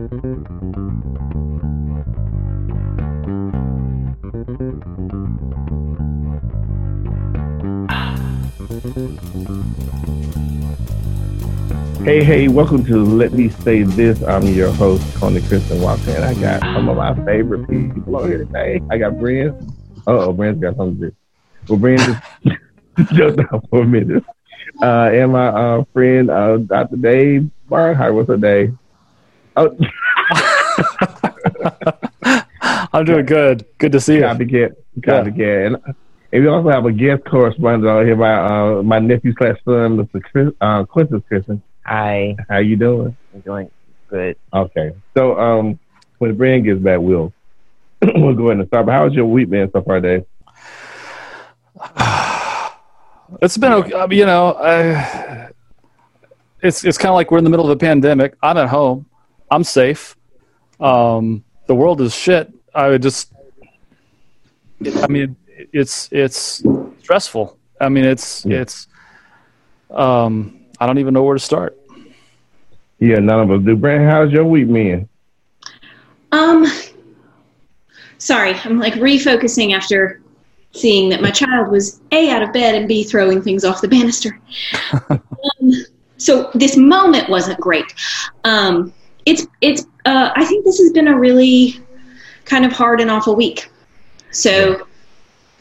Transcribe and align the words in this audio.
Hey, 0.00 0.06
hey, 12.24 12.48
welcome 12.48 12.82
to 12.86 13.04
Let 13.04 13.34
Me 13.34 13.50
Say 13.50 13.82
This. 13.82 14.22
I'm 14.22 14.46
your 14.46 14.72
host, 14.72 15.04
Tony 15.18 15.42
Kristen 15.42 15.82
and 15.82 16.24
I 16.24 16.32
got 16.34 16.62
some 16.62 16.88
of 16.88 16.96
my 16.96 17.14
favorite 17.26 17.68
people 17.68 18.16
on 18.16 18.26
here 18.26 18.38
today. 18.38 18.80
I 18.88 18.96
got 18.96 19.18
Brent. 19.18 19.54
oh, 20.06 20.32
Brent's 20.32 20.62
got 20.62 20.76
something 20.76 20.98
to 20.98 21.10
do. 21.10 21.16
Well, 21.68 21.78
Brent 21.78 22.00
just 22.96 23.12
jumped 23.12 23.40
out 23.52 23.68
for 23.68 23.82
a 23.82 23.86
minute. 23.86 24.24
Uh, 24.80 25.10
and 25.12 25.32
my 25.32 25.48
uh, 25.48 25.84
friend, 25.92 26.30
uh, 26.30 26.56
Dr. 26.56 26.96
Dave 26.96 27.50
Barnhart. 27.68 28.14
What's 28.14 28.30
up, 28.30 28.40
Dave? 28.40 28.78
Oh. 29.60 29.76
I'm 32.92 33.04
doing 33.04 33.26
good. 33.26 33.66
Good 33.78 33.92
to 33.92 34.00
see 34.00 34.16
you. 34.16 34.22
Copycat. 34.22 34.74
Copycat. 35.00 35.36
Yeah. 35.36 35.66
And, 35.66 35.76
and 36.32 36.42
we 36.42 36.48
also 36.48 36.70
have 36.70 36.86
a 36.86 36.92
guest 36.92 37.24
correspondent 37.24 37.86
on 37.86 38.06
here, 38.06 38.16
my, 38.16 38.34
uh, 38.34 38.82
my 38.82 38.98
nephew's 38.98 39.34
class 39.34 39.56
son, 39.64 39.98
Mr. 39.98 40.22
Chris, 40.22 40.52
uh, 40.60 40.84
Quintus 40.84 41.22
Christian. 41.28 41.62
Hi. 41.84 42.36
How 42.48 42.58
you 42.58 42.76
doing? 42.76 43.16
I'm 43.34 43.40
doing 43.40 43.70
good. 44.08 44.36
Okay. 44.52 44.92
So 45.14 45.38
um, 45.38 45.78
when 46.18 46.30
the 46.30 46.36
brand 46.36 46.64
gets 46.64 46.80
back, 46.80 47.00
we'll 47.00 47.32
we'll 48.02 48.34
go 48.34 48.46
ahead 48.46 48.60
and 48.60 48.68
start. 48.68 48.86
But 48.86 48.92
how's 48.92 49.12
your 49.12 49.26
week 49.26 49.50
been 49.50 49.70
so 49.72 49.82
far, 49.82 50.00
Dave? 50.00 50.24
It's 53.40 53.56
been 53.56 53.72
okay. 53.72 53.94
I 53.94 54.08
mean, 54.08 54.18
you 54.18 54.26
know, 54.26 54.54
I, 54.54 55.50
it's 56.62 56.84
it's 56.84 56.98
kind 56.98 57.10
of 57.10 57.14
like 57.14 57.30
we're 57.30 57.38
in 57.38 57.44
the 57.44 57.50
middle 57.50 57.64
of 57.64 57.70
a 57.70 57.76
pandemic. 57.76 58.34
I'm 58.42 58.56
at 58.56 58.68
home. 58.68 59.06
I'm 59.50 59.64
safe. 59.64 60.16
Um, 60.78 61.44
the 61.66 61.74
world 61.74 62.00
is 62.00 62.14
shit. 62.14 62.52
I 62.74 62.88
would 62.88 63.02
just. 63.02 63.32
I 65.02 65.06
mean, 65.08 65.36
it's 65.72 66.08
it's 66.10 66.62
stressful. 67.00 67.58
I 67.80 67.88
mean, 67.88 68.04
it's 68.04 68.44
yeah. 68.46 68.60
it's. 68.60 68.86
Um, 69.90 70.60
I 70.78 70.86
don't 70.86 70.98
even 70.98 71.14
know 71.14 71.22
where 71.22 71.34
to 71.34 71.40
start. 71.40 71.76
Yeah, 73.00 73.18
none 73.18 73.40
of 73.40 73.50
us 73.50 73.64
do. 73.64 73.76
Brent, 73.76 74.08
how's 74.08 74.30
your 74.30 74.44
week 74.44 74.72
been? 74.72 75.08
Um, 76.32 76.66
sorry, 78.18 78.54
I'm 78.54 78.78
like 78.78 78.94
refocusing 78.94 79.74
after 79.74 80.20
seeing 80.72 81.08
that 81.08 81.20
my 81.20 81.30
child 81.30 81.70
was 81.70 82.00
a 82.12 82.30
out 82.30 82.42
of 82.42 82.52
bed 82.52 82.74
and 82.74 82.86
b 82.86 83.02
throwing 83.02 83.42
things 83.42 83.64
off 83.64 83.80
the 83.80 83.88
banister. 83.88 84.38
um, 85.10 85.20
so 86.18 86.50
this 86.54 86.76
moment 86.76 87.28
wasn't 87.28 87.58
great. 87.58 87.92
Um, 88.44 88.92
it's 89.26 89.46
it's. 89.60 89.86
Uh, 90.04 90.30
I 90.34 90.44
think 90.44 90.64
this 90.64 90.78
has 90.78 90.92
been 90.92 91.08
a 91.08 91.18
really 91.18 91.80
kind 92.44 92.64
of 92.64 92.72
hard 92.72 93.00
and 93.00 93.10
awful 93.10 93.36
week. 93.36 93.70
So 94.30 94.86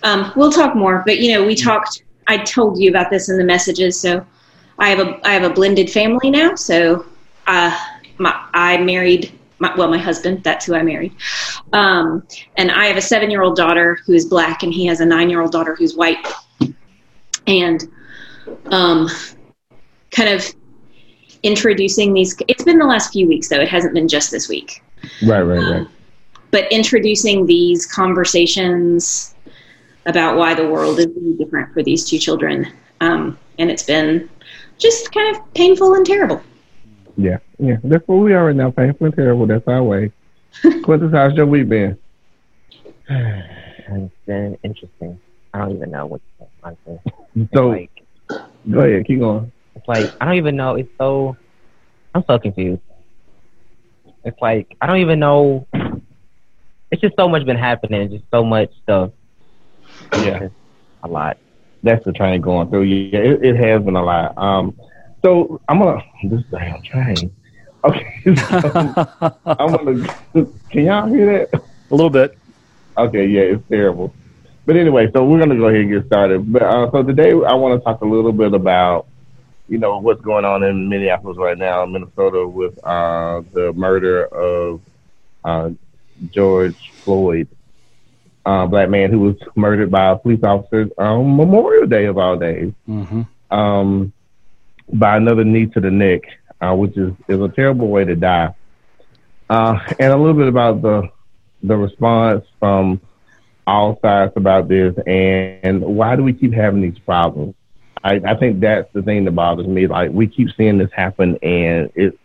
um, 0.04 0.32
we'll 0.36 0.52
talk 0.52 0.76
more. 0.76 1.04
But 1.06 1.20
you 1.20 1.34
know, 1.34 1.46
we 1.46 1.56
talked. 1.56 2.04
I 2.28 2.38
told 2.38 2.80
you 2.80 2.90
about 2.90 3.10
this 3.10 3.30
in 3.30 3.38
the 3.38 3.44
messages. 3.44 4.00
So 4.00 4.26
I 4.80 4.90
have 4.90 5.00
a 5.00 5.20
I 5.28 5.34
have 5.34 5.44
a 5.44 5.54
blended 5.54 5.90
family 5.92 6.32
now, 6.32 6.56
so 6.56 7.06
uh, 7.48 7.78
my, 8.18 8.48
I 8.54 8.78
married 8.78 9.38
my, 9.60 9.76
well 9.76 9.90
my 9.90 9.98
husband. 9.98 10.44
That's 10.44 10.66
who 10.66 10.74
I 10.74 10.82
married, 10.82 11.14
um, 11.74 12.26
and 12.56 12.72
I 12.72 12.86
have 12.86 12.96
a 12.96 13.02
seven 13.02 13.30
year 13.30 13.42
old 13.44 13.58
daughter 13.58 14.00
who 14.06 14.14
is 14.14 14.26
black, 14.26 14.64
and 14.64 14.74
he 14.74 14.86
has 14.86 15.02
a 15.02 15.06
nine 15.06 15.30
year 15.30 15.42
old 15.42 15.52
daughter 15.52 15.76
who's 15.76 15.96
white, 15.96 16.26
and 17.46 17.84
um, 18.68 19.10
kind 20.12 20.30
of 20.30 20.46
introducing 21.44 22.14
these. 22.14 22.36
It's 22.48 22.64
been 22.64 22.80
the 22.80 22.86
last 22.86 23.14
few 23.14 23.28
weeks 23.28 23.50
though; 23.50 23.60
it 23.60 23.68
hasn't 23.68 23.94
been 23.94 24.08
just 24.08 24.32
this 24.32 24.50
week. 24.50 24.84
Right, 25.26 25.42
right, 25.42 25.60
right. 25.60 25.88
But 26.52 26.72
introducing 26.72 27.46
these 27.46 27.86
conversations 27.86 29.36
about 30.06 30.38
why 30.38 30.54
the 30.54 30.68
world 30.68 31.00
is 31.00 31.08
really 31.08 31.34
different 31.34 31.74
for 31.74 31.84
these 31.84 32.10
two 32.10 32.18
children, 32.18 32.72
um, 33.02 33.38
and 33.58 33.70
it's 33.70 33.84
been 33.84 34.30
just 34.78 35.12
kind 35.12 35.36
of 35.36 35.54
painful 35.54 35.94
and 35.94 36.06
terrible. 36.06 36.42
Yeah, 37.18 37.38
yeah, 37.60 37.78
that's 37.84 38.08
what 38.08 38.16
we 38.16 38.34
are 38.34 38.48
right 38.48 38.56
now. 38.56 38.72
Painful 38.72 39.08
and 39.08 39.16
terrible. 39.16 39.46
That's 39.46 39.68
our 39.68 39.84
way. 39.84 40.12
Quintus, 40.84 41.12
how's 41.12 41.34
your 41.36 41.46
week 41.46 41.70
been? 41.70 41.98
it's 43.10 44.14
been 44.26 44.58
interesting. 44.64 45.20
I 45.54 45.60
don't 45.60 45.76
even 45.76 45.92
know 45.92 46.06
what 46.06 46.22
to 46.22 46.46
say, 46.46 46.50
honestly. 46.64 47.48
So, 47.54 47.70
like, 47.70 48.04
go 48.70 48.80
ahead, 48.80 49.06
keep 49.06 49.20
going. 49.20 49.52
Like 49.90 50.14
I 50.22 50.26
don't 50.26 50.36
even 50.36 50.56
know. 50.56 50.76
It's 50.76 50.90
so 50.98 51.36
I'm 52.16 52.24
so 52.26 52.40
confused. 52.40 52.82
It's 54.24 54.40
like 54.42 54.78
I 54.80 54.88
don't 54.88 55.00
even 55.00 55.20
know. 55.20 55.68
It's 56.92 57.02
just 57.02 57.16
so 57.18 57.28
much 57.28 57.46
been 57.46 57.58
happening. 57.58 58.10
Just 58.10 58.24
so 58.32 58.46
much 58.46 58.72
stuff. 58.84 59.12
Yeah, 60.14 60.48
a 61.04 61.08
lot 61.08 61.38
that's 61.84 62.04
the 62.06 62.12
train 62.12 62.42
going 62.42 62.70
through. 62.70 62.84
Yeah, 62.84 63.20
it, 63.20 63.44
it 63.44 63.56
has 63.56 63.84
been 63.84 63.96
a 63.96 64.04
lot. 64.04 64.38
Um, 64.38 64.78
so 65.24 65.62
I'm 65.68 65.80
gonna 65.80 66.04
this 66.24 66.44
damn 66.52 66.82
train. 66.84 67.36
Okay, 67.84 68.22
so 68.36 68.94
I'm 69.46 69.76
gonna. 69.76 70.08
Can 70.70 70.86
y'all 70.86 71.08
hear 71.08 71.48
that? 71.52 71.62
A 71.92 71.96
little 71.96 72.10
bit. 72.10 72.38
Okay, 72.98 73.26
yeah, 73.28 73.42
it's 73.42 73.64
terrible. 73.70 74.14
But 74.66 74.76
anyway, 74.76 75.10
so 75.14 75.26
we're 75.26 75.40
gonna 75.40 75.56
go 75.56 75.68
ahead 75.68 75.82
and 75.82 75.92
get 75.92 76.06
started. 76.08 76.52
But 76.52 76.64
uh, 76.64 76.92
so 76.92 77.04
today 77.04 77.32
I 77.32 77.54
want 77.54 77.80
to 77.80 77.84
talk 77.84 78.02
a 78.02 78.06
little 78.06 78.34
bit 78.34 78.54
about, 78.54 79.08
you 79.70 79.78
know, 79.78 80.00
what's 80.00 80.22
going 80.22 80.46
on 80.46 80.64
in 80.64 80.90
Minneapolis 80.90 81.38
right 81.38 81.58
now, 81.58 81.86
Minnesota, 81.86 82.48
with 82.48 82.78
uh, 82.84 83.42
the 83.54 83.72
murder 83.74 84.26
of 84.26 84.82
uh, 85.44 85.70
George 86.32 86.92
Floyd 87.04 87.48
uh, 88.46 88.66
black 88.66 88.90
man 88.90 89.12
who 89.12 89.20
was 89.20 89.36
murdered 89.56 89.92
by 89.92 90.12
a 90.12 90.16
police 90.16 90.44
officer 90.44 90.90
on 90.98 91.36
Memorial 91.36 91.86
Day 91.86 92.06
of 92.06 92.18
all 92.18 92.38
days, 92.38 92.74
mm-hmm. 92.88 93.22
um, 93.56 94.12
by 94.92 95.18
another 95.18 95.44
knee 95.44 95.68
to 95.68 95.80
the 95.80 95.92
neck, 95.92 96.22
uh, 96.62 96.74
which 96.74 96.98
is, 96.98 97.14
is 97.28 97.40
a 97.40 97.50
terrible 97.50 97.88
way 97.90 98.06
to 98.06 98.16
die. 98.16 98.54
Uh, 99.50 99.80
and 100.00 100.14
a 100.14 100.18
little 100.18 100.34
bit 100.34 100.48
about 100.48 100.82
the 100.82 101.10
the 101.62 101.76
response 101.76 102.46
from 102.60 103.02
all 103.68 104.00
sides 104.02 104.34
about 104.36 104.68
this, 104.68 104.96
and 105.06 105.82
why 105.82 106.16
do 106.16 106.24
we 106.24 106.34
keep 106.34 106.54
having 106.54 106.82
these 106.82 106.98
problems? 107.00 107.54
I, 108.04 108.22
I 108.26 108.36
think 108.36 108.60
that's 108.60 108.92
the 108.94 109.02
thing 109.02 109.26
that 109.26 109.32
bothers 109.32 109.68
me. 109.68 109.88
Like 109.88 110.12
we 110.12 110.28
keep 110.28 110.50
seeing 110.56 110.78
this 110.78 110.92
happen, 110.94 111.38
and 111.42 111.92
it. 111.96 112.18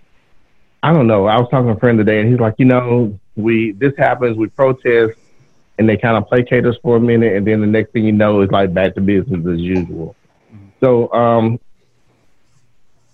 I 0.82 0.92
don't 0.92 1.06
know. 1.06 1.26
I 1.26 1.38
was 1.40 1.48
talking 1.50 1.68
to 1.68 1.76
a 1.76 1.80
friend 1.80 1.98
today, 1.98 2.20
and 2.20 2.28
he's 2.30 2.38
like, 2.38 2.54
you 2.58 2.66
know, 2.66 3.18
we 3.36 3.72
this 3.72 3.94
happens, 3.96 4.36
we 4.36 4.48
protest, 4.48 5.18
and 5.78 5.88
they 5.88 5.96
kind 5.96 6.16
of 6.16 6.28
placate 6.28 6.66
us 6.66 6.76
for 6.82 6.96
a 6.96 7.00
minute, 7.00 7.34
and 7.36 7.46
then 7.46 7.60
the 7.60 7.66
next 7.66 7.92
thing 7.92 8.04
you 8.04 8.12
know, 8.12 8.40
it's 8.40 8.52
like 8.52 8.72
back 8.74 8.94
to 8.94 9.00
business 9.00 9.46
as 9.46 9.60
usual. 9.60 10.14
So 10.80 11.10
um, 11.12 11.58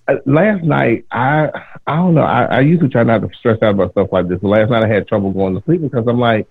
uh, 0.09 0.16
last 0.27 0.65
night, 0.65 1.06
I 1.10 1.50
I 1.87 1.97
don't 1.97 2.15
know. 2.15 2.22
I, 2.22 2.44
I 2.44 2.60
usually 2.60 2.88
try 2.88 3.04
not 3.04 3.22
to 3.22 3.31
stress 3.38 3.62
out 3.62 3.75
about 3.75 3.92
stuff 3.92 4.09
like 4.12 4.28
this. 4.28 4.42
Last 4.42 4.71
night, 4.71 4.84
I 4.84 4.88
had 4.88 5.06
trouble 5.06 5.31
going 5.31 5.54
to 5.54 5.62
sleep 5.65 5.81
because 5.81 6.06
I'm 6.09 6.19
like, 6.19 6.48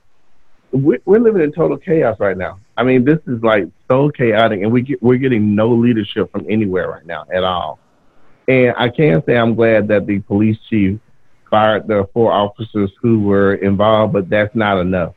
we're 0.71 1.01
living 1.05 1.41
in 1.41 1.51
total 1.51 1.77
chaos 1.77 2.17
right 2.19 2.37
now. 2.37 2.59
I 2.79 2.84
mean, 2.84 3.03
this 3.03 3.19
is 3.28 3.44
like 3.44 3.67
so 3.91 4.09
chaotic, 4.09 4.62
and 4.62 4.72
we 4.72 4.81
get, 4.81 5.03
we're 5.03 5.17
getting 5.17 5.53
no 5.53 5.67
leadership 5.67 6.31
from 6.31 6.45
anywhere 6.50 6.90
right 6.90 7.06
now 7.06 7.25
at 7.34 7.44
all. 7.44 7.78
And 8.47 8.73
I 8.78 8.88
can 8.88 9.22
say 9.25 9.35
I'm 9.35 9.53
glad 9.53 9.90
that 9.90 10.07
the 10.07 10.19
police 10.19 10.57
chief 10.69 10.97
fired 11.51 11.88
the 11.88 12.07
four 12.13 12.31
officers 12.31 12.89
who 13.01 13.19
were 13.19 13.56
involved, 13.56 14.13
but 14.13 14.29
that's 14.29 14.56
not 14.56 14.79
enough. 14.79 15.13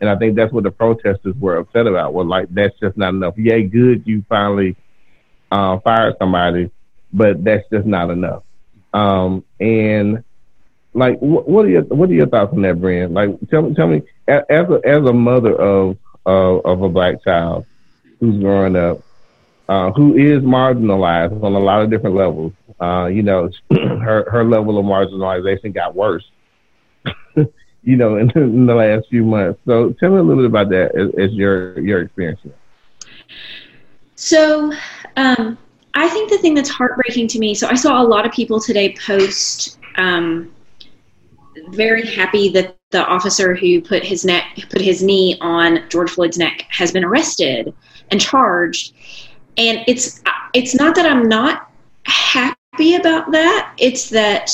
And 0.00 0.10
I 0.10 0.16
think 0.16 0.34
that's 0.34 0.52
what 0.52 0.64
the 0.64 0.72
protesters 0.72 1.36
were 1.38 1.58
upset 1.58 1.86
about. 1.86 2.14
Well, 2.14 2.26
like 2.26 2.48
that's 2.50 2.76
just 2.80 2.96
not 2.96 3.10
enough. 3.10 3.34
Yay, 3.38 3.62
good, 3.62 4.02
you 4.04 4.24
finally 4.28 4.74
uh, 5.52 5.78
fired 5.78 6.16
somebody, 6.18 6.68
but 7.12 7.44
that's 7.44 7.64
just 7.72 7.86
not 7.86 8.10
enough. 8.10 8.42
Um, 8.92 9.44
and 9.60 10.24
like, 10.94 11.20
wh- 11.20 11.46
what 11.48 11.64
are 11.64 11.68
your 11.68 11.82
what 11.82 12.10
are 12.10 12.14
your 12.14 12.26
thoughts 12.26 12.52
on 12.52 12.62
that, 12.62 12.80
Brent? 12.80 13.12
Like, 13.12 13.30
tell 13.50 13.62
me, 13.62 13.74
tell 13.76 13.86
me, 13.86 14.02
as 14.26 14.42
a 14.48 14.80
as 14.84 14.98
a 15.08 15.12
mother 15.12 15.54
of 15.54 15.96
of, 16.28 16.64
of 16.64 16.82
a 16.82 16.88
black 16.88 17.22
child 17.24 17.66
who's 18.20 18.38
growing 18.40 18.76
up, 18.76 19.00
uh, 19.68 19.90
who 19.92 20.16
is 20.16 20.42
marginalized 20.42 21.42
on 21.42 21.54
a 21.54 21.58
lot 21.58 21.82
of 21.82 21.90
different 21.90 22.16
levels. 22.16 22.52
Uh, 22.80 23.06
you 23.06 23.22
know, 23.22 23.50
her 23.70 24.30
her 24.30 24.44
level 24.44 24.78
of 24.78 24.84
marginalization 24.84 25.74
got 25.74 25.94
worse 25.94 26.24
you 27.82 27.96
know, 27.96 28.16
in, 28.16 28.30
in, 28.36 28.66
the 28.66 28.74
last 28.74 29.08
few 29.08 29.24
months. 29.24 29.60
So 29.66 29.90
tell 29.92 30.10
me 30.10 30.18
a 30.18 30.22
little 30.22 30.42
bit 30.42 30.46
about 30.46 30.68
that 30.70 30.94
as, 30.96 31.10
as 31.18 31.32
your 31.34 31.78
your 31.80 32.02
experience. 32.02 32.40
So, 34.14 34.72
um, 35.16 35.56
I 35.94 36.08
think 36.08 36.30
the 36.30 36.38
thing 36.38 36.54
that's 36.54 36.68
heartbreaking 36.68 37.28
to 37.28 37.38
me. 37.38 37.54
So 37.54 37.68
I 37.68 37.74
saw 37.74 38.02
a 38.02 38.06
lot 38.06 38.26
of 38.26 38.32
people 38.32 38.60
today 38.60 38.94
post. 38.94 39.78
Um, 39.96 40.52
very 41.70 42.06
happy 42.06 42.48
that 42.50 42.77
the 42.90 43.06
officer 43.06 43.54
who 43.54 43.80
put 43.80 44.02
his 44.02 44.24
neck 44.24 44.58
put 44.70 44.80
his 44.80 45.02
knee 45.02 45.36
on 45.40 45.84
George 45.88 46.10
Floyd's 46.10 46.38
neck 46.38 46.64
has 46.68 46.92
been 46.92 47.04
arrested 47.04 47.74
and 48.10 48.20
charged. 48.20 48.94
And 49.56 49.84
it's 49.86 50.22
it's 50.54 50.74
not 50.74 50.94
that 50.94 51.06
I'm 51.06 51.28
not 51.28 51.70
happy 52.04 52.94
about 52.94 53.30
that. 53.32 53.74
It's 53.78 54.08
that 54.10 54.50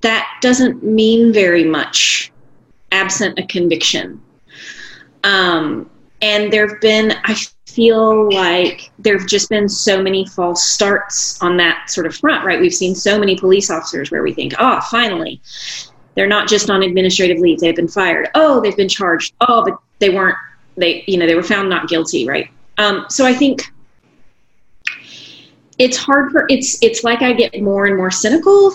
that 0.00 0.26
doesn't 0.40 0.82
mean 0.82 1.32
very 1.32 1.64
much 1.64 2.32
absent 2.92 3.38
a 3.38 3.46
conviction. 3.46 4.20
Um, 5.24 5.90
and 6.22 6.52
there 6.52 6.66
have 6.68 6.80
been, 6.80 7.14
I 7.24 7.36
feel 7.66 8.32
like 8.32 8.90
there 8.98 9.18
have 9.18 9.28
just 9.28 9.48
been 9.48 9.68
so 9.68 10.02
many 10.02 10.26
false 10.26 10.64
starts 10.64 11.40
on 11.42 11.56
that 11.58 11.90
sort 11.90 12.06
of 12.06 12.16
front, 12.16 12.44
right? 12.44 12.60
We've 12.60 12.74
seen 12.74 12.94
so 12.94 13.18
many 13.18 13.38
police 13.38 13.70
officers 13.70 14.10
where 14.10 14.22
we 14.22 14.32
think, 14.32 14.54
oh, 14.58 14.80
finally, 14.90 15.40
they're 16.18 16.26
not 16.26 16.48
just 16.48 16.68
on 16.68 16.82
administrative 16.82 17.38
leave; 17.38 17.60
they've 17.60 17.76
been 17.76 17.88
fired. 17.88 18.28
Oh, 18.34 18.60
they've 18.60 18.76
been 18.76 18.88
charged. 18.88 19.34
Oh, 19.42 19.64
but 19.64 19.78
they 20.00 20.10
weren't. 20.10 20.36
They, 20.76 21.04
you 21.06 21.16
know, 21.16 21.26
they 21.26 21.34
were 21.34 21.42
found 21.42 21.70
not 21.70 21.88
guilty, 21.88 22.26
right? 22.26 22.50
Um, 22.78 23.06
so 23.08 23.24
I 23.24 23.32
think 23.32 23.62
it's 25.78 25.96
hard 25.96 26.32
for 26.32 26.46
it's 26.48 26.82
it's 26.82 27.04
like 27.04 27.22
I 27.22 27.32
get 27.32 27.62
more 27.62 27.86
and 27.86 27.96
more 27.96 28.10
cynical 28.10 28.72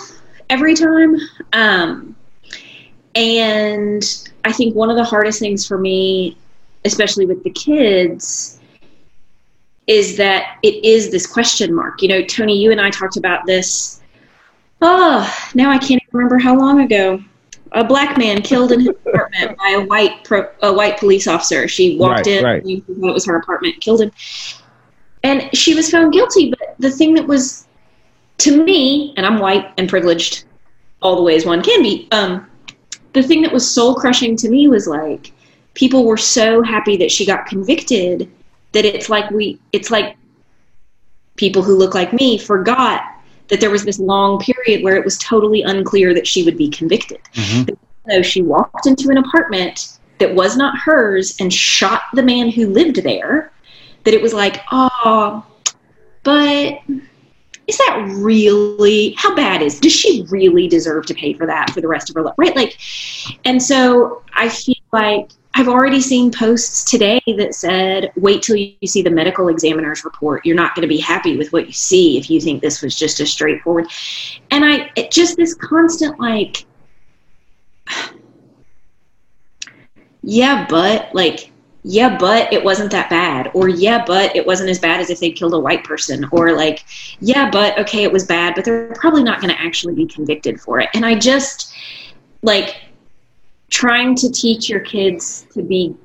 every 0.49 0.73
time. 0.73 1.17
Um, 1.51 2.15
and 3.15 4.03
I 4.45 4.51
think 4.51 4.75
one 4.75 4.89
of 4.89 4.95
the 4.95 5.03
hardest 5.03 5.39
things 5.39 5.67
for 5.67 5.77
me, 5.77 6.37
especially 6.85 7.25
with 7.25 7.43
the 7.43 7.49
kids, 7.49 8.59
is 9.87 10.17
that 10.17 10.57
it 10.63 10.83
is 10.83 11.11
this 11.11 11.27
question 11.27 11.73
mark. 11.73 12.01
You 12.01 12.07
know, 12.07 12.23
Tony, 12.23 12.57
you 12.57 12.71
and 12.71 12.79
I 12.79 12.89
talked 12.89 13.17
about 13.17 13.45
this. 13.45 14.01
Oh, 14.81 15.33
now 15.53 15.69
I 15.69 15.77
can't 15.77 16.01
remember 16.11 16.37
how 16.37 16.57
long 16.57 16.81
ago. 16.81 17.21
A 17.73 17.83
black 17.83 18.17
man 18.17 18.41
killed 18.41 18.71
in 18.71 18.81
his 18.81 18.89
apartment 19.05 19.57
by 19.57 19.69
a 19.69 19.85
white 19.85 20.23
pro, 20.23 20.47
a 20.61 20.71
white 20.71 20.97
police 20.99 21.27
officer. 21.27 21.67
She 21.67 21.97
walked 21.97 22.27
Right, 22.27 22.27
in, 22.27 22.43
right. 22.43 22.63
it 22.65 22.83
was 22.99 23.25
her 23.25 23.35
apartment, 23.37 23.79
killed 23.81 24.01
him, 24.01 24.11
and 25.23 25.49
she 25.55 25.73
was 25.73 25.89
found 25.89 26.13
guilty. 26.13 26.49
But 26.51 26.75
the 26.79 26.91
thing 26.91 27.13
that 27.15 27.27
was, 27.27 27.67
to 28.39 28.63
me, 28.63 29.13
and 29.17 29.25
I'm 29.25 29.39
white 29.39 29.71
and 29.77 29.89
privileged, 29.89 30.43
all 31.01 31.15
the 31.15 31.23
ways 31.23 31.45
one 31.45 31.63
can 31.63 31.81
be. 31.81 32.07
Um, 32.11 32.47
the 33.13 33.23
thing 33.23 33.41
that 33.43 33.51
was 33.53 33.69
soul 33.69 33.95
crushing 33.95 34.35
to 34.37 34.49
me 34.49 34.67
was 34.67 34.87
like 34.87 35.31
people 35.73 36.05
were 36.05 36.17
so 36.17 36.61
happy 36.61 36.97
that 36.97 37.11
she 37.11 37.25
got 37.25 37.45
convicted 37.45 38.29
that 38.73 38.85
it's 38.85 39.09
like 39.09 39.29
we 39.31 39.59
it's 39.71 39.91
like 39.91 40.15
people 41.35 41.61
who 41.61 41.75
look 41.75 41.93
like 41.95 42.13
me 42.13 42.37
forgot 42.37 43.01
that 43.49 43.59
there 43.59 43.69
was 43.71 43.83
this 43.83 43.99
long 43.99 44.39
period 44.39 44.83
where 44.83 44.95
it 44.95 45.05
was 45.05 45.17
totally 45.17 45.61
unclear 45.61 46.13
that 46.13 46.27
she 46.27 46.43
would 46.43 46.57
be 46.57 46.69
convicted. 46.69 47.19
Mm-hmm. 47.33 47.73
So 48.09 48.21
she 48.21 48.41
walked 48.41 48.85
into 48.87 49.09
an 49.09 49.17
apartment 49.17 49.99
that 50.19 50.33
was 50.33 50.57
not 50.57 50.77
hers 50.77 51.35
and 51.39 51.51
shot 51.53 52.03
the 52.13 52.23
man 52.23 52.49
who 52.49 52.67
lived 52.67 52.97
there. 53.03 53.51
That 54.03 54.13
it 54.13 54.21
was 54.21 54.33
like, 54.33 54.61
oh, 54.71 55.45
but 56.23 56.79
is 57.67 57.77
that 57.77 58.05
really 58.17 59.13
how 59.17 59.33
bad 59.35 59.61
is 59.61 59.79
does 59.79 59.93
she 59.93 60.25
really 60.29 60.67
deserve 60.67 61.05
to 61.05 61.13
pay 61.13 61.33
for 61.33 61.45
that 61.45 61.69
for 61.69 61.79
the 61.79 61.87
rest 61.87 62.09
of 62.09 62.15
her 62.15 62.21
life 62.21 62.33
right 62.37 62.55
like 62.57 62.77
and 63.45 63.61
so 63.63 64.21
i 64.33 64.49
feel 64.49 64.75
like 64.91 65.29
i've 65.55 65.67
already 65.67 66.01
seen 66.01 66.31
posts 66.31 66.83
today 66.83 67.21
that 67.37 67.53
said 67.53 68.11
wait 68.15 68.41
till 68.41 68.55
you 68.55 68.75
see 68.85 69.01
the 69.01 69.09
medical 69.09 69.47
examiner's 69.47 70.03
report 70.03 70.45
you're 70.45 70.55
not 70.55 70.75
going 70.75 70.81
to 70.81 70.87
be 70.87 70.99
happy 70.99 71.37
with 71.37 71.51
what 71.53 71.67
you 71.67 71.73
see 71.73 72.17
if 72.17 72.29
you 72.29 72.39
think 72.39 72.61
this 72.61 72.81
was 72.81 72.95
just 72.95 73.19
a 73.19 73.25
straightforward 73.25 73.85
and 74.51 74.63
i 74.65 74.89
just 75.11 75.37
this 75.37 75.53
constant 75.53 76.19
like 76.19 76.65
yeah 80.21 80.65
but 80.69 81.13
like 81.13 81.51
yeah, 81.83 82.17
but 82.17 82.51
it 82.51 82.63
wasn't 82.63 82.91
that 82.91 83.09
bad. 83.09 83.51
Or, 83.53 83.67
yeah, 83.67 84.03
but 84.05 84.35
it 84.35 84.45
wasn't 84.45 84.69
as 84.69 84.79
bad 84.79 85.01
as 85.01 85.09
if 85.09 85.19
they 85.19 85.31
killed 85.31 85.53
a 85.53 85.59
white 85.59 85.83
person. 85.83 86.25
Or, 86.31 86.53
like, 86.53 86.85
yeah, 87.19 87.49
but 87.49 87.77
okay, 87.77 88.03
it 88.03 88.11
was 88.11 88.25
bad, 88.25 88.55
but 88.55 88.63
they're 88.63 88.93
probably 88.95 89.23
not 89.23 89.41
going 89.41 89.53
to 89.53 89.61
actually 89.61 89.93
be 89.93 90.05
convicted 90.05 90.61
for 90.61 90.79
it. 90.79 90.89
And 90.93 91.05
I 91.05 91.15
just, 91.15 91.73
like, 92.41 92.77
trying 93.73 94.15
to 94.15 94.31
teach 94.31 94.69
your 94.69 94.79
kids 94.79 95.47
to 95.51 95.63
be 95.63 95.95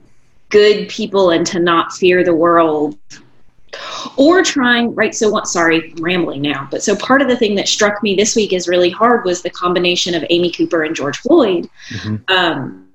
good 0.48 0.88
people 0.88 1.30
and 1.30 1.46
to 1.46 1.60
not 1.60 1.92
fear 1.92 2.24
the 2.24 2.34
world. 2.34 2.98
Or 4.16 4.42
trying, 4.42 4.94
right? 4.94 5.14
So, 5.14 5.28
what, 5.28 5.46
sorry, 5.46 5.92
I'm 5.92 6.02
rambling 6.02 6.40
now. 6.40 6.66
But 6.70 6.82
so 6.82 6.96
part 6.96 7.20
of 7.20 7.28
the 7.28 7.36
thing 7.36 7.54
that 7.56 7.68
struck 7.68 8.02
me 8.02 8.16
this 8.16 8.34
week 8.34 8.54
is 8.54 8.66
really 8.66 8.88
hard 8.88 9.26
was 9.26 9.42
the 9.42 9.50
combination 9.50 10.14
of 10.14 10.24
Amy 10.30 10.50
Cooper 10.50 10.82
and 10.84 10.96
George 10.96 11.18
Floyd. 11.18 11.68
Um, 12.28 12.88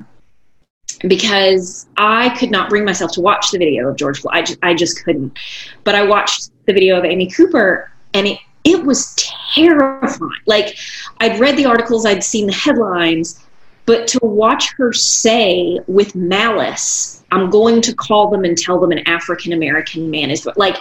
because 1.08 1.86
I 1.98 2.30
could 2.38 2.50
not 2.50 2.70
bring 2.70 2.84
myself 2.84 3.12
to 3.14 3.22
watch 3.22 3.52
the 3.52 3.60
video 3.60 3.88
of 3.88 3.98
George 3.98 4.22
Floyd. 4.22 4.36
I 4.36 4.42
just, 4.42 4.60
I 4.64 4.74
just 4.74 5.04
couldn't. 5.06 5.38
But 5.84 5.94
I 5.94 6.04
watched 6.04 6.50
the 6.66 6.74
video 6.74 6.98
of 6.98 7.06
Amy 7.06 7.30
Cooper, 7.30 7.92
and 8.16 8.26
it 8.26 8.40
it 8.64 8.84
was 8.84 9.14
terrifying. 9.54 10.42
Like 10.48 10.76
I'd 11.20 11.40
read 11.40 11.58
the 11.58 11.66
articles, 11.66 12.06
I'd 12.06 12.24
seen 12.24 12.48
the 12.48 12.54
headlines, 12.54 13.44
but 13.86 14.08
to 14.08 14.20
watch 14.24 14.74
her 14.78 14.94
say 14.94 15.80
with 15.88 16.16
malice, 16.16 17.24
"I'm 17.32 17.50
going 17.50 17.82
to 17.82 17.94
call 17.94 18.30
them 18.30 18.44
and 18.44 18.58
tell 18.58 18.80
them 18.80 18.92
an 18.92 19.08
African 19.08 19.54
American 19.54 20.10
man 20.10 20.32
is 20.32 20.48
like." 20.56 20.78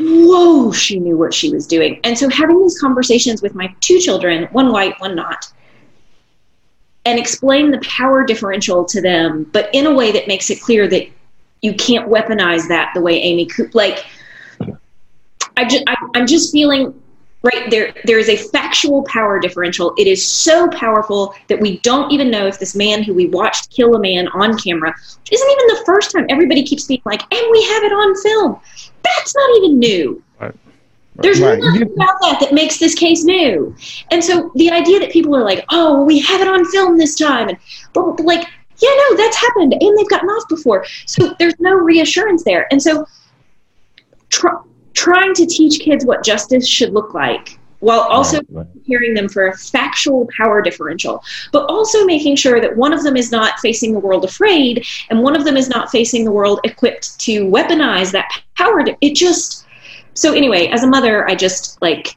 Whoa, 0.00 0.72
she 0.72 0.98
knew 0.98 1.16
what 1.16 1.32
she 1.32 1.52
was 1.52 1.68
doing. 1.68 2.00
And 2.02 2.18
so 2.18 2.28
having 2.28 2.60
these 2.60 2.80
conversations 2.80 3.42
with 3.42 3.54
my 3.54 3.72
two 3.78 4.00
children, 4.00 4.48
one 4.50 4.72
white, 4.72 5.00
one 5.00 5.14
not, 5.14 5.46
and 7.04 7.18
explain 7.18 7.70
the 7.70 7.78
power 7.78 8.24
differential 8.24 8.84
to 8.86 9.00
them, 9.00 9.44
but 9.52 9.70
in 9.72 9.86
a 9.86 9.94
way 9.94 10.10
that 10.10 10.26
makes 10.26 10.50
it 10.50 10.60
clear 10.60 10.88
that 10.88 11.06
you 11.62 11.74
can't 11.74 12.08
weaponize 12.08 12.66
that 12.68 12.92
the 12.94 13.00
way 13.00 13.20
Amy 13.20 13.46
Cooper. 13.46 13.70
Like, 13.74 14.04
I 15.56 15.64
just, 15.64 15.84
I, 15.86 15.96
I'm 16.14 16.26
just 16.26 16.50
feeling 16.50 17.00
right 17.44 17.70
there. 17.70 17.94
There 18.04 18.18
is 18.18 18.28
a 18.28 18.36
factual 18.36 19.04
power 19.04 19.38
differential. 19.38 19.94
It 19.98 20.06
is 20.06 20.26
so 20.26 20.68
powerful 20.68 21.34
that 21.48 21.60
we 21.60 21.78
don't 21.80 22.10
even 22.10 22.30
know 22.30 22.46
if 22.46 22.58
this 22.58 22.74
man 22.74 23.02
who 23.02 23.14
we 23.14 23.26
watched 23.26 23.70
kill 23.70 23.94
a 23.94 24.00
man 24.00 24.28
on 24.28 24.58
camera 24.58 24.94
which 25.20 25.32
isn't 25.32 25.50
even 25.50 25.66
the 25.68 25.82
first 25.86 26.10
time. 26.10 26.26
Everybody 26.28 26.62
keeps 26.62 26.84
being 26.84 27.02
like, 27.04 27.20
and 27.20 27.50
we 27.50 27.62
have 27.64 27.82
it 27.84 27.92
on 27.92 28.22
film. 28.22 28.60
That's 29.02 29.34
not 29.34 29.56
even 29.58 29.78
new. 29.78 30.22
There's 31.16 31.40
Right. 31.40 31.60
nothing 31.60 31.82
about 31.82 32.20
that 32.22 32.38
that 32.40 32.52
makes 32.52 32.78
this 32.78 32.94
case 32.94 33.22
new. 33.22 33.74
And 34.10 34.22
so 34.22 34.50
the 34.56 34.70
idea 34.70 34.98
that 34.98 35.12
people 35.12 35.36
are 35.36 35.44
like, 35.44 35.64
oh, 35.70 36.02
we 36.02 36.18
have 36.18 36.40
it 36.40 36.48
on 36.48 36.64
film 36.72 36.98
this 36.98 37.14
time, 37.14 37.48
and 37.48 37.58
but, 37.92 38.16
but 38.16 38.26
like, 38.26 38.48
yeah, 38.78 38.90
no, 38.90 39.16
that's 39.16 39.36
happened, 39.36 39.74
and 39.80 39.98
they've 39.98 40.08
gotten 40.08 40.28
off 40.28 40.48
before. 40.48 40.84
So 41.06 41.32
there's 41.38 41.54
no 41.60 41.74
reassurance 41.74 42.42
there. 42.42 42.66
And 42.72 42.82
so 42.82 43.06
tr- 44.30 44.48
trying 44.94 45.34
to 45.34 45.46
teach 45.46 45.80
kids 45.80 46.04
what 46.06 46.24
justice 46.24 46.66
should 46.66 46.92
look 46.94 47.14
like 47.14 47.58
while 47.80 48.00
also 48.00 48.38
Right, 48.38 48.46
right. 48.50 48.72
preparing 48.72 49.12
them 49.12 49.28
for 49.28 49.48
a 49.48 49.56
factual 49.56 50.26
power 50.36 50.62
differential, 50.62 51.22
but 51.52 51.66
also 51.68 52.04
making 52.06 52.36
sure 52.36 52.60
that 52.60 52.74
one 52.74 52.94
of 52.94 53.02
them 53.02 53.16
is 53.16 53.30
not 53.30 53.58
facing 53.60 53.92
the 53.92 53.98
world 54.00 54.24
afraid 54.24 54.84
and 55.10 55.22
one 55.22 55.36
of 55.36 55.44
them 55.44 55.56
is 55.56 55.68
not 55.68 55.90
facing 55.90 56.24
the 56.24 56.30
world 56.30 56.60
equipped 56.64 57.18
to 57.20 57.44
weaponize 57.46 58.10
that 58.12 58.26
power. 58.56 58.82
di- 58.82 58.96
It 59.02 59.14
just, 59.14 59.66
so 60.14 60.32
anyway, 60.32 60.68
as 60.68 60.82
a 60.82 60.86
mother, 60.86 61.28
I 61.28 61.34
just 61.34 61.80
like, 61.82 62.16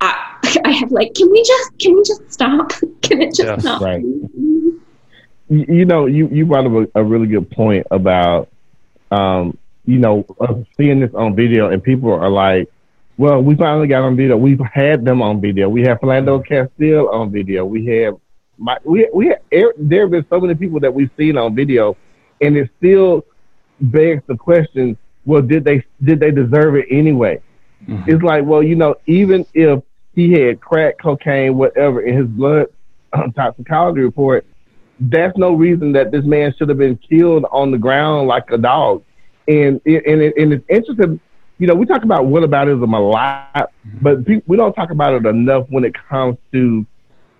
I, 0.00 0.36
I 0.64 0.70
have 0.72 0.90
like, 0.92 1.14
can 1.14 1.30
we 1.30 1.42
just, 1.42 1.78
can 1.78 1.94
we 1.94 2.02
just 2.02 2.30
stop? 2.30 2.72
Can 3.02 3.22
it 3.22 3.34
just 3.34 3.48
Yes, 3.48 3.60
stop? 3.60 3.80
right. 3.80 4.02
You 4.02 4.80
you 5.48 5.84
know, 5.84 6.06
you, 6.06 6.28
you 6.28 6.46
brought 6.46 6.66
up 6.66 6.72
a, 6.94 7.00
a 7.00 7.04
really 7.04 7.26
good 7.26 7.50
point 7.50 7.86
about, 7.90 8.48
um, 9.10 9.56
you 9.84 9.98
know, 9.98 10.26
seeing 10.76 11.00
this 11.00 11.10
on 11.14 11.34
video 11.34 11.70
and 11.70 11.82
people 11.82 12.12
are 12.12 12.30
like, 12.30 12.68
well, 13.16 13.42
we 13.42 13.54
finally 13.54 13.86
got 13.86 14.02
on 14.02 14.16
video. 14.16 14.36
We've 14.36 14.60
had 14.72 15.04
them 15.04 15.20
on 15.20 15.40
video. 15.40 15.68
We 15.68 15.82
have 15.82 15.98
Philando 16.00 16.46
Castile 16.46 17.08
on 17.08 17.30
video. 17.30 17.64
We 17.64 17.86
have 17.86 18.14
my, 18.56 18.78
we, 18.84 19.08
we 19.12 19.28
have, 19.28 19.72
there 19.78 20.02
have 20.02 20.10
been 20.10 20.26
so 20.30 20.40
many 20.40 20.54
people 20.54 20.80
that 20.80 20.92
we've 20.92 21.10
seen 21.16 21.36
on 21.36 21.54
video 21.54 21.96
and 22.40 22.56
it 22.56 22.70
still 22.78 23.24
begs 23.80 24.22
the 24.26 24.36
question, 24.36 24.96
well, 25.24 25.42
did 25.42 25.64
they, 25.64 25.84
did 26.02 26.20
they 26.20 26.30
deserve 26.30 26.76
it 26.76 26.86
anyway? 26.90 27.40
It's 28.06 28.22
like, 28.22 28.44
well, 28.44 28.62
you 28.62 28.74
know, 28.74 28.94
even 29.06 29.46
if 29.54 29.82
he 30.14 30.32
had 30.32 30.60
crack, 30.60 30.98
cocaine, 30.98 31.56
whatever 31.56 32.02
in 32.02 32.16
his 32.16 32.26
blood 32.26 32.66
um, 33.12 33.32
toxicology 33.36 34.00
report, 34.00 34.46
that's 34.98 35.36
no 35.36 35.54
reason 35.54 35.92
that 35.92 36.10
this 36.10 36.24
man 36.24 36.54
should 36.56 36.68
have 36.68 36.78
been 36.78 36.96
killed 36.96 37.46
on 37.50 37.70
the 37.70 37.78
ground 37.78 38.28
like 38.28 38.50
a 38.50 38.58
dog. 38.58 39.02
And 39.48 39.80
and, 39.84 40.22
and 40.22 40.52
it's 40.52 40.64
interesting, 40.68 41.20
you 41.58 41.66
know, 41.66 41.74
we 41.74 41.86
talk 41.86 42.02
about 42.02 42.26
what 42.26 42.42
whataboutism 42.42 42.96
a 42.96 43.00
lot, 43.00 43.72
but 44.00 44.24
pe- 44.24 44.42
we 44.46 44.56
don't 44.56 44.72
talk 44.72 44.90
about 44.90 45.14
it 45.14 45.26
enough 45.26 45.66
when 45.68 45.84
it 45.84 45.94
comes 46.08 46.36
to 46.52 46.86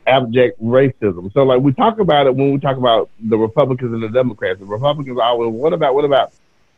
abject 0.06 0.62
racism. 0.62 1.32
So, 1.32 1.44
like, 1.44 1.60
we 1.60 1.72
talk 1.72 1.98
about 1.98 2.26
it 2.26 2.34
when 2.34 2.52
we 2.52 2.58
talk 2.58 2.76
about 2.76 3.10
the 3.20 3.38
Republicans 3.38 3.92
and 3.92 4.02
the 4.02 4.08
Democrats. 4.08 4.58
The 4.58 4.66
Republicans 4.66 5.18
are 5.18 5.22
always, 5.22 5.52
what 5.52 5.72
about, 5.72 5.94
what 5.94 6.04
about? 6.04 6.32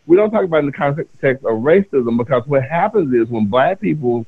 We 0.07 0.17
don't 0.17 0.31
talk 0.31 0.45
about 0.45 0.61
in 0.61 0.67
the 0.67 0.73
context 0.73 1.15
of 1.23 1.59
racism 1.63 2.19
because 2.19 2.43
what 2.47 2.65
happens 2.65 3.15
is 3.15 3.29
when 3.29 3.47
black 3.47 3.81
people 3.81 4.27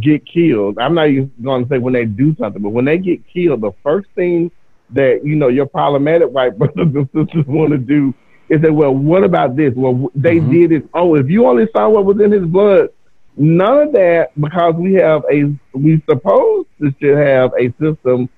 get 0.00 0.24
killed, 0.26 0.78
I'm 0.78 0.94
not 0.94 1.08
even 1.08 1.32
going 1.42 1.64
to 1.64 1.68
say 1.68 1.78
when 1.78 1.92
they 1.92 2.04
do 2.04 2.34
something, 2.36 2.62
but 2.62 2.70
when 2.70 2.84
they 2.84 2.98
get 2.98 3.26
killed, 3.26 3.60
the 3.60 3.72
first 3.82 4.08
thing 4.14 4.50
that 4.90 5.24
you 5.24 5.34
know 5.34 5.48
your 5.48 5.66
problematic 5.66 6.30
white 6.30 6.56
brothers 6.58 6.94
and 6.94 7.08
sisters 7.14 7.46
want 7.46 7.72
to 7.72 7.78
do 7.78 8.14
is 8.48 8.60
say, 8.62 8.70
"Well, 8.70 8.94
what 8.94 9.24
about 9.24 9.56
this? 9.56 9.72
Well, 9.74 10.10
they 10.14 10.40
Mhm. 10.40 10.50
did 10.50 10.72
it. 10.72 10.88
Oh, 10.94 11.14
if 11.16 11.28
you 11.30 11.46
only 11.46 11.66
saw 11.74 11.88
what 11.88 12.04
was 12.04 12.20
in 12.20 12.32
his 12.32 12.44
blood, 12.44 12.88
None 13.36 13.88
of 13.88 13.92
that 13.94 14.30
because 14.40 14.74
we 14.76 14.94
have 14.94 15.24
a 15.30 15.44
we 15.72 16.00
supposed 16.08 16.68
to 16.80 16.94
should 17.00 17.18
have 17.18 17.52
a 17.58 17.72
system 17.80 18.28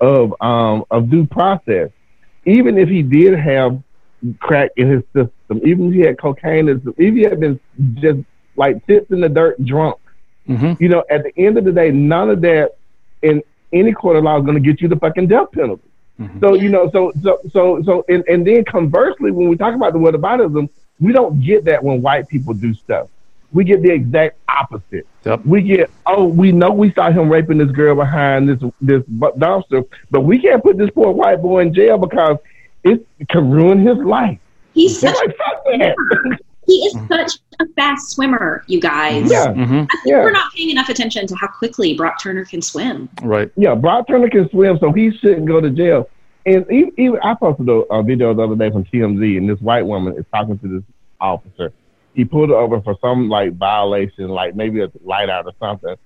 of 0.00 0.34
um 0.40 0.84
of 0.90 1.10
due 1.10 1.26
process. 1.26 1.90
Even 2.46 2.78
if 2.78 2.88
he 2.88 3.02
did 3.02 3.38
have 3.38 3.78
crack 4.40 4.70
in 4.76 4.90
his 4.90 5.02
system, 5.14 5.60
even 5.64 5.88
if 5.88 5.94
he 5.94 6.00
had 6.00 6.18
cocaine, 6.18 6.68
in 6.68 6.80
if 6.96 7.14
he 7.14 7.22
had 7.22 7.38
been 7.38 7.60
just 7.94 8.20
like 8.56 8.78
sits 8.88 9.10
in 9.10 9.20
the 9.20 9.28
dirt 9.28 9.62
drunk, 9.66 9.98
hmm 10.46 10.72
you 10.78 10.88
know, 10.88 11.04
at 11.10 11.22
the 11.22 11.32
end 11.38 11.58
of 11.58 11.64
the 11.64 11.72
day, 11.72 11.90
none 11.90 12.30
of 12.30 12.40
that 12.40 12.72
in 13.22 13.42
any 13.74 13.92
court 13.92 14.16
of 14.16 14.24
law 14.24 14.38
is 14.38 14.44
going 14.46 14.54
to 14.62 14.66
get 14.66 14.80
you 14.80 14.88
the 14.88 14.96
fucking 14.96 15.26
death 15.26 15.50
penalty. 15.52 15.90
Mhm. 16.20 16.40
So 16.40 16.54
you 16.54 16.68
know, 16.68 16.90
so 16.90 17.12
so 17.22 17.40
so 17.52 17.82
so, 17.82 18.04
and, 18.08 18.24
and 18.26 18.46
then 18.46 18.64
conversely, 18.64 19.30
when 19.30 19.48
we 19.48 19.56
talk 19.56 19.74
about 19.74 19.92
the 19.92 19.98
whataboutism, 19.98 20.68
we 20.98 21.12
don't 21.12 21.40
get 21.40 21.64
that 21.64 21.82
when 21.82 22.00
white 22.00 22.28
people 22.28 22.54
do 22.54 22.72
stuff. 22.74 23.08
We 23.52 23.64
get 23.64 23.82
the 23.82 23.92
exact 23.92 24.38
opposite. 24.48 25.06
Yep. 25.24 25.44
We 25.44 25.62
get, 25.62 25.90
oh, 26.06 26.24
we 26.24 26.52
know 26.52 26.70
we 26.70 26.92
saw 26.92 27.10
him 27.10 27.28
raping 27.30 27.58
this 27.58 27.70
girl 27.70 27.94
behind 27.94 28.48
this 28.48 28.58
this 28.80 29.02
dumpster, 29.02 29.86
but 30.10 30.22
we 30.22 30.40
can't 30.40 30.62
put 30.62 30.78
this 30.78 30.90
poor 30.90 31.12
white 31.12 31.42
boy 31.42 31.60
in 31.60 31.74
jail 31.74 31.98
because 31.98 32.38
it 32.82 33.06
can 33.28 33.50
ruin 33.50 33.86
his 33.86 33.98
life. 33.98 34.38
He's 34.74 35.00
They're 35.00 35.14
such 35.14 35.26
like, 35.26 35.36
fuck 35.36 35.64
that. 35.64 36.38
he 36.66 36.72
is 36.86 37.08
such 37.08 37.32
a 37.60 37.66
fast 37.76 38.10
swimmer, 38.10 38.64
you 38.66 38.80
guys. 38.80 39.30
yeah, 39.30 39.52
hmm 39.52 39.84
Yeah. 40.04 40.22
we're 40.22 40.32
not 40.32 40.52
paying 40.54 40.70
enough 40.70 40.88
attention 40.88 41.26
to 41.26 41.34
how 41.36 41.48
quickly 41.48 41.94
Brock 41.94 42.22
Turner 42.22 42.44
can 42.44 42.62
swim. 42.62 43.08
Right. 43.22 43.50
yeah. 43.56 43.74
Brock 43.74 44.06
Turner 44.08 44.28
can 44.28 44.48
swim, 44.50 44.78
so 44.80 44.92
he 44.92 45.10
shouldn't 45.18 45.46
go 45.46 45.60
to 45.60 45.70
jail. 45.70 46.08
And 46.44 46.64
even, 46.70 46.92
even 46.96 47.18
I 47.24 47.34
posted 47.34 47.68
a, 47.68 47.72
a 47.92 48.02
video 48.02 48.32
the 48.34 48.42
other 48.42 48.54
day 48.56 48.70
from 48.70 48.84
TMZ, 48.84 49.36
and 49.38 49.48
this 49.48 49.60
white 49.60 49.82
woman 49.84 50.16
is 50.16 50.24
talking 50.32 50.58
to 50.58 50.68
this 50.68 50.82
officer. 51.20 51.72
He 52.14 52.24
pulled 52.24 52.50
her 52.50 52.56
over 52.56 52.80
for 52.80 52.96
some 53.00 53.28
like 53.28 53.56
violation, 53.56 54.28
like 54.28 54.54
maybe 54.54 54.80
a 54.80 54.90
light 55.04 55.28
out 55.28 55.46
or 55.46 55.52
something. 55.60 55.96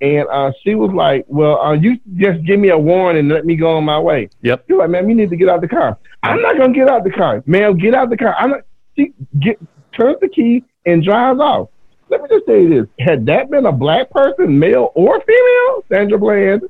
And 0.00 0.26
uh, 0.28 0.50
she 0.62 0.74
was 0.74 0.90
like, 0.92 1.24
"Well, 1.28 1.60
uh, 1.60 1.72
you 1.74 1.98
just 2.16 2.44
give 2.44 2.58
me 2.58 2.70
a 2.70 2.78
warning 2.78 3.20
and 3.20 3.28
let 3.28 3.46
me 3.46 3.54
go 3.56 3.76
on 3.76 3.84
my 3.84 3.98
way." 3.98 4.28
Yep. 4.42 4.64
You're 4.68 4.78
like, 4.78 4.90
"Man, 4.90 5.08
you 5.08 5.14
need 5.14 5.30
to 5.30 5.36
get 5.36 5.48
out 5.48 5.60
the 5.60 5.68
car." 5.68 5.96
I'm 6.22 6.42
not 6.42 6.56
gonna 6.56 6.72
get 6.72 6.88
out 6.88 7.04
the 7.04 7.10
car, 7.10 7.42
ma'am. 7.46 7.76
Get 7.78 7.94
out 7.94 8.10
the 8.10 8.16
car. 8.16 8.34
I'm 8.38 8.50
not. 8.50 8.60
She 8.96 9.12
get 9.38 9.58
turns 9.96 10.16
the 10.20 10.28
key 10.28 10.64
and 10.86 11.02
drives 11.02 11.40
off. 11.40 11.68
Let 12.08 12.22
me 12.22 12.28
just 12.28 12.46
say 12.46 12.66
this: 12.66 12.86
Had 12.98 13.26
that 13.26 13.50
been 13.50 13.66
a 13.66 13.72
black 13.72 14.10
person, 14.10 14.58
male 14.58 14.92
or 14.94 15.20
female, 15.20 15.84
Sandra 15.90 16.18
Bland, 16.18 16.62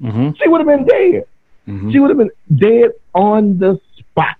hmm 0.00 0.30
she 0.40 0.48
would 0.48 0.60
have 0.60 0.68
been 0.68 0.86
dead. 0.86 1.24
hmm 1.66 1.90
She 1.90 1.98
would 1.98 2.10
have 2.10 2.18
been 2.18 2.30
dead 2.56 2.92
on 3.14 3.58
the 3.58 3.80
spot. 3.98 4.36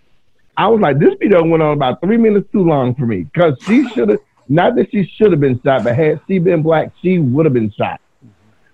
I 0.57 0.67
was 0.69 0.81
like, 0.81 0.99
this 0.99 1.15
video 1.21 1.45
went 1.45 1.63
on 1.63 1.73
about 1.73 2.01
three 2.01 2.17
minutes 2.17 2.51
too 2.51 2.63
long 2.65 2.95
for 2.95 3.07
me 3.07 3.23
because 3.33 3.57
she 3.67 3.89
should 3.91 4.09
have, 4.09 4.19
not 4.49 4.75
that 4.75 4.91
she 4.91 5.05
should 5.05 5.31
have 5.31 5.41
been 5.41 5.61
shot, 5.63 5.85
but 5.85 5.95
had 5.95 6.21
she 6.27 6.39
been 6.41 6.63
black, 6.63 6.93
she 7.01 7.19
would 7.19 7.47
have 7.47 7.53
been 7.53 7.71
shot. 7.71 8.01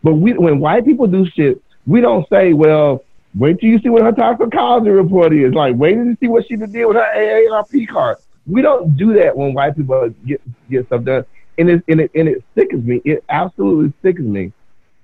But 0.02 0.14
we, 0.14 0.32
when 0.32 0.60
white 0.60 0.84
people 0.84 1.06
do 1.06 1.26
shit, 1.26 1.60
we 1.86 2.00
don't 2.00 2.26
say, 2.30 2.54
well, 2.54 3.04
wait 3.34 3.58
till 3.60 3.68
you 3.68 3.78
see 3.80 3.90
what 3.90 4.02
her 4.02 4.12
toxicology 4.12 4.90
report 4.90 5.34
is. 5.34 5.52
Like, 5.52 5.76
wait 5.76 5.94
till 5.94 6.04
you 6.06 6.16
see 6.20 6.28
what 6.28 6.46
she 6.46 6.56
did 6.56 6.86
with 6.86 6.96
her 6.96 7.12
AARP 7.14 7.88
card. 7.88 8.16
We 8.46 8.62
don't 8.62 8.96
do 8.96 9.14
that 9.14 9.36
when 9.36 9.54
white 9.54 9.76
people 9.76 10.08
get 10.26 10.40
get 10.70 10.86
stuff 10.86 11.04
done, 11.04 11.24
and 11.58 11.70
it 11.70 11.84
and 11.88 12.00
it 12.00 12.10
and 12.14 12.28
it 12.28 12.44
sickens 12.54 12.84
me. 12.84 13.00
It 13.04 13.24
absolutely 13.28 13.92
sickens 14.02 14.28
me. 14.28 14.52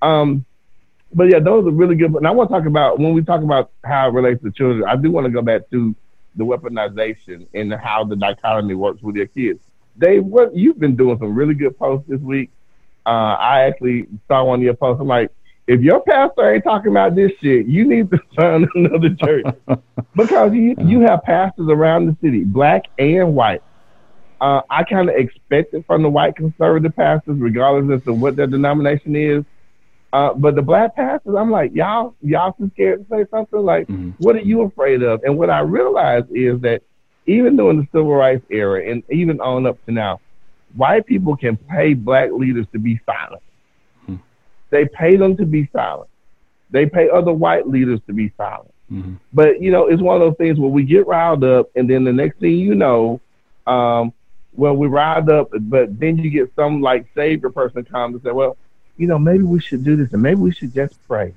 Um, 0.02 0.44
but 1.12 1.30
yeah, 1.30 1.40
those 1.40 1.66
are 1.66 1.70
really 1.70 1.96
good. 1.96 2.14
And 2.14 2.26
I 2.26 2.30
want 2.30 2.50
to 2.50 2.54
talk 2.54 2.66
about 2.66 2.98
when 2.98 3.14
we 3.14 3.22
talk 3.22 3.42
about 3.42 3.70
how 3.84 4.08
it 4.08 4.12
relates 4.12 4.42
to 4.42 4.50
children. 4.50 4.84
I 4.88 4.96
do 4.96 5.10
want 5.10 5.26
to 5.26 5.32
go 5.32 5.42
back 5.42 5.68
to 5.70 5.94
the 6.36 6.44
weaponization 6.44 7.46
and 7.54 7.72
how 7.74 8.04
the 8.04 8.16
dichotomy 8.16 8.74
works 8.74 9.02
with 9.02 9.16
your 9.16 9.26
kids. 9.26 9.60
Dave, 9.98 10.24
what 10.24 10.54
you've 10.54 10.78
been 10.78 10.96
doing 10.96 11.18
some 11.18 11.34
really 11.34 11.54
good 11.54 11.78
posts 11.78 12.08
this 12.08 12.20
week. 12.20 12.50
Uh, 13.04 13.36
I 13.38 13.62
actually 13.62 14.06
saw 14.28 14.44
one 14.44 14.60
of 14.60 14.62
your 14.62 14.74
posts. 14.74 15.00
I'm 15.00 15.08
like, 15.08 15.32
if 15.70 15.80
your 15.82 16.02
pastor 16.02 16.52
ain't 16.52 16.64
talking 16.64 16.90
about 16.90 17.14
this 17.14 17.30
shit, 17.40 17.66
you 17.66 17.86
need 17.86 18.10
to 18.10 18.18
find 18.36 18.66
another 18.74 19.14
church 19.14 19.46
because 20.16 20.52
you 20.52 20.74
you 20.84 21.00
have 21.02 21.22
pastors 21.22 21.68
around 21.70 22.06
the 22.06 22.16
city, 22.20 22.42
black 22.42 22.82
and 22.98 23.34
white. 23.36 23.60
Uh, 24.40 24.62
I 24.68 24.82
kind 24.82 25.08
of 25.08 25.14
expect 25.14 25.74
it 25.74 25.84
from 25.86 26.02
the 26.02 26.08
white 26.08 26.34
conservative 26.34 26.96
pastors, 26.96 27.38
regardless 27.38 27.98
as 27.98 28.04
to 28.06 28.12
what 28.14 28.34
their 28.34 28.48
denomination 28.48 29.14
is. 29.14 29.44
Uh, 30.12 30.34
but 30.34 30.56
the 30.56 30.62
black 30.62 30.96
pastors, 30.96 31.36
I'm 31.38 31.52
like, 31.52 31.70
y'all, 31.72 32.16
y'all 32.20 32.52
too 32.54 32.68
scared 32.74 33.06
to 33.08 33.16
say 33.16 33.26
something. 33.30 33.60
Like, 33.60 33.86
Mhm. 33.86 34.14
what 34.18 34.34
are 34.34 34.40
you 34.40 34.62
afraid 34.62 35.04
of? 35.04 35.22
And 35.22 35.38
what 35.38 35.50
I 35.50 35.60
realized 35.60 36.26
is 36.32 36.60
that 36.62 36.82
even 37.26 37.54
during 37.56 37.78
the 37.78 37.86
civil 37.92 38.12
rights 38.12 38.44
era, 38.50 38.82
and 38.90 39.04
even 39.10 39.40
on 39.40 39.66
up 39.66 39.76
to 39.84 39.92
now, 39.92 40.20
white 40.74 41.06
people 41.06 41.36
can 41.36 41.56
pay 41.56 41.94
black 41.94 42.32
leaders 42.32 42.66
to 42.72 42.80
be 42.80 42.98
silent. 43.06 43.42
They 44.70 44.86
pay 44.86 45.16
them 45.16 45.36
to 45.36 45.44
be 45.44 45.68
silent. 45.72 46.08
They 46.70 46.86
pay 46.86 47.08
other 47.10 47.32
white 47.32 47.68
leaders 47.68 48.00
to 48.06 48.12
be 48.12 48.32
silent. 48.36 48.72
hmm 48.88 49.14
But 49.32 49.60
you 49.60 49.70
know, 49.70 49.86
it's 49.86 50.02
one 50.02 50.16
of 50.16 50.20
those 50.20 50.36
things 50.36 50.58
where 50.58 50.70
we 50.70 50.84
get 50.84 51.06
riled 51.06 51.44
up, 51.44 51.70
and 51.74 51.88
then 51.88 52.04
the 52.04 52.12
next 52.12 52.38
thing 52.38 52.52
you 52.52 52.74
know, 52.74 53.20
um, 53.66 54.12
well, 54.52 54.74
we 54.76 54.88
riled 54.88 55.30
up, 55.30 55.48
but 55.52 55.98
then 55.98 56.18
you 56.18 56.30
get 56.30 56.52
some 56.54 56.80
like 56.80 57.06
savior 57.14 57.50
person 57.50 57.84
come 57.84 58.14
and 58.14 58.22
say, 58.22 58.30
well, 58.30 58.56
you 58.96 59.06
know, 59.06 59.18
maybe 59.18 59.42
we 59.42 59.60
should 59.60 59.84
do 59.84 59.96
this, 59.96 60.12
and 60.12 60.22
maybe 60.22 60.40
we 60.40 60.52
should 60.52 60.72
just 60.74 60.96
pray. 61.06 61.34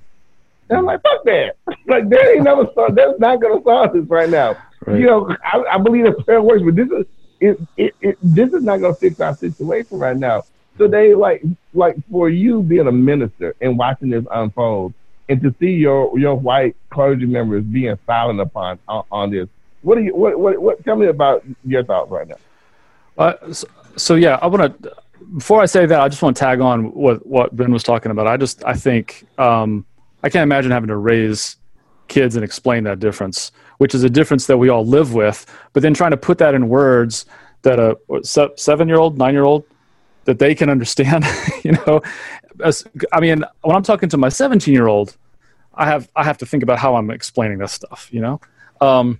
And 0.69 0.79
I'm 0.79 0.85
like, 0.85 1.01
fuck 1.01 1.23
that. 1.25 1.55
like 1.87 2.09
that 2.09 2.33
ain't 2.35 2.43
never 2.43 2.67
solved. 2.73 2.95
That's 2.95 3.19
not 3.19 3.41
gonna 3.41 3.61
solve 3.63 3.93
this 3.93 4.05
right 4.07 4.29
now. 4.29 4.57
Right. 4.85 4.99
You 4.99 5.05
know, 5.05 5.35
I, 5.43 5.63
I 5.71 5.77
believe 5.77 6.05
that 6.05 6.25
prayer 6.25 6.41
works, 6.41 6.63
but 6.63 6.75
this 6.75 6.89
is 6.89 7.05
it, 7.39 7.59
it, 7.77 7.95
it. 8.01 8.17
This 8.21 8.53
is 8.53 8.63
not 8.63 8.81
gonna 8.81 8.95
fix 8.95 9.19
our 9.19 9.35
situation 9.35 9.99
right 9.99 10.17
now. 10.17 10.43
So 10.77 10.87
they 10.87 11.13
like 11.13 11.43
like 11.73 11.95
for 12.09 12.29
you 12.29 12.61
being 12.63 12.87
a 12.87 12.91
minister 12.91 13.55
and 13.61 13.77
watching 13.77 14.09
this 14.09 14.25
unfold, 14.31 14.93
and 15.29 15.41
to 15.41 15.53
see 15.59 15.71
your 15.71 16.17
your 16.17 16.35
white 16.35 16.75
clergy 16.89 17.25
members 17.25 17.63
being 17.63 17.97
silent 18.05 18.39
upon 18.39 18.79
on, 18.87 19.03
on 19.11 19.31
this. 19.31 19.47
What 19.81 19.95
do 19.95 20.03
you 20.03 20.15
what, 20.15 20.39
what 20.39 20.61
what? 20.61 20.83
Tell 20.83 20.95
me 20.95 21.07
about 21.07 21.43
your 21.63 21.83
thoughts 21.83 22.09
right 22.09 22.27
now. 22.27 22.35
Uh, 23.17 23.53
so, 23.53 23.67
so 23.95 24.15
yeah, 24.15 24.39
I 24.41 24.47
want 24.47 24.81
to. 24.81 24.95
Before 25.37 25.61
I 25.61 25.65
say 25.65 25.85
that, 25.85 26.01
I 26.01 26.09
just 26.09 26.21
want 26.21 26.35
to 26.35 26.39
tag 26.39 26.59
on 26.59 26.91
what 26.93 27.25
what 27.25 27.55
Ben 27.55 27.71
was 27.71 27.83
talking 27.83 28.11
about. 28.11 28.27
I 28.27 28.37
just 28.37 28.63
I 28.65 28.73
think 28.73 29.25
um, 29.37 29.85
I 30.23 30.29
can't 30.29 30.43
imagine 30.43 30.71
having 30.71 30.87
to 30.87 30.97
raise 30.97 31.57
kids 32.07 32.35
and 32.35 32.43
explain 32.43 32.83
that 32.85 32.99
difference, 32.99 33.51
which 33.77 33.93
is 33.93 34.03
a 34.03 34.09
difference 34.09 34.47
that 34.47 34.57
we 34.57 34.69
all 34.69 34.85
live 34.85 35.13
with. 35.13 35.45
But 35.73 35.83
then 35.83 35.93
trying 35.93 36.11
to 36.11 36.17
put 36.17 36.37
that 36.39 36.55
in 36.55 36.67
words 36.69 37.25
that 37.61 37.79
a 37.79 37.97
seven 38.55 38.87
year 38.87 38.97
old, 38.97 39.17
nine 39.17 39.33
year 39.33 39.43
old, 39.43 39.65
that 40.25 40.39
they 40.39 40.55
can 40.55 40.69
understand. 40.69 41.25
you 41.63 41.73
know, 41.73 42.01
As, 42.63 42.85
I 43.11 43.19
mean, 43.19 43.43
when 43.61 43.75
I'm 43.75 43.83
talking 43.83 44.09
to 44.09 44.17
my 44.17 44.29
17 44.29 44.73
year 44.73 44.87
old, 44.87 45.17
I 45.75 45.85
have 45.85 46.09
I 46.15 46.23
have 46.23 46.37
to 46.39 46.45
think 46.45 46.63
about 46.63 46.79
how 46.79 46.95
I'm 46.95 47.09
explaining 47.09 47.57
this 47.57 47.71
stuff. 47.71 48.09
You 48.11 48.21
know. 48.21 48.41
Um, 48.81 49.19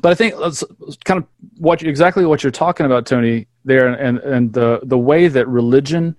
but 0.00 0.12
I 0.12 0.14
think 0.14 0.36
let's 0.36 0.64
kind 1.04 1.18
of 1.18 1.26
what 1.58 1.82
exactly 1.82 2.26
what 2.26 2.42
you're 2.42 2.50
talking 2.50 2.86
about, 2.86 3.06
Tony, 3.06 3.46
there, 3.64 3.88
and 3.88 4.18
and 4.18 4.52
the 4.52 4.80
the 4.82 4.98
way 4.98 5.28
that 5.28 5.46
religion, 5.46 6.16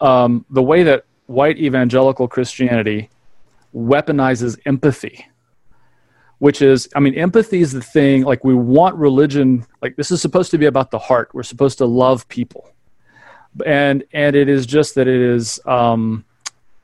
um, 0.00 0.44
the 0.50 0.62
way 0.62 0.82
that 0.82 1.04
white 1.26 1.58
evangelical 1.58 2.26
Christianity 2.26 3.10
weaponizes 3.74 4.58
empathy, 4.66 5.26
which 6.38 6.62
is, 6.62 6.88
I 6.96 7.00
mean, 7.00 7.14
empathy 7.14 7.60
is 7.60 7.72
the 7.72 7.82
thing. 7.82 8.22
Like 8.24 8.44
we 8.44 8.54
want 8.54 8.96
religion, 8.96 9.64
like 9.82 9.96
this 9.96 10.10
is 10.10 10.20
supposed 10.20 10.50
to 10.50 10.58
be 10.58 10.66
about 10.66 10.90
the 10.90 10.98
heart. 10.98 11.30
We're 11.34 11.42
supposed 11.42 11.78
to 11.78 11.86
love 11.86 12.26
people, 12.28 12.70
and 13.64 14.04
and 14.12 14.36
it 14.36 14.48
is 14.48 14.66
just 14.66 14.94
that 14.94 15.08
it 15.08 15.20
is, 15.20 15.60
um, 15.66 16.24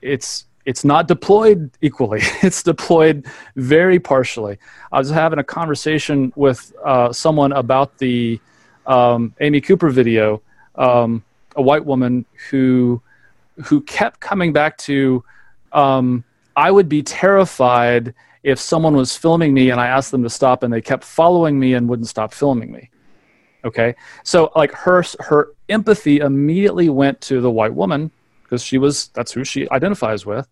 it's 0.02 0.47
it's 0.66 0.85
not 0.85 1.09
deployed 1.09 1.71
equally. 1.80 2.23
It's 2.42 2.62
deployed 2.62 3.26
very 3.56 3.99
partially. 3.99 4.59
I 4.92 4.99
was 4.99 5.11
having 5.11 5.38
a 5.38 5.44
conversation 5.44 6.33
with 6.37 6.73
uh, 6.85 7.12
someone 7.12 7.52
about 7.52 7.99
the 7.99 8.40
um, 8.87 9.35
Amy 9.40 9.61
Cooper 9.61 9.90
video, 9.90 10.42
um, 10.76 11.23
a 11.56 11.62
white 11.62 11.85
woman 11.85 12.25
who 12.50 13.00
who 13.66 13.80
kept 13.83 14.21
coming 14.21 14.52
back 14.52 14.76
to, 14.78 15.23
um, 15.73 16.25
I 16.56 16.71
would 16.71 16.88
be 16.88 17.02
terrified 17.02 18.14
if 18.42 18.59
someone 18.59 18.97
was 18.97 19.16
filming 19.16 19.54
me 19.54 19.71
and 19.71 19.80
I 19.80 19.87
asked 19.87 20.11
them 20.11 20.23
to 20.25 20.30
stop 20.30 20.62
and 20.62 20.73
they 20.73 20.80
kept 20.80 21.04
following 21.04 21.59
me 21.59 21.75
and 21.75 21.88
wouldn't 21.88 22.09
stop 22.09 22.35
filming 22.35 22.73
me. 22.73 22.90
Okay, 23.64 23.94
so 24.23 24.52
like 24.54 24.73
her 24.73 25.02
her 25.21 25.54
empathy 25.68 26.18
immediately 26.18 26.90
went 26.90 27.21
to 27.23 27.40
the 27.40 27.50
white 27.50 27.73
woman 27.73 28.11
because 28.42 28.62
she 28.62 28.76
was 28.76 29.09
that's 29.09 29.33
who 29.33 29.42
she 29.42 29.68
identifies 29.71 30.26
with. 30.26 30.47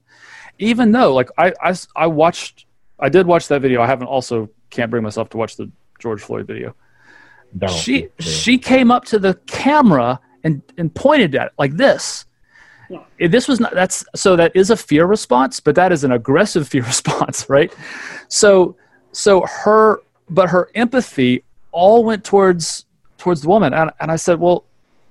Even 0.59 0.93
though 0.93 1.15
like 1.15 1.29
I, 1.37 1.53
I 1.63 1.75
i 1.95 2.07
watched 2.07 2.67
i 2.99 3.09
did 3.09 3.27
watch 3.27 3.49
that 3.49 3.61
video. 3.61 3.83
I 3.83 3.87
haven't 3.87 4.07
also 4.07 4.49
can't 4.71 4.91
bring 4.91 5.03
myself 5.03 5.29
to 5.31 5.37
watch 5.37 5.57
the 5.57 5.71
george 5.99 6.23
floyd 6.23 6.47
video. 6.47 6.75
Don't. 7.57 7.71
she 7.71 8.09
she 8.19 8.57
came 8.57 8.91
up 8.91 9.05
to 9.07 9.19
the 9.19 9.35
camera 9.47 10.19
and 10.43 10.63
and 10.79 10.95
pointed 10.95 11.35
at 11.35 11.49
it 11.49 11.53
like 11.59 11.77
this. 11.77 12.25
Yeah. 12.89 13.29
This 13.29 13.47
was 13.47 13.61
not 13.61 13.75
that's 13.75 14.05
so 14.15 14.37
that 14.37 14.57
is 14.57 14.71
a 14.71 14.77
fear 14.77 15.05
response 15.05 15.61
but 15.61 15.75
that 15.75 15.93
is 15.93 16.03
an 16.03 16.13
aggressive 16.13 16.67
fear 16.73 16.83
response 16.83 17.51
right? 17.51 17.73
So 18.29 18.77
so 19.13 19.43
her 19.43 20.01
but 20.31 20.49
her 20.49 20.71
empathy 20.75 21.45
all 21.73 22.05
went 22.05 22.25
towards 22.25 22.87
towards 23.23 23.41
the 23.43 23.49
woman. 23.49 23.73
And, 23.73 23.91
and 24.01 24.11
i 24.11 24.17
said 24.17 24.39
well 24.41 24.65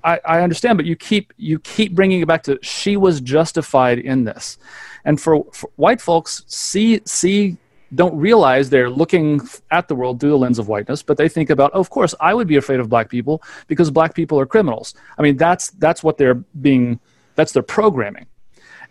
I, 0.03 0.19
I 0.25 0.41
understand, 0.41 0.77
but 0.77 0.85
you 0.85 0.95
keep 0.95 1.31
you 1.37 1.59
keep 1.59 1.93
bringing 1.93 2.21
it 2.21 2.27
back 2.27 2.43
to 2.43 2.57
she 2.61 2.97
was 2.97 3.21
justified 3.21 3.99
in 3.99 4.23
this, 4.23 4.57
and 5.05 5.21
for, 5.21 5.45
for 5.53 5.69
white 5.75 6.01
folks 6.01 6.43
see 6.47 7.01
see 7.05 7.57
don't 7.93 8.15
realize 8.17 8.69
they're 8.69 8.89
looking 8.89 9.41
at 9.69 9.87
the 9.87 9.95
world 9.95 10.19
through 10.19 10.31
the 10.31 10.37
lens 10.37 10.57
of 10.57 10.67
whiteness, 10.67 11.03
but 11.03 11.17
they 11.17 11.27
think 11.27 11.49
about, 11.49 11.71
oh, 11.73 11.79
of 11.79 11.89
course, 11.89 12.15
I 12.21 12.33
would 12.33 12.47
be 12.47 12.55
afraid 12.55 12.79
of 12.79 12.87
black 12.87 13.09
people 13.09 13.43
because 13.67 13.91
black 13.91 14.15
people 14.15 14.39
are 14.39 14.45
criminals. 14.45 14.95
I 15.17 15.21
mean, 15.21 15.37
that's 15.37 15.69
that's 15.71 16.03
what 16.03 16.17
they're 16.17 16.41
being, 16.61 16.99
that's 17.35 17.51
their 17.51 17.63
programming, 17.63 18.25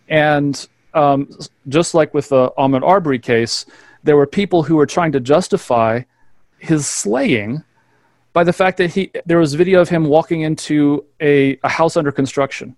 and 0.09 0.55
um, 0.95 1.29
just 1.69 1.95
like 1.95 2.15
with 2.15 2.29
the 2.29 2.51
Ahmaud 2.57 2.83
Arbery 2.83 3.19
case, 3.19 3.67
there 4.05 4.17
were 4.17 4.27
people 4.27 4.63
who 4.63 4.77
were 4.77 4.87
trying 4.87 5.13
to 5.13 5.21
justify 5.21 6.03
his 6.59 6.87
slaying 6.87 7.65
by 8.33 8.45
the 8.45 8.53
fact 8.53 8.79
that 8.79 8.91
he 8.91 9.11
there 9.27 9.39
was 9.39 9.55
video 9.55 9.81
of 9.81 9.89
him 9.89 10.05
walking 10.05 10.43
into 10.43 11.05
a, 11.21 11.59
a 11.63 11.69
house 11.69 11.97
under 11.97 12.13
construction. 12.13 12.77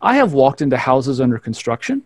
I 0.00 0.16
have 0.16 0.32
walked 0.32 0.62
into 0.62 0.76
houses 0.76 1.20
under 1.20 1.38
construction, 1.38 2.02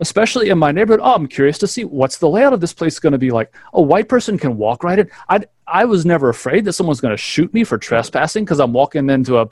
especially 0.00 0.50
in 0.50 0.58
my 0.58 0.72
neighborhood. 0.72 1.00
Oh, 1.02 1.14
I'm 1.14 1.26
curious 1.26 1.58
to 1.58 1.66
see 1.66 1.84
what's 1.84 2.18
the 2.18 2.28
layout 2.28 2.52
of 2.52 2.60
this 2.60 2.72
place 2.72 2.98
going 2.98 3.12
to 3.12 3.18
be 3.18 3.30
like. 3.30 3.54
A 3.72 3.82
white 3.82 4.08
person 4.08 4.38
can 4.38 4.56
walk 4.56 4.84
right 4.84 4.98
in. 4.98 5.10
I 5.28 5.40
I 5.66 5.84
was 5.84 6.06
never 6.06 6.28
afraid 6.28 6.64
that 6.64 6.74
someone's 6.74 7.00
going 7.00 7.12
to 7.12 7.22
shoot 7.22 7.52
me 7.52 7.64
for 7.64 7.78
trespassing 7.78 8.44
because 8.44 8.60
I'm 8.60 8.72
walking 8.72 9.10
into 9.10 9.38
a, 9.38 9.48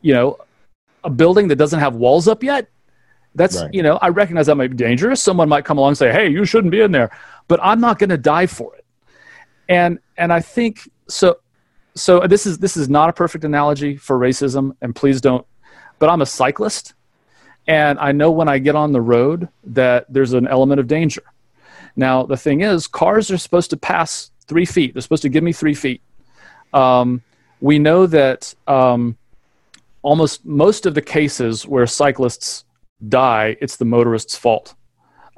you 0.00 0.14
know, 0.14 0.38
a 1.04 1.10
building 1.10 1.48
that 1.48 1.56
doesn't 1.56 1.80
have 1.80 1.94
walls 1.94 2.26
up 2.26 2.42
yet. 2.42 2.68
That's 3.34 3.60
right. 3.60 3.72
you 3.72 3.82
know 3.82 3.98
I 3.98 4.08
recognize 4.08 4.46
that 4.46 4.56
might 4.56 4.70
be 4.70 4.76
dangerous. 4.76 5.22
Someone 5.22 5.48
might 5.48 5.64
come 5.64 5.78
along 5.78 5.90
and 5.90 5.98
say, 5.98 6.10
"Hey, 6.10 6.28
you 6.28 6.44
shouldn't 6.44 6.72
be 6.72 6.80
in 6.80 6.90
there," 6.90 7.10
but 7.48 7.60
I'm 7.62 7.80
not 7.80 7.98
going 7.98 8.10
to 8.10 8.18
die 8.18 8.46
for 8.46 8.74
it. 8.76 8.84
And 9.68 9.98
and 10.16 10.32
I 10.32 10.40
think 10.40 10.88
so 11.06 11.38
so 11.96 12.20
this 12.20 12.46
is 12.46 12.58
this 12.58 12.76
is 12.76 12.88
not 12.88 13.08
a 13.08 13.12
perfect 13.12 13.44
analogy 13.44 13.96
for 13.96 14.18
racism, 14.18 14.76
and 14.82 14.94
please 14.94 15.20
don't. 15.20 15.46
But 15.98 16.10
I'm 16.10 16.20
a 16.20 16.26
cyclist, 16.26 16.94
and 17.66 17.98
I 17.98 18.12
know 18.12 18.30
when 18.30 18.48
I 18.48 18.58
get 18.58 18.76
on 18.76 18.92
the 18.92 19.00
road 19.00 19.48
that 19.64 20.06
there's 20.12 20.34
an 20.34 20.46
element 20.46 20.78
of 20.78 20.86
danger. 20.86 21.22
Now 21.96 22.24
the 22.24 22.36
thing 22.36 22.60
is, 22.60 22.86
cars 22.86 23.30
are 23.30 23.38
supposed 23.38 23.70
to 23.70 23.76
pass 23.76 24.30
three 24.46 24.66
feet. 24.66 24.94
They're 24.94 25.02
supposed 25.02 25.22
to 25.22 25.30
give 25.30 25.42
me 25.42 25.52
three 25.52 25.74
feet. 25.74 26.02
Um, 26.72 27.22
we 27.60 27.78
know 27.78 28.06
that 28.06 28.54
um, 28.66 29.16
almost 30.02 30.44
most 30.44 30.84
of 30.84 30.94
the 30.94 31.02
cases 31.02 31.66
where 31.66 31.86
cyclists 31.86 32.64
die, 33.08 33.56
it's 33.60 33.76
the 33.76 33.86
motorist's 33.86 34.36
fault. 34.36 34.74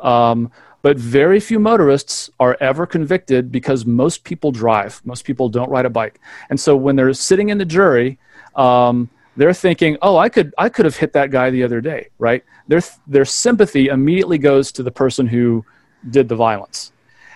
Um, 0.01 0.51
but 0.83 0.97
very 0.97 1.41
few 1.41 1.59
motorists 1.59 2.31
are 2.39 2.57
ever 2.61 2.87
convicted 2.87 3.51
because 3.51 3.85
most 3.85 4.25
people 4.25 4.53
drive. 4.53 5.01
Most 5.05 5.25
people 5.25 5.49
don't 5.49 5.69
ride 5.71 5.87
a 5.87 5.91
bike. 5.91 6.21
And 6.51 6.59
so 6.59 6.77
when 6.77 6.97
they're 6.97 7.13
sitting 7.13 7.49
in 7.49 7.59
the 7.59 7.65
jury, 7.65 8.19
um, 8.55 9.11
they're 9.37 9.55
thinking, 9.55 9.97
"Oh, 10.03 10.17
I 10.17 10.29
could, 10.29 10.55
I 10.59 10.69
could 10.69 10.85
have 10.85 10.97
hit 10.97 11.13
that 11.13 11.31
guy 11.31 11.51
the 11.51 11.63
other 11.63 11.81
day," 11.81 12.09
right? 12.19 12.45
Their 12.67 12.83
their 13.07 13.25
sympathy 13.25 13.87
immediately 13.87 14.39
goes 14.39 14.73
to 14.73 14.83
the 14.83 14.91
person 14.91 15.27
who 15.27 15.65
did 16.11 16.29
the 16.29 16.37
violence, 16.37 16.93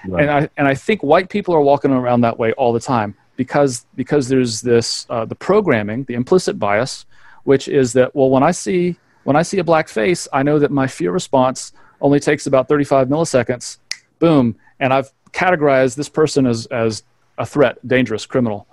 right. 0.06 0.22
and 0.22 0.30
I 0.30 0.48
and 0.56 0.66
I 0.66 0.74
think 0.74 1.02
white 1.02 1.28
people 1.28 1.54
are 1.54 1.60
walking 1.60 1.92
around 1.92 2.22
that 2.22 2.38
way 2.38 2.52
all 2.52 2.72
the 2.72 2.80
time 2.80 3.14
because 3.36 3.86
because 3.94 4.28
there's 4.28 4.60
this 4.60 5.06
uh, 5.10 5.24
the 5.24 5.36
programming, 5.36 6.04
the 6.04 6.14
implicit 6.14 6.58
bias, 6.58 7.06
which 7.44 7.68
is 7.68 7.92
that 7.92 8.14
well, 8.14 8.30
when 8.30 8.42
I 8.42 8.50
see 8.50 8.96
when 9.24 9.36
I 9.36 9.42
see 9.42 9.58
a 9.58 9.64
black 9.64 9.88
face, 9.88 10.26
I 10.32 10.42
know 10.42 10.58
that 10.58 10.72
my 10.72 10.88
fear 10.88 11.12
response 11.12 11.72
only 12.02 12.20
takes 12.20 12.46
about 12.46 12.68
35 12.68 13.08
milliseconds. 13.08 13.78
Boom. 14.18 14.56
And 14.80 14.92
I've 14.92 15.10
categorized 15.32 15.96
this 15.96 16.08
person 16.08 16.46
as, 16.46 16.66
as 16.66 17.04
a 17.38 17.46
threat, 17.46 17.78
dangerous, 17.88 18.26
criminal. 18.26 18.66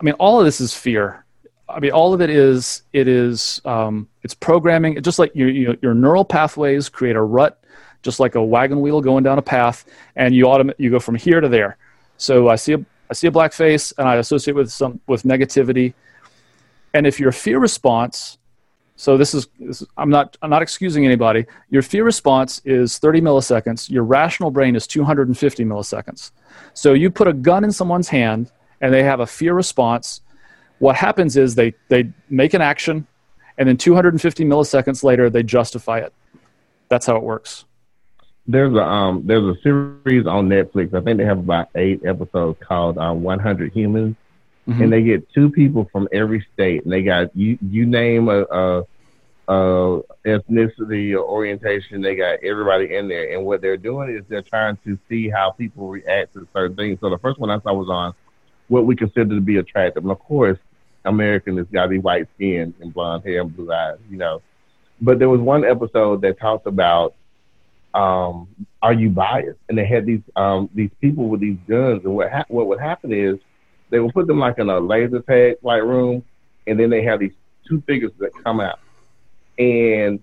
I 0.00 0.04
mean, 0.04 0.14
all 0.14 0.38
of 0.38 0.44
this 0.44 0.60
is 0.60 0.74
fear. 0.74 1.24
I 1.68 1.80
mean, 1.80 1.92
all 1.92 2.14
of 2.14 2.20
it 2.20 2.30
is 2.30 2.82
it 2.92 3.08
is 3.08 3.60
um, 3.64 4.08
it's 4.22 4.34
programming. 4.34 5.00
Just 5.02 5.18
like 5.18 5.32
your, 5.34 5.48
your, 5.48 5.76
your 5.82 5.94
neural 5.94 6.24
pathways 6.24 6.88
create 6.88 7.16
a 7.16 7.22
rut, 7.22 7.62
just 8.02 8.18
like 8.20 8.34
a 8.34 8.42
wagon 8.42 8.80
wheel 8.80 9.00
going 9.00 9.24
down 9.24 9.38
a 9.38 9.42
path, 9.42 9.84
and 10.16 10.34
you 10.34 10.46
automate 10.46 10.74
you 10.78 10.90
go 10.90 10.98
from 10.98 11.14
here 11.14 11.40
to 11.40 11.48
there. 11.48 11.76
So 12.16 12.48
I 12.48 12.56
see 12.56 12.72
a 12.72 12.84
I 13.08 13.14
see 13.14 13.28
a 13.28 13.30
black 13.30 13.52
face, 13.52 13.92
and 13.98 14.08
I 14.08 14.16
associate 14.16 14.54
with 14.54 14.70
some 14.72 15.00
with 15.06 15.22
negativity. 15.22 15.94
And 16.92 17.06
if 17.06 17.20
your 17.20 17.30
fear 17.30 17.60
response 17.60 18.38
so 19.00 19.16
this 19.16 19.32
is, 19.32 19.48
this 19.58 19.80
is, 19.80 19.88
I'm 19.96 20.10
not 20.10 20.36
I'm 20.42 20.50
not 20.50 20.60
excusing 20.60 21.06
anybody. 21.06 21.46
Your 21.70 21.80
fear 21.80 22.04
response 22.04 22.60
is 22.66 22.98
30 22.98 23.22
milliseconds. 23.22 23.88
Your 23.88 24.04
rational 24.04 24.50
brain 24.50 24.76
is 24.76 24.86
250 24.86 25.64
milliseconds. 25.64 26.32
So 26.74 26.92
you 26.92 27.10
put 27.10 27.26
a 27.26 27.32
gun 27.32 27.64
in 27.64 27.72
someone's 27.72 28.10
hand 28.10 28.52
and 28.82 28.92
they 28.92 29.02
have 29.02 29.20
a 29.20 29.26
fear 29.26 29.54
response. 29.54 30.20
What 30.80 30.96
happens 30.96 31.38
is 31.38 31.54
they 31.54 31.72
they 31.88 32.12
make 32.28 32.52
an 32.52 32.60
action, 32.60 33.06
and 33.56 33.66
then 33.66 33.78
250 33.78 34.44
milliseconds 34.44 35.02
later 35.02 35.30
they 35.30 35.44
justify 35.44 36.00
it. 36.00 36.12
That's 36.90 37.06
how 37.06 37.16
it 37.16 37.22
works. 37.22 37.64
There's 38.46 38.74
a 38.74 38.84
um 38.84 39.22
there's 39.24 39.56
a 39.56 39.58
series 39.62 40.26
on 40.26 40.50
Netflix. 40.50 40.92
I 40.92 41.00
think 41.00 41.16
they 41.16 41.24
have 41.24 41.38
about 41.38 41.70
eight 41.74 42.04
episodes 42.04 42.58
called 42.60 42.98
uh, 42.98 43.14
100 43.14 43.72
Humans 43.72 44.16
mm-hmm. 44.70 44.82
and 44.82 44.92
they 44.92 45.02
get 45.02 45.28
two 45.32 45.50
people 45.50 45.88
from 45.92 46.08
every 46.12 46.46
state, 46.52 46.84
and 46.84 46.92
they 46.92 47.02
got 47.02 47.34
you. 47.36 47.58
You 47.60 47.86
name 47.86 48.28
a, 48.28 48.42
a, 48.42 48.82
a 49.50 50.00
ethnicity 50.24 51.12
or 51.12 51.24
orientation, 51.24 52.00
they 52.00 52.14
got 52.14 52.38
everybody 52.44 52.94
in 52.94 53.08
there. 53.08 53.34
And 53.34 53.44
what 53.44 53.60
they're 53.60 53.76
doing 53.76 54.16
is 54.16 54.24
they're 54.28 54.42
trying 54.42 54.78
to 54.84 54.98
see 55.08 55.28
how 55.28 55.50
people 55.50 55.88
react 55.88 56.34
to 56.34 56.46
certain 56.52 56.76
things. 56.76 56.98
So 57.00 57.10
the 57.10 57.18
first 57.18 57.38
one 57.40 57.50
I 57.50 57.60
saw 57.60 57.74
was 57.74 57.88
on 57.90 58.14
what 58.68 58.86
we 58.86 58.94
consider 58.94 59.34
to 59.34 59.40
be 59.40 59.56
attractive, 59.56 60.04
and 60.04 60.12
of 60.12 60.20
course, 60.20 60.58
American 61.04 61.56
has 61.56 61.66
got 61.72 61.84
to 61.84 61.88
be 61.88 61.98
white 61.98 62.28
skin 62.36 62.72
and 62.80 62.94
blonde 62.94 63.24
hair 63.24 63.40
and 63.40 63.54
blue 63.54 63.72
eyes, 63.72 63.98
you 64.08 64.16
know. 64.16 64.40
But 65.00 65.18
there 65.18 65.28
was 65.28 65.40
one 65.40 65.64
episode 65.64 66.20
that 66.22 66.38
talked 66.38 66.66
about 66.66 67.14
um, 67.94 68.48
are 68.82 68.92
you 68.92 69.10
biased? 69.10 69.58
And 69.68 69.76
they 69.76 69.86
had 69.86 70.06
these 70.06 70.22
um, 70.36 70.70
these 70.74 70.90
people 71.00 71.28
with 71.28 71.40
these 71.40 71.58
guns, 71.68 72.04
and 72.04 72.14
what 72.14 72.30
ha- 72.30 72.44
what 72.48 72.66
would 72.68 72.80
happen 72.80 73.12
is 73.12 73.38
they 73.90 73.98
would 73.98 74.14
put 74.14 74.26
them 74.26 74.38
like 74.38 74.58
in 74.58 74.68
a 74.68 74.78
laser 74.78 75.20
tag 75.20 75.56
like 75.62 75.82
room, 75.82 76.22
and 76.66 76.78
then 76.78 76.90
they 76.90 77.02
have 77.02 77.20
these 77.20 77.32
two 77.66 77.82
figures 77.86 78.12
that 78.18 78.30
come 78.44 78.60
out, 78.60 78.78
and 79.60 80.20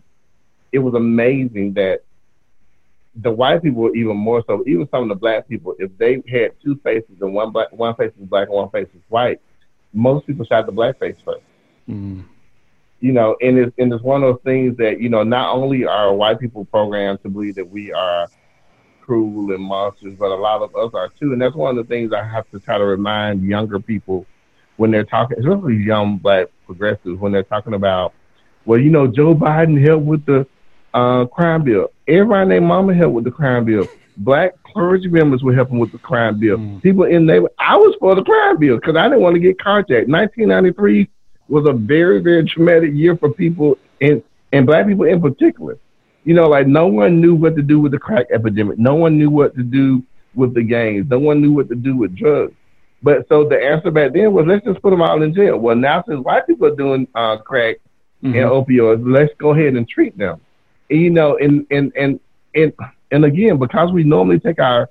it 0.72 0.80
was 0.80 0.96
amazing 0.96 1.74
that 1.74 2.02
the 3.16 3.32
white 3.32 3.62
people 3.62 3.84
were 3.84 3.96
even 3.96 4.18
more 4.18 4.44
so. 4.48 4.64
Even 4.68 4.90
some 4.90 5.04
of 5.04 5.10
the 5.10 5.16
black 5.16 5.48
people, 5.48 5.76
if 5.80 5.96
they 5.98 6.22
had 6.30 6.52
two 6.62 6.76
faces 6.84 7.22
and 7.22 7.34
one 7.34 7.52
black, 7.52 7.72
one 7.72 7.96
face 7.96 8.12
is 8.20 8.28
black 8.28 8.48
and 8.48 8.58
one 8.58 8.70
face 8.70 8.88
is 8.96 9.02
white, 9.10 9.40
most 9.94 10.26
people 10.26 10.46
shot 10.46 10.66
the 10.66 10.72
black 10.72 11.00
face 11.00 11.16
first. 11.24 11.42
Mm. 11.88 12.26
You 13.00 13.12
know, 13.12 13.38
and 13.42 13.60
it's 13.60 13.74
and 13.78 13.94
it's 13.94 14.04
one 14.04 14.24
of 14.24 14.34
those 14.34 14.42
things 14.44 14.76
that 14.78 15.00
you 15.00 15.10
know 15.10 15.24
not 15.24 15.56
only 15.56 15.86
are 15.86 16.14
white 16.14 16.40
people 16.40 16.66
programmed 16.66 17.22
to 17.22 17.30
believe 17.30 17.56
that 17.56 17.70
we 17.70 17.94
are 17.94 18.28
cruel 19.02 19.54
and 19.54 19.64
monsters, 19.64 20.16
but 20.18 20.32
a 20.32 20.36
lot 20.36 20.64
of 20.64 20.76
us 20.76 20.92
are 20.96 21.10
too. 21.10 21.32
And 21.32 21.42
that's 21.42 21.56
one 21.56 21.78
of 21.78 21.88
the 21.88 21.94
things 21.94 22.12
I 22.12 22.24
have 22.24 22.50
to 22.52 22.60
try 22.60 22.78
to 22.78 22.84
remind 22.84 23.44
younger 23.44 23.80
people 23.80 24.26
when 24.78 24.90
they're 24.92 25.04
talking, 25.04 25.38
especially 25.38 25.76
young 25.76 26.18
black 26.18 26.48
progressives, 26.66 27.20
when 27.20 27.32
they're 27.32 27.44
talking 27.44 27.74
about, 27.76 28.14
well, 28.68 28.80
you 28.80 28.92
know, 28.92 29.08
Joe 29.08 29.34
Biden 29.34 29.84
helped 29.84 30.06
with 30.06 30.26
the 30.26 30.46
uh, 30.94 31.26
crime 31.26 31.64
bill. 31.64 31.90
Everybody 32.08 32.50
named 32.50 32.68
Mama 32.68 32.94
helped 32.94 33.16
with 33.16 33.24
the 33.24 33.32
crime 33.32 33.66
bill. 33.66 33.88
Black 34.18 34.54
clergy 34.64 35.08
members 35.08 35.42
were 35.42 35.54
helping 35.54 35.80
with 35.80 35.92
the 35.92 35.98
crime 35.98 36.40
bill. 36.40 36.58
Mm. 36.58 36.82
People 36.82 37.06
in 37.06 37.26
neighbor, 37.26 37.50
I 37.58 37.76
was 37.78 37.96
for 38.00 38.14
the 38.14 38.24
crime 38.24 38.58
bill 38.60 38.76
because 38.76 38.96
I 38.96 39.04
didn't 39.04 39.22
want 39.22 39.36
to 39.36 39.40
get 39.40 39.58
carjacked. 39.58 40.08
1993 40.08 41.10
was 41.50 41.66
a 41.68 41.74
very, 41.74 42.20
very 42.20 42.46
traumatic 42.46 42.94
year 42.94 43.18
for 43.18 43.34
people 43.34 43.78
and 44.02 44.22
and 44.54 44.66
black 44.66 44.88
people 44.88 45.06
in 45.06 45.22
particular 45.22 45.78
you 46.28 46.34
know, 46.34 46.50
like 46.50 46.68
no 46.68 46.88
one 46.88 47.22
knew 47.22 47.34
what 47.34 47.56
to 47.56 47.62
do 47.62 47.80
with 47.80 47.94
the 47.94 47.98
crack 47.98 48.26
epidemic. 48.34 48.78
No 48.78 48.96
one 48.96 49.18
knew 49.18 49.30
what 49.30 49.56
to 49.56 49.64
do 49.64 50.04
with 50.36 50.54
the 50.54 50.62
gangs. 50.62 51.06
No 51.10 51.20
one 51.20 51.42
knew 51.42 51.54
what 51.54 51.70
to 51.70 51.76
do 51.76 51.96
with 51.96 52.18
drugs. 52.18 52.54
But 53.02 53.30
so 53.30 53.48
the 53.48 53.56
answer 53.56 53.92
back 53.92 54.12
then 54.12 54.34
was 54.34 54.46
let's 54.46 54.66
just 54.66 54.82
put 54.82 54.90
them 54.90 55.02
all 55.02 55.24
in 55.24 55.34
jail. 55.34 55.58
Well, 55.58 55.78
now 55.78 56.04
since 56.06 56.20
white 56.20 56.46
people 56.46 56.68
are 56.68 56.76
doing 56.76 57.08
uh, 57.16 57.38
crack 57.38 57.78
mm-hmm. 58.24 58.36
and 58.36 58.46
opioids, 58.46 59.02
let's 59.06 59.34
go 59.38 59.52
ahead 59.52 59.76
and 59.76 59.88
treat 59.88 60.18
them. 60.18 60.42
And, 60.90 61.02
you 61.02 61.10
know, 61.10 61.38
and 61.38 61.66
and 61.72 61.92
and 61.96 62.20
and 62.56 62.74
and 63.12 63.26
again, 63.26 63.58
because 63.58 63.92
we 63.92 64.04
normally 64.04 64.40
take 64.40 64.60
our 64.60 64.90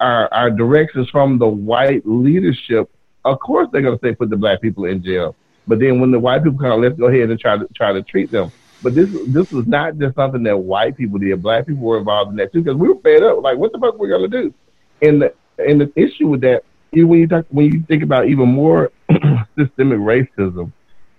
our 0.00 0.32
our 0.32 0.50
directions 0.50 1.08
from 1.10 1.38
the 1.38 1.46
white 1.46 2.02
leadership, 2.06 2.90
of 3.24 3.38
course 3.40 3.68
they're 3.72 3.82
gonna 3.82 3.98
say 4.02 4.14
put 4.14 4.30
the 4.30 4.36
black 4.36 4.60
people 4.60 4.84
in 4.84 5.02
jail. 5.02 5.34
But 5.66 5.78
then 5.78 6.00
when 6.00 6.10
the 6.10 6.18
white 6.18 6.42
people 6.42 6.58
come, 6.58 6.82
let's 6.82 6.98
go 6.98 7.06
ahead 7.06 7.30
and 7.30 7.38
try 7.38 7.56
to 7.56 7.66
try 7.74 7.92
to 7.92 8.02
treat 8.02 8.30
them. 8.30 8.50
But 8.82 8.94
this 8.94 9.10
this 9.28 9.50
was 9.52 9.66
not 9.66 9.98
just 9.98 10.16
something 10.16 10.42
that 10.42 10.58
white 10.58 10.96
people 10.96 11.18
did. 11.18 11.40
Black 11.42 11.66
people 11.66 11.82
were 11.82 11.98
involved 11.98 12.32
in 12.32 12.36
that 12.36 12.52
too 12.52 12.62
because 12.62 12.78
we 12.78 12.88
were 12.88 13.00
fed 13.00 13.22
up. 13.22 13.42
Like, 13.42 13.58
what 13.58 13.72
the 13.72 13.78
fuck 13.78 13.94
are 13.94 13.98
we 13.98 14.08
gonna 14.08 14.28
do? 14.28 14.52
And 15.00 15.22
the 15.22 15.34
and 15.58 15.80
the 15.80 15.92
issue 15.94 16.28
with 16.28 16.40
that, 16.40 16.64
even 16.92 17.08
when 17.08 17.20
you 17.20 17.28
talk 17.28 17.46
when 17.50 17.66
you 17.66 17.84
think 17.86 18.02
about 18.02 18.28
even 18.28 18.48
more 18.48 18.90
systemic 19.58 19.98
racism, 19.98 20.72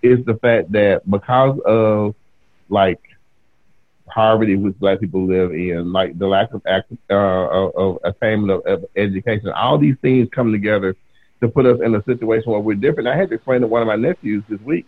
is 0.04 0.24
the 0.26 0.36
fact 0.36 0.72
that 0.74 1.10
because 1.10 1.60
of 1.66 2.14
like 2.70 3.02
poverty 4.06 4.56
which 4.56 4.78
black 4.78 5.00
people 5.00 5.26
live 5.26 5.52
in, 5.52 5.92
like 5.92 6.18
the 6.20 6.28
lack 6.28 6.54
of 6.54 6.62
uh, 6.68 7.14
of 7.14 8.00
attainment 8.04 8.52
of, 8.52 8.66
of 8.66 8.86
education, 8.96 9.50
all 9.50 9.78
these 9.78 9.96
things 10.02 10.28
come 10.32 10.52
together 10.52 10.96
to 11.42 11.48
put 11.48 11.66
us 11.66 11.80
in 11.82 11.96
a 11.96 12.04
situation 12.04 12.52
where 12.52 12.62
we're 12.62 12.76
different. 12.76 13.10
I 13.10 13.16
had 13.16 13.30
to 13.30 13.36
explain 13.36 13.62
to 13.62 13.68
one 13.68 13.82
of 13.82 13.88
my 13.88 13.96
nephews 13.96 14.44
this 14.48 14.62
week 14.62 14.86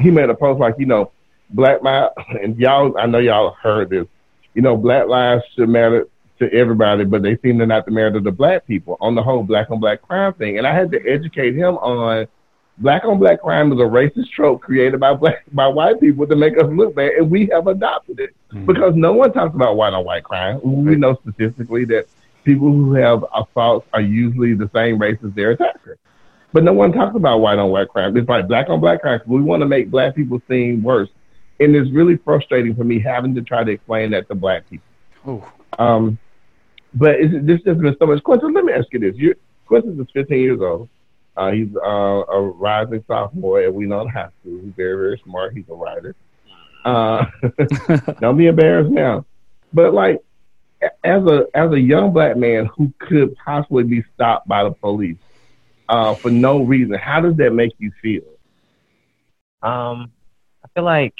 he 0.00 0.10
made 0.10 0.30
a 0.30 0.34
post 0.34 0.60
like, 0.60 0.74
you 0.78 0.86
know, 0.86 1.10
Black 1.50 1.82
Lives, 1.82 2.12
and 2.42 2.56
y'all, 2.58 2.96
I 2.98 3.06
know 3.06 3.18
y'all 3.18 3.56
heard 3.62 3.90
this, 3.90 4.06
you 4.54 4.62
know, 4.62 4.76
Black 4.76 5.06
Lives 5.06 5.44
should 5.54 5.68
matter 5.68 6.08
to 6.38 6.52
everybody, 6.52 7.04
but 7.04 7.22
they 7.22 7.36
seem 7.38 7.58
to 7.58 7.66
not 7.66 7.86
to 7.86 7.90
matter 7.90 8.12
to 8.12 8.20
the 8.20 8.30
black 8.30 8.66
people 8.66 8.98
on 9.00 9.14
the 9.14 9.22
whole 9.22 9.42
black 9.42 9.70
on 9.70 9.80
black 9.80 10.02
crime 10.02 10.34
thing. 10.34 10.58
And 10.58 10.66
I 10.66 10.74
had 10.74 10.90
to 10.90 11.00
educate 11.06 11.54
him 11.54 11.76
on 11.78 12.26
black 12.78 13.04
on 13.04 13.18
black 13.18 13.40
crime 13.40 13.72
is 13.72 13.78
a 13.78 13.82
racist 13.82 14.30
trope 14.30 14.62
created 14.62 15.00
by 15.00 15.14
black 15.14 15.44
by 15.52 15.66
white 15.66 16.00
people 16.00 16.26
to 16.26 16.36
make 16.36 16.56
us 16.58 16.66
look 16.70 16.94
bad, 16.94 17.12
and 17.12 17.30
we 17.30 17.48
have 17.52 17.66
adopted 17.66 18.20
it 18.20 18.34
mm-hmm. 18.52 18.66
because 18.66 18.94
no 18.94 19.12
one 19.12 19.32
talks 19.32 19.54
about 19.54 19.76
white 19.76 19.92
on 19.92 20.04
white 20.04 20.24
crime. 20.24 20.60
We 20.62 20.96
know 20.96 21.18
statistically 21.22 21.84
that 21.86 22.06
people 22.44 22.70
who 22.70 22.94
have 22.94 23.24
assaults 23.34 23.86
are 23.92 24.00
usually 24.00 24.54
the 24.54 24.70
same 24.74 24.98
race 24.98 25.18
as 25.24 25.32
their 25.32 25.50
attacker. 25.50 25.98
But 26.52 26.64
no 26.64 26.72
one 26.72 26.92
talks 26.92 27.14
about 27.14 27.40
white 27.40 27.58
on 27.58 27.70
white 27.70 27.88
crime. 27.88 28.16
It's 28.16 28.28
like 28.28 28.48
black 28.48 28.70
on 28.70 28.80
black 28.80 29.02
crime. 29.02 29.20
We 29.26 29.42
want 29.42 29.60
to 29.60 29.66
make 29.66 29.90
black 29.90 30.14
people 30.14 30.40
seem 30.48 30.82
worse. 30.82 31.10
And 31.58 31.74
it's 31.74 31.90
really 31.90 32.16
frustrating 32.16 32.74
for 32.74 32.84
me 32.84 33.00
having 33.00 33.34
to 33.34 33.42
try 33.42 33.64
to 33.64 33.72
explain 33.72 34.12
that 34.12 34.28
to 34.28 34.34
black 34.34 34.68
people. 34.70 34.86
Oh. 35.26 35.52
Um, 35.78 36.18
but 36.94 37.16
this 37.20 37.60
has 37.66 37.76
been 37.76 37.96
so 37.98 38.06
much. 38.06 38.22
Quentin, 38.22 38.54
let 38.54 38.64
me 38.64 38.72
ask 38.72 38.86
you 38.92 39.00
this. 39.00 39.16
Quentin 39.66 40.00
is 40.00 40.06
15 40.14 40.38
years 40.38 40.60
old. 40.60 40.88
Uh, 41.36 41.50
he's 41.50 41.68
uh, 41.76 41.88
a 41.88 42.40
rising 42.40 43.04
sophomore 43.06 43.60
at 43.60 43.72
Wheeling 43.72 44.08
High 44.08 44.28
School. 44.40 44.60
He's 44.62 44.72
very, 44.74 44.96
very 44.96 45.20
smart. 45.24 45.54
He's 45.54 45.68
a 45.68 45.74
writer. 45.74 46.14
Uh, 46.84 47.26
don't 48.20 48.38
be 48.38 48.46
embarrassed 48.46 48.90
now. 48.90 49.26
But 49.72 49.92
like, 49.92 50.22
as 51.04 51.22
a 51.24 51.46
as 51.54 51.72
a 51.72 51.80
young 51.80 52.12
black 52.12 52.36
man 52.36 52.66
who 52.66 52.92
could 52.98 53.34
possibly 53.36 53.84
be 53.84 54.04
stopped 54.14 54.46
by 54.46 54.64
the 54.64 54.70
police 54.70 55.18
uh, 55.88 56.14
for 56.14 56.30
no 56.30 56.62
reason, 56.62 56.94
how 56.94 57.20
does 57.20 57.36
that 57.36 57.52
make 57.52 57.72
you 57.78 57.92
feel? 58.00 58.22
Um, 59.62 60.12
I 60.64 60.68
feel 60.74 60.84
like. 60.84 61.14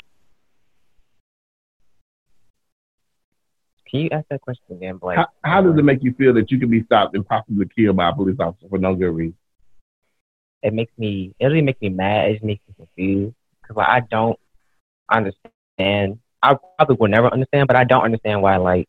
Can 3.91 4.01
you 4.01 4.09
ask 4.11 4.27
that 4.31 4.41
question 4.41 4.65
again, 4.71 4.97
Blake? 4.97 5.17
How, 5.17 5.29
how 5.45 5.63
does 5.63 5.79
it 5.79 5.85
make 5.85 6.03
you 6.03 6.13
feel 6.15 6.35
that 6.35 6.51
you 6.51 6.59
could 6.59 6.71
be 6.71 6.83
stopped 6.85 7.15
and 7.15 7.27
possibly 7.27 7.67
killed 7.69 7.97
by 7.97 8.09
a 8.09 8.13
police 8.13 8.37
officer 8.41 8.69
for 8.69 8.79
no 8.79 8.95
good 8.95 9.11
reason? 9.11 9.37
It 10.63 10.73
makes 10.73 10.93
me. 10.99 11.35
It 11.39 11.47
really 11.47 11.63
makes 11.63 11.81
me 11.81 11.91
mad. 11.91 12.31
It 12.31 12.33
just 12.35 12.45
makes 12.45 12.63
me 12.69 12.75
confused 12.77 13.35
because 13.63 13.77
like, 13.77 13.89
I 13.89 14.01
don't 14.01 14.39
understand. 15.11 16.19
I 16.43 16.57
probably 16.77 16.97
will 16.99 17.09
never 17.09 17.33
understand, 17.33 17.67
but 17.67 17.77
I 17.77 17.85
don't 17.85 18.05
understand 18.05 18.43
why 18.43 18.57
like 18.57 18.89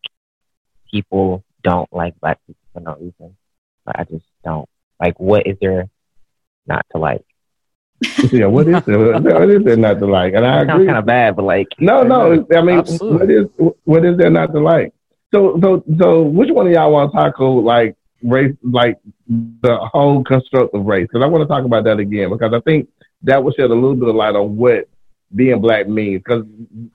people 0.89 1.43
don't 1.63 1.91
like 1.91 2.19
black 2.19 2.39
people 2.45 2.62
for 2.73 2.80
no 2.80 2.95
reason. 2.95 3.36
But 3.86 3.99
I 3.99 4.03
just 4.03 4.25
don't. 4.43 4.67
Like, 4.99 5.19
what 5.19 5.45
is 5.45 5.58
there 5.62 5.89
not 6.65 6.86
to 6.91 6.97
like? 6.97 7.23
yeah, 8.32 8.45
what 8.45 8.67
is 8.67 8.84
there? 8.86 9.19
what 9.19 9.49
is 9.49 9.63
there 9.63 9.77
not 9.77 9.99
to 9.99 10.06
like? 10.06 10.34
And 10.34 10.45
I 10.45 10.62
agree. 10.62 10.86
kind 10.86 10.97
of 10.97 11.06
bad, 11.06 11.36
but 11.36 11.45
like, 11.45 11.67
no, 11.80 12.03
no. 12.03 12.45
I 12.56 12.62
mean, 12.62 12.77
Absolutely. 12.80 13.17
what 13.17 13.32
is 13.32 13.75
what 13.84 14.06
is 14.06 14.17
there 14.17 14.30
not 14.30 14.53
to 14.53 14.60
like? 14.60 14.93
So, 15.34 15.60
so, 15.62 15.84
so, 15.99 16.21
which 16.21 16.49
one 16.51 16.67
of 16.67 16.73
y'all 16.73 16.91
want 16.91 17.12
to 17.12 17.17
tackle 17.17 17.62
like 17.63 17.97
race, 18.23 18.56
like 18.63 18.99
the 19.27 19.77
whole 19.77 20.23
construct 20.23 20.73
of 20.73 20.86
race? 20.86 21.08
Because 21.12 21.23
I 21.23 21.27
want 21.27 21.43
to 21.43 21.47
talk 21.47 21.65
about 21.65 21.84
that 21.86 21.99
again 21.99 22.30
because 22.30 22.53
I 22.53 22.60
think 22.62 22.89
that 23.23 23.43
will 23.43 23.51
shed 23.51 23.71
a 23.71 23.75
little 23.75 23.95
bit 23.95 24.10
of 24.10 24.15
light 24.15 24.36
on 24.36 24.56
what 24.56 24.88
being 25.36 25.60
black 25.60 25.88
means 25.88 26.21
because 26.23 26.45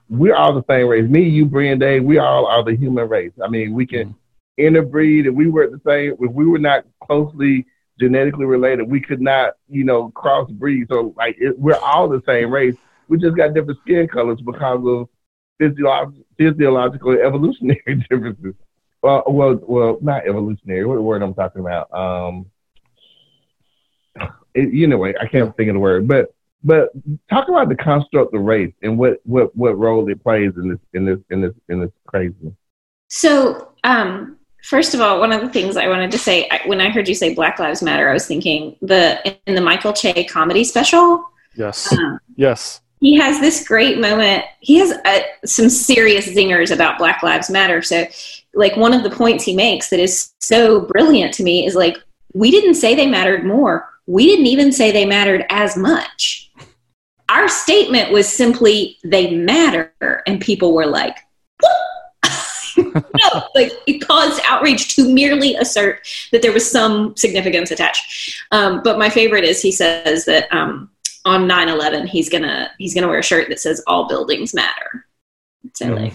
we're 0.09 0.35
all 0.35 0.53
the 0.53 0.65
same 0.69 0.87
race. 0.87 1.09
Me, 1.09 1.27
you, 1.27 1.45
Brian, 1.45 1.79
Dave, 1.79 2.03
we 2.03 2.17
all 2.17 2.45
are 2.45 2.63
the 2.63 2.75
human 2.75 3.07
race. 3.07 3.31
I 3.43 3.47
mean, 3.47 3.73
we 3.73 3.85
can 3.85 4.09
mm-hmm. 4.09 4.65
interbreed. 4.65 5.27
If 5.27 5.33
we 5.33 5.49
were 5.49 5.69
the 5.69 5.81
same, 5.85 6.13
if 6.19 6.31
we 6.31 6.45
were 6.45 6.59
not 6.59 6.85
closely 7.03 7.65
genetically 7.99 8.45
related, 8.45 8.89
we 8.89 9.01
could 9.01 9.21
not, 9.21 9.53
you 9.69 9.83
know, 9.83 10.11
crossbreed. 10.15 10.87
So, 10.89 11.13
like, 11.15 11.35
it, 11.39 11.57
we're 11.59 11.77
all 11.77 12.09
the 12.09 12.23
same 12.25 12.51
race. 12.51 12.75
We 13.07 13.19
just 13.19 13.37
got 13.37 13.53
different 13.53 13.79
skin 13.81 14.07
colors 14.07 14.41
because 14.41 14.83
of 14.85 15.09
physio- 15.59 16.13
physiological 16.37 17.11
and 17.11 17.21
evolutionary 17.21 18.05
differences. 18.09 18.55
Well, 19.03 19.23
well, 19.27 19.59
well, 19.61 19.97
not 20.01 20.25
evolutionary. 20.25 20.85
What 20.85 21.03
word 21.03 21.21
I'm 21.21 21.33
talking 21.33 21.59
about? 21.59 21.93
Um, 21.93 22.45
it, 24.53 24.73
you 24.73 24.87
know, 24.87 25.03
I 25.03 25.27
can't 25.29 25.55
think 25.57 25.69
of 25.69 25.73
the 25.73 25.79
word, 25.79 26.07
but 26.07 26.33
but 26.63 26.91
talk 27.29 27.49
about 27.49 27.67
the 27.67 27.75
construct 27.75 28.33
of 28.33 28.41
race 28.41 28.73
and 28.81 28.97
what 28.97 29.19
what 29.25 29.53
what 29.55 29.77
role 29.77 30.09
it 30.09 30.23
plays 30.23 30.53
in 30.55 30.69
this 30.69 30.79
in 30.93 31.05
this 31.05 31.19
in 31.29 31.41
this 31.41 31.53
in 31.67 31.81
this 31.81 31.91
crazy. 32.07 32.55
So, 33.09 33.73
um, 33.83 34.37
first 34.63 34.93
of 34.93 35.01
all, 35.01 35.19
one 35.19 35.33
of 35.33 35.41
the 35.41 35.49
things 35.49 35.75
I 35.75 35.87
wanted 35.87 36.11
to 36.11 36.17
say 36.17 36.49
when 36.65 36.79
I 36.79 36.89
heard 36.89 37.09
you 37.09 37.15
say 37.15 37.33
Black 37.33 37.59
Lives 37.59 37.83
Matter, 37.83 38.09
I 38.09 38.13
was 38.13 38.25
thinking 38.25 38.77
the 38.81 39.37
in 39.45 39.55
the 39.55 39.61
Michael 39.61 39.91
Che 39.91 40.23
comedy 40.23 40.63
special. 40.63 41.25
Yes. 41.55 41.91
Um, 41.91 42.19
yes. 42.37 42.79
He 43.01 43.15
has 43.15 43.41
this 43.41 43.67
great 43.67 43.99
moment. 43.99 44.45
He 44.61 44.77
has 44.79 44.91
uh, 44.91 45.19
some 45.43 45.67
serious 45.69 46.25
zingers 46.25 46.73
about 46.73 46.97
Black 46.97 47.21
Lives 47.21 47.49
Matter. 47.49 47.81
So, 47.81 48.05
like 48.53 48.77
one 48.77 48.93
of 48.93 49.03
the 49.03 49.09
points 49.09 49.43
he 49.43 49.55
makes 49.55 49.89
that 49.89 49.99
is 49.99 50.31
so 50.39 50.81
brilliant 50.81 51.33
to 51.35 51.43
me 51.43 51.65
is 51.65 51.75
like, 51.75 51.97
we 52.33 52.51
didn't 52.51 52.75
say 52.75 52.95
they 52.95 53.07
mattered 53.07 53.45
more. 53.45 53.89
We 54.05 54.25
didn't 54.25 54.47
even 54.47 54.71
say 54.71 54.91
they 54.91 55.05
mattered 55.05 55.45
as 55.49 55.77
much. 55.77 56.51
Our 57.29 57.47
statement 57.47 58.11
was 58.11 58.27
simply 58.27 58.97
they 59.03 59.35
matter 59.35 59.91
and 60.27 60.39
people 60.39 60.73
were 60.73 60.85
like 60.85 61.17
no 62.77 63.43
like 63.55 63.71
it 63.87 64.05
caused 64.05 64.41
outrage 64.47 64.95
to 64.95 65.11
merely 65.11 65.55
assert 65.55 66.07
that 66.31 66.41
there 66.41 66.51
was 66.51 66.69
some 66.69 67.15
significance 67.15 67.71
attached. 67.71 68.39
Um, 68.51 68.81
but 68.83 68.99
my 68.99 69.09
favorite 69.09 69.43
is 69.43 69.61
he 69.61 69.71
says 69.71 70.25
that 70.25 70.51
um, 70.53 70.89
on 71.25 71.47
9-11 71.47 72.07
he's 72.07 72.29
gonna 72.29 72.71
he's 72.77 72.93
gonna 72.93 73.07
wear 73.07 73.19
a 73.19 73.23
shirt 73.23 73.49
that 73.49 73.59
says 73.59 73.81
all 73.87 74.07
buildings 74.07 74.53
matter. 74.53 75.05
So 75.73 75.87
like 75.87 76.13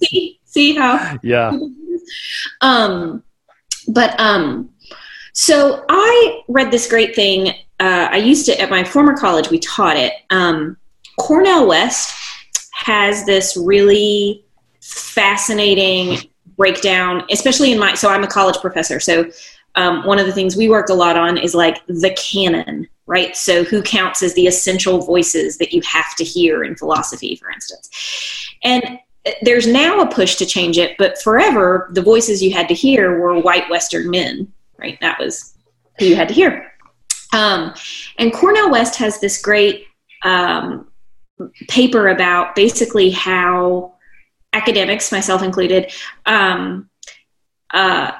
see 0.02 0.40
see 0.54 0.74
how 0.74 1.18
yeah 1.22 1.52
um 2.60 3.22
but 3.88 4.18
um 4.18 4.70
so 5.34 5.84
I 5.88 6.42
read 6.46 6.70
this 6.70 6.88
great 6.88 7.14
thing. 7.14 7.48
Uh, 7.80 8.08
I 8.10 8.16
used 8.18 8.48
it 8.48 8.60
at 8.60 8.70
my 8.70 8.84
former 8.84 9.16
college. 9.16 9.50
We 9.50 9.58
taught 9.58 9.96
it. 9.96 10.12
Um, 10.30 10.76
Cornel 11.18 11.66
West 11.66 12.14
has 12.72 13.26
this 13.26 13.56
really 13.56 14.44
fascinating 14.80 16.18
breakdown, 16.56 17.24
especially 17.30 17.72
in 17.72 17.80
my. 17.80 17.94
So 17.94 18.08
I'm 18.08 18.22
a 18.22 18.28
college 18.28 18.58
professor. 18.58 19.00
So 19.00 19.28
um, 19.74 20.06
one 20.06 20.20
of 20.20 20.26
the 20.26 20.32
things 20.32 20.56
we 20.56 20.68
work 20.68 20.88
a 20.88 20.94
lot 20.94 21.16
on 21.16 21.36
is 21.36 21.52
like 21.52 21.84
the 21.88 22.16
canon, 22.16 22.86
right? 23.06 23.36
So 23.36 23.64
who 23.64 23.82
counts 23.82 24.22
as 24.22 24.34
the 24.34 24.46
essential 24.46 25.04
voices 25.04 25.58
that 25.58 25.72
you 25.72 25.82
have 25.82 26.14
to 26.14 26.22
hear 26.22 26.62
in 26.62 26.76
philosophy, 26.76 27.34
for 27.34 27.50
instance. 27.50 27.90
And 28.62 29.00
there's 29.42 29.66
now 29.66 30.00
a 30.00 30.06
push 30.06 30.36
to 30.36 30.46
change 30.46 30.78
it, 30.78 30.96
but 30.98 31.20
forever 31.22 31.90
the 31.92 32.02
voices 32.02 32.42
you 32.42 32.52
had 32.52 32.68
to 32.68 32.74
hear 32.74 33.18
were 33.18 33.38
white 33.40 33.68
Western 33.70 34.10
men 34.10 34.52
right? 34.78 34.98
That 35.00 35.18
was 35.18 35.54
who 35.98 36.06
you 36.06 36.16
had 36.16 36.28
to 36.28 36.34
hear. 36.34 36.72
Um, 37.32 37.74
and 38.18 38.32
Cornel 38.32 38.70
West 38.70 38.96
has 38.96 39.20
this 39.20 39.40
great 39.40 39.86
um, 40.22 40.88
paper 41.68 42.08
about 42.08 42.54
basically 42.54 43.10
how 43.10 43.94
academics, 44.52 45.10
myself 45.10 45.42
included, 45.42 45.92
um, 46.26 46.88
uh, 47.72 48.12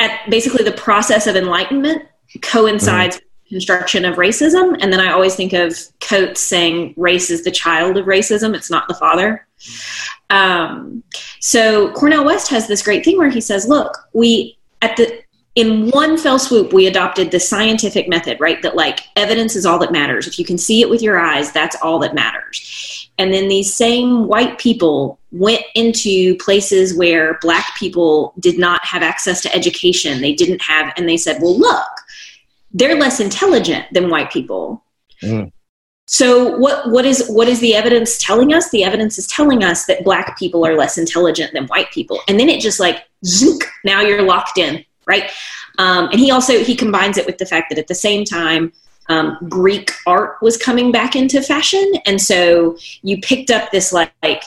at 0.00 0.30
basically 0.30 0.64
the 0.64 0.72
process 0.72 1.26
of 1.26 1.36
enlightenment 1.36 2.02
coincides 2.42 3.16
mm-hmm. 3.16 3.26
Construction 3.48 4.04
of 4.04 4.16
racism. 4.16 4.76
And 4.80 4.92
then 4.92 5.00
I 5.00 5.12
always 5.12 5.34
think 5.34 5.52
of 5.52 5.76
Coates 6.00 6.40
saying 6.40 6.94
race 6.96 7.30
is 7.30 7.44
the 7.44 7.50
child 7.50 7.96
of 7.96 8.06
racism, 8.06 8.54
it's 8.54 8.70
not 8.70 8.88
the 8.88 8.94
father. 8.94 9.46
Um, 10.30 11.02
so 11.40 11.92
Cornel 11.92 12.24
West 12.24 12.48
has 12.48 12.68
this 12.68 12.82
great 12.82 13.04
thing 13.04 13.16
where 13.16 13.30
he 13.30 13.40
says, 13.40 13.66
look, 13.66 13.96
we 14.12 14.58
at 14.82 14.96
the 14.96 15.22
in 15.54 15.90
one 15.90 16.16
fell 16.16 16.38
swoop 16.38 16.72
we 16.72 16.86
adopted 16.86 17.32
the 17.32 17.40
scientific 17.40 18.08
method 18.08 18.38
right? 18.38 18.62
That 18.62 18.76
like 18.76 19.00
evidence 19.16 19.56
is 19.56 19.66
all 19.66 19.78
that 19.80 19.90
matters. 19.90 20.28
If 20.28 20.38
you 20.38 20.44
can 20.44 20.56
see 20.56 20.82
it 20.82 20.88
with 20.88 21.02
your 21.02 21.18
eyes 21.18 21.50
that's 21.50 21.74
all 21.82 21.98
that 22.00 22.14
matters. 22.14 23.10
And 23.18 23.34
then 23.34 23.48
these 23.48 23.74
same 23.74 24.28
white 24.28 24.58
people 24.58 25.18
went 25.32 25.62
into 25.74 26.36
places 26.36 26.96
where 26.96 27.38
black 27.40 27.76
people 27.76 28.34
did 28.38 28.56
not 28.56 28.84
have 28.84 29.02
access 29.02 29.40
to 29.42 29.54
education. 29.54 30.20
They 30.20 30.32
didn't 30.32 30.62
have 30.62 30.92
and 30.96 31.08
they 31.08 31.16
said 31.16 31.42
well 31.42 31.58
look 31.58 31.88
they're 32.72 32.98
less 32.98 33.20
intelligent 33.20 33.86
than 33.92 34.10
white 34.10 34.30
people 34.30 34.84
mm. 35.22 35.50
so 36.06 36.56
what 36.58 36.88
what 36.90 37.04
is 37.04 37.28
what 37.28 37.48
is 37.48 37.60
the 37.60 37.74
evidence 37.74 38.18
telling 38.18 38.52
us 38.52 38.70
the 38.70 38.84
evidence 38.84 39.18
is 39.18 39.26
telling 39.26 39.64
us 39.64 39.86
that 39.86 40.04
black 40.04 40.38
people 40.38 40.66
are 40.66 40.76
less 40.76 40.98
intelligent 40.98 41.52
than 41.52 41.66
white 41.66 41.90
people 41.90 42.20
and 42.28 42.38
then 42.38 42.48
it 42.48 42.60
just 42.60 42.80
like 42.80 43.04
zook 43.24 43.64
now 43.84 44.00
you're 44.00 44.22
locked 44.22 44.58
in 44.58 44.84
right? 45.08 45.30
Um, 45.78 46.08
and 46.10 46.20
he 46.20 46.30
also 46.30 46.62
he 46.62 46.76
combines 46.76 47.16
it 47.16 47.26
with 47.26 47.38
the 47.38 47.46
fact 47.46 47.70
that 47.70 47.78
at 47.78 47.88
the 47.88 47.94
same 47.94 48.24
time 48.24 48.72
um, 49.08 49.38
Greek 49.48 49.90
art 50.06 50.36
was 50.42 50.58
coming 50.58 50.92
back 50.92 51.16
into 51.16 51.40
fashion, 51.40 51.94
and 52.04 52.20
so 52.20 52.76
you 53.02 53.18
picked 53.22 53.50
up 53.50 53.70
this 53.70 53.92
like, 53.92 54.12
like 54.22 54.44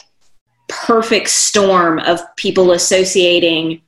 perfect 0.68 1.28
storm 1.28 1.98
of 1.98 2.20
people 2.36 2.70
associating 2.70 3.82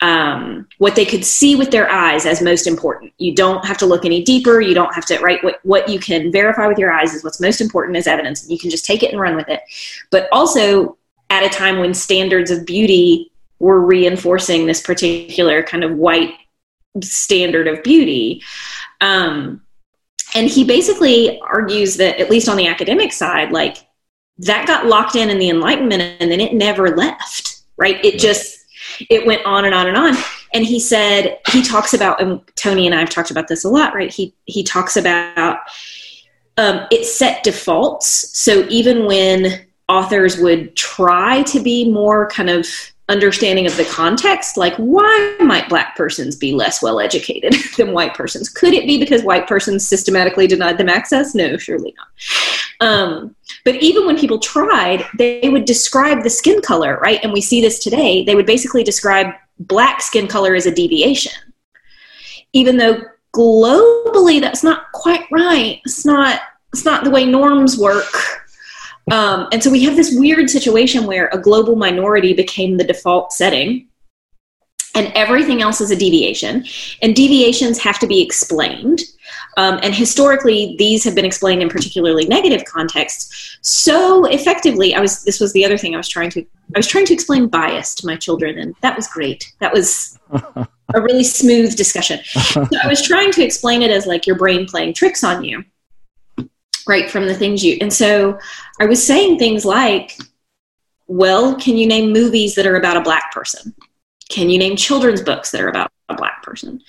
um, 0.00 0.68
what 0.78 0.94
they 0.94 1.04
could 1.04 1.24
see 1.24 1.56
with 1.56 1.70
their 1.70 1.90
eyes 1.90 2.24
as 2.24 2.40
most 2.40 2.66
important. 2.66 3.12
You 3.18 3.34
don't 3.34 3.64
have 3.64 3.78
to 3.78 3.86
look 3.86 4.04
any 4.04 4.22
deeper. 4.22 4.60
You 4.60 4.74
don't 4.74 4.94
have 4.94 5.06
to, 5.06 5.18
right? 5.18 5.42
What, 5.42 5.58
what 5.64 5.88
you 5.88 5.98
can 5.98 6.30
verify 6.30 6.66
with 6.66 6.78
your 6.78 6.92
eyes 6.92 7.14
is 7.14 7.24
what's 7.24 7.40
most 7.40 7.60
important 7.60 7.96
as 7.96 8.06
evidence. 8.06 8.48
You 8.48 8.58
can 8.58 8.70
just 8.70 8.84
take 8.84 9.02
it 9.02 9.10
and 9.10 9.20
run 9.20 9.34
with 9.34 9.48
it. 9.48 9.60
But 10.10 10.28
also 10.30 10.96
at 11.30 11.42
a 11.42 11.48
time 11.48 11.78
when 11.78 11.94
standards 11.94 12.50
of 12.50 12.64
beauty 12.64 13.32
were 13.58 13.80
reinforcing 13.80 14.66
this 14.66 14.80
particular 14.80 15.62
kind 15.62 15.82
of 15.82 15.96
white 15.96 16.34
standard 17.02 17.66
of 17.66 17.82
beauty. 17.82 18.42
Um, 19.00 19.62
and 20.34 20.48
he 20.48 20.64
basically 20.64 21.40
argues 21.40 21.96
that, 21.96 22.20
at 22.20 22.30
least 22.30 22.48
on 22.48 22.56
the 22.56 22.68
academic 22.68 23.12
side, 23.12 23.50
like 23.50 23.78
that 24.38 24.66
got 24.66 24.86
locked 24.86 25.16
in 25.16 25.30
in 25.30 25.38
the 25.38 25.50
Enlightenment 25.50 26.02
and 26.20 26.30
then 26.30 26.40
it 26.40 26.54
never 26.54 26.96
left, 26.96 27.62
right? 27.76 28.02
It 28.04 28.20
just, 28.20 28.57
it 29.10 29.26
went 29.26 29.44
on 29.44 29.64
and 29.64 29.74
on 29.74 29.86
and 29.86 29.96
on. 29.96 30.14
And 30.54 30.64
he 30.64 30.80
said, 30.80 31.38
he 31.50 31.62
talks 31.62 31.94
about, 31.94 32.20
and 32.20 32.40
Tony 32.56 32.86
and 32.86 32.94
I 32.94 33.00
have 33.00 33.10
talked 33.10 33.30
about 33.30 33.48
this 33.48 33.64
a 33.64 33.68
lot, 33.68 33.94
right? 33.94 34.12
He, 34.12 34.34
he 34.46 34.62
talks 34.62 34.96
about 34.96 35.58
um, 36.56 36.86
it 36.90 37.04
set 37.04 37.44
defaults. 37.44 38.36
So 38.36 38.66
even 38.68 39.06
when 39.06 39.66
authors 39.88 40.38
would 40.38 40.74
try 40.76 41.42
to 41.44 41.60
be 41.60 41.90
more 41.90 42.28
kind 42.28 42.50
of 42.50 42.66
understanding 43.08 43.66
of 43.66 43.76
the 43.76 43.84
context 43.86 44.58
like 44.58 44.74
why 44.76 45.36
might 45.40 45.68
black 45.68 45.96
persons 45.96 46.36
be 46.36 46.52
less 46.52 46.82
well 46.82 47.00
educated 47.00 47.54
than 47.76 47.92
white 47.92 48.14
persons? 48.14 48.48
Could 48.48 48.74
it 48.74 48.86
be 48.86 48.98
because 48.98 49.22
white 49.22 49.46
persons 49.46 49.86
systematically 49.86 50.46
denied 50.46 50.78
them 50.78 50.88
access? 50.88 51.34
No 51.34 51.56
surely 51.56 51.94
not. 51.96 52.08
Um, 52.80 53.34
but 53.64 53.76
even 53.76 54.06
when 54.06 54.18
people 54.18 54.38
tried 54.38 55.04
they 55.16 55.48
would 55.48 55.64
describe 55.64 56.22
the 56.22 56.30
skin 56.30 56.60
color 56.60 56.98
right? 56.98 57.20
And 57.22 57.32
we 57.32 57.40
see 57.40 57.60
this 57.60 57.78
today. 57.78 58.24
They 58.24 58.34
would 58.34 58.46
basically 58.46 58.84
describe 58.84 59.34
black 59.58 60.02
skin 60.02 60.26
color 60.26 60.54
as 60.54 60.66
a 60.66 60.74
deviation. 60.74 61.32
Even 62.52 62.76
though 62.76 63.00
globally 63.34 64.40
that's 64.40 64.62
not 64.62 64.90
quite 64.92 65.24
right. 65.30 65.80
It's 65.84 66.04
not 66.04 66.40
it's 66.72 66.84
not 66.84 67.04
the 67.04 67.10
way 67.10 67.24
norms 67.24 67.78
work 67.78 68.47
um, 69.10 69.48
and 69.52 69.62
so 69.62 69.70
we 69.70 69.84
have 69.84 69.96
this 69.96 70.14
weird 70.14 70.50
situation 70.50 71.06
where 71.06 71.28
a 71.28 71.38
global 71.38 71.76
minority 71.76 72.34
became 72.34 72.76
the 72.76 72.84
default 72.84 73.32
setting 73.32 73.88
and 74.94 75.12
everything 75.14 75.62
else 75.62 75.80
is 75.80 75.90
a 75.90 75.96
deviation. 75.96 76.64
And 77.02 77.14
deviations 77.14 77.78
have 77.78 77.98
to 78.00 78.06
be 78.06 78.20
explained. 78.20 79.02
Um, 79.56 79.78
and 79.82 79.94
historically, 79.94 80.76
these 80.78 81.04
have 81.04 81.14
been 81.14 81.24
explained 81.24 81.62
in 81.62 81.68
particularly 81.68 82.26
negative 82.26 82.64
contexts 82.64 83.58
so 83.60 84.24
effectively. 84.26 84.94
I 84.94 85.00
was 85.00 85.24
this 85.24 85.40
was 85.40 85.52
the 85.52 85.64
other 85.64 85.78
thing 85.78 85.94
I 85.94 85.98
was 85.98 86.08
trying 86.08 86.30
to 86.30 86.40
I 86.74 86.78
was 86.78 86.86
trying 86.86 87.06
to 87.06 87.14
explain 87.14 87.48
bias 87.48 87.94
to 87.96 88.06
my 88.06 88.16
children, 88.16 88.58
and 88.58 88.74
that 88.82 88.96
was 88.96 89.08
great. 89.08 89.52
That 89.60 89.72
was 89.72 90.18
a 90.30 91.00
really 91.00 91.24
smooth 91.24 91.76
discussion. 91.76 92.20
So 92.24 92.66
I 92.82 92.86
was 92.86 93.02
trying 93.02 93.32
to 93.32 93.44
explain 93.44 93.82
it 93.82 93.90
as 93.90 94.06
like 94.06 94.26
your 94.26 94.36
brain 94.36 94.66
playing 94.66 94.94
tricks 94.94 95.24
on 95.24 95.44
you 95.44 95.64
right 96.88 97.10
from 97.10 97.26
the 97.26 97.34
things 97.34 97.62
you 97.62 97.76
and 97.80 97.92
so 97.92 98.38
i 98.80 98.86
was 98.86 99.04
saying 99.04 99.38
things 99.38 99.64
like 99.64 100.16
well 101.08 101.56
can 101.56 101.76
you 101.76 101.86
name 101.86 102.12
movies 102.12 102.54
that 102.54 102.66
are 102.66 102.76
about 102.76 102.96
a 102.96 103.00
black 103.00 103.32
person? 103.32 103.74
Can 104.28 104.50
you 104.50 104.58
name 104.58 104.76
children's 104.76 105.22
books 105.22 105.50
that 105.50 105.62
are 105.62 105.68
about 105.68 105.90
a 106.10 106.14
black 106.14 106.42
person? 106.42 106.80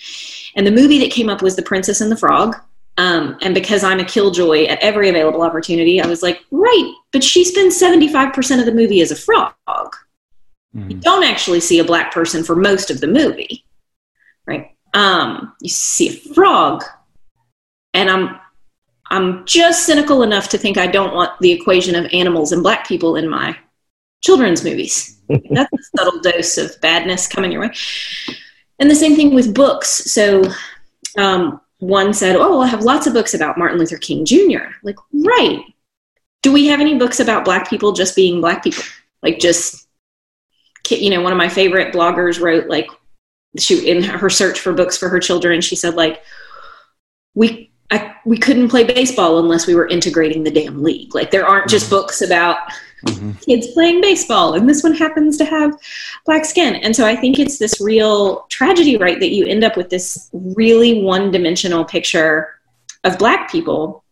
And 0.56 0.68
the 0.68 0.72
movie 0.72 1.00
that 1.00 1.12
came 1.12 1.30
up 1.30 1.42
was 1.42 1.56
the 1.56 1.62
princess 1.62 2.02
and 2.02 2.12
the 2.12 2.18
frog. 2.18 2.56
Um, 2.98 3.38
and 3.42 3.56
because 3.56 3.82
i'm 3.82 4.02
a 4.02 4.04
killjoy 4.04 4.66
at 4.66 4.80
every 4.80 5.08
available 5.08 5.42
opportunity 5.42 6.02
i 6.02 6.06
was 6.06 6.22
like 6.22 6.44
right 6.52 6.94
but 7.14 7.24
she 7.24 7.46
spends 7.46 7.82
75% 7.82 8.60
of 8.60 8.66
the 8.66 8.74
movie 8.74 9.00
as 9.00 9.12
a 9.12 9.16
frog. 9.16 9.54
Mm-hmm. 10.76 10.92
you 10.92 10.98
don't 10.98 11.24
actually 11.24 11.62
see 11.62 11.80
a 11.80 11.86
black 11.86 12.14
person 12.14 12.44
for 12.44 12.58
most 12.58 12.92
of 12.92 13.00
the 13.00 13.08
movie 13.08 13.64
right? 14.46 14.72
Um, 14.94 15.56
you 15.62 15.70
see 15.70 16.10
a 16.10 16.34
frog 16.34 16.84
and 17.94 18.10
i'm 18.10 18.39
I'm 19.10 19.46
just 19.46 19.86
cynical 19.86 20.24
enough 20.24 20.50
to 20.50 20.58
think 20.58 20.78
I 20.78 20.88
don't 20.88 21.14
want 21.14 21.40
the 21.40 21.52
equation 21.52 21.96
of 21.96 22.12
animals 22.14 22.52
and 22.52 22.62
black 22.62 22.88
people 22.88 23.16
in 23.16 23.28
my 23.28 23.58
children's 24.22 24.64
movies. 24.64 25.20
That's 25.50 25.74
a 25.74 25.98
subtle 25.98 26.20
dose 26.22 26.58
of 26.58 26.80
badness 26.82 27.28
coming 27.28 27.52
your 27.52 27.62
way. 27.62 27.72
And 28.80 28.90
the 28.90 28.96
same 28.96 29.16
thing 29.16 29.34
with 29.34 29.54
books. 29.54 29.90
So 29.90 30.44
um, 31.18 31.60
one 31.80 32.14
said, 32.14 32.36
Oh, 32.36 32.52
well, 32.52 32.62
I 32.62 32.68
have 32.68 32.84
lots 32.84 33.08
of 33.08 33.14
books 33.14 33.34
about 33.34 33.58
Martin 33.58 33.80
Luther 33.80 33.98
King 33.98 34.26
Jr. 34.26 34.70
Like, 34.84 34.98
right. 35.14 35.64
Do 36.42 36.54
we 36.54 36.68
have 36.68 36.80
any 36.80 36.98
books 36.98 37.20
about 37.20 37.46
black 37.46 37.70
people 37.70 37.92
just 37.92 38.16
being 38.16 38.42
black 38.42 38.64
people? 38.64 38.84
Like, 39.22 39.40
just, 39.40 39.88
you 40.90 41.10
know, 41.10 41.22
one 41.22 41.34
of 41.34 41.38
my 41.38 41.50
favorite 41.50 41.94
bloggers 41.94 42.40
wrote, 42.40 42.68
like, 42.68 42.88
she, 43.58 43.90
in 43.90 44.04
her 44.04 44.30
search 44.30 44.60
for 44.60 44.72
books 44.72 44.98
for 44.98 45.10
her 45.10 45.20
children, 45.20 45.60
she 45.60 45.76
said, 45.76 45.96
like, 45.96 46.22
we 47.34 47.69
I, 47.92 48.16
we 48.26 48.38
couldn't 48.38 48.70
play 48.70 48.84
baseball 48.84 49.40
unless 49.40 49.66
we 49.66 49.76
were 49.76 49.88
integrating 49.88 50.44
the 50.44 50.52
damn 50.52 50.84
league. 50.84 51.16
Like 51.16 51.32
there 51.32 51.46
aren't 51.46 51.70
just 51.70 51.86
mm-hmm. 51.86 51.96
books 51.96 52.22
about 52.22 52.58
mm-hmm. 53.06 53.32
kids 53.40 53.68
playing 53.74 54.02
baseball, 54.02 54.54
and 54.54 54.70
this 54.70 54.84
one 54.84 54.94
happens 54.94 55.38
to 55.38 55.46
have 55.46 55.74
black 56.26 56.46
skin. 56.46 56.76
And 56.76 56.96
so 56.96 57.06
I 57.06 57.16
think 57.16 57.40
it's 57.40 57.58
this 57.58 57.82
real 57.82 58.46
tragedy, 58.50 58.98
right, 58.98 59.20
that 59.20 59.32
you 59.32 59.46
end 59.46 59.64
up 59.64 59.76
with 59.76 59.90
this 59.90 60.30
really 60.34 61.02
one-dimensional 61.02 61.86
picture 61.86 62.60
of 63.04 63.18
black 63.18 63.52
people, 63.52 64.04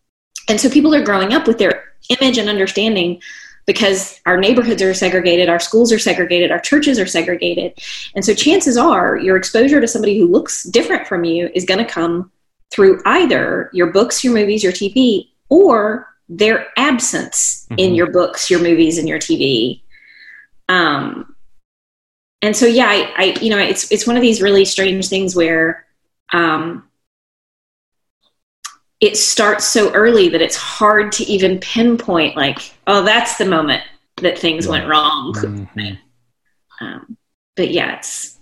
and 0.49 0.59
so 0.59 0.69
people 0.69 0.95
are 0.95 1.03
growing 1.03 1.33
up 1.33 1.45
with 1.45 1.57
their 1.57 1.93
image 2.19 2.37
and 2.37 2.49
understanding 2.49 3.21
because 3.65 4.21
our 4.25 4.37
neighborhoods 4.37 4.81
are 4.81 4.93
segregated, 4.93 5.49
our 5.49 5.59
schools 5.59 5.91
are 5.91 5.99
segregated, 5.99 6.51
our 6.51 6.59
churches 6.59 6.97
are 6.97 7.05
segregated. 7.05 7.77
And 8.15 8.23
so 8.23 8.33
chances 8.33 8.77
are 8.77 9.17
your 9.17 9.35
exposure 9.35 9.81
to 9.81 9.87
somebody 9.87 10.17
who 10.17 10.25
looks 10.25 10.63
different 10.63 11.05
from 11.05 11.25
you 11.25 11.51
is 11.53 11.65
going 11.65 11.85
to 11.85 11.91
come 11.91 12.31
through 12.71 13.01
either 13.05 13.69
your 13.73 13.91
books, 13.91 14.23
your 14.23 14.33
movies, 14.33 14.63
your 14.63 14.73
TV, 14.73 15.29
or 15.49 16.07
their 16.29 16.67
absence 16.77 17.65
mm-hmm. 17.69 17.79
in 17.79 17.95
your 17.95 18.11
books, 18.11 18.49
your 18.49 18.61
movies, 18.61 18.97
and 18.97 19.07
your 19.07 19.19
TV. 19.19 19.81
Um, 20.69 21.35
and 22.41 22.55
so, 22.55 22.65
yeah, 22.65 22.87
I, 22.87 23.13
I, 23.17 23.23
you 23.41 23.49
know, 23.49 23.57
it's 23.57 23.91
it's 23.91 24.05
one 24.05 24.15
of 24.15 24.21
these 24.21 24.41
really 24.41 24.65
strange 24.65 25.07
things 25.07 25.35
where 25.35 25.85
um, 26.33 26.87
it 28.99 29.17
starts 29.17 29.65
so 29.65 29.91
early 29.93 30.29
that 30.29 30.41
it's 30.41 30.55
hard 30.55 31.11
to 31.13 31.23
even 31.23 31.59
pinpoint, 31.59 32.35
like, 32.35 32.59
oh, 32.87 33.03
that's 33.03 33.37
the 33.37 33.45
moment 33.45 33.83
that 34.17 34.37
things 34.37 34.67
went 34.67 34.87
wrong. 34.87 35.33
Mm-hmm. 35.33 35.93
Um, 36.79 37.17
but 37.55 37.71
yeah, 37.71 37.97
it's 37.97 38.37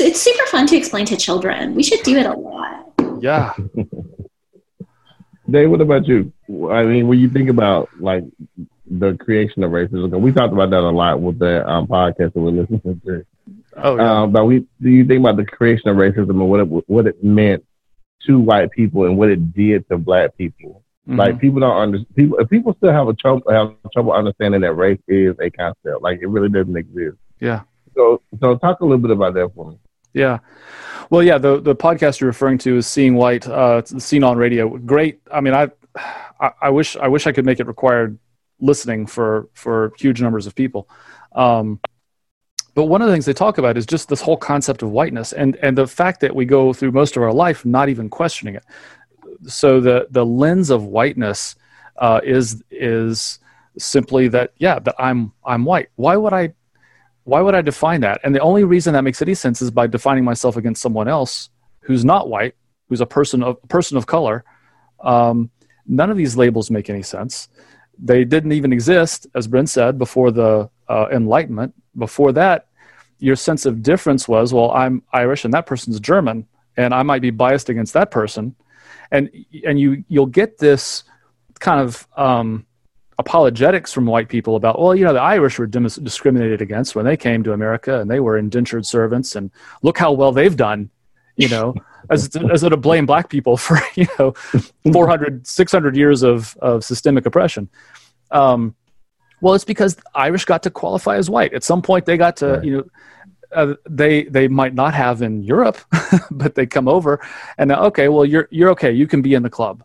it's 0.00 0.20
super 0.20 0.46
fun 0.46 0.66
to 0.66 0.76
explain 0.76 1.06
to 1.06 1.16
children. 1.16 1.76
We 1.76 1.84
should 1.84 2.02
do 2.02 2.16
it 2.16 2.26
a 2.26 2.34
lot. 2.34 2.85
Yeah. 3.20 3.54
Dave, 5.48 5.70
what 5.70 5.80
about 5.80 6.06
you? 6.06 6.32
I 6.70 6.82
mean, 6.84 7.06
when 7.06 7.18
you 7.18 7.30
think 7.30 7.48
about 7.48 7.88
like 8.00 8.24
the 8.88 9.16
creation 9.16 9.62
of 9.62 9.70
racism, 9.70 10.20
we 10.20 10.32
talked 10.32 10.52
about 10.52 10.70
that 10.70 10.80
a 10.80 10.90
lot 10.90 11.20
with 11.20 11.38
the 11.38 11.68
um, 11.68 11.86
podcast 11.86 12.34
that 12.34 12.36
we're 12.36 12.50
listening 12.50 13.00
to. 13.06 13.24
Oh, 13.76 13.96
yeah. 13.96 14.22
Um, 14.22 14.32
but 14.32 14.44
we 14.46 14.66
do 14.80 14.90
you 14.90 15.04
think 15.04 15.20
about 15.20 15.36
the 15.36 15.44
creation 15.44 15.88
of 15.88 15.96
racism 15.96 16.30
and 16.30 16.50
what 16.50 16.60
it 16.60 16.88
what 16.88 17.06
it 17.06 17.22
meant 17.22 17.64
to 18.26 18.40
white 18.40 18.70
people 18.72 19.04
and 19.04 19.16
what 19.16 19.30
it 19.30 19.54
did 19.54 19.88
to 19.88 19.98
black 19.98 20.36
people? 20.36 20.82
Mm-hmm. 21.08 21.18
Like 21.18 21.40
people 21.40 21.60
don't 21.60 21.76
understand. 21.76 22.16
People 22.16 22.44
people 22.46 22.74
still 22.78 22.92
have 22.92 23.06
a 23.06 23.14
trouble 23.14 23.42
have 23.50 23.74
trouble 23.92 24.12
understanding 24.12 24.62
that 24.62 24.72
race 24.72 25.00
is 25.06 25.36
a 25.40 25.50
concept. 25.50 26.02
Like 26.02 26.20
it 26.20 26.26
really 26.26 26.48
doesn't 26.48 26.76
exist. 26.76 27.16
Yeah. 27.38 27.62
So 27.94 28.22
so 28.40 28.56
talk 28.56 28.80
a 28.80 28.84
little 28.84 28.98
bit 28.98 29.12
about 29.12 29.34
that 29.34 29.52
for 29.54 29.70
me. 29.70 29.78
Yeah. 30.16 30.38
Well, 31.10 31.22
yeah, 31.22 31.36
the 31.36 31.60
the 31.60 31.76
podcast 31.76 32.20
you're 32.20 32.28
referring 32.28 32.56
to 32.58 32.78
is 32.78 32.86
Seeing 32.86 33.14
White, 33.14 33.46
uh, 33.46 33.84
Scene 33.84 34.24
on 34.24 34.38
Radio. 34.38 34.76
Great. 34.78 35.20
I 35.30 35.42
mean, 35.42 35.52
I, 35.52 35.70
I, 36.40 36.50
I 36.62 36.70
wish 36.70 36.96
I 36.96 37.06
wish 37.06 37.26
I 37.26 37.32
could 37.32 37.44
make 37.44 37.60
it 37.60 37.66
required 37.66 38.18
listening 38.58 39.06
for 39.06 39.50
for 39.52 39.92
huge 39.98 40.22
numbers 40.22 40.46
of 40.46 40.54
people. 40.54 40.88
Um, 41.32 41.80
but 42.74 42.86
one 42.86 43.02
of 43.02 43.08
the 43.08 43.14
things 43.14 43.26
they 43.26 43.34
talk 43.34 43.58
about 43.58 43.76
is 43.76 43.84
just 43.84 44.08
this 44.08 44.22
whole 44.22 44.38
concept 44.38 44.82
of 44.82 44.90
whiteness 44.90 45.34
and 45.34 45.56
and 45.56 45.76
the 45.76 45.86
fact 45.86 46.20
that 46.20 46.34
we 46.34 46.46
go 46.46 46.72
through 46.72 46.92
most 46.92 47.16
of 47.18 47.22
our 47.22 47.32
life 47.32 47.66
not 47.66 47.90
even 47.90 48.08
questioning 48.08 48.54
it. 48.54 48.64
So 49.46 49.80
the 49.82 50.08
the 50.10 50.24
lens 50.24 50.70
of 50.70 50.86
whiteness 50.86 51.56
uh, 51.98 52.20
is 52.24 52.64
is 52.70 53.38
simply 53.78 54.28
that 54.28 54.54
yeah 54.56 54.78
that 54.78 54.94
I'm 54.98 55.32
I'm 55.44 55.66
white. 55.66 55.90
Why 55.96 56.16
would 56.16 56.32
I 56.32 56.54
why 57.26 57.40
would 57.40 57.56
I 57.56 57.60
define 57.60 58.02
that? 58.02 58.20
And 58.22 58.32
the 58.32 58.40
only 58.40 58.62
reason 58.62 58.94
that 58.94 59.02
makes 59.02 59.20
any 59.20 59.34
sense 59.34 59.60
is 59.60 59.72
by 59.72 59.88
defining 59.88 60.22
myself 60.22 60.56
against 60.56 60.80
someone 60.80 61.08
else 61.08 61.50
who's 61.80 62.04
not 62.04 62.28
white, 62.28 62.54
who's 62.88 63.00
a 63.00 63.06
person 63.06 63.42
of 63.42 63.60
person 63.68 63.96
of 63.96 64.06
color. 64.06 64.44
Um, 65.00 65.50
none 65.86 66.08
of 66.08 66.16
these 66.16 66.36
labels 66.36 66.70
make 66.70 66.88
any 66.88 67.02
sense. 67.02 67.48
They 67.98 68.24
didn't 68.24 68.52
even 68.52 68.72
exist, 68.72 69.26
as 69.34 69.48
Bryn 69.48 69.66
said, 69.66 69.98
before 69.98 70.30
the 70.30 70.70
uh, 70.88 71.08
Enlightenment. 71.10 71.74
Before 71.98 72.30
that, 72.30 72.68
your 73.18 73.34
sense 73.34 73.66
of 73.66 73.82
difference 73.82 74.28
was, 74.28 74.54
well, 74.54 74.70
I'm 74.70 75.02
Irish 75.12 75.44
and 75.44 75.52
that 75.52 75.66
person's 75.66 75.98
German, 75.98 76.46
and 76.76 76.94
I 76.94 77.02
might 77.02 77.22
be 77.22 77.30
biased 77.30 77.68
against 77.68 77.92
that 77.94 78.12
person, 78.12 78.54
and 79.10 79.30
and 79.64 79.80
you 79.80 80.04
you'll 80.06 80.26
get 80.26 80.58
this 80.58 81.02
kind 81.58 81.80
of 81.80 82.06
um, 82.16 82.66
apologetics 83.18 83.92
from 83.92 84.06
white 84.06 84.28
people 84.28 84.56
about, 84.56 84.80
well, 84.80 84.94
you 84.94 85.04
know, 85.04 85.12
the 85.12 85.20
Irish 85.20 85.58
were 85.58 85.66
dim- 85.66 85.86
discriminated 85.86 86.60
against 86.60 86.94
when 86.94 87.04
they 87.04 87.16
came 87.16 87.42
to 87.44 87.52
America 87.52 88.00
and 88.00 88.10
they 88.10 88.20
were 88.20 88.36
indentured 88.36 88.84
servants, 88.84 89.36
and 89.36 89.50
look 89.82 89.98
how 89.98 90.12
well 90.12 90.32
they've 90.32 90.56
done, 90.56 90.90
you 91.36 91.48
know, 91.48 91.74
as, 92.10 92.34
as 92.36 92.60
to 92.60 92.76
blame 92.76 93.06
black 93.06 93.28
people 93.30 93.56
for, 93.56 93.78
you 93.94 94.06
know, 94.18 94.32
400, 94.92 95.46
600 95.46 95.96
years 95.96 96.22
of, 96.22 96.56
of 96.60 96.84
systemic 96.84 97.26
oppression. 97.26 97.68
Um, 98.30 98.74
well, 99.40 99.54
it's 99.54 99.64
because 99.64 99.96
Irish 100.14 100.44
got 100.44 100.62
to 100.64 100.70
qualify 100.70 101.16
as 101.16 101.30
white. 101.30 101.52
At 101.54 101.64
some 101.64 101.82
point, 101.82 102.06
they 102.06 102.16
got 102.16 102.36
to, 102.38 102.46
Right. 102.54 102.64
you 102.64 102.76
know, 102.76 102.84
uh, 103.52 103.74
they 103.88 104.24
they 104.24 104.48
might 104.48 104.74
not 104.74 104.92
have 104.92 105.22
in 105.22 105.42
Europe, 105.42 105.78
but 106.30 106.56
they 106.56 106.66
come 106.66 106.88
over 106.88 107.24
and 107.58 107.68
now, 107.68 107.84
okay, 107.84 108.08
well, 108.08 108.24
you're 108.24 108.48
you're 108.50 108.70
okay. 108.70 108.90
You 108.90 109.06
can 109.06 109.22
be 109.22 109.34
in 109.34 109.42
the 109.44 109.48
club 109.50 109.84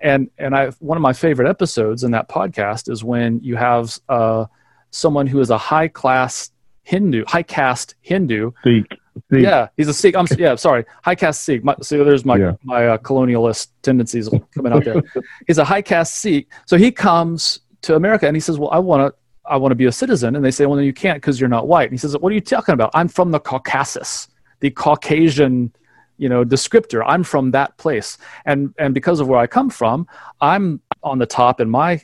and 0.00 0.30
and 0.38 0.54
I 0.54 0.68
one 0.78 0.96
of 0.96 1.02
my 1.02 1.12
favorite 1.12 1.48
episodes 1.48 2.04
in 2.04 2.10
that 2.12 2.28
podcast 2.28 2.90
is 2.90 3.02
when 3.04 3.40
you 3.40 3.56
have 3.56 3.98
uh, 4.08 4.46
someone 4.90 5.26
who 5.26 5.40
is 5.40 5.50
a 5.50 5.58
high 5.58 5.88
class 5.88 6.50
Hindu, 6.82 7.24
high 7.26 7.42
caste 7.42 7.94
Hindu. 8.02 8.52
Sikh, 8.62 8.86
Sikh. 9.32 9.42
Yeah, 9.42 9.68
he's 9.76 9.88
a 9.88 9.94
Sikh. 9.94 10.14
I'm 10.14 10.26
yeah, 10.38 10.54
sorry, 10.54 10.84
high 11.02 11.16
caste 11.16 11.42
Sikh. 11.42 11.64
My, 11.64 11.74
so 11.82 12.04
there's 12.04 12.24
my 12.24 12.36
Yeah. 12.36 12.52
my 12.62 12.86
uh, 12.88 12.98
colonialist 12.98 13.68
tendencies 13.82 14.28
coming 14.54 14.72
out 14.72 14.84
there. 14.84 15.02
he's 15.46 15.58
a 15.58 15.64
high 15.64 15.82
caste 15.82 16.14
Sikh. 16.14 16.48
So 16.66 16.76
he 16.76 16.92
comes 16.92 17.60
to 17.82 17.96
America 17.96 18.26
and 18.26 18.36
he 18.36 18.40
says, 18.40 18.58
"Well, 18.58 18.70
I 18.70 18.78
want 18.78 19.12
to." 19.12 19.18
I 19.48 19.56
want 19.58 19.70
to 19.70 19.76
be 19.76 19.84
a 19.86 19.92
citizen, 19.92 20.34
and 20.34 20.44
they 20.44 20.50
say, 20.50 20.66
"Well, 20.66 20.74
no, 20.74 20.82
you 20.82 20.92
can't 20.92 21.18
because 21.18 21.38
you're 21.38 21.48
not 21.48 21.68
white." 21.68 21.84
And 21.84 21.92
he 21.92 21.98
says, 21.98 22.18
"What 22.18 22.32
are 22.32 22.34
you 22.34 22.40
talking 22.40 22.72
about? 22.72 22.90
I'm 22.94 23.06
from 23.06 23.30
the 23.30 23.38
Caucasus, 23.38 24.26
the 24.58 24.72
Caucasian, 24.72 25.72
you 26.18 26.28
know, 26.28 26.44
descriptor. 26.44 27.02
I'm 27.06 27.22
from 27.24 27.50
that 27.52 27.76
place, 27.78 28.18
and 28.44 28.74
and 28.78 28.94
because 28.94 29.20
of 29.20 29.28
where 29.28 29.38
I 29.38 29.46
come 29.46 29.70
from, 29.70 30.06
I'm 30.40 30.80
on 31.02 31.18
the 31.18 31.26
top 31.26 31.60
in 31.60 31.68
my 31.70 32.02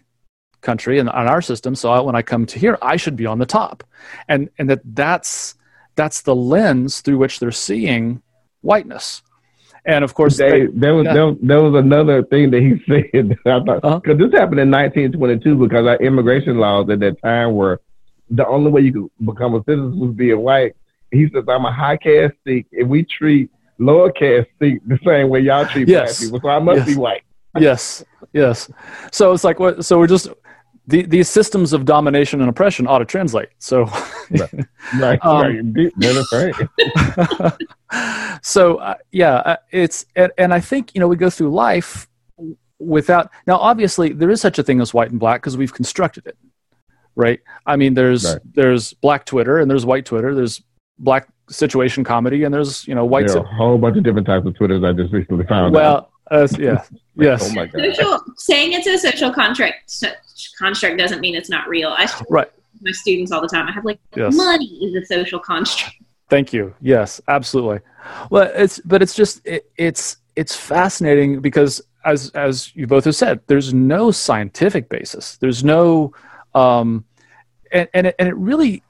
country 0.61 0.99
and 0.99 1.09
on 1.11 1.27
our 1.27 1.43
system. 1.43 1.75
So 1.75 1.91
I, 1.91 2.01
when 2.01 2.15
I 2.15 2.23
come 2.23 2.47
to 2.47 2.59
here, 2.59 2.79
I 2.83 2.97
should 2.97 3.17
be 3.17 3.27
on 3.27 3.39
the 3.39 3.47
top, 3.47 3.85
and 4.29 4.49
and 4.59 4.69
that 4.71 4.81
that's 4.95 5.55
that's 5.97 6.23
the 6.23 6.35
lens 6.35 7.01
through 7.01 7.19
which 7.19 7.39
they're 7.41 7.51
seeing 7.53 8.23
whiteness, 8.63 9.23
and 9.85 10.05
of 10.05 10.15
course, 10.15 10.37
They, 10.37 10.51
they, 10.51 10.67
there 10.73 10.95
was 10.95 11.05
yeah. 11.07 11.15
there, 11.15 11.33
there 11.43 11.63
was 11.63 11.75
another 11.75 12.23
thing 12.23 12.51
that 12.53 12.61
he 12.61 12.83
said. 12.89 13.37
that 13.45 13.53
I 13.61 13.65
thought 13.65 13.85
Uh-huh. 13.85 13.99
because 14.01 14.19
this 14.19 14.33
happened 14.33 14.61
in 14.61 14.71
1922 14.71 15.57
because 15.57 15.87
our 15.87 15.97
immigration 15.97 16.59
laws 16.59 16.89
at 16.91 17.01
that 17.01 17.21
time 17.23 17.55
were 17.55 17.81
the 18.31 18.47
only 18.47 18.71
way 18.71 18.81
you 18.83 18.93
could 18.93 19.27
become 19.27 19.55
a 19.55 19.63
citizen 19.65 19.99
was 19.99 20.15
being 20.15 20.39
white. 20.41 20.75
He 21.11 21.29
says, 21.29 21.45
"I'm 21.49 21.67
a 21.67 21.73
high 21.73 21.99
caste 21.99 22.35
Sikh. 22.47 22.67
If 22.73 22.89
we 22.89 23.03
treat 23.05 23.51
lower 23.85 24.11
caste 24.13 24.49
Sikh 24.61 24.81
the 24.87 24.99
same 25.05 25.29
way 25.29 25.41
y'all 25.41 25.67
treat 25.67 25.89
Yes. 25.89 26.19
black 26.21 26.27
people, 26.33 26.41
so 26.41 26.49
I 26.49 26.59
must 26.59 26.79
Yes. 26.79 26.87
be 26.89 26.97
white." 26.97 27.23
yes, 27.59 28.05
yes. 28.33 28.71
So 29.13 29.33
it's 29.33 29.45
like 29.45 29.59
what? 29.61 29.85
So 29.85 29.99
we're 29.99 30.07
just 30.07 30.29
the, 30.87 31.03
these 31.03 31.29
systems 31.29 31.73
of 31.73 31.85
domination 31.85 32.41
and 32.41 32.49
oppression 32.51 32.87
ought 32.89 32.99
to 32.99 33.05
translate. 33.05 33.51
So, 33.59 33.85
Right, 34.99 35.19
Um, 35.23 35.73
right. 35.75 35.93
That's 35.97 36.33
right. 36.33 37.53
so 38.43 38.77
uh, 38.77 38.95
yeah, 39.11 39.35
uh, 39.37 39.57
it's 39.71 40.07
and, 40.17 40.33
and 40.39 40.53
I 40.55 40.61
think 40.61 40.95
you 40.95 41.01
know 41.01 41.09
we 41.09 41.17
go 41.17 41.31
through 41.31 41.51
life 41.55 42.09
without 42.79 43.31
now. 43.47 43.57
Obviously, 43.59 44.13
there 44.13 44.31
is 44.31 44.41
such 44.41 44.59
a 44.59 44.63
thing 44.63 44.81
as 44.81 44.93
white 44.95 45.11
and 45.11 45.21
black 45.21 45.41
because 45.43 45.57
we've 45.57 45.73
constructed 45.75 46.27
it, 46.27 46.37
right? 47.15 47.41
I 47.67 47.77
mean, 47.77 47.95
there's 47.95 48.25
Right. 48.25 48.41
there's 48.55 48.93
black 48.95 49.25
Twitter 49.27 49.59
and 49.59 49.71
there's 49.71 49.87
white 49.87 50.05
Twitter. 50.07 50.35
There's 50.35 50.63
black 51.03 51.29
situation 51.51 52.03
comedy 52.05 52.45
and 52.45 52.55
there's 52.55 52.87
you 52.89 52.95
know 52.95 53.05
white. 53.05 53.27
There 53.27 53.39
are 53.39 53.45
a 53.45 53.55
whole 53.55 53.77
bunch 53.79 53.97
of 53.97 54.05
different 54.05 54.27
types 54.27 54.47
of 54.47 54.55
Twitters 54.57 54.83
I 54.83 54.93
just 54.93 55.13
recently 55.13 55.47
found. 55.47 55.75
well, 55.75 56.11
uh, 56.31 56.49
yeah, 56.59 56.83
yes, 57.17 57.51
Oh 57.51 57.55
my 57.55 57.67
god. 57.67 57.95
Social 57.95 58.21
saying 58.37 58.73
it's 58.73 58.87
a 58.87 58.97
social 58.99 59.33
contract 59.33 59.93
construct 60.59 60.99
doesn't 60.99 61.21
mean 61.21 61.35
it's 61.35 61.51
not 61.51 61.69
real. 61.69 61.91
I 61.91 62.09
right. 62.31 62.51
my 62.81 62.93
students 62.93 63.31
all 63.33 63.43
the 63.43 63.49
time. 63.49 63.69
I 63.69 63.73
have 63.73 63.85
like 63.85 64.01
Yes. 64.17 64.35
money 64.35 64.67
is 64.83 64.95
a 64.95 65.05
social 65.05 65.39
construct. 65.39 65.97
Thank 66.31 66.53
you. 66.55 66.75
Yes, 66.81 67.21
absolutely. 67.29 67.81
Well, 68.31 68.51
it's 68.55 68.81
but 68.81 69.03
it's 69.03 69.15
just 69.15 69.47
it, 69.47 69.71
it's 69.77 70.17
it's 70.35 70.57
fascinating 70.57 71.41
because 71.41 71.83
as 72.05 72.31
as 72.31 72.75
you 72.75 72.87
both 72.87 73.05
have 73.05 73.15
said, 73.15 73.41
there's 73.47 73.75
no 73.75 74.11
scientific 74.11 74.89
basis. 74.89 75.37
There's 75.37 75.63
no, 75.63 76.13
um, 76.55 77.05
and 77.71 77.89
and 77.95 78.07
it, 78.09 78.15
and 78.19 78.29
it 78.29 78.37
really, 78.37 78.83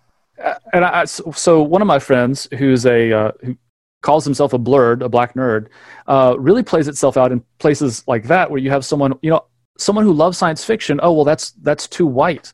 and 0.73 0.85
I 0.85 1.05
so, 1.05 1.62
one 1.62 1.83
of 1.83 1.88
my 1.88 1.99
friends 1.99 2.49
who's 2.59 2.87
a 2.87 3.12
uh, 3.12 3.33
who 3.42 3.57
calls 4.03 4.25
himself 4.25 4.53
a 4.53 4.59
blurred, 4.59 5.03
a 5.03 5.09
black 5.09 5.35
nerd, 5.35 5.68
uh, 6.07 6.35
really 6.38 6.62
plays 6.62 6.88
itself 6.88 7.16
out 7.16 7.33
in 7.33 7.42
places 7.59 8.03
like 8.07 8.25
that 8.25 8.51
where 8.51 8.59
you 8.61 8.71
have 8.71 8.85
someone 8.85 9.14
you 9.23 9.31
know 9.31 9.45
someone 9.79 10.05
who 10.05 10.12
loves 10.12 10.38
science 10.38 10.64
fiction. 10.64 11.01
Oh 11.03 11.12
well, 11.12 11.25
that's 11.25 11.53
that's 11.62 11.87
too 11.87 12.07
white. 12.07 12.53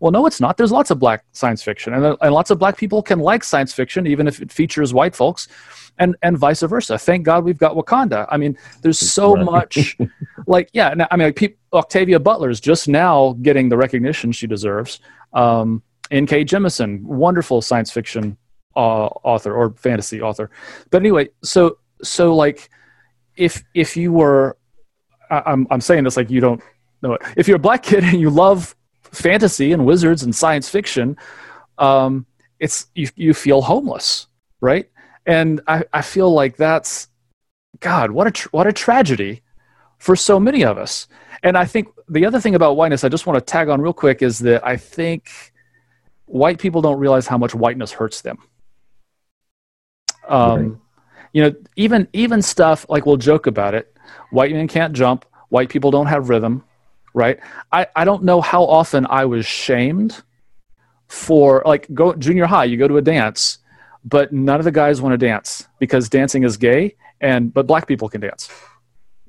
Well, 0.00 0.12
no, 0.12 0.26
it's 0.26 0.40
not. 0.40 0.56
There's 0.56 0.70
lots 0.70 0.92
of 0.92 1.00
black 1.00 1.24
science 1.32 1.60
fiction, 1.60 1.92
and, 1.92 2.16
and 2.20 2.32
lots 2.32 2.50
of 2.50 2.58
black 2.60 2.76
people 2.76 3.02
can 3.02 3.18
like 3.18 3.42
science 3.42 3.72
fiction, 3.72 4.06
even 4.06 4.28
if 4.28 4.40
it 4.40 4.52
features 4.52 4.94
white 4.94 5.14
folks, 5.14 5.48
and 5.98 6.14
and 6.22 6.38
vice 6.38 6.62
versa. 6.62 6.96
Thank 6.98 7.24
God 7.24 7.44
we've 7.44 7.58
got 7.58 7.74
Wakanda. 7.74 8.26
I 8.30 8.36
mean, 8.36 8.56
there's 8.82 8.98
so 8.98 9.34
Right. 9.34 9.44
much, 9.44 9.98
like 10.46 10.70
yeah. 10.72 10.94
Now, 10.94 11.08
I 11.10 11.16
mean, 11.16 11.28
like, 11.28 11.36
peop 11.36 11.58
Octavia 11.72 12.20
Butler's 12.20 12.60
just 12.60 12.86
now 12.88 13.36
getting 13.42 13.68
the 13.68 13.76
recognition 13.76 14.30
she 14.30 14.46
deserves. 14.46 15.00
Um, 15.32 15.82
N.K. 16.10 16.44
Jemisin, 16.44 17.02
wonderful 17.02 17.60
science 17.62 17.90
fiction 17.90 18.36
uh, 18.76 19.06
author 19.24 19.54
or 19.54 19.70
fantasy 19.72 20.22
author. 20.22 20.50
But 20.90 21.02
anyway, 21.02 21.28
so 21.42 21.78
so 22.02 22.34
like, 22.34 22.70
if 23.36 23.62
if 23.74 23.96
you 23.96 24.12
were, 24.12 24.56
I, 25.30 25.42
I'm 25.46 25.66
I'm 25.70 25.80
saying 25.80 26.04
this 26.04 26.16
like 26.16 26.30
you 26.30 26.40
don't 26.40 26.62
know 27.02 27.14
it. 27.14 27.22
If 27.36 27.48
you're 27.48 27.56
a 27.56 27.60
black 27.60 27.82
kid 27.82 28.04
and 28.04 28.20
you 28.20 28.30
love 28.30 28.74
fantasy 29.02 29.72
and 29.72 29.84
wizards 29.84 30.22
and 30.22 30.34
science 30.34 30.68
fiction, 30.68 31.16
um, 31.78 32.26
it's 32.60 32.86
you 32.94 33.08
you 33.16 33.34
feel 33.34 33.62
homeless, 33.62 34.28
right? 34.60 34.88
And 35.26 35.60
I, 35.66 35.84
I 35.92 36.02
feel 36.02 36.32
like 36.32 36.56
that's 36.56 37.08
God, 37.80 38.10
what 38.10 38.26
a 38.26 38.30
tr- 38.30 38.48
what 38.50 38.66
a 38.66 38.72
tragedy 38.72 39.42
for 39.98 40.16
so 40.16 40.38
many 40.38 40.64
of 40.64 40.78
us. 40.78 41.08
And 41.42 41.56
I 41.56 41.64
think 41.64 41.88
the 42.08 42.24
other 42.24 42.40
thing 42.40 42.54
about 42.54 42.76
whiteness, 42.76 43.04
I 43.04 43.08
just 43.08 43.26
want 43.26 43.38
to 43.38 43.44
tag 43.44 43.68
on 43.68 43.80
real 43.80 43.92
quick, 43.92 44.22
is 44.22 44.38
that 44.40 44.66
I 44.66 44.76
think 44.76 45.52
white 46.28 46.58
people 46.58 46.82
don't 46.82 46.98
realize 46.98 47.26
how 47.26 47.38
much 47.38 47.54
whiteness 47.54 47.92
hurts 47.92 48.20
them. 48.22 48.38
Um, 50.28 50.68
Right. 50.68 50.78
You 51.32 51.42
know, 51.42 51.54
even 51.76 52.08
even 52.12 52.40
stuff 52.40 52.86
like 52.88 53.04
we'll 53.04 53.18
joke 53.18 53.46
about 53.46 53.74
it. 53.74 53.94
White 54.30 54.52
men 54.52 54.66
can't 54.66 54.94
jump. 54.94 55.26
White 55.50 55.68
people 55.68 55.90
don't 55.90 56.06
have 56.06 56.28
rhythm, 56.28 56.64
right? 57.12 57.38
I, 57.70 57.86
I 57.94 58.04
don't 58.04 58.24
know 58.24 58.40
how 58.40 58.64
often 58.64 59.06
I 59.08 59.26
was 59.26 59.44
shamed 59.44 60.22
for 61.06 61.62
like 61.66 61.86
go 61.92 62.14
junior 62.14 62.46
high. 62.46 62.64
You 62.64 62.78
go 62.78 62.88
to 62.88 62.96
a 62.96 63.02
dance, 63.02 63.58
but 64.04 64.32
none 64.32 64.58
of 64.58 64.64
the 64.64 64.72
guys 64.72 65.02
want 65.02 65.12
to 65.12 65.18
dance 65.18 65.66
because 65.78 66.08
dancing 66.08 66.44
is 66.44 66.56
gay, 66.56 66.96
and 67.20 67.52
but 67.52 67.66
black 67.66 67.86
people 67.86 68.08
can 68.08 68.22
dance. 68.22 68.48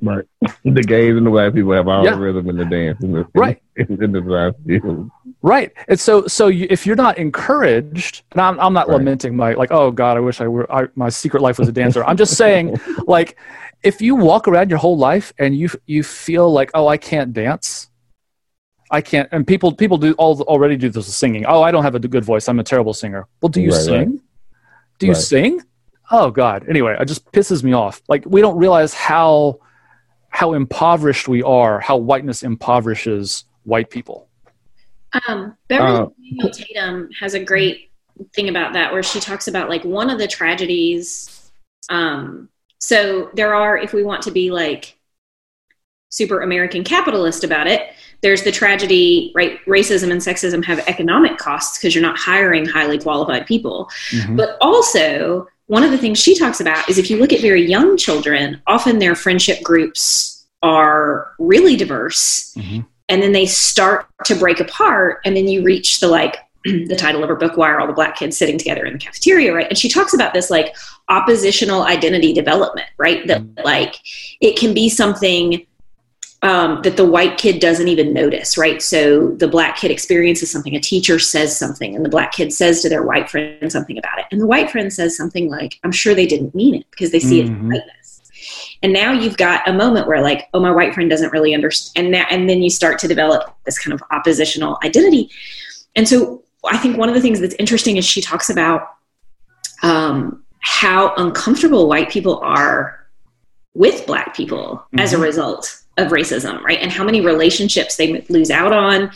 Right. 0.02 0.26
The 0.64 0.84
gays 0.84 1.16
and 1.16 1.26
the 1.26 1.30
black 1.32 1.54
people 1.54 1.72
have 1.74 1.88
all 1.88 2.04
Yeah. 2.06 2.12
the 2.16 2.20
rhythm 2.20 2.50
in 2.50 2.58
the 2.58 2.66
dance. 2.66 3.02
In 3.04 3.12
the, 3.14 3.26
Right. 3.34 3.62
In 3.78 4.12
the 4.12 4.54
field. 4.68 5.10
Right. 5.42 5.72
And 5.88 6.00
so, 6.00 6.28
so 6.28 6.48
you, 6.48 6.68
if 6.70 6.86
you're 6.86 6.96
not 6.96 7.18
encouraged, 7.18 8.24
and 8.34 8.42
I'm, 8.42 8.60
I'm 8.60 8.74
not 8.74 8.88
Right. 8.88 8.96
lamenting 8.98 9.36
my, 9.36 9.54
like, 9.54 9.72
oh 9.72 9.92
God, 9.92 10.18
I 10.18 10.20
wish 10.20 10.42
I 10.42 10.48
were, 10.48 10.72
I, 10.72 10.88
my 10.96 11.10
secret 11.10 11.42
life 11.42 11.58
was 11.60 11.68
a 11.68 11.72
dancer. 11.72 12.04
I'm 12.04 12.18
just 12.18 12.36
saying, 12.38 12.78
like, 13.08 13.38
if 13.84 14.02
you 14.02 14.16
walk 14.16 14.48
around 14.48 14.70
your 14.70 14.80
whole 14.80 14.98
life 14.98 15.34
and 15.40 15.56
you, 15.56 15.70
you 15.86 16.04
feel 16.04 16.52
like, 16.52 16.72
oh, 16.74 16.88
I 16.88 16.98
can't 16.98 17.34
dance. 17.34 17.90
I 18.92 19.02
can't, 19.02 19.30
and 19.32 19.46
people, 19.46 19.72
people 19.74 19.98
do 19.98 20.14
all, 20.14 20.42
already 20.42 20.76
do 20.76 20.90
this 20.90 21.14
singing. 21.16 21.46
Oh, 21.46 21.62
I 21.62 21.72
don't 21.72 21.84
have 21.84 21.96
a 21.96 22.00
good 22.00 22.26
voice. 22.26 22.48
I'm 22.50 22.60
a 22.60 22.64
terrible 22.64 22.94
singer. 22.94 23.28
Well, 23.42 23.50
do 23.50 23.62
you 23.62 23.72
Right, 23.72 23.78
right. 23.78 24.08
sing? 24.08 24.22
Do 25.00 25.06
you 25.08 25.14
Right. 25.14 25.22
sing? 25.22 25.62
Oh 26.12 26.32
God. 26.32 26.66
Anyway, 26.68 26.96
it 27.00 27.06
just 27.06 27.32
pisses 27.32 27.64
me 27.64 27.74
off. 27.74 28.02
Like, 28.10 28.24
we 28.26 28.42
don't 28.42 28.58
realize 28.58 28.94
how, 28.94 29.60
how 30.30 30.54
impoverished 30.54 31.28
we 31.28 31.44
are, 31.44 31.80
how 31.80 31.98
whiteness 31.98 32.44
impoverishes 32.44 33.46
white 33.64 33.90
people. 33.90 34.28
Um, 35.28 35.58
Beverly 35.68 36.12
Uh, 36.44 36.50
Tatum 36.50 37.10
has 37.20 37.34
a 37.34 37.44
great 37.44 37.90
thing 38.34 38.50
about 38.50 38.74
that 38.74 38.92
where 38.92 39.04
she 39.04 39.20
talks 39.20 39.48
about 39.48 39.70
like 39.70 39.84
one 39.84 40.10
of 40.10 40.18
the 40.18 40.28
tragedies. 40.28 41.52
Um, 41.90 42.50
so 42.80 43.30
there 43.34 43.56
are, 43.56 43.78
if 43.78 43.94
we 43.94 44.04
want 44.04 44.22
to 44.24 44.32
be 44.32 44.52
like 44.52 44.98
super 46.10 46.42
American 46.42 46.84
capitalist 46.84 47.44
about 47.44 47.68
it, 47.68 47.94
there's 48.22 48.44
the 48.44 48.52
tragedy, 48.52 49.32
right? 49.34 49.64
Racism 49.66 50.12
and 50.12 50.22
sexism 50.22 50.64
have 50.66 50.80
economic 50.88 51.38
costs 51.38 51.78
because 51.78 51.96
you're 51.96 52.02
not 52.02 52.18
hiring 52.18 52.66
highly 52.66 53.00
qualified 53.00 53.48
people. 53.48 53.90
Mhm. 54.12 54.36
But 54.36 54.58
also, 54.62 55.48
one 55.70 55.84
of 55.84 55.92
the 55.92 56.00
things 56.00 56.18
she 56.20 56.36
talks 56.36 56.60
about 56.60 56.90
is 56.90 56.98
if 56.98 57.12
you 57.12 57.18
look 57.18 57.32
at 57.32 57.42
very 57.42 57.64
young 57.64 57.96
children, 57.96 58.60
often 58.66 58.98
their 58.98 59.14
friendship 59.14 59.62
groups 59.62 60.48
are 60.64 61.32
really 61.38 61.76
diverse 61.76 62.52
Mhm. 62.58 62.86
and 63.08 63.22
then 63.22 63.34
they 63.34 63.46
start 63.46 64.08
to 64.26 64.34
break 64.36 64.60
apart 64.60 65.20
and 65.26 65.38
then 65.38 65.48
you 65.48 65.62
reach 65.62 66.00
the 66.00 66.08
like 66.08 66.38
the 66.66 66.96
title 66.98 67.22
of 67.24 67.30
her 67.30 67.36
book 67.36 67.56
why 67.56 67.70
are 67.70 67.80
all 67.80 67.86
the 67.88 67.94
black 67.94 68.18
kids 68.18 68.36
sitting 68.36 68.58
together 68.58 68.84
in 68.84 68.94
the 68.94 69.00
cafeteria 69.00 69.54
right? 69.54 69.68
And 69.70 69.78
she 69.78 69.90
talks 69.90 70.14
about 70.16 70.34
this 70.34 70.50
like 70.50 70.76
oppositional 71.08 71.84
identity 71.84 72.34
development 72.34 72.88
right? 72.98 73.26
That 73.28 73.44
like 73.64 73.94
it 74.42 74.58
can 74.58 74.74
be 74.74 74.90
something 74.90 75.66
um, 76.42 76.82
that 76.84 76.96
the 76.96 77.06
white 77.06 77.38
kid 77.38 77.60
doesn't 77.60 77.90
even 77.90 78.14
notice, 78.14 78.58
right? 78.58 78.82
So 78.82 79.32
the 79.32 79.48
black 79.48 79.76
kid 79.78 79.92
experiences 79.92 80.50
something, 80.50 80.76
a 80.76 80.80
teacher 80.80 81.20
says 81.20 81.58
something, 81.58 81.96
and 81.96 82.06
the 82.06 82.10
black 82.10 82.32
kid 82.32 82.54
says 82.54 82.82
to 82.82 82.90
their 82.90 83.04
white 83.04 83.30
friend 83.30 83.72
something 83.72 83.98
about 83.98 84.20
it. 84.20 84.26
And 84.32 84.40
the 84.40 84.48
white 84.48 84.72
friend 84.72 84.92
says 84.92 85.18
something 85.18 85.50
like, 85.50 85.80
I'm 85.84 85.92
sure 85.92 86.16
they 86.16 86.26
didn't 86.26 86.56
mean 86.56 86.76
it 86.76 86.86
because 86.92 87.12
they 87.12 87.20
see 87.20 87.44
Mhm. 87.44 87.46
it 87.46 87.82
whiteness. 87.82 88.22
And 88.82 88.94
now 88.94 89.12
you've 89.12 89.36
got 89.36 89.68
a 89.68 89.74
moment 89.74 90.08
where 90.08 90.22
like, 90.22 90.48
oh, 90.54 90.62
my 90.62 90.72
white 90.72 90.94
friend 90.94 91.10
doesn't 91.10 91.34
really 91.34 91.54
understand. 91.54 92.06
And, 92.06 92.12
now, 92.14 92.26
and 92.30 92.50
then 92.50 92.62
you 92.62 92.70
start 92.70 93.00
to 93.00 93.08
develop 93.10 93.54
this 93.66 93.78
kind 93.78 93.94
of 93.94 94.02
oppositional 94.12 94.78
identity. 94.84 95.30
And 95.98 96.08
so 96.08 96.44
I 96.66 96.78
think 96.78 96.98
one 96.98 97.10
of 97.10 97.16
the 97.16 97.22
things 97.22 97.42
that's 97.42 97.56
interesting 97.56 97.98
is 97.98 98.06
she 98.06 98.22
talks 98.22 98.50
about 98.50 98.88
um, 99.84 100.44
how 100.62 101.14
uncomfortable 101.16 101.88
white 101.90 102.10
people 102.10 102.38
are 102.40 103.08
with 103.74 104.06
black 104.06 104.36
people 104.36 104.86
as 104.98 105.14
a 105.14 105.18
result 105.18 105.79
of 106.00 106.12
racism, 106.12 106.62
right? 106.62 106.80
And 106.80 106.92
how 106.92 107.04
many 107.04 107.22
relationships 107.22 107.96
they 107.96 108.22
lose 108.30 108.50
out 108.50 108.74
on, 108.74 109.12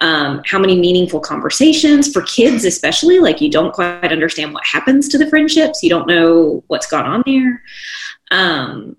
um, 0.00 0.42
how 0.44 0.58
many 0.58 0.78
meaningful 0.78 1.20
conversations 1.20 2.12
for 2.12 2.22
kids, 2.22 2.64
especially. 2.64 3.18
Like 3.18 3.40
you 3.40 3.50
don't 3.50 3.72
quite 3.72 4.12
understand 4.12 4.54
what 4.54 4.64
happens 4.64 5.08
to 5.08 5.18
the 5.18 5.28
friendships, 5.28 5.82
you 5.82 5.90
don't 5.90 6.06
know 6.06 6.62
what's 6.68 6.86
gone 6.86 7.06
on 7.06 7.22
there. 7.26 7.62
Um, 8.30 8.96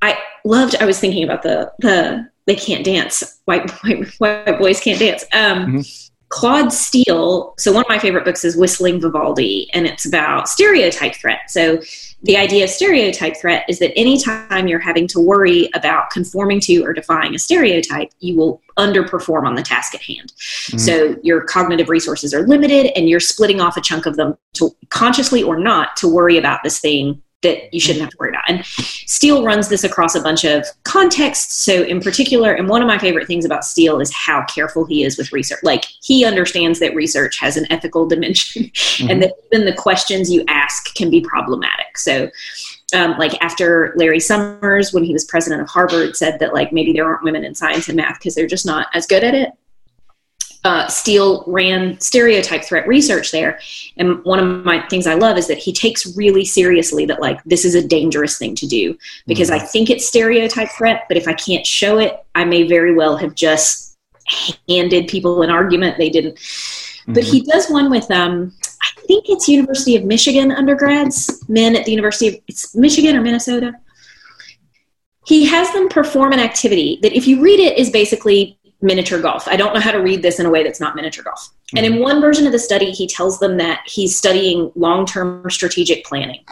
I 0.00 0.18
loved. 0.44 0.76
I 0.80 0.84
was 0.84 1.00
thinking 1.00 1.24
about 1.24 1.42
the 1.42 1.72
the 1.80 2.28
they 2.46 2.54
can't 2.54 2.84
dance. 2.84 3.40
White 3.46 3.70
white, 3.82 4.08
white 4.18 4.58
boys 4.58 4.80
can't 4.80 5.00
dance. 5.00 5.24
Um, 5.32 5.82
Claude 6.30 6.72
Steele. 6.72 7.54
So 7.58 7.72
one 7.72 7.82
of 7.82 7.88
my 7.88 7.98
favorite 7.98 8.24
books 8.24 8.44
is 8.44 8.56
Whistling 8.56 9.00
Vivaldi, 9.00 9.68
and 9.72 9.86
it's 9.86 10.04
about 10.04 10.48
stereotype 10.48 11.14
threat. 11.14 11.50
So 11.50 11.80
the 12.22 12.36
idea 12.36 12.64
of 12.64 12.70
stereotype 12.70 13.36
threat 13.40 13.64
is 13.68 13.78
that 13.78 13.96
anytime 13.96 14.66
you're 14.66 14.78
having 14.78 15.06
to 15.08 15.20
worry 15.20 15.70
about 15.74 16.10
conforming 16.10 16.60
to 16.60 16.82
or 16.84 16.92
defying 16.92 17.34
a 17.34 17.38
stereotype, 17.38 18.10
you 18.20 18.36
will 18.36 18.60
underperform 18.76 19.46
on 19.46 19.54
the 19.54 19.62
task 19.62 19.94
at 19.94 20.02
hand. 20.02 20.32
Mm-hmm. 20.36 20.78
So 20.78 21.16
your 21.22 21.42
cognitive 21.42 21.88
resources 21.88 22.34
are 22.34 22.46
limited, 22.46 22.92
and 22.96 23.08
you're 23.08 23.20
splitting 23.20 23.60
off 23.60 23.76
a 23.76 23.80
chunk 23.80 24.04
of 24.04 24.16
them 24.16 24.36
to 24.54 24.74
consciously 24.90 25.42
or 25.42 25.58
not 25.58 25.96
to 25.98 26.08
worry 26.08 26.36
about 26.36 26.62
this 26.62 26.80
thing 26.80 27.22
that 27.42 27.72
you 27.72 27.78
shouldn't 27.78 28.02
have 28.02 28.10
to 28.10 28.16
worry 28.18 28.30
about. 28.30 28.44
And 28.48 28.64
Steele 28.64 29.44
runs 29.44 29.68
this 29.68 29.84
across 29.84 30.14
a 30.14 30.20
bunch 30.20 30.44
of 30.44 30.64
contexts. 30.82 31.54
So, 31.62 31.82
in 31.84 32.00
particular, 32.00 32.52
and 32.52 32.68
one 32.68 32.82
of 32.82 32.88
my 32.88 32.98
favorite 32.98 33.26
things 33.26 33.44
about 33.44 33.64
Steele 33.64 34.00
is 34.00 34.12
how 34.12 34.44
careful 34.46 34.84
he 34.84 35.04
is 35.04 35.16
with 35.16 35.32
research. 35.32 35.60
Like, 35.62 35.84
he 36.02 36.24
understands 36.24 36.80
that 36.80 36.94
research 36.94 37.38
has 37.38 37.56
an 37.56 37.70
ethical 37.70 38.06
dimension 38.06 38.70
and 39.08 39.22
that 39.22 39.34
even 39.52 39.66
the 39.66 39.74
questions 39.74 40.30
you 40.30 40.44
ask 40.48 40.94
can 40.94 41.10
be 41.10 41.20
problematic. 41.20 41.96
So, 41.96 42.28
um, 42.94 43.18
like 43.18 43.40
after 43.42 43.92
Larry 43.96 44.20
Summers, 44.20 44.92
when 44.92 45.04
he 45.04 45.12
was 45.12 45.24
president 45.24 45.60
of 45.60 45.68
Harvard, 45.68 46.16
said 46.16 46.38
that 46.40 46.54
like 46.54 46.72
maybe 46.72 46.92
there 46.92 47.06
aren't 47.06 47.22
women 47.22 47.44
in 47.44 47.54
science 47.54 47.88
and 47.88 47.96
math 47.96 48.18
because 48.18 48.34
they're 48.34 48.46
just 48.46 48.66
not 48.66 48.88
as 48.94 49.06
good 49.06 49.22
at 49.22 49.34
it. 49.34 49.50
Uh, 50.64 50.88
Steele 50.88 51.44
ran 51.46 51.98
stereotype 52.00 52.64
threat 52.64 52.86
research 52.88 53.30
there, 53.30 53.60
and 53.96 54.22
one 54.24 54.40
of 54.40 54.64
my 54.64 54.84
things 54.88 55.06
I 55.06 55.14
love 55.14 55.38
is 55.38 55.46
that 55.46 55.56
he 55.56 55.72
takes 55.72 56.16
really 56.16 56.44
seriously 56.44 57.06
that 57.06 57.20
like 57.20 57.42
this 57.44 57.64
is 57.64 57.76
a 57.76 57.86
dangerous 57.86 58.38
thing 58.38 58.56
to 58.56 58.66
do 58.66 58.98
because 59.26 59.50
I 59.50 59.60
think 59.60 59.88
it's 59.88 60.06
stereotype 60.06 60.70
threat, 60.70 61.04
but 61.06 61.16
if 61.16 61.28
I 61.28 61.32
can't 61.32 61.64
show 61.64 61.98
it, 61.98 62.24
I 62.34 62.44
may 62.44 62.64
very 62.64 62.94
well 62.94 63.16
have 63.16 63.36
just 63.36 63.96
handed 64.68 65.08
people 65.08 65.42
an 65.42 65.50
argument 65.50 65.96
they 65.96 66.10
didn't. 66.10 66.38
But 67.06 67.22
he 67.22 67.40
does 67.40 67.70
one 67.70 67.88
with 67.88 68.10
um, 68.10 68.52
I 68.82 69.00
think 69.02 69.26
it's 69.28 69.48
University 69.48 69.96
of 69.96 70.04
Michigan 70.04 70.52
undergrads, 70.52 71.42
men 71.48 71.74
at 71.74 71.86
the 71.86 71.92
University 71.92 72.28
of 72.28 72.34
it's 72.46 72.74
Michigan 72.76 73.16
or 73.16 73.22
Minnesota. 73.22 73.72
He 75.26 75.46
has 75.46 75.70
them 75.72 75.88
perform 75.88 76.32
an 76.32 76.40
activity 76.40 76.98
that, 77.02 77.12
if 77.12 77.26
you 77.26 77.42
read 77.42 77.60
it, 77.60 77.76
is 77.78 77.90
basically 77.90 78.57
miniature 78.80 79.20
golf. 79.20 79.48
I 79.48 79.56
don't 79.56 79.74
know 79.74 79.80
how 79.80 79.90
to 79.90 79.98
read 79.98 80.22
this 80.22 80.38
in 80.38 80.46
a 80.46 80.50
way 80.50 80.62
that's 80.62 80.80
not 80.80 80.94
miniature 80.94 81.24
golf. 81.24 81.50
And 81.76 81.84
in 81.84 81.94
mm-hmm. 81.94 82.02
one 82.02 82.20
version 82.20 82.46
of 82.46 82.52
the 82.52 82.58
study, 82.58 82.90
he 82.90 83.06
tells 83.06 83.38
them 83.40 83.56
that 83.58 83.82
he's 83.86 84.16
studying 84.16 84.70
long 84.74 85.06
term 85.06 85.48
strategic 85.50 86.04
planning. 86.04 86.44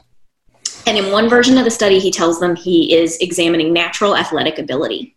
And 0.87 0.97
in 0.97 1.11
one 1.11 1.29
version 1.29 1.59
of 1.59 1.65
the 1.65 1.71
study, 1.71 1.99
he 1.99 2.11
tells 2.11 2.39
them 2.39 2.55
he 2.55 2.95
is 2.95 3.17
examining 3.19 3.73
natural 3.73 4.17
athletic 4.17 4.59
ability. 4.59 5.17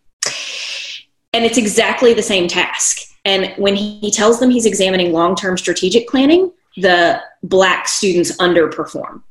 And 1.33 1.45
it's 1.45 1.57
exactly 1.57 2.13
the 2.13 2.23
same 2.23 2.47
task. 2.47 3.01
And 3.25 3.53
when 3.57 3.75
he 3.75 4.09
tells 4.09 4.39
them 4.39 4.49
he's 4.49 4.65
examining 4.65 5.11
long 5.11 5.35
term 5.35 5.57
strategic 5.57 6.07
planning, 6.07 6.51
the 6.81 7.21
black 7.43 7.87
students 7.87 8.35
underperform. 8.37 9.21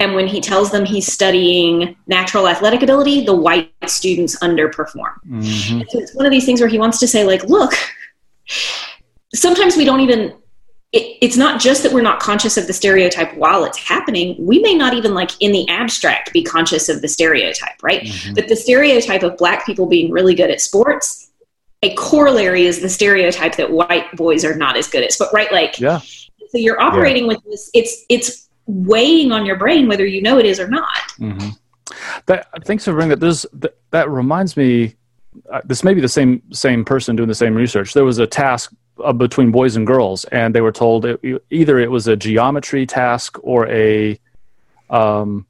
And 0.00 0.14
when 0.14 0.26
he 0.26 0.40
tells 0.40 0.70
them 0.70 0.84
he's 0.84 1.10
studying 1.12 1.96
natural 2.06 2.46
athletic 2.48 2.82
ability, 2.82 3.24
the 3.24 3.34
white 3.34 3.72
students 3.86 4.38
underperform. 4.38 5.14
Mhm. 5.28 5.84
So 5.90 5.98
it's 5.98 6.14
one 6.14 6.26
of 6.26 6.30
these 6.32 6.44
things 6.46 6.60
where 6.60 6.68
he 6.68 6.78
wants 6.78 6.98
to 7.00 7.08
say, 7.08 7.24
like, 7.24 7.42
look, 7.44 7.74
sometimes 9.34 9.76
we 9.76 9.84
don't 9.84 10.00
even. 10.00 10.34
It, 10.90 11.18
it's 11.20 11.36
not 11.36 11.60
just 11.60 11.82
that 11.82 11.92
we're 11.92 12.00
not 12.00 12.18
conscious 12.18 12.56
of 12.56 12.66
the 12.66 12.72
stereotype 12.72 13.34
while 13.36 13.64
it's 13.64 13.76
happening. 13.76 14.34
We 14.38 14.58
may 14.60 14.74
not 14.74 14.94
even, 14.94 15.12
like, 15.12 15.32
in 15.40 15.52
the 15.52 15.68
abstract, 15.68 16.32
be 16.32 16.42
conscious 16.42 16.88
of 16.88 17.02
the 17.02 17.08
stereotype, 17.08 17.82
right? 17.82 18.04
Mhm. 18.04 18.34
But 18.34 18.48
the 18.48 18.56
stereotype 18.56 19.22
of 19.22 19.36
black 19.36 19.66
people 19.66 19.84
being 19.84 20.10
really 20.10 20.34
good 20.34 20.50
at 20.50 20.62
sports, 20.62 21.28
a 21.82 21.94
corollary 21.94 22.64
is 22.66 22.80
the 22.80 22.88
stereotype 22.88 23.56
that 23.56 23.70
white 23.70 24.10
boys 24.16 24.46
are 24.46 24.54
not 24.54 24.78
as 24.78 24.88
good 24.88 25.02
at 25.04 25.12
sports, 25.12 25.34
right? 25.34 25.52
Like, 25.52 25.78
Yeah. 25.78 26.00
So 26.50 26.58
you're 26.58 26.80
operating 26.80 27.26
with 27.26 27.42
this. 27.44 27.70
It's 27.74 28.04
it's 28.08 28.48
weighing 28.66 29.32
on 29.32 29.46
your 29.46 29.56
brain 29.56 29.88
whether 29.88 30.06
you 30.06 30.20
know 30.22 30.38
it 30.38 30.46
is 30.46 30.60
or 30.60 30.68
not. 30.68 31.10
hmm 31.16 31.48
That 32.26 32.48
thanks 32.64 32.84
for 32.84 32.92
bringing 32.92 33.10
that. 33.10 33.20
This 33.20 33.46
that, 33.54 33.76
that 33.90 34.10
reminds 34.10 34.56
me. 34.56 34.94
Uh, 35.52 35.60
this 35.64 35.84
may 35.84 35.94
be 35.94 36.00
the 36.00 36.08
same 36.08 36.42
same 36.52 36.84
person 36.84 37.16
doing 37.16 37.28
the 37.28 37.34
same 37.34 37.54
research. 37.54 37.94
There 37.94 38.04
was 38.04 38.18
a 38.18 38.26
task 38.26 38.72
uh, 39.02 39.12
between 39.12 39.50
boys 39.50 39.76
and 39.76 39.86
girls, 39.86 40.24
and 40.26 40.54
they 40.54 40.60
were 40.60 40.72
told 40.72 41.04
it, 41.04 41.20
either 41.50 41.78
it 41.78 41.90
was 41.90 42.08
a 42.08 42.16
geometry 42.16 42.86
task 42.86 43.38
or 43.42 43.66
a, 43.68 44.18
um, 44.90 45.46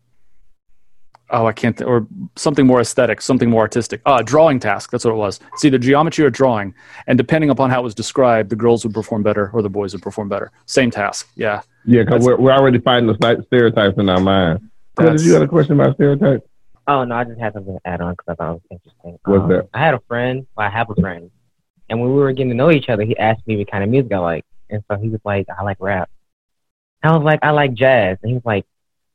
oh 1.30 1.46
I 1.46 1.52
can't 1.52 1.76
th- 1.76 1.86
or 1.86 2.06
something 2.36 2.66
more 2.66 2.80
aesthetic, 2.80 3.20
something 3.20 3.48
more 3.50 3.62
artistic. 3.62 4.00
Uh, 4.06 4.22
drawing 4.22 4.60
task. 4.60 4.90
That's 4.90 5.04
what 5.04 5.12
it 5.12 5.16
was. 5.16 5.40
It's 5.52 5.64
either 5.64 5.78
geometry 5.78 6.24
or 6.24 6.30
drawing, 6.30 6.74
and 7.06 7.16
depending 7.18 7.50
upon 7.50 7.70
how 7.70 7.80
it 7.80 7.84
was 7.84 7.94
described, 7.94 8.50
the 8.50 8.56
girls 8.56 8.84
would 8.84 8.94
perform 8.94 9.22
better 9.22 9.50
or 9.52 9.62
the 9.62 9.70
boys 9.70 9.92
would 9.92 10.02
perform 10.02 10.28
better. 10.28 10.50
Same 10.66 10.90
task. 10.90 11.28
Yeah. 11.36 11.62
Yeah, 11.84 12.02
because 12.04 12.24
we're, 12.26 12.36
we're 12.36 12.52
already 12.52 12.78
fighting 12.78 13.06
the 13.06 13.42
stereotypes 13.46 13.96
in 13.98 14.08
our 14.08 14.20
mind. 14.20 14.68
Quinn, 14.96 15.12
did 15.12 15.20
you 15.22 15.32
That's- 15.32 15.32
have 15.32 15.42
a 15.42 15.48
question 15.48 15.80
about 15.80 15.94
stereotypes? 15.94 16.44
Oh 16.86 17.04
no, 17.04 17.14
I 17.16 17.24
just 17.24 17.38
had 17.38 17.52
something 17.52 17.74
to 17.74 17.80
add 17.86 18.00
on 18.00 18.12
because 18.14 18.26
I 18.28 18.34
thought 18.34 18.50
it 18.50 18.52
was 18.54 18.62
interesting. 18.70 19.18
What's 19.24 19.42
Um, 19.42 19.48
that? 19.50 19.68
I 19.74 19.78
had 19.78 19.94
a 19.94 20.00
friend. 20.08 20.46
Well, 20.56 20.66
I 20.66 20.70
have 20.70 20.88
a 20.88 20.94
friend, 20.94 21.30
and 21.90 22.00
when 22.00 22.08
we 22.10 22.16
were 22.16 22.32
getting 22.32 22.48
to 22.48 22.54
know 22.56 22.70
each 22.70 22.88
other, 22.88 23.02
he 23.04 23.16
asked 23.18 23.46
me 23.46 23.58
what 23.58 23.70
kind 23.70 23.84
of 23.84 23.90
music 23.90 24.10
I 24.12 24.18
like, 24.18 24.44
and 24.70 24.82
so 24.90 24.96
he 24.96 25.10
was 25.10 25.20
like, 25.24 25.46
"I 25.56 25.62
like 25.64 25.76
rap." 25.80 26.08
I 27.02 27.12
was 27.14 27.22
like, 27.22 27.40
"I 27.42 27.50
like 27.50 27.74
jazz," 27.74 28.16
and 28.22 28.30
he 28.30 28.34
was 28.34 28.44
like, 28.46 28.64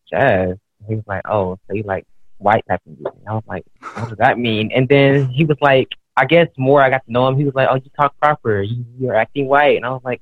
"Jazz." 0.09 0.57
And 0.83 0.89
he 0.89 0.95
was 0.95 1.05
like, 1.07 1.21
"Oh, 1.29 1.57
so 1.67 1.73
you 1.73 1.83
like 1.83 2.05
white 2.37 2.63
type 2.67 2.81
of 2.85 2.97
music?" 2.97 3.13
And 3.19 3.29
I 3.29 3.33
was 3.33 3.43
like, 3.47 3.65
"What 3.95 4.09
does 4.09 4.17
that 4.17 4.37
mean?" 4.37 4.71
And 4.73 4.87
then 4.87 5.27
he 5.27 5.45
was 5.45 5.57
like, 5.61 5.89
"I 6.17 6.25
guess 6.25 6.47
more 6.57 6.81
I 6.81 6.89
got 6.89 7.05
to 7.05 7.11
know 7.11 7.27
him, 7.27 7.37
he 7.37 7.45
was 7.45 7.55
like, 7.55 7.67
"Oh, 7.71 7.75
you 7.75 7.89
talk 7.95 8.17
proper. 8.19 8.61
You, 8.61 8.85
you're 8.99 9.15
acting 9.15 9.47
white," 9.47 9.77
and 9.77 9.85
I 9.85 9.89
was 9.89 10.01
like, 10.03 10.21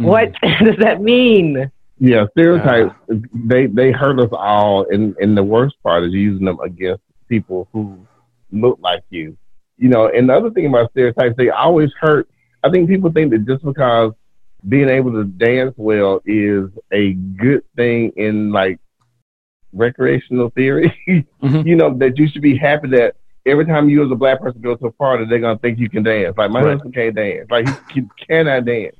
Mm-hmm. 0.00 0.08
"What 0.08 0.32
does 0.64 0.76
that 0.78 1.00
mean?" 1.00 1.70
Yeah, 1.98 2.26
stereotypes 2.30 2.94
they 3.34 3.66
they 3.66 3.92
hurt 3.92 4.18
us 4.18 4.30
all, 4.32 4.86
and 4.90 5.14
and 5.18 5.36
the 5.36 5.42
worst 5.42 5.76
part 5.82 6.04
is 6.04 6.12
using 6.12 6.46
them 6.46 6.58
against 6.60 7.02
people 7.28 7.68
who 7.72 8.06
look 8.50 8.78
like 8.80 9.02
you. 9.10 9.36
You 9.76 9.88
know, 9.88 10.08
and 10.08 10.28
the 10.28 10.34
other 10.34 10.50
thing 10.50 10.66
about 10.66 10.90
stereotypes, 10.92 11.36
they 11.36 11.50
always 11.50 11.90
hurt. 12.00 12.28
I 12.62 12.70
think 12.70 12.88
people 12.88 13.12
think 13.12 13.30
that 13.32 13.46
just 13.46 13.64
because 13.64 14.12
being 14.68 14.88
able 14.88 15.12
to 15.12 15.24
dance 15.24 15.74
well 15.76 16.20
is 16.26 16.70
a 16.92 17.12
good 17.12 17.64
thing 17.76 18.12
in 18.16 18.52
like 18.52 18.78
recreational 19.72 20.50
theory, 20.50 20.92
Mhm. 21.42 21.66
you 21.66 21.76
know, 21.76 21.96
that 21.98 22.18
you 22.18 22.28
should 22.28 22.42
be 22.42 22.56
happy 22.56 22.88
that 22.88 23.16
every 23.46 23.64
time 23.64 23.88
you 23.88 24.04
as 24.04 24.10
a 24.10 24.14
black 24.16 24.40
person 24.40 24.60
go 24.60 24.74
to 24.76 24.86
a 24.86 24.92
party, 24.92 25.24
they're 25.24 25.38
gonna 25.38 25.58
think 25.58 25.78
you 25.78 25.88
can 25.88 26.02
dance. 26.02 26.36
Like 26.36 26.50
my 26.50 26.60
Right. 26.62 26.72
husband 26.72 26.94
can't 26.94 27.14
dance. 27.14 27.46
Like 27.50 27.68
he, 27.68 28.00
he 28.02 28.08
cannot 28.28 28.64
dance. 28.64 28.96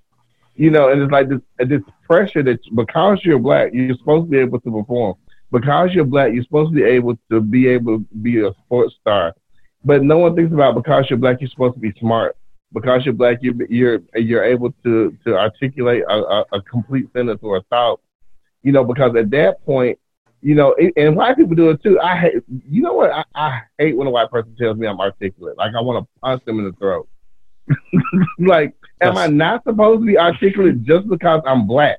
You 0.57 0.71
know, 0.71 0.91
and 0.91 1.01
it's 1.03 1.13
like 1.13 1.29
this 1.29 1.41
this 1.59 1.83
pressure 2.07 2.43
that 2.43 2.59
because 2.75 3.25
you're 3.25 3.39
black, 3.39 3.73
you're 3.73 3.97
supposed 3.97 4.27
to 4.27 4.31
be 4.31 4.39
able 4.39 4.61
to 4.61 4.71
perform. 4.71 5.15
Because 5.53 5.95
you're 5.95 6.05
black, 6.05 6.33
you're 6.33 6.45
supposed 6.45 6.71
to 6.71 6.77
be 6.77 6.85
able 6.85 7.19
to 7.31 7.41
be 7.41 7.67
able 7.69 7.99
to 7.99 8.05
be 8.23 8.41
a 8.41 8.53
sports 8.65 8.95
star. 9.01 9.35
But 9.85 10.03
no 10.03 10.19
one 10.19 10.37
thinks 10.37 10.53
about 10.53 10.75
because 10.77 11.09
you're 11.11 11.19
black, 11.19 11.41
you're 11.41 11.51
supposed 11.51 11.75
to 11.75 11.81
be 11.81 11.93
smart. 11.99 12.37
Because 12.73 13.05
you're 13.05 13.15
black, 13.15 13.39
you're 13.43 13.55
you're, 13.69 14.01
you're 14.15 14.45
able 14.45 14.73
to 14.85 15.17
to 15.27 15.37
articulate 15.37 16.05
a, 16.09 16.15
a, 16.19 16.45
a 16.53 16.63
complete 16.63 17.09
sentence 17.13 17.41
or 17.43 17.57
a 17.57 17.63
thought. 17.63 18.01
You 18.63 18.73
know, 18.73 18.85
because 18.85 19.17
at 19.17 19.31
that 19.31 19.65
point, 19.65 19.99
you 20.43 20.55
know, 20.55 20.73
it, 20.73 20.93
and 20.97 21.17
white 21.17 21.37
people 21.37 21.55
do 21.55 21.71
it 21.71 21.83
too. 21.83 22.01
I 22.01 22.17
hate, 22.17 22.43
you 22.69 22.83
know 22.83 22.95
what? 22.95 23.11
I, 23.11 23.25
I 23.35 23.61
hate 23.79 23.97
when 23.97 24.07
a 24.07 24.11
white 24.11 24.31
person 24.31 24.55
tells 24.57 24.77
me 24.79 24.87
I'm 24.87 25.01
articulate. 25.01 25.59
Like 25.59 25.75
I 25.75 25.81
want 25.81 26.05
to 26.05 26.21
punch 26.21 26.45
them 26.45 26.59
in 26.59 26.65
the 26.65 26.73
throat. 26.73 27.09
like, 28.39 28.75
am 29.01 29.17
I 29.17 29.27
not 29.27 29.65
supposed 29.65 30.01
to 30.01 30.07
be 30.07 30.19
articulate 30.19 30.83
just 30.83 31.09
because 31.09 31.43
I'm 31.47 31.67
black? 31.67 31.99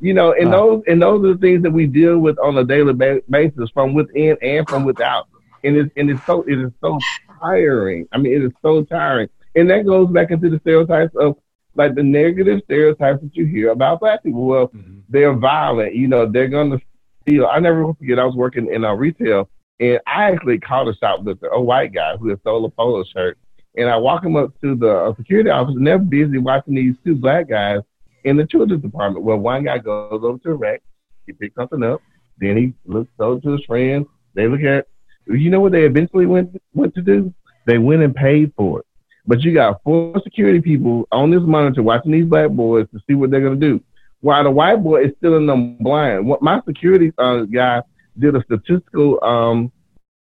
You 0.00 0.12
know, 0.12 0.32
and 0.32 0.48
Uh. 0.48 0.58
those 0.58 0.82
and 0.86 1.00
those 1.00 1.24
are 1.24 1.34
the 1.34 1.38
things 1.38 1.62
that 1.62 1.70
we 1.70 1.86
deal 1.86 2.18
with 2.18 2.38
on 2.38 2.58
a 2.58 2.64
daily 2.64 2.92
ba- 2.92 3.22
basis 3.30 3.70
from 3.70 3.94
within 3.94 4.36
and 4.42 4.68
from 4.68 4.84
without. 4.84 5.26
And 5.62 5.76
it's 5.76 5.90
and 5.96 6.10
it's 6.10 6.24
so 6.26 6.42
it 6.42 6.58
is 6.58 6.70
so 6.82 6.98
tiring. 7.40 8.06
I 8.12 8.18
mean, 8.18 8.34
it 8.34 8.42
is 8.42 8.52
so 8.60 8.84
tiring. 8.84 9.30
And 9.54 9.70
that 9.70 9.86
goes 9.86 10.10
back 10.10 10.30
into 10.30 10.50
the 10.50 10.58
stereotypes 10.58 11.14
of 11.16 11.36
like 11.76 11.94
the 11.94 12.02
negative 12.02 12.60
stereotypes 12.64 13.22
that 13.22 13.34
you 13.34 13.46
hear 13.46 13.70
about 13.70 14.00
black 14.00 14.22
people. 14.22 14.44
Well, 14.44 14.68
mm-hmm. 14.68 14.98
they're 15.08 15.32
violent. 15.32 15.94
You 15.94 16.08
know, 16.08 16.26
they're 16.26 16.48
going 16.48 16.72
to 16.72 16.80
steal. 17.26 17.46
I 17.46 17.58
never 17.58 17.92
forget. 17.94 18.18
I 18.18 18.24
was 18.24 18.36
working 18.36 18.72
in 18.72 18.84
a 18.84 18.94
retail, 18.94 19.48
and 19.80 19.98
I 20.06 20.30
actually 20.30 20.58
caught 20.58 20.88
a 20.88 20.94
shoplifter, 20.94 21.48
a 21.48 21.60
white 21.60 21.92
guy 21.92 22.16
who 22.16 22.28
had 22.28 22.40
stole 22.40 22.64
a 22.64 22.70
polo 22.70 23.04
shirt. 23.04 23.38
And 23.76 23.88
I 23.90 23.96
walk 23.96 24.24
him 24.24 24.36
up 24.36 24.52
to 24.60 24.76
the 24.76 24.90
uh, 24.90 25.14
security 25.16 25.50
office, 25.50 25.74
and 25.76 25.86
they're 25.86 25.98
busy 25.98 26.38
watching 26.38 26.76
these 26.76 26.94
two 27.04 27.16
black 27.16 27.48
guys 27.48 27.80
in 28.24 28.36
the 28.36 28.46
children's 28.46 28.82
department. 28.82 29.24
Well, 29.24 29.38
one 29.38 29.64
guy 29.64 29.78
goes 29.78 30.20
over 30.22 30.38
to 30.38 30.50
a 30.50 30.54
rack, 30.54 30.82
he 31.26 31.32
picks 31.32 31.56
something 31.56 31.82
up, 31.82 32.00
then 32.38 32.56
he 32.56 32.74
looks 32.84 33.10
over 33.18 33.40
to 33.40 33.52
his 33.52 33.64
friend. 33.64 34.06
They 34.34 34.46
look 34.46 34.62
at, 34.62 34.86
you 35.26 35.50
know 35.50 35.60
what 35.60 35.72
they 35.72 35.84
eventually 35.84 36.26
went 36.26 36.60
went 36.72 36.94
to 36.94 37.02
do? 37.02 37.32
They 37.66 37.78
went 37.78 38.02
and 38.02 38.14
paid 38.14 38.52
for 38.56 38.80
it. 38.80 38.86
But 39.26 39.40
you 39.40 39.54
got 39.54 39.82
four 39.82 40.20
security 40.22 40.60
people 40.60 41.08
on 41.10 41.30
this 41.30 41.42
monitor 41.42 41.82
watching 41.82 42.12
these 42.12 42.26
black 42.26 42.50
boys 42.50 42.86
to 42.92 43.00
see 43.06 43.14
what 43.14 43.30
they're 43.30 43.40
gonna 43.40 43.56
do, 43.56 43.80
while 44.24 44.42
the 44.42 44.50
white 44.50 44.82
boy 44.82 45.04
is 45.04 45.12
still 45.18 45.36
in 45.36 45.46
them 45.46 45.76
blind. 45.76 46.26
What 46.26 46.40
my 46.40 46.58
security 46.66 47.12
uh, 47.18 47.42
guy 47.42 47.82
did 48.18 48.34
a 48.34 48.42
statistical 48.44 49.22
um, 49.22 49.70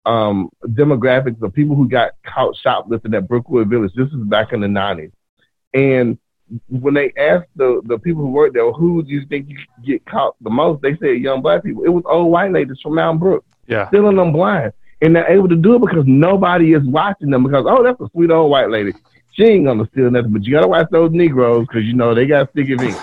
um, 0.07 0.49
demographics 0.69 1.39
of 1.43 1.53
people 1.53 1.75
who 1.75 1.87
got 1.87 2.13
caught 2.25 2.55
shoplifting 2.63 3.13
at 3.13 3.27
Brookwood 3.27 3.69
Village. 3.69 3.91
This 3.95 4.07
is 4.07 4.23
back 4.23 4.53
in 4.53 4.61
the 4.61 4.67
nineties, 4.67 5.11
and 5.75 6.17
when 6.67 6.95
they 6.95 7.13
asked 7.15 7.49
the 7.55 7.81
the 7.85 7.99
people 7.99 8.23
who 8.23 8.31
worked 8.31 8.55
there, 8.55 8.71
who 8.71 9.03
do 9.03 9.11
you 9.11 9.23
think 9.27 9.47
you 9.47 9.57
get 9.85 10.03
caught 10.07 10.35
the 10.41 10.49
most? 10.49 10.81
They 10.81 10.97
said 10.97 11.19
young 11.19 11.43
black 11.43 11.63
people. 11.63 11.83
It 11.83 11.89
was 11.89 12.03
old 12.07 12.31
white 12.31 12.51
ladies 12.51 12.79
from 12.81 12.95
Mountain 12.95 13.19
Brook, 13.19 13.45
yeah, 13.67 13.87
stealing 13.89 14.15
them 14.15 14.33
blind 14.33 14.73
and 15.03 15.15
they're 15.15 15.31
able 15.31 15.49
to 15.49 15.55
do 15.55 15.75
it 15.75 15.79
because 15.79 16.05
nobody 16.07 16.73
is 16.73 16.83
watching 16.85 17.29
them 17.29 17.43
because 17.43 17.65
oh 17.67 17.83
that's 17.83 17.99
a 18.01 18.07
sweet 18.13 18.29
old 18.29 18.51
white 18.51 18.69
lady 18.69 18.93
she 19.31 19.43
ain't 19.43 19.65
gonna 19.65 19.87
steal 19.91 20.11
nothing 20.11 20.31
but 20.31 20.43
you 20.43 20.53
gotta 20.53 20.67
watch 20.67 20.87
those 20.91 21.11
negroes 21.11 21.65
because 21.67 21.83
you 21.83 21.93
know 21.93 22.13
they 22.13 22.27
got 22.27 22.49
sticky 22.51 22.77
feet 22.77 22.95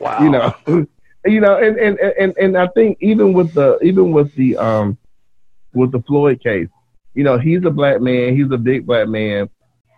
wow 0.00 0.22
you 0.22 0.30
know 0.30 0.54
you 1.26 1.40
know 1.40 1.56
and, 1.56 1.76
and 1.78 1.98
and 1.98 2.36
and 2.36 2.56
i 2.56 2.66
think 2.68 2.98
even 3.00 3.32
with 3.32 3.52
the 3.54 3.78
even 3.82 4.12
with 4.12 4.34
the 4.34 4.56
um 4.56 4.96
with 5.72 5.90
the 5.92 6.00
floyd 6.02 6.42
case 6.42 6.68
you 7.14 7.22
know 7.22 7.38
he's 7.38 7.64
a 7.64 7.70
black 7.70 8.00
man 8.00 8.36
he's 8.36 8.50
a 8.50 8.58
big 8.58 8.86
black 8.86 9.08
man. 9.08 9.48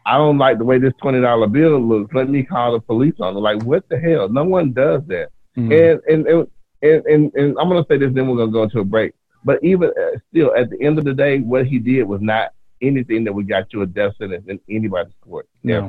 I 0.05 0.19
don't 0.19 0.39
like 0.39 0.59
the 0.59 0.65
way 0.65 0.79
this 0.79 0.93
twenty 1.03 1.21
dollar 1.21 1.49
bill 1.49 1.81
looks. 1.81 2.15
Let 2.15 2.29
me 2.29 2.45
call 2.45 2.73
the 2.73 2.81
police 2.81 3.15
on 3.21 3.37
it 3.37 3.41
like 3.41 3.65
what 3.65 3.89
the 3.89 3.99
hell? 3.99 4.29
No 4.29 4.45
one 4.45 4.73
does 4.73 5.03
that. 5.09 5.31
Mm-hmm. 5.57 5.73
and, 5.73 6.01
and 6.07 6.27
and 6.29 6.47
and 6.83 7.07
and 7.07 7.35
and 7.35 7.59
i'm 7.59 7.71
gonna 7.71 7.87
say 7.89 7.97
this 7.97 8.13
then 8.13 8.29
we're 8.29 8.37
gonna 8.37 8.53
go 8.53 8.63
into 8.63 8.81
a 8.81 8.85
break. 8.85 9.15
But 9.43 9.63
even 9.65 9.91
uh, 9.91 10.19
still, 10.31 10.55
at 10.55 10.71
the 10.71 10.83
end 10.83 10.99
of 10.99 11.05
the 11.05 11.15
day, 11.15 11.39
what 11.39 11.67
he 11.67 11.79
did 11.79 12.03
was 12.03 12.21
not 12.21 12.51
anything 12.83 13.25
that 13.25 13.33
would 13.33 13.49
got 13.49 13.73
you 13.73 13.83
a 13.83 13.87
death 13.87 14.15
sentence 14.19 14.45
in 14.49 14.61
anybody's 14.69 15.15
court. 15.21 15.49
Yeah. 15.63 15.89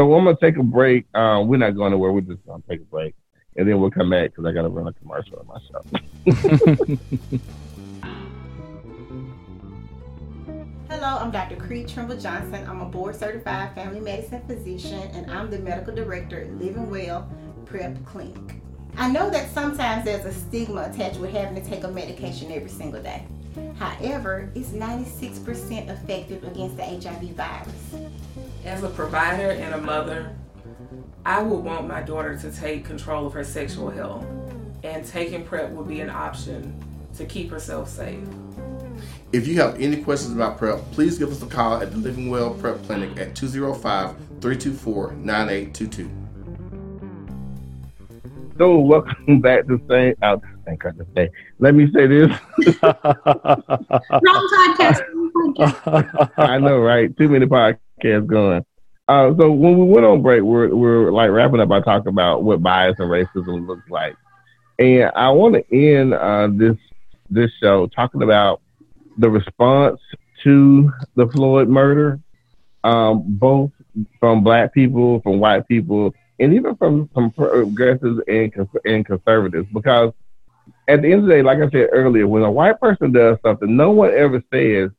So 0.00 0.14
I'm 0.14 0.24
gonna 0.24 0.34
take 0.40 0.56
a 0.56 0.62
break. 0.62 1.04
Um, 1.14 1.46
we're 1.46 1.58
not 1.58 1.76
going 1.76 1.92
anywhere. 1.92 2.10
We're 2.10 2.22
just 2.22 2.42
gonna 2.46 2.62
take 2.66 2.80
a 2.80 2.84
break, 2.84 3.14
and 3.56 3.68
then 3.68 3.78
we'll 3.80 3.90
come 3.90 4.08
back 4.08 4.30
because 4.30 4.46
I 4.46 4.52
gotta 4.52 4.70
run 4.70 4.86
a 4.86 4.94
commercial 4.94 5.38
on 5.40 5.46
myself. 5.46 5.84
Hello, 10.88 11.18
I'm 11.18 11.30
Dr. 11.30 11.56
Creed 11.56 11.86
Trimble 11.86 12.16
Johnson. 12.16 12.66
I'm 12.66 12.80
a 12.80 12.86
board 12.86 13.14
certified 13.14 13.74
family 13.74 14.00
medicine 14.00 14.40
physician, 14.46 15.02
and 15.12 15.30
I'm 15.30 15.50
the 15.50 15.58
medical 15.58 15.94
director 15.94 16.40
at 16.40 16.50
Living 16.52 16.88
Well 16.88 17.30
PrEP 17.66 18.02
Clinic. 18.06 18.62
I 18.96 19.10
know 19.10 19.28
that 19.28 19.52
sometimes 19.52 20.06
there's 20.06 20.24
a 20.24 20.32
stigma 20.32 20.88
attached 20.90 21.18
with 21.18 21.32
having 21.32 21.62
to 21.62 21.68
take 21.68 21.84
a 21.84 21.88
medication 21.88 22.50
every 22.52 22.70
single 22.70 23.02
day. 23.02 23.26
However, 23.76 24.50
it's 24.54 24.70
96% 24.70 25.90
effective 25.90 26.42
against 26.44 26.78
the 26.78 26.84
HIV 26.84 27.32
virus. 27.34 27.96
As 28.64 28.82
a 28.82 28.90
provider 28.90 29.50
and 29.52 29.74
a 29.74 29.80
mother, 29.80 30.36
I 31.24 31.42
would 31.42 31.64
want 31.64 31.88
my 31.88 32.02
daughter 32.02 32.36
to 32.36 32.52
take 32.52 32.84
control 32.84 33.26
of 33.26 33.32
her 33.32 33.44
sexual 33.44 33.90
health, 33.90 34.26
and 34.84 35.06
taking 35.06 35.44
PrEP 35.44 35.70
would 35.70 35.88
be 35.88 36.00
an 36.00 36.10
option 36.10 36.74
to 37.16 37.24
keep 37.24 37.50
herself 37.50 37.88
safe. 37.88 38.20
If 39.32 39.48
you 39.48 39.58
have 39.60 39.80
any 39.80 40.02
questions 40.02 40.34
about 40.34 40.58
PrEP, 40.58 40.78
please 40.92 41.16
give 41.18 41.30
us 41.30 41.42
a 41.42 41.46
call 41.46 41.80
at 41.80 41.90
the 41.90 41.96
Living 41.96 42.28
Well 42.28 42.52
PrEP 42.54 42.84
Clinic 42.84 43.18
at 43.18 43.34
205 43.34 44.16
324 44.40 45.12
9822. 45.12 46.10
So 48.58 48.78
welcome 48.78 49.40
back 49.40 49.66
to 49.68 49.80
St. 49.88 50.18
Oh, 50.22 50.42
thank 50.66 50.82
God 50.82 50.98
to 50.98 51.06
say. 51.16 51.30
Let 51.60 51.74
me 51.74 51.90
say 51.94 52.06
this. 52.06 52.28
Wrong 52.82 54.48
podcast. 54.52 55.19
I 56.36 56.58
know, 56.58 56.78
right? 56.78 57.16
Too 57.16 57.28
many 57.28 57.46
podcasts 57.46 58.26
going. 58.26 58.64
Uh, 59.08 59.34
so 59.38 59.50
when 59.50 59.78
we 59.78 59.86
went 59.86 60.06
on 60.06 60.22
break, 60.22 60.42
we're 60.42 60.74
we're 60.74 61.10
like 61.10 61.30
wrapping 61.30 61.60
up 61.60 61.68
by 61.68 61.80
talking 61.80 62.08
about 62.10 62.44
what 62.44 62.62
bias 62.62 62.96
and 62.98 63.10
racism 63.10 63.66
looks 63.66 63.88
like, 63.90 64.14
and 64.78 65.10
I 65.16 65.30
want 65.30 65.54
to 65.54 65.94
end 65.94 66.14
uh, 66.14 66.48
this 66.52 66.76
this 67.28 67.50
show 67.60 67.88
talking 67.88 68.22
about 68.22 68.60
the 69.18 69.28
response 69.28 70.00
to 70.44 70.92
the 71.16 71.26
Floyd 71.28 71.68
murder, 71.68 72.20
um, 72.84 73.24
both 73.26 73.72
from 74.20 74.44
black 74.44 74.72
people, 74.72 75.20
from 75.22 75.40
white 75.40 75.66
people, 75.66 76.14
and 76.38 76.54
even 76.54 76.76
from 76.76 77.10
some 77.14 77.32
progressives 77.32 78.20
and 78.28 78.52
and 78.84 79.04
conservatives, 79.04 79.66
because 79.72 80.12
at 80.88 81.02
the 81.02 81.12
end 81.12 81.22
of 81.22 81.26
the 81.28 81.34
day, 81.34 81.42
like 81.42 81.58
I 81.58 81.70
said 81.70 81.88
earlier, 81.92 82.26
when 82.26 82.42
a 82.42 82.50
white 82.50 82.80
person 82.80 83.12
does 83.12 83.38
something, 83.44 83.76
no 83.76 83.90
one 83.90 84.12
ever 84.14 84.42
says, 84.52 84.90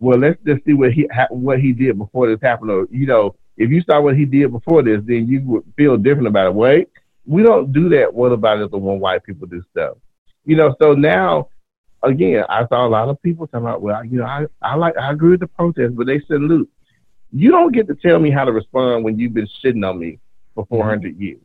"Well, 0.00 0.18
let's 0.18 0.40
just 0.44 0.64
see 0.64 0.74
what 0.74 0.92
he 0.92 1.08
ha- 1.12 1.28
what 1.30 1.60
he 1.60 1.72
did 1.72 1.98
before 1.98 2.28
this 2.28 2.40
happened." 2.42 2.70
Or 2.70 2.86
you 2.90 3.06
know, 3.06 3.34
if 3.56 3.70
you 3.70 3.82
saw 3.82 4.00
what 4.00 4.16
he 4.16 4.24
did 4.24 4.52
before 4.52 4.82
this, 4.82 5.00
then 5.04 5.26
you 5.26 5.42
would 5.42 5.64
feel 5.76 5.96
different 5.96 6.28
about 6.28 6.46
it. 6.46 6.54
Wait, 6.54 6.88
we 7.26 7.42
don't 7.42 7.72
do 7.72 7.88
that. 7.90 8.12
What 8.12 8.32
about 8.32 8.60
it? 8.60 8.70
The 8.70 8.78
one 8.78 9.00
white 9.00 9.24
people 9.24 9.46
do 9.46 9.62
stuff, 9.70 9.98
you 10.44 10.56
know? 10.56 10.74
So 10.80 10.94
now, 10.94 11.48
again, 12.02 12.44
I 12.48 12.66
saw 12.68 12.86
a 12.86 12.88
lot 12.88 13.08
of 13.08 13.20
people 13.22 13.46
talking 13.46 13.66
about, 13.66 13.82
well, 13.82 14.04
you 14.04 14.18
know, 14.18 14.24
I 14.24 14.46
I 14.62 14.76
like 14.76 14.96
I 14.96 15.10
agree 15.10 15.32
with 15.32 15.40
the 15.40 15.48
protest, 15.48 15.96
but 15.96 16.06
they 16.06 16.18
said, 16.20 16.38
salute. 16.38 16.70
You 17.30 17.50
don't 17.50 17.74
get 17.74 17.86
to 17.88 17.94
tell 17.94 18.18
me 18.18 18.30
how 18.30 18.44
to 18.44 18.52
respond 18.52 19.04
when 19.04 19.18
you've 19.18 19.34
been 19.34 19.48
shitting 19.62 19.86
on 19.86 19.98
me 19.98 20.18
for 20.54 20.64
400 20.66 21.12
mm-hmm. 21.12 21.22
years. 21.22 21.40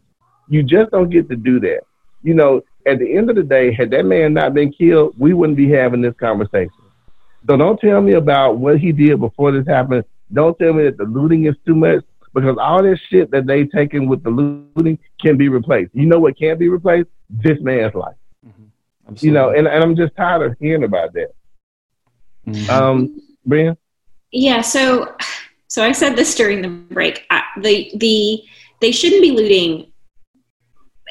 You 0.48 0.64
just 0.64 0.92
don't 0.92 1.10
get 1.10 1.28
to 1.30 1.36
do 1.36 1.60
that. 1.60 1.82
You 2.22 2.36
know, 2.36 2.62
at 2.86 3.00
the 3.00 3.18
end 3.18 3.30
of 3.30 3.36
the 3.36 3.44
day, 3.44 3.74
had 3.74 3.92
that 3.92 4.06
man 4.06 4.34
not 4.34 4.54
been 4.54 4.72
killed, 4.72 5.16
we 5.18 5.34
wouldn't 5.34 5.58
be 5.58 5.70
having 5.70 6.02
this 6.02 6.16
conversation. 6.16 6.72
So 7.48 7.58
don't 7.58 7.80
tell 7.80 8.02
me 8.02 8.14
about 8.14 8.58
what 8.58 8.80
he 8.80 8.92
did 8.92 9.20
before 9.20 9.52
this 9.52 9.68
happened. 9.68 10.06
Don't 10.32 10.58
tell 10.58 10.74
me 10.74 10.84
that 10.86 10.98
the 10.98 11.04
looting 11.04 11.46
is 11.46 11.56
too 11.66 11.76
much 11.76 12.04
because 12.34 12.58
all 12.60 12.82
this 12.82 13.00
shit 13.10 13.32
that 13.32 13.46
they 13.46 13.66
taken 13.66 14.08
with 14.08 14.24
the 14.24 14.30
looting 14.30 14.98
can 15.22 15.38
be 15.38 15.50
replaced. 15.50 15.92
You 15.94 16.06
know 16.06 16.20
what 16.20 16.38
can't 16.38 16.58
be 16.58 16.70
replaced? 16.70 17.10
This 17.30 17.60
man's 17.62 17.94
life. 17.94 18.16
Mm-hmm. 18.46 19.26
You 19.26 19.32
know, 19.32 19.50
and, 19.50 19.68
and 19.68 19.84
I'm 19.84 19.96
just 19.96 20.16
tired 20.16 20.52
of 20.52 20.58
hearing 20.60 20.84
about 20.84 21.14
that. 21.14 21.34
Mm-hmm. 22.48 22.70
Um, 22.70 23.22
Brian? 23.46 23.78
Yeah, 24.32 24.62
so 24.62 25.16
so 25.68 25.84
I 25.84 25.92
said 25.92 26.16
this 26.16 26.34
during 26.36 26.62
the 26.62 26.70
break. 26.70 27.26
I, 27.30 27.44
the 27.62 27.92
the 27.98 28.44
they 28.82 28.92
shouldn't 28.92 29.22
be 29.22 29.32
looting 29.32 29.92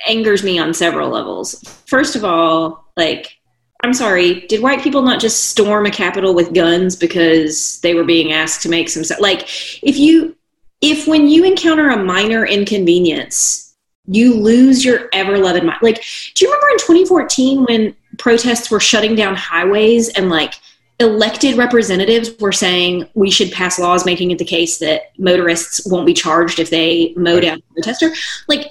angers 0.08 0.42
me 0.42 0.58
on 0.58 0.74
several 0.74 1.10
levels. 1.10 1.62
First 1.86 2.16
of 2.16 2.24
all, 2.24 2.90
like, 2.96 3.38
I'm 3.82 3.94
sorry, 3.94 4.42
did 4.42 4.62
white 4.62 4.82
people 4.82 5.02
not 5.02 5.20
just 5.20 5.50
storm 5.50 5.86
a 5.86 5.90
capitol 5.90 6.34
with 6.34 6.54
guns 6.54 6.94
because 6.94 7.80
they 7.80 7.94
were 7.94 8.04
being 8.04 8.32
asked 8.32 8.62
to 8.62 8.68
make 8.68 8.88
some 8.88 9.02
like 9.18 9.42
if 9.82 9.98
you 9.98 10.36
if 10.80 11.06
when 11.08 11.28
you 11.28 11.44
encounter 11.44 11.90
a 11.90 12.02
minor 12.02 12.46
inconvenience, 12.46 13.74
you 14.06 14.34
lose 14.34 14.84
your 14.84 15.08
ever 15.12 15.38
loving 15.38 15.66
mind. 15.66 15.78
Like, 15.82 16.04
do 16.34 16.44
you 16.44 16.50
remember 16.50 16.70
in 16.70 16.78
2014 16.78 17.64
when 17.64 17.96
protests 18.18 18.70
were 18.70 18.80
shutting 18.80 19.14
down 19.14 19.34
highways 19.34 20.10
and 20.10 20.28
like 20.28 20.54
elected 20.98 21.56
representatives 21.56 22.30
were 22.38 22.52
saying 22.52 23.08
we 23.14 23.30
should 23.30 23.50
pass 23.50 23.78
laws 23.78 24.04
making 24.04 24.30
it 24.30 24.38
the 24.38 24.44
case 24.44 24.78
that 24.78 25.12
motorists 25.18 25.86
won't 25.86 26.06
be 26.06 26.14
charged 26.14 26.58
if 26.58 26.70
they 26.70 27.14
mow 27.16 27.40
down 27.40 27.58
a 27.58 27.74
protester. 27.74 28.12
Like 28.48 28.70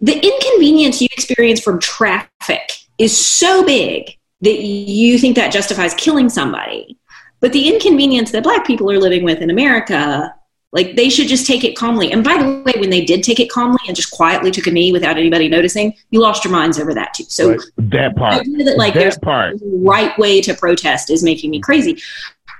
the 0.00 0.14
inconvenience 0.14 1.00
you 1.00 1.08
experience 1.12 1.60
from 1.60 1.80
traffic 1.80 2.72
is 2.98 3.16
so 3.16 3.64
big 3.64 4.16
that 4.40 4.60
you 4.60 5.18
think 5.18 5.36
that 5.36 5.52
justifies 5.52 5.94
killing 5.94 6.28
somebody. 6.28 6.98
But 7.40 7.52
the 7.52 7.68
inconvenience 7.68 8.30
that 8.32 8.42
black 8.42 8.66
people 8.66 8.90
are 8.90 8.98
living 8.98 9.24
with 9.24 9.40
in 9.40 9.50
America 9.50 10.34
like 10.76 10.94
they 10.94 11.08
should 11.08 11.26
just 11.26 11.46
take 11.46 11.64
it 11.64 11.74
calmly. 11.74 12.12
And 12.12 12.22
by 12.22 12.36
the 12.36 12.62
way, 12.62 12.74
when 12.78 12.90
they 12.90 13.02
did 13.02 13.22
take 13.22 13.40
it 13.40 13.50
calmly 13.50 13.80
and 13.86 13.96
just 13.96 14.10
quietly 14.10 14.50
took 14.50 14.66
a 14.66 14.70
knee 14.70 14.92
without 14.92 15.16
anybody 15.16 15.48
noticing, 15.48 15.94
you 16.10 16.20
lost 16.20 16.44
your 16.44 16.52
minds 16.52 16.78
over 16.78 16.92
that 16.92 17.14
too. 17.14 17.24
So 17.28 17.52
right. 17.52 17.60
that 17.78 18.16
part, 18.16 18.44
that 18.44 18.74
like 18.76 18.92
that 18.92 19.22
part, 19.22 19.56
right 19.62 20.16
way 20.18 20.42
to 20.42 20.52
protest 20.52 21.08
is 21.08 21.22
making 21.22 21.50
me 21.50 21.60
crazy. 21.60 22.02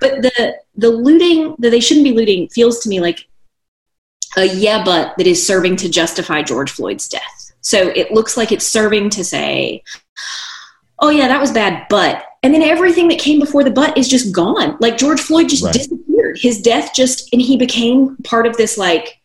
But 0.01 0.23
the 0.23 0.55
the 0.75 0.89
looting 0.89 1.55
that 1.59 1.69
they 1.69 1.79
shouldn't 1.79 2.05
be 2.05 2.11
looting 2.11 2.47
feels 2.49 2.79
to 2.79 2.89
me 2.89 3.01
like 3.01 3.27
a 4.35 4.45
yeah, 4.45 4.83
but 4.83 5.15
that 5.17 5.27
is 5.27 5.45
serving 5.45 5.75
to 5.77 5.89
justify 5.89 6.41
George 6.41 6.71
Floyd's 6.71 7.07
death. 7.07 7.51
So 7.61 7.89
it 7.89 8.11
looks 8.11 8.35
like 8.35 8.51
it's 8.51 8.65
serving 8.65 9.11
to 9.11 9.23
say, 9.23 9.83
oh 10.99 11.09
yeah, 11.09 11.27
that 11.27 11.41
was 11.41 11.51
bad, 11.51 11.85
but 11.89 12.23
and 12.43 12.53
then 12.53 12.61
everything 12.61 13.07
that 13.09 13.19
came 13.19 13.39
before 13.39 13.63
the 13.63 13.71
but 13.71 13.97
is 13.97 14.07
just 14.07 14.31
gone. 14.31 14.77
Like 14.79 14.97
George 14.97 15.19
Floyd 15.19 15.49
just 15.49 15.63
Right. 15.63 15.73
disappeared. 15.73 16.37
His 16.39 16.61
death 16.61 16.91
just, 16.93 17.29
and 17.33 17.41
he 17.41 17.57
became 17.57 18.15
part 18.23 18.45
of 18.45 18.55
this 18.57 18.77
like 18.77 19.19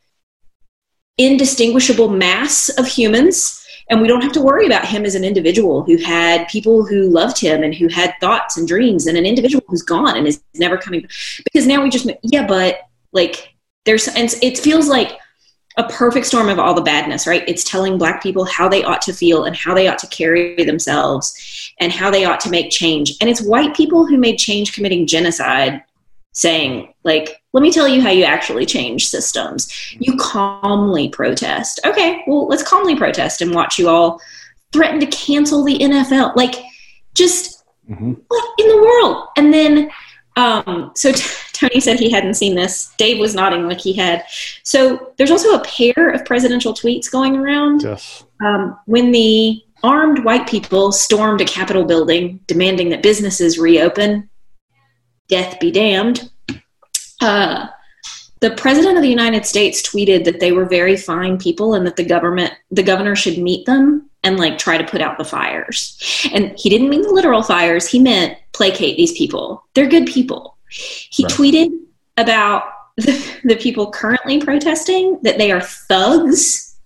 indistinguishable 1.19 2.09
mass 2.09 2.69
of 2.71 2.87
humans. 2.87 3.59
And 3.91 4.01
we 4.01 4.09
don't 4.09 4.23
have 4.23 4.33
to 4.33 4.41
worry 4.41 4.65
about 4.65 4.87
him 4.87 5.05
as 5.05 5.15
an 5.15 5.25
individual 5.25 5.83
who 5.83 5.99
had 5.99 6.49
people 6.49 6.87
who 6.87 7.11
loved 7.11 7.39
him 7.39 7.63
and 7.63 7.75
who 7.75 7.89
had 7.89 8.15
thoughts 8.21 8.57
and 8.57 8.67
dreams, 8.67 9.07
and 9.07 9.19
an 9.19 9.27
individual 9.27 9.63
who's 9.69 9.83
gone 9.83 10.17
and 10.17 10.27
is 10.27 10.43
never 10.55 10.79
coming. 10.79 11.03
Back. 11.03 11.11
Because 11.45 11.67
now 11.67 11.83
we 11.83 11.91
just, 11.91 12.09
yeah, 12.23 12.47
but 12.47 12.81
like 13.13 13.55
there's, 13.85 14.09
and 14.09 14.35
it 14.41 14.57
feels 14.59 14.89
like 14.89 15.19
a 15.77 15.85
perfect 15.85 16.27
storm 16.27 16.49
of 16.49 16.59
all 16.59 16.75
the 16.75 16.83
badness, 16.83 17.27
right? 17.27 17.45
It's 17.49 17.65
telling 17.65 17.99
black 17.99 18.23
people 18.23 18.45
how 18.45 18.69
they 18.69 18.85
ought 18.85 19.03
to 19.03 19.13
feel 19.13 19.45
and 19.45 19.57
how 19.57 19.75
they 19.75 19.89
ought 19.89 19.99
to 20.01 20.07
carry 20.09 20.63
themselves 20.65 21.73
and 21.81 21.91
how 21.93 22.11
they 22.11 22.25
ought 22.25 22.41
to 22.41 22.51
make 22.51 22.71
change. 22.71 23.15
And 23.21 23.31
it's 23.31 23.41
white 23.41 23.75
people 23.75 24.07
who 24.07 24.19
made 24.19 24.37
change 24.37 24.75
committing 24.75 25.07
genocide 25.07 25.83
saying, 26.33 26.93
like, 27.05 27.43
let 27.53 27.63
me 27.63 27.71
tell 27.71 27.87
you 27.89 28.01
how 28.01 28.11
you 28.11 28.25
actually 28.25 28.67
change 28.67 29.09
systems. 29.09 29.71
You 29.99 30.17
calmly 30.17 31.09
protest. 31.09 31.81
Okay, 31.85 32.23
well, 32.27 32.47
let's 32.49 32.63
calmly 32.63 32.97
protest 32.97 33.41
and 33.43 33.55
watch 33.55 33.79
you 33.79 33.89
all 33.89 34.21
threaten 34.73 35.01
to 35.01 35.07
cancel 35.07 35.63
the 35.63 35.79
NFL. 35.79 36.33
Like, 36.37 36.55
just 37.15 37.65
Mhm. 37.91 38.17
what 38.29 38.45
in 38.59 38.69
the 38.69 38.77
world? 38.77 39.27
And 39.37 39.53
then, 39.53 39.91
um, 40.37 40.93
so 40.95 41.13
t- 41.13 41.23
Tony 41.53 41.81
said 41.81 41.99
he 42.01 42.11
hadn't 42.11 42.35
seen 42.35 42.55
this. 42.55 42.93
Dave 42.99 43.19
was 43.19 43.35
nodding 43.35 43.69
like 43.69 43.81
he 43.81 43.93
had. 43.93 44.25
So 44.65 45.13
there's 45.17 45.31
also 45.31 45.55
a 45.55 45.65
pair 45.65 46.11
of 46.11 46.25
presidential 46.25 46.75
tweets 46.75 47.11
going 47.11 47.37
around 47.37 47.83
Yes. 47.83 48.25
um, 48.45 48.77
when 48.87 49.13
the 49.13 49.63
armed 49.85 50.25
white 50.25 50.49
people 50.49 50.91
stormed 50.93 51.41
a 51.41 51.45
Capitol 51.45 51.85
building 51.85 52.41
demanding 52.47 52.89
that 52.91 53.03
businesses 53.03 53.59
reopen, 53.59 54.29
death 55.29 55.59
be 55.61 55.71
damned, 55.71 56.31
uh, 57.21 57.67
the 58.43 58.51
president 58.51 58.97
of 58.97 59.03
the 59.03 59.09
United 59.09 59.47
States 59.47 59.81
tweeted 59.81 60.25
that 60.25 60.41
they 60.41 60.51
were 60.51 60.65
very 60.65 60.97
fine 60.97 61.39
people 61.39 61.75
and 61.75 61.87
that 61.87 61.95
the 61.95 62.05
government, 62.05 62.53
the 62.73 62.83
governor 62.83 63.15
should 63.15 63.39
meet 63.39 63.65
them 63.67 64.11
and 64.25 64.37
like 64.37 64.59
try 64.59 64.77
to 64.77 64.85
put 64.85 65.01
out 65.01 65.17
the 65.17 65.25
fires. 65.25 66.27
And 66.35 66.53
he 66.59 66.69
didn't 66.69 66.89
mean 66.89 67.03
the 67.03 67.13
literal 67.13 67.45
fires, 67.45 67.87
he 67.87 68.01
meant 68.01 68.37
placate 68.53 68.97
these 68.97 69.13
people. 69.13 69.65
They're 69.75 69.87
good 69.87 70.07
people. 70.07 70.57
He 70.69 71.23
Right. 71.23 71.33
tweeted 71.33 71.71
about 72.17 72.65
the, 72.97 73.13
the 73.45 73.55
people 73.55 73.93
currently 73.93 74.41
protesting 74.41 75.21
that 75.23 75.39
they 75.39 75.53
are 75.53 75.61
thugs 75.61 76.77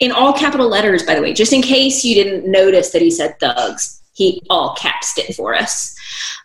in 0.00 0.12
all 0.12 0.34
capital 0.34 0.68
letters, 0.68 1.02
by 1.02 1.14
the 1.14 1.22
way, 1.22 1.32
just 1.32 1.54
in 1.54 1.62
case 1.62 2.04
you 2.04 2.14
didn't 2.14 2.50
notice 2.50 2.90
that 2.90 3.00
he 3.00 3.10
said 3.10 3.40
thugs. 3.40 4.02
He 4.12 4.42
all 4.50 4.74
caps 4.74 5.16
it 5.16 5.34
for 5.34 5.54
us. 5.54 5.96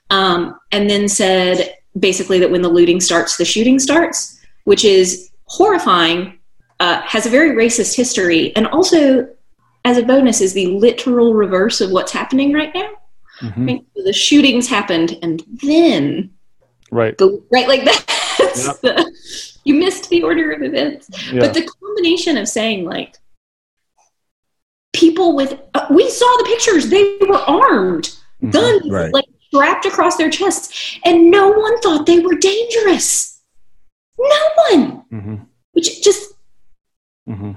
Um, 0.10 0.58
and 0.72 0.90
then 0.90 1.10
said 1.10 1.76
basically 2.00 2.40
that 2.40 2.52
when 2.52 2.62
the 2.62 2.70
looting 2.70 3.02
starts, 3.02 3.36
the 3.36 3.44
shooting 3.44 3.78
starts, 3.78 4.38
which 4.66 4.84
is 4.86 5.30
horrifying, 5.46 6.38
uh, 6.80 7.02
has 7.02 7.26
a 7.26 7.30
very 7.30 7.52
racist 7.56 7.96
history, 7.96 8.56
and 8.56 8.68
also, 8.68 9.28
as 9.86 9.98
a 9.98 10.04
bonus, 10.04 10.42
is 10.42 10.54
the 10.54 10.68
literal 10.68 11.34
reverse 11.34 11.82
of 11.82 11.92
what's 11.92 12.12
happening 12.12 12.54
right 12.54 12.74
now. 12.74 12.90
Mhm. 13.42 13.68
Right? 13.68 13.82
So 13.96 14.04
the 14.04 14.14
shootings 14.14 14.68
happened, 14.68 15.18
and 15.22 15.44
then 15.64 16.32
Right. 16.92 17.18
the 17.18 17.42
right 17.52 17.68
like 17.68 17.84
that. 17.90 18.06
Yep. 18.56 18.82
the, 18.82 19.12
you 19.64 19.76
missed 19.76 20.10
the 20.10 20.24
order 20.24 20.52
of 20.52 20.62
events. 20.64 21.10
Yeah. 21.32 21.40
But 21.42 21.54
the 21.54 21.64
combination 21.64 22.38
of 22.38 22.48
saying 22.48 22.86
like 22.86 23.16
people 24.94 25.36
with 25.36 25.60
uh, 25.74 25.86
we 25.90 26.10
saw 26.10 26.26
the 26.38 26.44
pictures 26.46 26.90
they 26.90 27.18
were 27.28 27.38
armed 27.38 28.10
Mhm. 28.44 28.52
guns 28.52 28.90
Right. 28.90 29.14
like 29.14 29.26
strapped 29.48 29.86
across 29.86 30.18
their 30.18 30.30
chests 30.30 30.98
and 31.06 31.30
no 31.32 31.50
one 31.50 31.80
thought 31.82 32.06
they 32.06 32.20
were 32.20 32.36
dangerous 32.36 33.31
no 34.22 34.42
one 34.70 35.04
Mhm. 35.12 35.40
which 35.74 36.02
just 36.04 36.34
Mhm. 37.30 37.56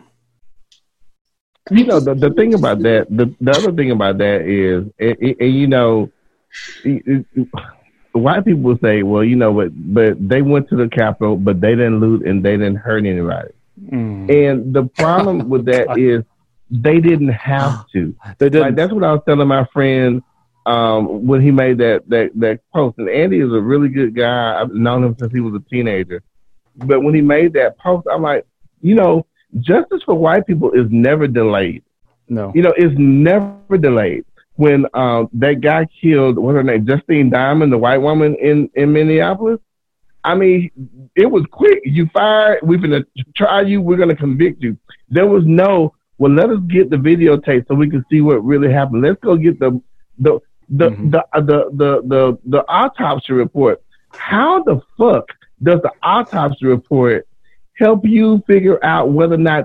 you 1.70 1.84
know 1.86 2.00
the, 2.00 2.14
the 2.14 2.30
thing 2.30 2.54
about 2.54 2.80
that 2.82 3.06
the, 3.10 3.34
the 3.40 3.50
other 3.52 3.72
thing 3.72 3.90
about 3.90 4.18
that 4.18 4.42
is 4.42 4.84
and, 4.98 5.16
and- 5.20 5.36
and, 5.40 5.54
you 5.54 5.66
know 5.66 6.10
it- 6.84 7.26
it- 7.34 7.48
white 8.12 8.44
people 8.44 8.76
say 8.82 9.02
well 9.02 9.24
you 9.24 9.34
know 9.36 9.52
but 9.52 9.70
but 9.92 10.28
they 10.28 10.42
went 10.42 10.68
to 10.68 10.76
the 10.76 10.88
capitol 10.88 11.36
but 11.36 11.60
they 11.60 11.70
didn't 11.74 11.98
loot 12.00 12.24
and 12.26 12.44
they 12.44 12.52
didn't 12.56 12.76
hurt 12.76 13.04
anybody 13.04 13.50
Mm. 13.90 14.30
and 14.30 14.72
the 14.72 14.84
problem 14.84 15.48
with 15.48 15.64
that 15.72 15.98
is 15.98 16.22
they 16.70 17.00
didn't 17.00 17.30
have 17.32 17.84
to 17.92 18.14
They 18.38 18.48
didn't. 18.48 18.76
that's 18.76 18.92
what 18.92 19.02
i 19.02 19.12
was 19.12 19.22
telling 19.26 19.48
my 19.48 19.64
friend 19.72 20.22
um 20.66 21.26
when 21.26 21.40
he 21.40 21.50
made 21.50 21.78
that 21.78 22.08
that 22.08 22.30
that 22.36 22.60
post 22.72 22.98
and 22.98 23.08
andy 23.08 23.40
is 23.40 23.52
a 23.52 23.60
really 23.60 23.88
good 23.88 24.14
guy 24.14 24.60
i've 24.60 24.72
known 24.72 25.02
him 25.02 25.16
since 25.18 25.32
he 25.32 25.40
was 25.40 25.54
a 25.60 25.64
teenager 25.68 26.22
but 26.76 27.02
when 27.02 27.14
he 27.14 27.20
made 27.20 27.52
that 27.52 27.78
post 27.78 28.06
i'm 28.12 28.22
like 28.22 28.46
you 28.80 28.94
know 28.94 29.24
justice 29.60 30.02
for 30.04 30.14
white 30.14 30.46
people 30.46 30.70
is 30.72 30.86
never 30.90 31.26
delayed 31.26 31.82
no. 32.28 32.52
you 32.54 32.62
know, 32.62 32.72
it's 32.76 32.94
never 32.98 33.78
delayed. 33.78 34.24
When 34.56 34.86
um, 34.94 35.28
that 35.34 35.60
guy 35.60 35.86
killed, 36.00 36.38
what's 36.38 36.54
her 36.54 36.62
name, 36.62 36.86
Justine 36.86 37.30
Damond, 37.30 37.70
the 37.70 37.78
white 37.78 37.98
woman 37.98 38.36
in, 38.36 38.70
in 38.74 38.92
Minneapolis, 38.92 39.60
I 40.22 40.34
mean, 40.34 40.70
it 41.16 41.26
was 41.26 41.44
quick. 41.50 41.80
You 41.84 42.08
fired, 42.14 42.60
we're 42.62 42.78
going 42.78 43.02
to 43.02 43.06
try 43.36 43.62
you, 43.62 43.80
we're 43.82 43.96
going 43.96 44.08
to 44.08 44.16
convict 44.16 44.62
you. 44.62 44.78
There 45.10 45.26
was 45.26 45.44
no, 45.44 45.94
well, 46.18 46.32
let 46.32 46.50
us 46.50 46.60
get 46.68 46.88
the 46.88 46.96
videotape 46.96 47.66
so 47.68 47.74
we 47.74 47.90
can 47.90 48.04
see 48.10 48.20
what 48.20 48.44
really 48.44 48.72
happened. 48.72 49.02
Let's 49.02 49.20
go 49.20 49.36
get 49.36 49.58
the, 49.58 49.80
the, 50.18 50.38
the, 50.68 50.90
Mhm. 50.90 51.10
the, 51.10 51.26
uh, 51.32 51.40
the, 51.40 51.70
the, 51.74 52.02
the, 52.06 52.38
the 52.46 52.64
autopsy 52.68 53.34
report. 53.34 53.82
How 54.12 54.62
the 54.62 54.80
fuck 54.96 55.26
does 55.64 55.80
the 55.82 55.90
autopsy 56.02 56.66
report 56.66 57.26
help 57.78 58.04
you 58.04 58.42
figure 58.46 58.82
out 58.84 59.10
whether 59.10 59.34
or 59.34 59.38
not 59.38 59.64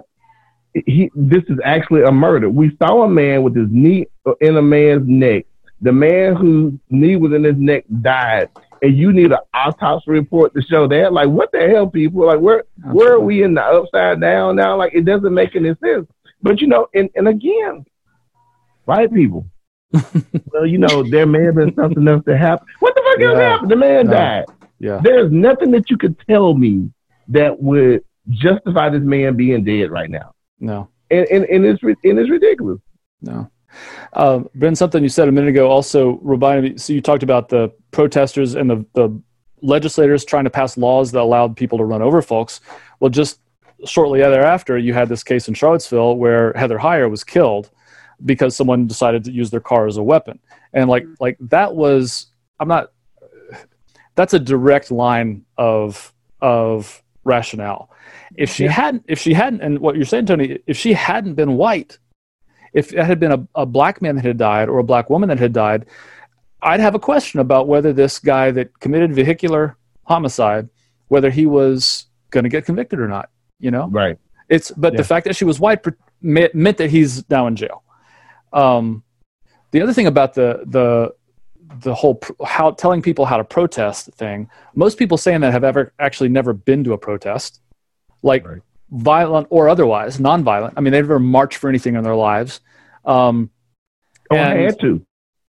he 0.73 1.09
this 1.15 1.43
is 1.49 1.57
actually 1.63 2.03
a 2.03 2.11
murder. 2.11 2.49
We 2.49 2.75
saw 2.81 3.03
a 3.03 3.09
man 3.09 3.43
with 3.43 3.55
his 3.55 3.67
knee 3.69 4.07
in 4.41 4.57
a 4.57 4.61
man's 4.61 5.07
neck. 5.07 5.45
The 5.81 5.91
man 5.91 6.35
whose 6.35 6.73
knee 6.89 7.15
was 7.15 7.33
in 7.33 7.43
his 7.43 7.55
neck 7.57 7.85
died, 8.01 8.49
and 8.81 8.97
you 8.97 9.13
need 9.13 9.31
an 9.31 9.39
autopsy 9.53 10.11
report 10.11 10.53
to 10.53 10.61
show 10.61 10.87
that. 10.87 11.13
Like, 11.13 11.29
what 11.29 11.51
the 11.51 11.67
hell, 11.69 11.87
people? 11.87 12.25
Like, 12.27 12.39
where 12.39 12.63
where 12.91 13.13
are 13.13 13.19
we 13.19 13.43
in 13.43 13.53
the 13.53 13.63
upside 13.63 14.19
down 14.21 14.57
now? 14.57 14.75
Like, 14.77 14.93
it 14.93 15.05
doesn't 15.05 15.33
make 15.33 15.55
any 15.55 15.73
sense. 15.83 16.07
But 16.41 16.61
you 16.61 16.67
know, 16.67 16.87
and 16.93 17.09
and 17.15 17.27
again, 17.27 17.85
white 18.85 19.13
people. 19.13 19.45
well, 20.51 20.67
you 20.67 20.77
know, 20.77 21.01
there 21.09 21.25
may 21.25 21.43
have 21.45 21.55
been 21.55 21.73
something 21.73 22.07
else 22.07 22.23
that 22.25 22.37
happened. 22.37 22.69
What 22.79 22.93
the 22.93 23.01
fuck 23.01 23.21
else 23.21 23.39
happened? 23.39 23.71
The 23.71 23.75
man 23.75 24.05
No. 24.05 24.11
died. 24.11 24.45
Yeah. 24.79 24.99
There's 25.03 25.31
nothing 25.31 25.71
that 25.71 25.89
you 25.89 25.97
could 25.97 26.15
tell 26.27 26.53
me 26.53 26.89
that 27.27 27.61
would 27.61 28.03
justify 28.29 28.89
this 28.89 29.01
man 29.03 29.35
being 29.35 29.63
dead 29.63 29.89
right 29.91 30.09
now 30.09 30.33
No. 30.59 30.87
and 31.11 31.27
and, 31.29 31.45
and 31.45 31.65
it's 31.65 31.81
and 31.83 32.19
it's 32.19 32.29
ridiculous. 32.29 32.79
No. 33.21 33.49
Um, 34.13 34.49
ben, 34.55 34.75
something 34.75 35.03
you 35.03 35.09
said 35.09 35.27
a 35.27 35.31
minute 35.31 35.49
ago 35.49 35.69
also 35.69 36.17
reminded 36.21 36.71
me. 36.73 36.77
So 36.77 36.93
you 36.93 37.01
talked 37.01 37.21
about 37.23 37.49
the 37.49 37.71
protesters 37.91 38.55
and 38.55 38.69
the, 38.69 38.85
the 38.93 39.21
legislators 39.61 40.25
trying 40.25 40.45
to 40.45 40.49
pass 40.49 40.77
laws 40.77 41.11
that 41.11 41.21
allowed 41.21 41.55
people 41.55 41.77
to 41.77 41.83
run 41.83 42.01
over 42.01 42.21
folks. 42.21 42.61
Well, 42.99 43.09
just 43.09 43.39
shortly 43.85 44.19
thereafter, 44.21 44.77
you 44.77 44.93
had 44.93 45.07
this 45.09 45.23
case 45.23 45.47
in 45.47 45.53
Charlottesville 45.53 46.15
where 46.15 46.53
Heather 46.53 46.79
Heyer 46.79 47.09
was 47.09 47.23
killed 47.23 47.69
because 48.25 48.55
someone 48.55 48.87
decided 48.87 49.23
to 49.25 49.31
use 49.31 49.49
their 49.51 49.59
car 49.61 49.85
as 49.87 49.97
a 49.97 50.03
weapon. 50.03 50.39
And 50.73 50.89
like 50.89 51.05
like 51.19 51.37
that 51.41 51.75
was 51.75 52.27
I'm 52.59 52.67
not 52.67 52.91
that's 54.19 54.33
a 54.33 54.39
direct 54.53 54.91
line 54.91 55.45
of 55.57 56.13
of 56.41 57.01
rationale. 57.23 57.89
If 58.35 58.49
she 58.53 58.65
Yeah. 58.65 58.71
hadn't 58.71 59.03
if 59.07 59.17
she 59.19 59.33
hadn't 59.33 59.61
and 59.61 59.79
what 59.79 59.95
you're 59.95 60.03
saying, 60.13 60.25
Tony, 60.25 60.59
if 60.67 60.75
she 60.75 60.91
hadn't 60.93 61.35
been 61.35 61.55
white, 61.55 61.97
if 62.73 62.91
it 62.93 63.03
had 63.11 63.17
been 63.23 63.31
a, 63.31 63.47
a 63.55 63.65
black 63.65 64.01
man 64.01 64.15
that 64.17 64.25
had 64.25 64.37
died 64.37 64.67
or 64.67 64.77
a 64.79 64.83
black 64.83 65.09
woman 65.09 65.29
that 65.29 65.39
had 65.39 65.53
died, 65.53 65.85
I'd 66.61 66.81
have 66.81 66.95
a 66.95 66.99
question 67.11 67.39
about 67.39 67.69
whether 67.69 67.93
this 67.93 68.19
guy 68.19 68.51
that 68.51 68.77
committed 68.81 69.13
vehicular 69.15 69.77
homicide, 70.03 70.67
whether 71.07 71.29
he 71.29 71.45
was 71.45 72.07
going 72.31 72.43
to 72.43 72.49
get 72.49 72.65
convicted 72.65 72.99
or 72.99 73.07
not. 73.07 73.29
You 73.65 73.71
know, 73.71 73.87
Right. 73.87 74.17
it's 74.49 74.69
but 74.71 74.91
Yeah. 74.93 74.97
the 74.97 75.03
fact 75.05 75.23
that 75.27 75.35
she 75.37 75.45
was 75.45 75.61
white 75.61 75.79
meant, 76.21 76.53
meant 76.53 76.77
that 76.77 76.89
he's 76.89 77.11
now 77.29 77.47
in 77.47 77.55
jail. 77.55 77.83
Um, 78.51 79.03
the 79.71 79.81
other 79.81 79.93
thing 79.93 80.07
about 80.07 80.33
the 80.33 80.49
the 80.65 81.13
the 81.81 81.93
whole 81.93 82.15
pr- 82.15 82.33
how 82.45 82.71
telling 82.71 83.01
people 83.01 83.25
how 83.25 83.37
to 83.37 83.43
protest 83.43 84.07
thing, 84.13 84.49
most 84.75 84.97
people 84.97 85.17
saying 85.17 85.41
that 85.41 85.51
have 85.51 85.63
ever 85.63 85.93
actually 85.99 86.29
never 86.29 86.53
been 86.53 86.83
to 86.83 86.93
a 86.93 86.97
protest, 86.97 87.61
like 88.23 88.45
Right. 88.47 88.61
violent 88.91 89.47
or 89.49 89.69
otherwise, 89.69 90.17
nonviolent. 90.17 90.73
I 90.75 90.81
mean, 90.81 90.91
they've 90.93 91.03
never 91.03 91.19
marched 91.19 91.57
for 91.57 91.69
anything 91.69 91.95
in 91.95 92.03
their 92.03 92.15
lives, 92.15 92.61
um, 93.05 93.49
Or 94.31 94.37
And- 94.37 94.59
had 94.59 94.79
to. 94.81 95.05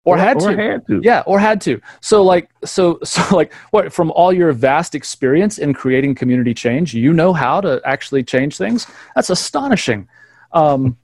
or 0.05 0.17
had 0.19 0.37
or 0.37 0.51
to. 0.53 0.57
had 0.57 0.87
to. 0.87 1.01
Yeah, 1.03 1.23
or 1.27 1.39
had 1.39 1.61
to. 1.63 1.81
So 2.01 2.23
like 2.23 2.49
so 2.65 2.99
so 3.05 3.21
like 3.37 3.53
what 3.71 3.93
from 3.93 4.11
all 4.13 4.33
your 4.33 4.53
vast 4.53 4.95
experience 4.95 5.59
in 5.59 5.75
creating 5.75 6.15
community 6.15 6.55
change, 6.55 6.95
you 6.95 7.13
know 7.13 7.33
how 7.33 7.61
to 7.61 7.81
actually 7.85 8.23
change 8.23 8.57
things. 8.57 8.87
That's 9.15 9.31
astonishing. 9.31 10.09
Um, 10.53 10.97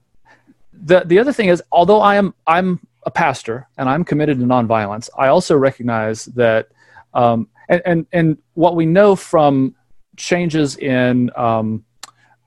the 0.73 1.03
the 1.05 1.19
other 1.19 1.33
thing 1.33 1.49
is, 1.49 1.63
although 1.73 2.01
I 2.01 2.17
am 2.17 2.35
I'm 2.47 2.81
a 3.05 3.11
pastor 3.11 3.69
and 3.79 3.89
I'm 3.89 4.05
committed 4.05 4.39
to 4.39 4.45
nonviolence, 4.45 5.09
I 5.19 5.29
also 5.29 5.57
recognize 5.57 6.27
that, 6.27 6.69
um, 7.15 7.49
and, 7.69 7.83
and, 7.85 8.07
and 8.13 8.39
what 8.55 8.77
we 8.77 8.87
know 8.87 9.17
from 9.17 9.75
changes 10.17 10.77
in 10.77 11.31
um, 11.37 11.85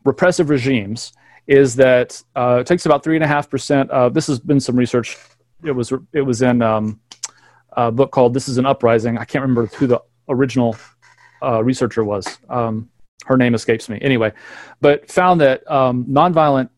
repressive 0.03 0.49
regimes 0.49 1.13
is 1.47 1.75
that 1.75 2.21
uh, 2.35 2.57
it 2.61 2.67
takes 2.67 2.85
about 2.85 3.03
three 3.03 3.15
and 3.15 3.23
a 3.23 3.27
half 3.27 3.49
percent 3.49 3.89
of 3.91 4.13
this 4.13 4.27
has 4.27 4.39
been 4.39 4.59
some 4.59 4.75
research. 4.75 5.17
It 5.63 5.71
was 5.71 5.93
it 6.13 6.21
was 6.21 6.41
in 6.41 6.61
um, 6.61 6.99
a 7.73 7.91
book 7.91 8.11
called 8.11 8.33
"This 8.33 8.47
Is 8.47 8.57
an 8.57 8.65
Uprising." 8.65 9.17
I 9.17 9.25
can't 9.25 9.41
remember 9.41 9.67
who 9.67 9.87
the 9.87 10.01
original 10.27 10.75
uh, 11.43 11.63
researcher 11.63 12.03
was. 12.03 12.39
Um, 12.49 12.89
her 13.25 13.37
name 13.37 13.55
escapes 13.55 13.89
me. 13.89 13.99
Anyway, 14.01 14.31
but 14.81 15.09
found 15.09 15.41
that 15.41 15.69
um, 15.69 16.05
nonviolent 16.05 16.69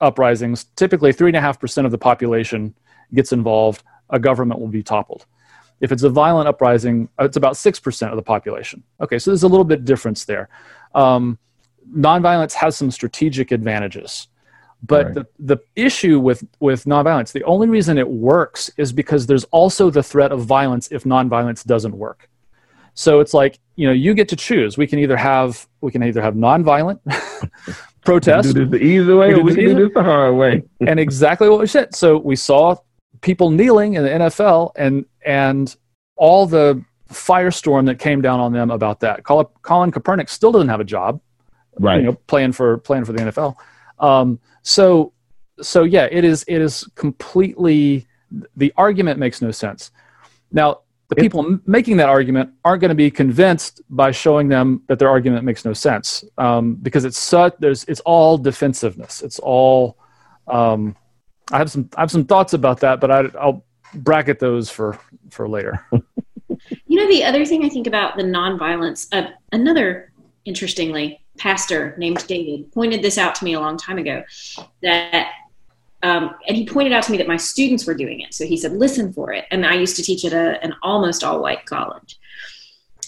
uprisings, 0.00 0.64
typically 0.76 1.12
three 1.12 1.30
and 1.30 1.36
a 1.36 1.40
half 1.40 1.58
percent 1.58 1.84
of 1.84 1.90
the 1.90 1.98
population 1.98 2.74
gets 3.14 3.32
involved, 3.32 3.82
a 4.10 4.18
government 4.18 4.60
will 4.60 4.68
be 4.68 4.82
toppled. 4.82 5.26
If 5.80 5.92
it's 5.92 6.02
a 6.02 6.10
violent 6.10 6.48
uprising, 6.48 7.08
it's 7.18 7.36
about 7.36 7.56
six 7.56 7.78
percent 7.78 8.12
of 8.12 8.16
the 8.16 8.22
population. 8.22 8.82
Okay, 9.00 9.18
so 9.18 9.30
there's 9.30 9.42
a 9.42 9.48
little 9.48 9.64
bit 9.64 9.84
difference 9.84 10.24
there. 10.24 10.48
Um, 10.94 11.38
nonviolence 11.94 12.52
has 12.54 12.76
some 12.76 12.90
strategic 12.90 13.52
advantages. 13.52 14.28
But 14.82 15.06
right. 15.06 15.14
the, 15.14 15.26
the 15.38 15.58
issue 15.74 16.20
with, 16.20 16.46
with 16.60 16.84
nonviolence, 16.84 17.32
the 17.32 17.42
only 17.44 17.68
reason 17.68 17.98
it 17.98 18.08
works 18.08 18.70
is 18.76 18.92
because 18.92 19.26
there's 19.26 19.44
also 19.44 19.90
the 19.90 20.02
threat 20.02 20.32
of 20.32 20.40
violence 20.44 20.88
if 20.92 21.04
nonviolence 21.04 21.64
doesn't 21.64 21.96
work. 21.96 22.28
So 22.94 23.20
it's 23.20 23.34
like, 23.34 23.58
you 23.74 23.86
know, 23.86 23.92
you 23.92 24.14
get 24.14 24.28
to 24.30 24.36
choose. 24.36 24.78
We 24.78 24.86
can 24.86 24.98
either 24.98 25.16
have 25.16 25.66
we 25.82 25.92
can 25.92 26.02
either 26.02 26.22
have 26.22 26.34
nonviolent 26.34 27.00
protest. 28.04 28.54
do 28.54 28.64
this 28.64 28.70
the 28.70 28.84
easy 28.84 29.12
way 29.12 29.34
we 29.34 29.40
or 29.40 29.42
we 29.42 29.54
can 29.54 29.64
do 29.64 29.84
this 29.84 29.94
the 29.94 30.02
hard 30.02 30.34
way. 30.34 30.62
and 30.80 30.98
exactly 30.98 31.48
what 31.48 31.60
we 31.60 31.66
said. 31.66 31.94
So 31.94 32.16
we 32.16 32.36
saw 32.36 32.76
people 33.20 33.50
kneeling 33.50 33.94
in 33.94 34.02
the 34.02 34.10
NFL 34.10 34.72
and 34.76 35.04
and 35.24 35.76
all 36.16 36.46
the 36.46 36.82
firestorm 37.10 37.86
that 37.86 37.98
came 37.98 38.20
down 38.20 38.40
on 38.40 38.52
them 38.52 38.70
about 38.70 39.00
that. 39.00 39.22
Colin 39.22 39.46
Kaepernick 39.92 40.28
still 40.28 40.50
doesn't 40.50 40.68
have 40.68 40.80
a 40.80 40.84
job 40.84 41.20
right? 41.78 41.98
You 41.98 42.06
know, 42.06 42.12
playing 42.26 42.52
for 42.52 42.78
playing 42.78 43.04
for 43.04 43.12
the 43.12 43.18
NFL. 43.20 43.56
Um, 43.98 44.40
so 44.62 45.12
so 45.60 45.84
yeah, 45.84 46.08
it 46.10 46.24
is 46.24 46.44
it 46.48 46.60
is 46.60 46.88
completely 46.94 48.06
the 48.56 48.72
argument 48.76 49.18
makes 49.18 49.40
no 49.40 49.50
sense. 49.50 49.90
Now 50.52 50.80
the 51.08 51.16
people 51.16 51.60
making 51.66 51.98
that 51.98 52.08
argument 52.08 52.50
aren't 52.64 52.80
going 52.80 52.88
to 52.88 52.96
be 52.96 53.10
convinced 53.10 53.80
by 53.88 54.10
showing 54.10 54.48
them 54.48 54.82
that 54.88 54.98
their 54.98 55.08
argument 55.08 55.44
makes 55.44 55.64
no 55.64 55.72
sense 55.72 56.24
um, 56.36 56.74
because 56.74 57.04
it's 57.04 57.18
such 57.18 57.54
there's 57.60 57.84
it's 57.84 58.00
all 58.00 58.36
defensiveness. 58.38 59.22
It's 59.22 59.38
all 59.38 59.98
um, 60.48 60.96
I 61.52 61.58
have 61.58 61.70
some 61.70 61.88
I 61.96 62.00
have 62.00 62.10
some 62.10 62.24
thoughts 62.24 62.52
about 62.52 62.80
that, 62.80 63.00
but 63.00 63.10
I, 63.10 63.30
I'll 63.38 63.64
bracket 63.94 64.38
those 64.38 64.70
for 64.70 64.98
for 65.30 65.48
later. 65.48 65.84
you 66.86 66.96
know, 66.96 67.08
the 67.08 67.24
other 67.24 67.44
thing 67.44 67.64
I 67.64 67.68
think 67.68 67.86
about 67.86 68.16
the 68.16 68.22
nonviolence, 68.22 69.08
uh, 69.12 69.30
another 69.52 70.12
interestingly 70.44 71.20
pastor 71.38 71.94
named 71.98 72.26
David 72.26 72.72
pointed 72.72 73.02
this 73.02 73.18
out 73.18 73.34
to 73.36 73.44
me 73.44 73.54
a 73.54 73.60
long 73.60 73.76
time 73.76 73.98
ago 73.98 74.24
that 74.82 75.32
um, 76.02 76.34
and 76.46 76.56
he 76.56 76.66
pointed 76.66 76.92
out 76.92 77.02
to 77.04 77.12
me 77.12 77.18
that 77.18 77.26
my 77.26 77.36
students 77.36 77.86
were 77.86 77.94
doing 77.94 78.20
it. 78.20 78.34
So 78.34 78.44
he 78.44 78.56
said, 78.56 78.72
listen 78.72 79.12
for 79.12 79.32
it. 79.32 79.46
And 79.50 79.66
I 79.66 79.74
used 79.74 79.96
to 79.96 80.02
teach 80.02 80.24
at 80.24 80.32
a, 80.32 80.62
an 80.62 80.74
almost 80.82 81.24
all 81.24 81.40
white 81.40 81.66
college. 81.66 82.18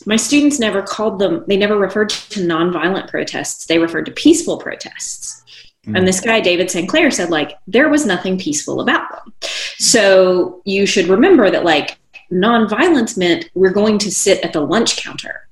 My 0.06 0.16
students 0.16 0.58
never 0.58 0.82
called 0.82 1.18
them, 1.18 1.44
they 1.46 1.56
never 1.56 1.76
referred 1.76 2.10
to 2.10 2.40
nonviolent 2.40 3.08
protests. 3.08 3.66
They 3.66 3.78
referred 3.78 4.06
to 4.06 4.12
peaceful 4.12 4.58
protests. 4.58 5.44
And 5.86 6.06
this 6.06 6.20
guy, 6.20 6.40
David 6.40 6.70
St. 6.70 6.88
Clair, 6.88 7.10
said, 7.10 7.30
like, 7.30 7.58
there 7.66 7.88
was 7.88 8.04
nothing 8.04 8.38
peaceful 8.38 8.82
about 8.82 9.10
them. 9.10 9.32
So 9.78 10.60
you 10.66 10.84
should 10.84 11.06
remember 11.06 11.50
that, 11.50 11.64
like, 11.64 11.98
nonviolence 12.30 13.16
meant 13.16 13.48
we're 13.54 13.70
going 13.70 13.98
to 13.98 14.10
sit 14.10 14.44
at 14.44 14.52
the 14.52 14.60
lunch 14.60 15.02
counter 15.02 15.48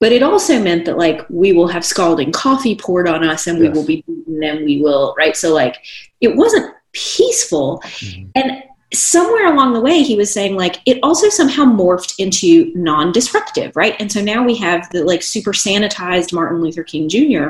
but 0.00 0.12
it 0.12 0.22
also 0.22 0.60
meant 0.62 0.84
that 0.84 0.98
like 0.98 1.24
we 1.30 1.52
will 1.52 1.68
have 1.68 1.84
scalding 1.84 2.32
coffee 2.32 2.74
poured 2.74 3.08
on 3.08 3.24
us 3.24 3.46
and 3.46 3.58
we 3.58 3.66
yes. 3.66 3.74
will 3.74 3.86
be 3.86 4.04
beaten 4.06 4.42
and 4.42 4.64
we 4.64 4.82
will 4.82 5.14
right 5.16 5.36
so 5.36 5.52
like 5.52 5.78
it 6.20 6.36
wasn't 6.36 6.74
peaceful 6.92 7.80
mm-hmm. 7.84 8.28
and 8.34 8.62
somewhere 8.92 9.52
along 9.52 9.72
the 9.72 9.80
way 9.80 10.02
he 10.02 10.16
was 10.16 10.32
saying 10.32 10.56
like 10.56 10.76
it 10.86 10.98
also 11.02 11.28
somehow 11.28 11.64
morphed 11.64 12.14
into 12.18 12.72
non-disruptive 12.74 13.74
right 13.74 13.96
and 13.98 14.10
so 14.12 14.20
now 14.20 14.44
we 14.44 14.54
have 14.54 14.88
the 14.90 15.02
like 15.04 15.22
super 15.22 15.52
sanitized 15.52 16.32
martin 16.32 16.60
luther 16.60 16.84
king 16.84 17.08
jr 17.08 17.48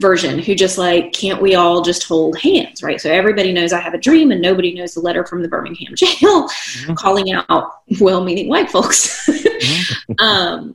version 0.00 0.38
who 0.38 0.54
just 0.54 0.78
like 0.78 1.12
can't 1.12 1.42
we 1.42 1.54
all 1.54 1.82
just 1.82 2.04
hold 2.04 2.38
hands 2.38 2.82
right 2.82 3.00
so 3.00 3.10
everybody 3.10 3.52
knows 3.52 3.72
i 3.72 3.78
have 3.78 3.94
a 3.94 3.98
dream 3.98 4.30
and 4.30 4.40
nobody 4.40 4.72
knows 4.74 4.94
the 4.94 5.00
letter 5.00 5.26
from 5.26 5.42
the 5.42 5.48
birmingham 5.48 5.94
jail 5.94 6.48
mm-hmm. 6.48 6.94
calling 6.94 7.30
out 7.32 7.82
well-meaning 8.00 8.48
white 8.48 8.70
folks 8.70 9.26
mm-hmm. 9.26 10.12
um, 10.18 10.74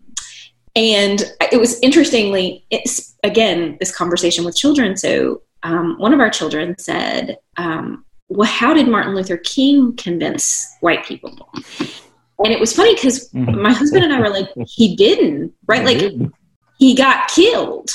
and 0.76 1.24
it 1.54 1.60
was 1.60 1.80
interestingly, 1.80 2.66
it's, 2.70 3.16
again, 3.24 3.78
this 3.80 3.96
conversation 3.96 4.44
with 4.44 4.58
children. 4.58 4.98
So 4.98 5.42
um, 5.64 5.96
one 6.00 6.14
of 6.14 6.20
our 6.20 6.30
children 6.30 6.78
said, 6.78 7.38
um, 7.56 8.04
well, 8.28 8.50
how 8.50 8.74
did 8.74 8.88
Martin 8.88 9.16
Luther 9.16 9.38
King 9.38 9.96
convince 9.96 10.76
white 10.82 11.06
people? 11.06 11.50
And 12.40 12.52
it 12.52 12.60
was 12.60 12.74
funny 12.74 12.94
because 12.96 13.30
mm-hmm. 13.30 13.62
my 13.62 13.72
husband 13.72 14.04
and 14.04 14.14
I 14.14 14.20
were 14.20 14.30
like, 14.30 14.50
he 14.68 14.96
didn't, 14.98 15.54
right? 15.66 15.86
Like 15.86 16.12
he 16.78 16.94
got 16.94 17.30
killed. 17.30 17.92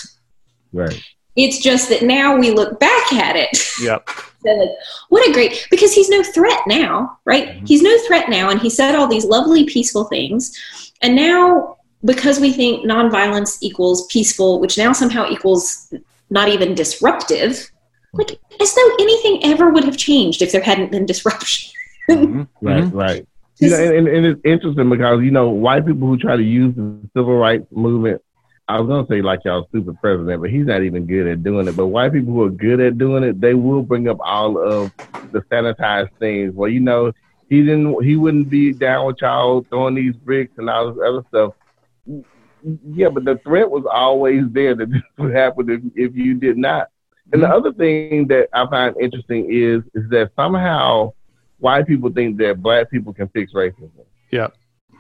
Right. 0.72 1.02
It's 1.36 1.58
just 1.58 1.88
that 1.88 2.02
now 2.02 2.36
we 2.36 2.50
look 2.50 2.80
back 2.80 3.12
at 3.12 3.36
it. 3.36 3.58
Yep. 3.80 4.08
so 4.44 4.50
like, 4.50 4.70
what 5.08 5.28
a 5.28 5.32
great 5.32 5.66
because 5.70 5.94
he's 5.94 6.08
no 6.08 6.22
threat 6.22 6.60
now, 6.66 7.18
right? 7.24 7.48
Mm-hmm. 7.48 7.66
He's 7.66 7.82
no 7.82 7.96
threat 8.06 8.28
now, 8.28 8.50
and 8.50 8.60
he 8.60 8.70
said 8.70 8.94
all 8.94 9.06
these 9.06 9.24
lovely, 9.24 9.64
peaceful 9.64 10.04
things, 10.04 10.58
and 11.02 11.14
now 11.14 11.76
because 12.04 12.40
we 12.40 12.52
think 12.52 12.84
nonviolence 12.84 13.58
equals 13.60 14.06
peaceful, 14.06 14.60
which 14.60 14.78
now 14.78 14.92
somehow 14.92 15.28
equals 15.28 15.92
not 16.30 16.48
even 16.48 16.74
disruptive, 16.74 17.70
like 18.12 18.38
as 18.60 18.74
though 18.74 18.90
anything 18.98 19.44
ever 19.44 19.70
would 19.70 19.84
have 19.84 19.96
changed 19.96 20.42
if 20.42 20.52
there 20.52 20.62
hadn't 20.62 20.90
been 20.90 21.06
disruption. 21.06 21.72
mm-hmm. 22.08 22.42
Right, 22.60 22.84
mm-hmm. 22.84 22.96
right. 22.96 23.26
You 23.58 23.70
know, 23.70 23.76
and, 23.76 24.08
and, 24.08 24.26
it's 24.26 24.40
interesting 24.42 24.88
because 24.88 25.20
you 25.20 25.30
know 25.30 25.50
white 25.50 25.84
people 25.84 26.08
who 26.08 26.16
try 26.16 26.34
to 26.34 26.42
use 26.42 26.74
the 26.74 26.98
civil 27.14 27.36
rights 27.36 27.66
movement. 27.70 28.22
I 28.70 28.80
was 28.80 28.88
gonna 28.88 29.06
say 29.08 29.22
like 29.22 29.40
y'all 29.44 29.66
stupid 29.68 30.00
president, 30.00 30.40
but 30.40 30.50
he's 30.50 30.66
not 30.66 30.82
even 30.82 31.06
good 31.06 31.26
at 31.26 31.42
doing 31.42 31.68
it. 31.68 31.76
But 31.76 31.88
white 31.88 32.12
people 32.12 32.32
who 32.32 32.44
are 32.44 32.50
good 32.50 32.80
at 32.80 32.98
doing 32.98 33.24
it, 33.24 33.40
they 33.40 33.54
will 33.54 33.82
bring 33.82 34.08
up 34.08 34.18
all 34.20 34.58
of 34.58 34.92
the 35.32 35.40
sanitized 35.50 36.10
things. 36.18 36.54
Well, 36.54 36.70
you 36.70 36.80
know, 36.80 37.12
he 37.48 37.62
didn't, 37.62 38.02
he 38.04 38.16
wouldn't 38.16 38.48
be 38.48 38.72
down 38.72 39.06
with 39.06 39.20
y'all 39.20 39.66
throwing 39.68 39.94
these 39.94 40.14
bricks 40.14 40.52
and 40.56 40.70
all 40.70 40.92
this 40.92 41.02
other 41.04 41.24
stuff 41.28 41.54
yeah, 42.92 43.08
but 43.08 43.24
the 43.24 43.38
threat 43.38 43.70
was 43.70 43.84
always 43.90 44.44
there 44.50 44.74
that 44.74 44.90
this 44.90 45.02
would 45.18 45.34
happen 45.34 45.70
if, 45.70 46.08
if 46.10 46.16
you 46.16 46.34
did 46.34 46.56
not. 46.56 46.88
And 47.32 47.42
the 47.42 47.46
mm-hmm. 47.46 47.56
other 47.56 47.72
thing 47.72 48.26
that 48.28 48.48
I 48.52 48.66
find 48.66 48.96
interesting 49.00 49.46
is 49.50 49.82
is 49.94 50.08
that 50.10 50.32
somehow 50.34 51.12
white 51.58 51.86
people 51.86 52.10
think 52.10 52.38
that 52.38 52.62
black 52.62 52.90
people 52.90 53.12
can 53.12 53.28
fix 53.28 53.52
racism. 53.52 53.90
Yeah. 54.30 54.48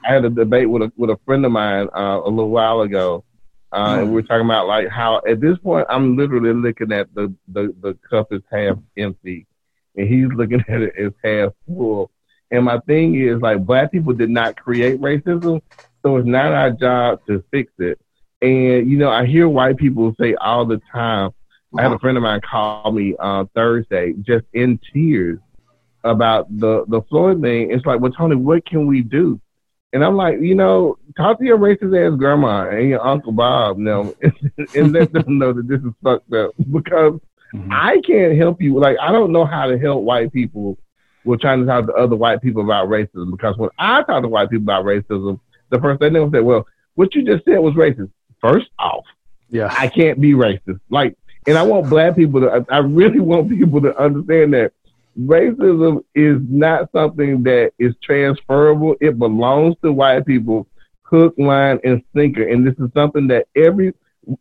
I 0.04 0.12
had 0.12 0.24
a 0.24 0.30
debate 0.30 0.70
with 0.70 0.82
a 0.82 0.92
with 0.96 1.10
a 1.10 1.18
friend 1.24 1.44
of 1.44 1.52
mine 1.52 1.88
uh, 1.94 2.20
a 2.24 2.28
little 2.28 2.50
while 2.50 2.82
ago, 2.82 3.24
uh, 3.72 3.96
mm. 3.96 3.98
and 4.00 4.08
we 4.08 4.14
were 4.14 4.22
talking 4.22 4.44
about 4.44 4.66
like 4.66 4.88
how 4.88 5.20
at 5.28 5.40
this 5.40 5.58
point 5.58 5.86
I'm 5.88 6.16
literally 6.16 6.52
looking 6.52 6.92
at 6.92 7.14
the 7.14 7.34
the 7.48 7.74
the 7.80 7.96
cup 8.08 8.32
is 8.32 8.42
half 8.50 8.76
empty, 8.96 9.46
and 9.96 10.08
he's 10.08 10.28
looking 10.34 10.64
at 10.68 10.82
it 10.82 10.94
as 10.96 11.12
half 11.22 11.52
full. 11.66 12.10
And 12.50 12.64
my 12.64 12.78
thing 12.80 13.14
is 13.14 13.40
like 13.40 13.64
black 13.64 13.92
people 13.92 14.12
did 14.12 14.30
not 14.30 14.56
create 14.56 15.00
racism, 15.00 15.62
so 16.02 16.16
it's 16.16 16.26
not 16.26 16.52
our 16.52 16.70
job 16.70 17.20
to 17.26 17.44
fix 17.50 17.72
it. 17.78 18.00
And, 18.42 18.90
you 18.90 18.96
know, 18.96 19.10
I 19.10 19.26
hear 19.26 19.48
white 19.48 19.76
people 19.76 20.14
say 20.18 20.34
all 20.34 20.64
the 20.64 20.80
time, 20.92 21.30
I 21.78 21.82
had 21.82 21.92
a 21.92 21.98
friend 21.98 22.16
of 22.16 22.22
mine 22.22 22.40
call 22.40 22.90
me 22.90 23.14
uh, 23.18 23.44
Thursday 23.54 24.14
just 24.22 24.44
in 24.52 24.80
tears 24.92 25.38
about 26.02 26.48
the, 26.58 26.84
the 26.88 27.02
Floyd 27.02 27.42
thing. 27.42 27.70
It's 27.70 27.84
like, 27.84 28.00
well, 28.00 28.10
Tony, 28.10 28.34
what 28.34 28.64
can 28.66 28.86
we 28.86 29.02
do? 29.02 29.40
And 29.92 30.04
I'm 30.04 30.16
like, 30.16 30.40
you 30.40 30.54
know, 30.54 30.98
talk 31.16 31.38
to 31.38 31.44
your 31.44 31.58
racist 31.58 31.96
ass 31.96 32.16
grandma 32.16 32.68
and 32.68 32.88
your 32.88 33.04
Uncle 33.04 33.32
Bob, 33.32 33.76
know, 33.76 34.14
and 34.76 34.92
let 34.92 35.12
them 35.12 35.38
know 35.38 35.52
that 35.52 35.66
this 35.66 35.80
is 35.80 35.92
fucked 36.02 36.32
up 36.32 36.52
because 36.70 37.14
mm-hmm. 37.52 37.72
I 37.72 38.00
can't 38.06 38.36
help 38.36 38.62
you. 38.62 38.78
Like, 38.78 38.96
I 39.00 39.10
don't 39.10 39.32
know 39.32 39.44
how 39.44 39.66
to 39.66 39.78
help 39.78 40.02
white 40.02 40.32
people 40.32 40.78
with 41.24 41.40
trying 41.40 41.60
to 41.60 41.66
talk 41.66 41.86
to 41.86 41.92
other 41.94 42.16
white 42.16 42.40
people 42.40 42.62
about 42.62 42.88
racism 42.88 43.32
because 43.32 43.56
when 43.56 43.70
I 43.78 44.02
talk 44.02 44.22
to 44.22 44.28
white 44.28 44.50
people 44.50 44.64
about 44.64 44.84
racism, 44.84 45.40
the 45.70 45.80
first 45.80 46.00
thing 46.00 46.12
they 46.12 46.20
will 46.20 46.30
say, 46.30 46.40
well, 46.40 46.66
what 46.94 47.14
you 47.14 47.24
just 47.24 47.44
said 47.44 47.58
was 47.58 47.74
racist. 47.74 48.10
First 48.40 48.68
off, 48.78 49.04
yeah, 49.48 49.74
I 49.76 49.88
can't 49.88 50.20
be 50.20 50.32
racist. 50.32 50.80
Like, 50.88 51.16
and 51.46 51.58
I 51.58 51.62
want 51.62 51.90
black 51.90 52.16
people 52.16 52.40
to, 52.40 52.64
I 52.70 52.78
really 52.78 53.20
want 53.20 53.50
people 53.58 53.80
to 53.82 53.96
understand 53.98 54.54
that 54.54 54.72
racism 55.18 56.04
is 56.14 56.38
not 56.48 56.90
something 56.92 57.42
that 57.44 57.72
is 57.78 57.94
transferable. 58.02 58.96
It 59.00 59.18
belongs 59.18 59.76
to 59.82 59.92
white 59.92 60.26
people, 60.26 60.66
hook, 61.02 61.34
line, 61.38 61.80
and 61.84 62.02
sinker. 62.14 62.46
And 62.46 62.66
this 62.66 62.74
is 62.78 62.90
something 62.94 63.26
that 63.28 63.46
every 63.56 63.94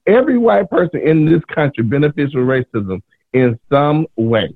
every 0.05 0.37
white 0.37 0.69
person 0.69 0.99
in 1.01 1.25
this 1.25 1.43
country 1.45 1.83
benefits 1.83 2.33
from 2.33 2.47
racism 2.47 3.01
in 3.33 3.59
some 3.71 4.07
way. 4.15 4.55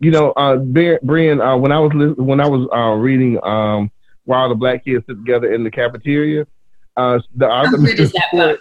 you 0.00 0.10
know, 0.10 0.32
uh, 0.32 0.56
Brian, 0.56 1.40
uh, 1.40 1.56
when 1.56 1.72
I 1.72 1.78
was 1.78 2.14
when 2.16 2.40
I 2.40 2.48
was 2.48 2.68
uh, 2.72 2.96
reading 3.00 3.38
um, 3.42 3.90
while 4.24 4.48
the 4.48 4.54
black 4.54 4.84
kids 4.84 5.04
sit 5.06 5.16
together 5.16 5.52
in 5.52 5.64
the 5.64 5.70
cafeteria, 5.70 6.46
uh, 6.96 7.18
the 7.34 7.48
author 7.48 7.78
that 7.78 8.58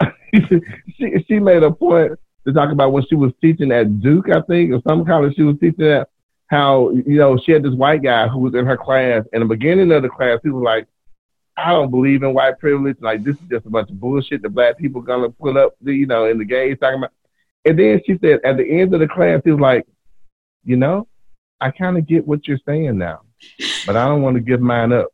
she 0.96 1.24
she 1.26 1.38
made 1.38 1.62
a 1.62 1.70
point 1.70 2.12
to 2.46 2.52
talk 2.52 2.72
about 2.72 2.92
when 2.92 3.04
she 3.08 3.14
was 3.14 3.32
teaching 3.40 3.70
at 3.72 4.00
Duke, 4.00 4.28
I 4.30 4.40
think, 4.42 4.72
or 4.72 4.80
some 4.86 5.04
college 5.04 5.34
she 5.36 5.42
was 5.42 5.56
teaching 5.60 5.86
at. 5.86 6.08
How 6.52 6.90
you 6.90 7.16
know 7.16 7.38
she 7.38 7.52
had 7.52 7.62
this 7.62 7.72
white 7.72 8.02
guy 8.02 8.28
who 8.28 8.38
was 8.38 8.54
in 8.54 8.66
her 8.66 8.76
class. 8.76 9.24
In 9.32 9.40
the 9.40 9.46
beginning 9.46 9.90
of 9.90 10.02
the 10.02 10.10
class, 10.10 10.38
he 10.42 10.50
was 10.50 10.62
like, 10.62 10.86
"I 11.56 11.70
don't 11.70 11.90
believe 11.90 12.22
in 12.22 12.34
white 12.34 12.58
privilege. 12.58 12.98
Like 13.00 13.24
this 13.24 13.36
is 13.36 13.48
just 13.50 13.64
a 13.64 13.70
bunch 13.70 13.88
of 13.88 13.98
bullshit. 13.98 14.42
The 14.42 14.50
black 14.50 14.76
people 14.76 15.00
gonna 15.00 15.30
put 15.30 15.56
up, 15.56 15.74
the, 15.80 15.94
you 15.94 16.04
know, 16.04 16.26
in 16.26 16.36
the 16.36 16.44
gays 16.44 16.76
talking 16.78 16.98
about." 16.98 17.12
And 17.64 17.78
then 17.78 18.02
she 18.04 18.18
said, 18.18 18.40
at 18.44 18.58
the 18.58 18.68
end 18.68 18.92
of 18.92 19.00
the 19.00 19.08
class, 19.08 19.40
he 19.44 19.50
was 19.50 19.60
like, 19.60 19.86
"You 20.62 20.76
know, 20.76 21.08
I 21.58 21.70
kind 21.70 21.96
of 21.96 22.06
get 22.06 22.26
what 22.26 22.46
you're 22.46 22.58
saying 22.66 22.98
now, 22.98 23.22
but 23.86 23.96
I 23.96 24.06
don't 24.06 24.20
want 24.20 24.34
to 24.34 24.42
give 24.42 24.60
mine 24.60 24.92
up." 24.92 25.08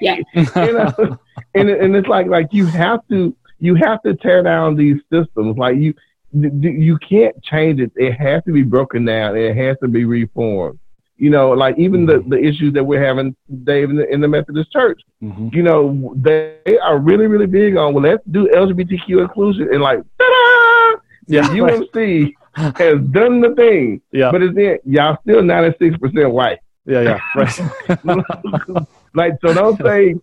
Yeah. 0.00 0.18
you 0.34 0.44
know? 0.54 1.18
and 1.56 1.68
and 1.68 1.96
it's 1.96 2.06
like 2.06 2.28
like 2.28 2.52
you 2.52 2.64
have 2.64 3.00
to 3.08 3.36
you 3.58 3.74
have 3.74 4.02
to 4.02 4.14
tear 4.14 4.44
down 4.44 4.76
these 4.76 5.00
systems. 5.12 5.56
Like 5.56 5.78
you 5.78 5.94
you 6.36 6.98
can't 6.98 7.40
change 7.42 7.80
it. 7.80 7.92
It 7.96 8.12
has 8.14 8.42
to 8.44 8.52
be 8.52 8.62
broken 8.62 9.04
down. 9.04 9.36
It 9.36 9.56
has 9.56 9.76
to 9.82 9.88
be 9.88 10.04
reformed. 10.04 10.78
You 11.18 11.30
know, 11.30 11.50
like 11.50 11.78
even 11.78 12.04
the, 12.04 12.22
the 12.28 12.38
issues 12.38 12.74
that 12.74 12.84
we're 12.84 13.02
having, 13.02 13.34
Dave, 13.64 13.88
in 13.88 13.96
the, 13.96 14.06
in 14.12 14.20
the 14.20 14.28
Methodist 14.28 14.70
Church. 14.70 15.00
Mm-hmm. 15.22 15.48
You 15.52 15.62
know, 15.62 16.14
they 16.14 16.58
are 16.82 16.98
really, 16.98 17.26
really 17.26 17.46
big 17.46 17.76
on 17.76 17.94
well, 17.94 18.02
let's 18.02 18.22
do 18.30 18.48
LGBTQ 18.48 19.22
inclusion, 19.22 19.68
and 19.72 19.80
like, 19.80 19.98
ta-da! 20.18 21.00
Yeah, 21.26 21.48
the 21.48 21.54
UMC 21.54 22.34
right. 22.56 22.78
has 22.78 23.00
done 23.08 23.40
the 23.40 23.54
thing. 23.54 24.02
Yeah, 24.12 24.30
but 24.30 24.42
it's 24.42 24.54
then 24.54 24.78
y'all 24.84 25.16
still 25.22 25.42
ninety 25.42 25.76
six 25.78 25.96
percent 25.96 26.30
white. 26.30 26.58
Yeah, 26.84 27.00
yeah, 27.00 27.20
right. 27.34 28.86
like 29.14 29.32
so, 29.40 29.54
don't 29.54 29.80
say 29.82 30.14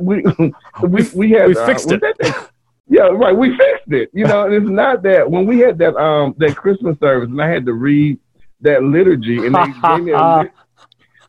we 0.00 0.22
we 0.82 1.08
we 1.14 1.30
had 1.32 1.48
we 1.48 1.54
fixed 1.54 1.90
uh, 1.90 1.98
it. 2.00 2.34
Yeah, 2.88 3.08
right. 3.12 3.36
We 3.36 3.56
fixed 3.56 3.92
it. 3.92 4.10
You 4.12 4.24
know, 4.24 4.44
and 4.46 4.54
it's 4.54 4.68
not 4.68 5.02
that 5.02 5.30
when 5.30 5.46
we 5.46 5.58
had 5.58 5.78
that 5.78 5.96
um 5.96 6.34
that 6.38 6.56
Christmas 6.56 6.98
service 7.00 7.28
and 7.28 7.40
I 7.40 7.48
had 7.48 7.66
to 7.66 7.74
read 7.74 8.18
that 8.62 8.82
liturgy 8.82 9.46
and 9.46 9.54
they 9.54 9.64
gave 9.88 10.04
me 10.04 10.12
a 10.12 10.50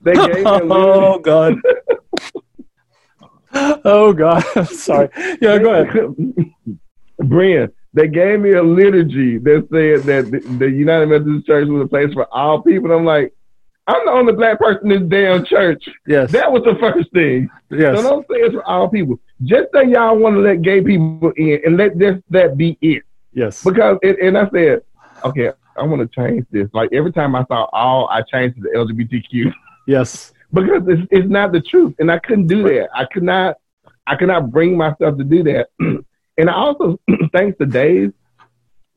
they 0.01 0.14
gave 0.14 0.36
me 0.36 0.41
a 0.43 0.53
liturgy. 0.64 0.70
Oh 1.12 1.20
God. 1.20 1.55
oh 3.84 4.14
God. 4.14 4.68
Sorry. 4.68 5.10
Yeah, 5.41 5.57
go 5.57 5.82
ahead. 5.82 6.16
Brian, 7.26 7.72
they 7.93 8.07
gave 8.07 8.39
me 8.39 8.53
a 8.53 8.64
liturgy 8.64 9.39
that 9.39 9.68
said 9.72 10.03
that 10.03 10.32
the, 10.32 10.39
the 10.57 10.70
United 10.70 11.07
Methodist 11.07 11.47
Church 11.47 11.68
was 11.68 11.84
a 11.84 11.88
place 11.88 12.14
for 12.14 12.26
all 12.34 12.62
people. 12.62 12.91
And 12.91 12.99
I'm 12.99 13.05
like, 13.05 13.34
I'm 13.88 14.05
the 14.05 14.12
only 14.12 14.34
black 14.34 14.60
person 14.60 14.91
in 14.91 15.01
this 15.01 15.10
damn 15.10 15.43
church. 15.45 15.84
Yes. 16.05 16.32
That 16.32 16.51
was 16.51 16.64
the 16.64 16.76
first 16.80 17.12
thing. 17.12 17.49
Yes. 17.72 17.97
So 17.97 18.03
don't 18.03 18.28
say 18.28 18.36
it's 18.36 18.53
for 18.53 18.64
all 18.64 18.88
people. 18.88 19.20
Just 19.44 19.68
say 19.74 19.88
y'all 19.88 20.18
want 20.18 20.36
to 20.36 20.42
let 20.42 20.62
gay 20.62 20.82
people 20.82 21.32
in 21.38 21.62
and 21.66 21.78
let 21.78 21.98
this 21.98 22.22
that 22.30 22.58
be 22.58 22.78
it. 22.82 23.04
Yes. 23.34 23.64
Because 23.64 23.98
it, 24.02 24.20
and 24.20 24.38
I 24.38 24.50
said, 24.50 24.82
okay, 25.24 25.52
I 25.78 25.84
want 25.84 26.02
to 26.02 26.08
change 26.08 26.46
this. 26.52 26.68
Like 26.74 26.90
every 26.92 27.12
time 27.12 27.36
I 27.36 27.46
saw 27.46 27.66
all, 27.72 28.08
I 28.10 28.22
changed 28.22 28.58
to 28.58 28.64
the 28.64 28.70
LGBTQ. 28.70 29.54
Yes. 29.88 30.34
because 30.54 30.84
it's, 30.88 31.08
it's 31.12 31.30
not 31.30 31.52
the 31.52 31.62
truth, 31.62 31.96
and 32.00 32.12
I 32.12 32.20
couldn't 32.20 32.48
do 32.48 32.64
that. 32.64 32.90
I 32.94 33.06
could 33.06 33.24
not. 33.24 33.58
I 34.08 34.16
could 34.16 34.28
not 34.28 34.50
bring 34.50 34.76
myself 34.76 35.18
to 35.20 35.24
do 35.24 35.44
that. 35.44 35.68
and 35.80 36.50
I 36.50 36.54
also, 36.54 37.00
thanks 37.32 37.60
to 37.60 37.68
Dave 37.68 38.12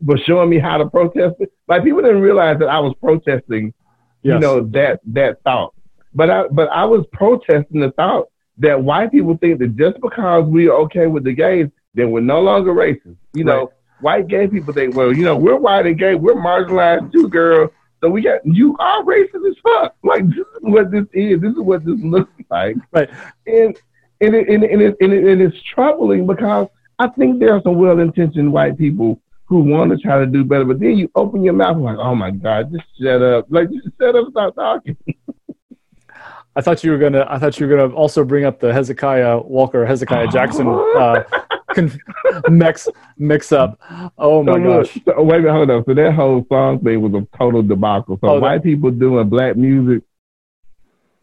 for 0.07 0.17
showing 0.17 0.49
me 0.49 0.59
how 0.59 0.79
to 0.79 0.89
protest 0.89 1.37
it. 1.41 1.53
Like 1.69 1.85
people 1.85 2.01
didn't 2.01 2.23
realize 2.23 2.59
that 2.61 2.69
I 2.69 2.79
was 2.79 2.95
protesting 2.99 3.75
yes. 4.23 4.35
you 4.35 4.41
know, 4.41 4.61
that 4.69 5.01
that 5.07 5.43
thought. 5.43 5.75
But 6.15 6.31
I 6.31 6.49
but 6.49 6.69
I 6.71 6.85
was 6.85 7.05
protesting 7.13 7.81
the 7.81 7.91
thought 7.93 8.29
that 8.63 8.83
white 8.83 9.11
people 9.11 9.37
think 9.37 9.59
that 9.59 9.77
just 9.77 10.01
because 10.01 10.45
we 10.45 10.69
are 10.69 10.77
okay 10.83 11.07
with 11.09 11.25
the 11.25 11.33
gays, 11.33 11.67
then 11.95 12.11
we're 12.11 12.21
no 12.21 12.41
longer 12.41 12.73
racist. 12.73 13.17
You 13.35 13.45
know, 13.45 13.59
right. 13.59 13.69
white 14.01 14.29
gay 14.29 14.47
people 14.47 14.73
think, 14.73 14.95
well, 14.95 15.13
you 15.13 15.25
know, 15.25 15.37
we're 15.37 15.57
white 15.57 15.87
and 15.87 15.99
gay, 15.99 16.15
we're 16.15 16.35
marginalized 16.35 17.13
too, 17.13 17.29
girl. 17.29 17.71
So 18.01 18.09
we 18.09 18.23
got 18.23 18.41
you 18.45 18.77
are 18.79 19.03
racist 19.03 19.49
as 19.49 19.57
fuck. 19.63 19.97
Like 20.03 20.27
this 20.29 20.39
is 20.39 20.63
what 20.63 20.91
this 20.91 21.05
is. 21.13 21.41
This 21.41 21.53
is 21.53 21.61
what 21.61 21.85
this 21.85 22.01
looks 22.01 22.33
like. 22.51 22.77
Right. 22.93 23.11
And 23.47 23.77
and 24.21 24.37
it, 24.37 24.49
and, 24.49 24.63
it, 24.63 24.71
and, 24.71 24.83
it, 24.83 24.97
and, 25.01 25.13
it, 25.13 25.25
and 25.25 25.43
it's 25.43 25.61
troubling 25.75 26.27
because 26.27 26.69
I 27.01 27.09
think 27.09 27.41
there 27.41 27.55
are 27.55 27.63
some 27.63 27.77
well-intentioned 27.77 28.53
white 28.53 28.79
people 28.79 29.21
who 29.47 29.59
want 29.59 29.91
to 29.91 29.99
try 29.99 30.19
to 30.19 30.27
do 30.27 30.45
better, 30.45 30.65
but 30.65 30.79
then 30.79 30.97
you 30.97 31.11
open 31.17 31.43
your 31.43 31.55
mouth 31.55 31.77
like, 31.77 31.99
oh 31.99 32.15
my 32.15 32.31
God, 32.31 32.71
just 32.71 32.85
shut 33.01 33.21
up. 33.21 33.47
Like, 33.51 33.69
just 33.71 33.89
shut 34.01 34.15
up, 34.15 34.29
stop 34.31 34.55
talking. 34.55 34.97
I 36.55 36.61
thought 36.61 36.85
you 36.85 36.91
were 36.91 36.99
gonna. 36.99 37.27
I 37.29 37.39
thought 37.39 37.59
you 37.59 37.67
were 37.67 37.77
gonna 37.77 37.95
also 37.95 38.25
bring 38.25 38.45
up 38.45 38.61
the 38.61 38.73
Hezekiah 38.73 39.41
Walker, 39.41 39.87
Hezekiah 39.87 40.29
Jackson 40.29 40.69
uh, 40.69 41.25
con- 41.75 41.99
mix 42.51 42.89
mix 43.17 43.53
up. 43.53 43.81
Oh 44.19 44.43
my 44.43 44.55
so 44.55 44.63
gosh! 44.63 45.01
so, 45.05 45.23
wait 45.23 45.39
a 45.39 45.43
minute, 45.43 45.53
hold 45.53 45.71
on. 45.71 45.85
So 45.87 45.95
that 45.95 46.13
whole 46.13 46.45
song 46.51 46.81
thing 46.81 47.01
was 47.01 47.15
a 47.15 47.39
total 47.39 47.63
debacle. 47.63 48.19
So 48.21 48.29
oh, 48.29 48.39
white 48.39 48.59
that- 48.59 48.65
people 48.65 48.91
doing 48.91 49.29
black 49.29 49.57
music. 49.57 50.03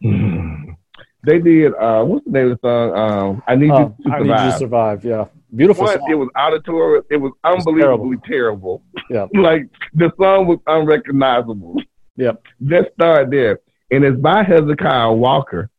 they 0.00 1.38
did. 1.38 1.74
Uh, 1.74 2.04
what's 2.04 2.24
the 2.24 2.30
name 2.32 2.50
of 2.50 2.60
the 2.60 2.68
song? 2.68 2.96
Um, 2.96 3.42
I 3.46 3.54
need 3.54 3.70
uh, 3.70 3.78
you 3.78 3.86
to 3.86 4.02
survive. 4.02 4.12
I 4.12 4.22
need 4.22 4.44
you 4.44 4.50
to 4.50 4.58
survive. 4.58 5.04
Yeah. 5.04 5.24
Beautiful 5.54 5.84
One, 5.84 5.98
It 6.08 6.14
was 6.14 6.28
auditory. 6.36 7.02
It 7.10 7.16
was 7.16 7.32
unbelievably 7.44 8.18
it 8.18 8.24
terrible. 8.24 8.82
Yeah. 9.10 9.26
like 9.34 9.68
the 9.94 10.12
song 10.18 10.46
was 10.46 10.58
unrecognizable. 10.66 11.82
Yep. 12.16 12.42
Let's 12.60 12.92
start 12.94 13.30
there. 13.30 13.60
And 13.90 14.04
it's 14.04 14.18
by 14.18 14.42
Hezekiah 14.42 15.12
Walker, 15.12 15.70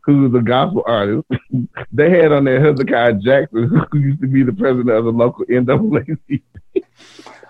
who's 0.00 0.34
a 0.34 0.40
gospel 0.40 0.82
artist. 0.86 1.26
they 1.92 2.10
had 2.10 2.32
on 2.32 2.44
there 2.44 2.60
Hezekiah 2.60 3.14
Jackson, 3.14 3.68
who 3.90 3.98
used 3.98 4.20
to 4.20 4.26
be 4.26 4.42
the 4.42 4.52
president 4.52 4.90
of 4.90 5.04
the 5.04 5.12
local 5.12 5.44
NAACP. 5.46 6.42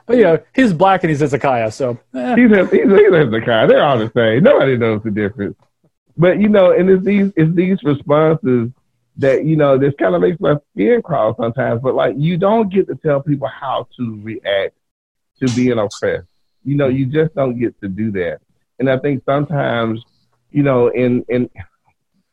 But 0.07 0.19
yeah, 0.19 0.39
he's 0.55 0.73
black 0.73 1.05
and 1.05 1.11
he's 1.11 1.21
Hezekiah, 1.21 1.71
so 1.71 1.99
eh. 2.15 2.35
he's, 2.35 2.51
he's, 2.51 2.71
he's 2.71 3.13
Hezekiah. 3.13 3.69
They're 3.69 3.85
all 3.85 3.99
the 3.99 4.11
same. 4.15 4.43
Nobody 4.43 4.77
knows 4.77 5.03
the 5.05 5.13
difference. 5.13 5.57
But 6.17 6.41
you 6.41 6.49
know, 6.49 6.73
and 6.73 6.91
it's 6.91 7.05
these 7.05 7.33
it's 7.37 7.55
these 7.55 7.83
responses 7.83 8.71
that 9.17 9.45
you 9.45 9.57
know 9.57 9.79
this 9.79 9.95
kind 9.99 10.15
of 10.15 10.21
makes 10.21 10.41
my 10.41 10.57
skin 10.73 11.03
crawl 11.03 11.35
sometimes. 11.37 11.81
But 11.83 11.95
like 11.95 12.15
you 12.19 12.37
don't 12.37 12.73
get 12.73 12.89
to 12.89 12.97
tell 12.97 13.23
people 13.23 13.49
how 13.49 13.87
to 13.97 14.21
react 14.23 14.75
to 15.41 15.55
being 15.55 15.79
oppressed. 15.79 16.29
You 16.65 16.77
know, 16.77 16.89
you 16.89 17.07
just 17.07 17.35
don't 17.35 17.59
get 17.59 17.81
to 17.81 17.89
do 17.89 18.11
that. 18.13 18.41
And 18.83 18.91
I 18.91 18.99
think 18.99 19.23
sometimes, 19.25 20.03
you 20.51 20.65
know, 20.65 20.89
in 20.89 21.25
in 21.29 21.49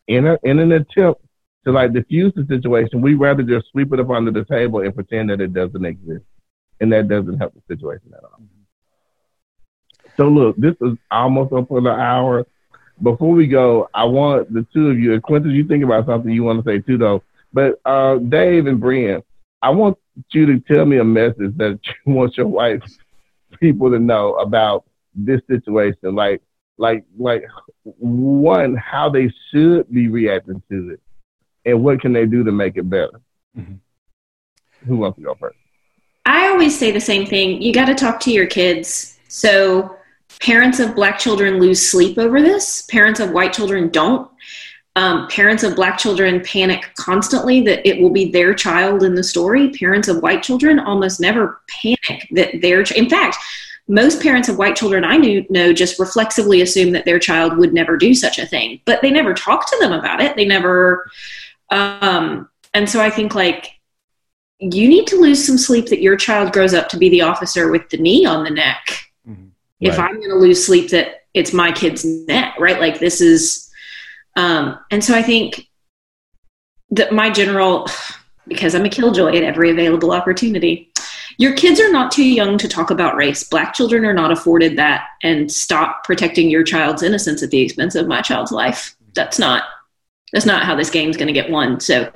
in 0.08 0.26
a, 0.26 0.40
in 0.42 0.58
an 0.58 0.72
attempt 0.72 1.22
to 1.66 1.72
like 1.72 1.94
diffuse 1.94 2.34
the 2.36 2.44
situation, 2.48 3.02
we 3.02 3.14
rather 3.14 3.44
just 3.44 3.68
sweep 3.70 3.94
it 3.94 4.00
up 4.00 4.10
under 4.10 4.32
the 4.32 4.46
table 4.46 4.82
and 4.82 4.96
pretend 4.96 5.30
that 5.30 5.42
it 5.42 5.54
doesn't 5.54 5.86
exist, 5.86 6.26
and 6.80 6.92
that 6.92 7.08
doesn't 7.08 7.38
help 7.38 7.54
the 7.54 7.62
situation 7.68 8.12
at 8.18 8.24
all. 8.24 8.42
So 10.18 10.28
look, 10.28 10.58
this 10.58 10.74
is 10.82 10.98
almost 11.12 11.54
up 11.54 11.68
for 11.68 11.82
the 11.82 11.92
hour 11.92 12.48
before 13.04 13.32
we 13.32 13.46
go, 13.46 13.88
I 13.94 14.06
want 14.06 14.52
the 14.52 14.66
two 14.74 14.90
of 14.90 15.00
you, 15.00 15.22
Quintus, 15.22 15.54
you 15.54 15.68
think 15.68 15.84
about 15.84 16.08
something 16.08 16.32
you 16.32 16.44
want 16.44 16.66
to 16.66 16.70
say 16.70 16.80
too, 16.80 16.98
though. 16.98 17.22
But 17.54 17.80
uh, 17.86 18.18
Dave 18.18 18.66
and 18.66 18.80
Brian, 18.80 19.22
I 19.62 19.70
want 19.70 20.00
you 20.32 20.48
to 20.48 20.60
tell 20.60 20.86
me 20.86 20.98
a 20.98 21.04
message 21.04 21.56
that 21.58 21.80
you 22.06 22.14
want 22.14 22.38
your 22.38 22.48
white 22.48 22.82
people 23.60 23.92
to 23.92 24.00
know 24.00 24.36
about 24.36 24.86
this 25.14 25.42
situation. 25.50 26.16
Like, 26.16 26.42
like, 26.78 27.06
like, 27.18 27.44
one, 27.84 28.76
how 28.76 29.10
they 29.10 29.32
should 29.52 29.92
be 29.92 30.08
reacting 30.08 30.62
to 30.70 30.92
it, 30.92 31.02
and 31.66 31.84
what 31.84 32.02
can 32.02 32.14
they 32.14 32.26
do 32.26 32.44
to 32.44 32.52
make 32.52 32.78
it 32.78 32.90
better. 32.90 33.22
Mm-hmm. 33.58 33.76
Who 34.88 34.98
wants 34.98 35.18
to 35.18 35.24
go 35.24 35.36
first? 35.36 35.58
I 36.26 36.48
always 36.48 36.78
say 36.78 36.92
the 36.92 37.02
same 37.02 37.26
thing. 37.26 37.62
You 37.62 37.74
got 37.74 37.86
to 37.86 37.96
talk 37.96 38.20
to 38.22 38.32
your 38.32 38.48
kids. 38.48 39.20
So 39.28 39.98
Parents 40.40 40.80
of 40.80 40.96
black 40.96 41.20
children 41.20 41.60
lose 41.60 41.86
sleep 41.86 42.18
over 42.18 42.42
this. 42.42 42.84
Parents 42.84 43.20
of 43.20 43.32
white 43.32 43.52
children 43.52 43.90
don't. 43.90 44.30
Um, 44.96 45.28
parents 45.28 45.64
of 45.64 45.76
black 45.76 45.98
children 45.98 46.42
panic 46.42 46.92
constantly 46.98 47.62
that 47.62 47.88
it 47.88 48.02
will 48.02 48.10
be 48.10 48.32
their 48.32 48.54
child 48.54 49.04
in 49.04 49.16
the 49.16 49.24
story. 49.24 49.72
Parents 49.72 50.08
of 50.08 50.22
white 50.22 50.42
children 50.42 50.80
almost 50.80 51.20
never 51.20 51.62
panic 51.68 52.28
that 52.32 52.62
their. 52.62 52.84
Ch- 52.84 52.94
in 52.94 53.10
fact, 53.10 53.38
most 53.90 54.22
parents 54.22 54.48
of 54.48 54.58
white 54.58 54.78
children 54.78 55.04
I 55.04 55.18
knew 55.18 55.46
know 55.50 55.74
just 55.74 56.00
reflexively 56.00 56.62
assume 56.62 56.92
that 56.94 57.06
their 57.06 57.20
child 57.20 57.58
would 57.58 57.74
never 57.74 57.98
do 57.98 58.14
such 58.14 58.40
a 58.40 58.46
thing, 58.46 58.80
but 58.86 59.02
they 59.02 59.12
never 59.12 59.34
talk 59.34 59.70
to 59.70 59.78
them 59.80 59.92
about 59.92 60.22
it. 60.22 60.36
They 60.38 60.46
never. 60.46 61.12
Um, 61.70 62.50
and 62.74 62.90
so 62.90 63.02
I 63.02 63.10
think 63.10 63.36
like 63.36 63.74
you 64.60 64.88
need 64.88 65.08
to 65.08 65.16
lose 65.18 65.46
some 65.46 65.58
sleep 65.58 65.88
that 65.88 66.02
your 66.02 66.16
child 66.16 66.54
grows 66.54 66.74
up 66.74 66.88
to 66.90 66.98
be 66.98 67.10
the 67.10 67.22
officer 67.22 67.72
with 67.72 67.90
the 67.90 67.98
knee 67.98 68.26
on 68.26 68.44
the 68.44 68.50
neck 68.50 69.10
if 69.80 69.98
right. 69.98 70.10
i'm 70.10 70.18
going 70.18 70.30
to 70.30 70.36
lose 70.36 70.66
sleep 70.66 70.90
that 70.90 71.24
it's 71.34 71.54
my 71.54 71.72
kid's 71.72 72.06
neck 72.06 72.56
right 72.60 72.80
like 72.80 73.00
this 73.00 73.22
is 73.22 73.70
um 74.36 74.78
and 74.92 75.04
so 75.04 75.16
i 75.16 75.22
think 75.22 75.68
that 76.92 77.14
my 77.14 77.30
general 77.30 77.88
because 78.48 78.76
i'm 78.76 78.86
a 78.86 78.90
killjoy 78.90 79.36
at 79.36 79.44
every 79.44 79.70
available 79.70 80.12
opportunity 80.12 80.92
your 81.40 81.54
kids 81.54 81.80
are 81.80 81.92
not 81.92 82.12
too 82.12 82.28
young 82.28 82.58
to 82.58 82.68
talk 82.68 82.92
about 82.92 83.16
race. 83.16 83.46
Black 83.46 83.74
children 83.74 84.04
are 84.06 84.14
not 84.14 84.30
afforded 84.30 84.78
that 84.78 85.08
and 85.24 85.50
stop 85.50 86.04
protecting 86.04 86.50
your 86.50 86.64
child's 86.64 87.02
innocence 87.02 87.42
at 87.42 87.50
the 87.50 87.62
expense 87.62 87.96
of 87.96 88.08
my 88.08 88.22
child's 88.22 88.52
life. 88.52 88.96
That's 89.16 89.40
not 89.40 89.64
that's 90.34 90.46
not 90.46 90.64
how 90.64 90.76
this 90.76 90.92
game's 90.92 91.18
going 91.18 91.28
to 91.28 91.34
get 91.34 91.50
won. 91.50 91.80
So 91.80 92.12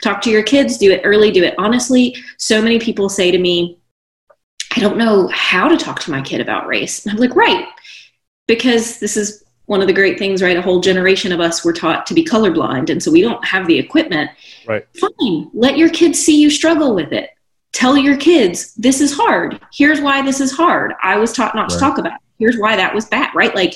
talk 0.00 0.22
to 0.22 0.30
your 0.30 0.44
kids, 0.44 0.78
do 0.78 0.90
it 0.90 1.02
early, 1.04 1.30
do 1.30 1.42
it 1.42 1.54
honestly. 1.58 2.16
So 2.38 2.62
many 2.62 2.78
people 2.78 3.10
say 3.10 3.30
to 3.30 3.36
me, 3.36 3.78
I 4.74 4.80
don't 4.80 4.96
know 4.96 5.28
how 5.28 5.68
to 5.68 5.76
talk 5.76 6.00
to 6.00 6.10
my 6.10 6.22
kid 6.22 6.40
about 6.40 6.66
race. 6.66 7.04
And 7.04 7.12
I'm 7.12 7.18
like, 7.18 7.36
right. 7.36 7.66
Because 8.46 9.00
this 9.00 9.16
is 9.16 9.44
one 9.66 9.82
of 9.82 9.86
the 9.86 9.92
great 9.92 10.18
things, 10.18 10.40
right? 10.40 10.56
A 10.56 10.62
whole 10.62 10.80
generation 10.80 11.32
of 11.32 11.40
us 11.40 11.62
were 11.62 11.74
taught 11.74 12.06
to 12.06 12.14
be 12.14 12.24
colorblind. 12.24 12.88
And 12.88 13.02
so 13.02 13.10
we 13.10 13.20
don't 13.20 13.44
have 13.44 13.66
the 13.66 13.78
equipment. 13.78 14.30
Right. 14.66 14.86
Fine. 14.98 15.50
Let 15.52 15.76
your 15.76 15.90
kids 15.90 16.18
see 16.18 16.40
you 16.40 16.48
struggle 16.48 16.94
with 16.94 17.12
it. 17.12 17.30
Tell 17.78 17.96
your 17.96 18.16
kids, 18.16 18.74
this 18.74 19.00
is 19.00 19.14
hard. 19.16 19.60
Here's 19.72 20.00
why 20.00 20.20
this 20.20 20.40
is 20.40 20.50
hard. 20.50 20.94
I 21.00 21.16
was 21.16 21.32
taught 21.32 21.54
not 21.54 21.70
right. 21.70 21.70
to 21.70 21.78
talk 21.78 21.98
about 21.98 22.14
it. 22.14 22.20
Here's 22.36 22.58
why 22.58 22.74
that 22.74 22.92
was 22.92 23.04
bad, 23.04 23.32
right? 23.36 23.54
Like, 23.54 23.74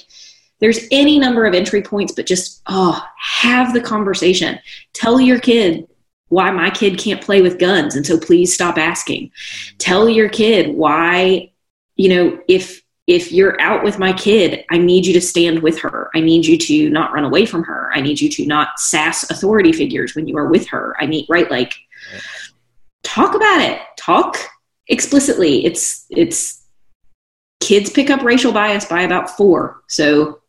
there's 0.58 0.88
any 0.90 1.20
number 1.20 1.46
of 1.46 1.54
entry 1.54 1.82
points, 1.82 2.12
but 2.12 2.26
just, 2.26 2.62
oh, 2.66 3.00
have 3.16 3.72
the 3.72 3.80
conversation. 3.80 4.58
Tell 4.92 5.20
your 5.20 5.38
kid 5.38 5.86
why 6.30 6.50
my 6.50 6.68
kid 6.68 6.98
can't 6.98 7.22
play 7.22 7.42
with 7.42 7.60
guns. 7.60 7.94
And 7.94 8.04
so 8.04 8.18
please 8.18 8.52
stop 8.52 8.76
asking. 8.76 9.30
Tell 9.78 10.08
your 10.08 10.28
kid 10.28 10.74
why, 10.74 11.52
you 11.94 12.08
know, 12.08 12.40
if, 12.48 12.82
if 13.06 13.30
you're 13.30 13.60
out 13.60 13.84
with 13.84 14.00
my 14.00 14.12
kid, 14.12 14.64
I 14.68 14.78
need 14.78 15.06
you 15.06 15.12
to 15.12 15.20
stand 15.20 15.62
with 15.62 15.78
her. 15.78 16.10
I 16.12 16.18
need 16.18 16.44
you 16.44 16.58
to 16.58 16.90
not 16.90 17.12
run 17.12 17.22
away 17.22 17.46
from 17.46 17.62
her. 17.62 17.92
I 17.94 18.00
need 18.00 18.20
you 18.20 18.28
to 18.30 18.46
not 18.46 18.80
sass 18.80 19.30
authority 19.30 19.70
figures 19.70 20.16
when 20.16 20.26
you 20.26 20.36
are 20.38 20.48
with 20.48 20.66
her. 20.70 20.96
I 20.98 21.06
need, 21.06 21.26
right? 21.28 21.48
Like, 21.48 21.74
talk 23.02 23.34
about 23.34 23.60
it. 23.60 23.80
Talk 23.96 24.36
explicitly. 24.88 25.64
It's, 25.64 26.06
it's, 26.10 26.62
kids 27.60 27.90
pick 27.90 28.10
up 28.10 28.22
racial 28.22 28.52
bias 28.52 28.84
by 28.84 29.02
about 29.02 29.30
four. 29.30 29.82
So 29.88 30.40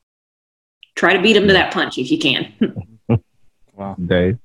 try 0.95 1.13
to 1.13 1.21
beat 1.21 1.33
them 1.33 1.47
to 1.47 1.53
that 1.53 1.71
punch 1.71 1.97
if 1.97 2.11
you 2.11 2.17
can. 2.17 2.99
wow, 3.73 3.95
Dave. 4.05 4.39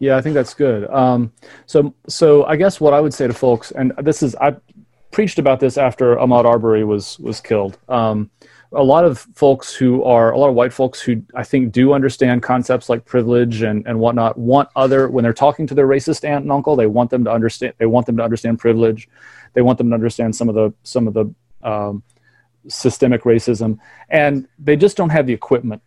Yeah, 0.00 0.16
I 0.16 0.22
think 0.22 0.34
that's 0.34 0.54
good. 0.54 0.90
Um, 0.90 1.32
so, 1.66 1.94
so 2.08 2.44
I 2.46 2.56
guess 2.56 2.80
what 2.80 2.94
I 2.94 3.00
would 3.00 3.14
say 3.14 3.26
to 3.26 3.34
folks, 3.34 3.70
and 3.70 3.92
this 4.02 4.22
is 4.22 4.34
I 4.36 4.56
preached 5.10 5.38
about 5.38 5.60
this 5.60 5.76
after 5.76 6.16
Ahmaud 6.16 6.44
Arbery 6.44 6.84
was 6.84 7.18
was 7.18 7.40
killed. 7.40 7.78
Um, 7.88 8.30
a 8.72 8.82
lot 8.82 9.04
of 9.04 9.18
folks 9.34 9.74
who 9.74 10.04
are 10.04 10.30
a 10.30 10.38
lot 10.38 10.48
of 10.48 10.54
white 10.54 10.72
folks 10.72 11.00
who 11.00 11.22
I 11.34 11.42
think 11.42 11.72
do 11.72 11.92
understand 11.92 12.44
concepts 12.44 12.88
like 12.88 13.04
privilege 13.04 13.62
and, 13.62 13.84
and 13.86 13.98
whatnot 13.98 14.38
want 14.38 14.68
other 14.76 15.08
when 15.08 15.24
they're 15.24 15.32
talking 15.32 15.66
to 15.66 15.74
their 15.74 15.88
racist 15.88 16.24
aunt 16.24 16.44
and 16.44 16.52
uncle 16.52 16.76
they 16.76 16.86
want 16.86 17.10
them 17.10 17.24
to 17.24 17.32
understand 17.32 17.74
they 17.78 17.86
want 17.86 18.06
them 18.06 18.16
to 18.18 18.22
understand 18.22 18.60
privilege 18.60 19.08
they 19.54 19.62
want 19.62 19.78
them 19.78 19.88
to 19.90 19.94
understand 19.94 20.36
some 20.36 20.48
of 20.48 20.54
the 20.54 20.72
some 20.84 21.08
of 21.08 21.14
the 21.14 21.34
um, 21.62 22.02
systemic 22.68 23.22
racism, 23.22 23.78
and 24.08 24.46
they 24.58 24.76
just 24.76 24.96
don't 24.96 25.10
have 25.10 25.26
the 25.26 25.32
equipment 25.32 25.82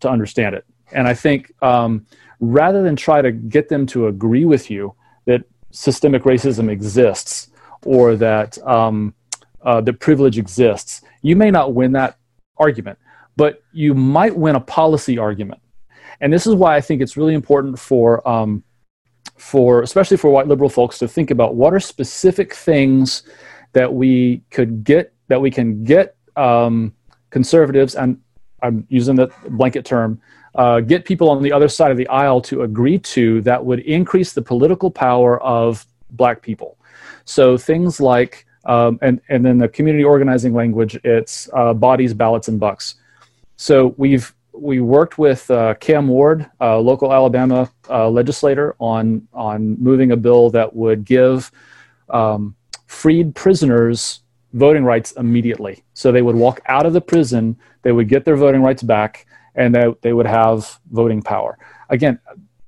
to 0.00 0.08
understand 0.08 0.54
it. 0.54 0.64
And 0.92 1.06
I 1.06 1.14
think 1.14 1.52
um, 1.62 2.06
rather 2.40 2.82
than 2.82 2.96
try 2.96 3.22
to 3.22 3.32
get 3.32 3.68
them 3.68 3.86
to 3.86 4.08
agree 4.08 4.44
with 4.44 4.70
you 4.70 4.94
that 5.24 5.42
systemic 5.70 6.22
racism 6.22 6.70
exists 6.70 7.45
or 7.86 8.16
that 8.16 8.58
um, 8.66 9.14
uh, 9.62 9.80
that 9.80 10.00
privilege 10.00 10.38
exists, 10.38 11.02
you 11.22 11.36
may 11.36 11.50
not 11.50 11.74
win 11.74 11.92
that 11.92 12.18
argument, 12.58 12.98
but 13.36 13.62
you 13.72 13.94
might 13.94 14.36
win 14.36 14.56
a 14.56 14.60
policy 14.60 15.18
argument. 15.18 15.60
And 16.20 16.32
this 16.32 16.46
is 16.46 16.54
why 16.54 16.76
I 16.76 16.80
think 16.80 17.02
it's 17.02 17.16
really 17.16 17.34
important 17.34 17.78
for 17.78 18.26
um, 18.28 18.62
for 19.36 19.82
especially 19.82 20.16
for 20.16 20.30
white 20.30 20.46
liberal 20.46 20.70
folks 20.70 20.98
to 20.98 21.08
think 21.08 21.30
about 21.30 21.54
what 21.54 21.74
are 21.74 21.80
specific 21.80 22.54
things 22.54 23.22
that 23.72 23.92
we 23.92 24.42
could 24.50 24.84
get 24.84 25.12
that 25.28 25.40
we 25.40 25.50
can 25.50 25.84
get 25.84 26.16
um, 26.36 26.94
conservatives, 27.30 27.94
and 27.94 28.18
I'm 28.62 28.86
using 28.88 29.16
the 29.16 29.28
blanket 29.50 29.84
term, 29.84 30.20
uh, 30.54 30.80
get 30.80 31.04
people 31.04 31.28
on 31.28 31.42
the 31.42 31.52
other 31.52 31.68
side 31.68 31.90
of 31.90 31.96
the 31.96 32.08
aisle 32.08 32.40
to 32.42 32.62
agree 32.62 32.98
to 32.98 33.42
that 33.42 33.64
would 33.64 33.80
increase 33.80 34.32
the 34.32 34.42
political 34.42 34.90
power 34.90 35.42
of 35.42 35.86
black 36.10 36.40
people. 36.40 36.78
So 37.26 37.58
things 37.58 38.00
like, 38.00 38.46
um, 38.64 38.98
and, 39.02 39.20
and 39.28 39.44
then 39.44 39.58
the 39.58 39.68
community 39.68 40.04
organizing 40.04 40.54
language, 40.54 40.98
it's 41.04 41.50
uh, 41.52 41.74
bodies, 41.74 42.14
ballots, 42.14 42.48
and 42.48 42.58
bucks. 42.58 42.94
So 43.56 43.94
we've 43.98 44.32
we 44.52 44.80
worked 44.80 45.18
with 45.18 45.50
uh, 45.50 45.74
Cam 45.74 46.08
Ward, 46.08 46.50
a 46.60 46.78
local 46.78 47.12
Alabama 47.12 47.70
uh, 47.90 48.08
legislator, 48.08 48.74
on 48.78 49.28
on 49.34 49.76
moving 49.78 50.12
a 50.12 50.16
bill 50.16 50.48
that 50.50 50.74
would 50.74 51.04
give 51.04 51.52
um, 52.08 52.56
freed 52.86 53.34
prisoners 53.34 54.20
voting 54.54 54.84
rights 54.84 55.12
immediately. 55.12 55.84
So 55.92 56.10
they 56.10 56.22
would 56.22 56.36
walk 56.36 56.60
out 56.66 56.86
of 56.86 56.94
the 56.94 57.00
prison, 57.00 57.56
they 57.82 57.92
would 57.92 58.08
get 58.08 58.24
their 58.24 58.36
voting 58.36 58.62
rights 58.62 58.82
back, 58.82 59.26
and 59.54 59.74
they, 59.74 59.94
they 60.00 60.12
would 60.12 60.26
have 60.26 60.80
voting 60.90 61.20
power. 61.22 61.58
Again, 61.90 62.18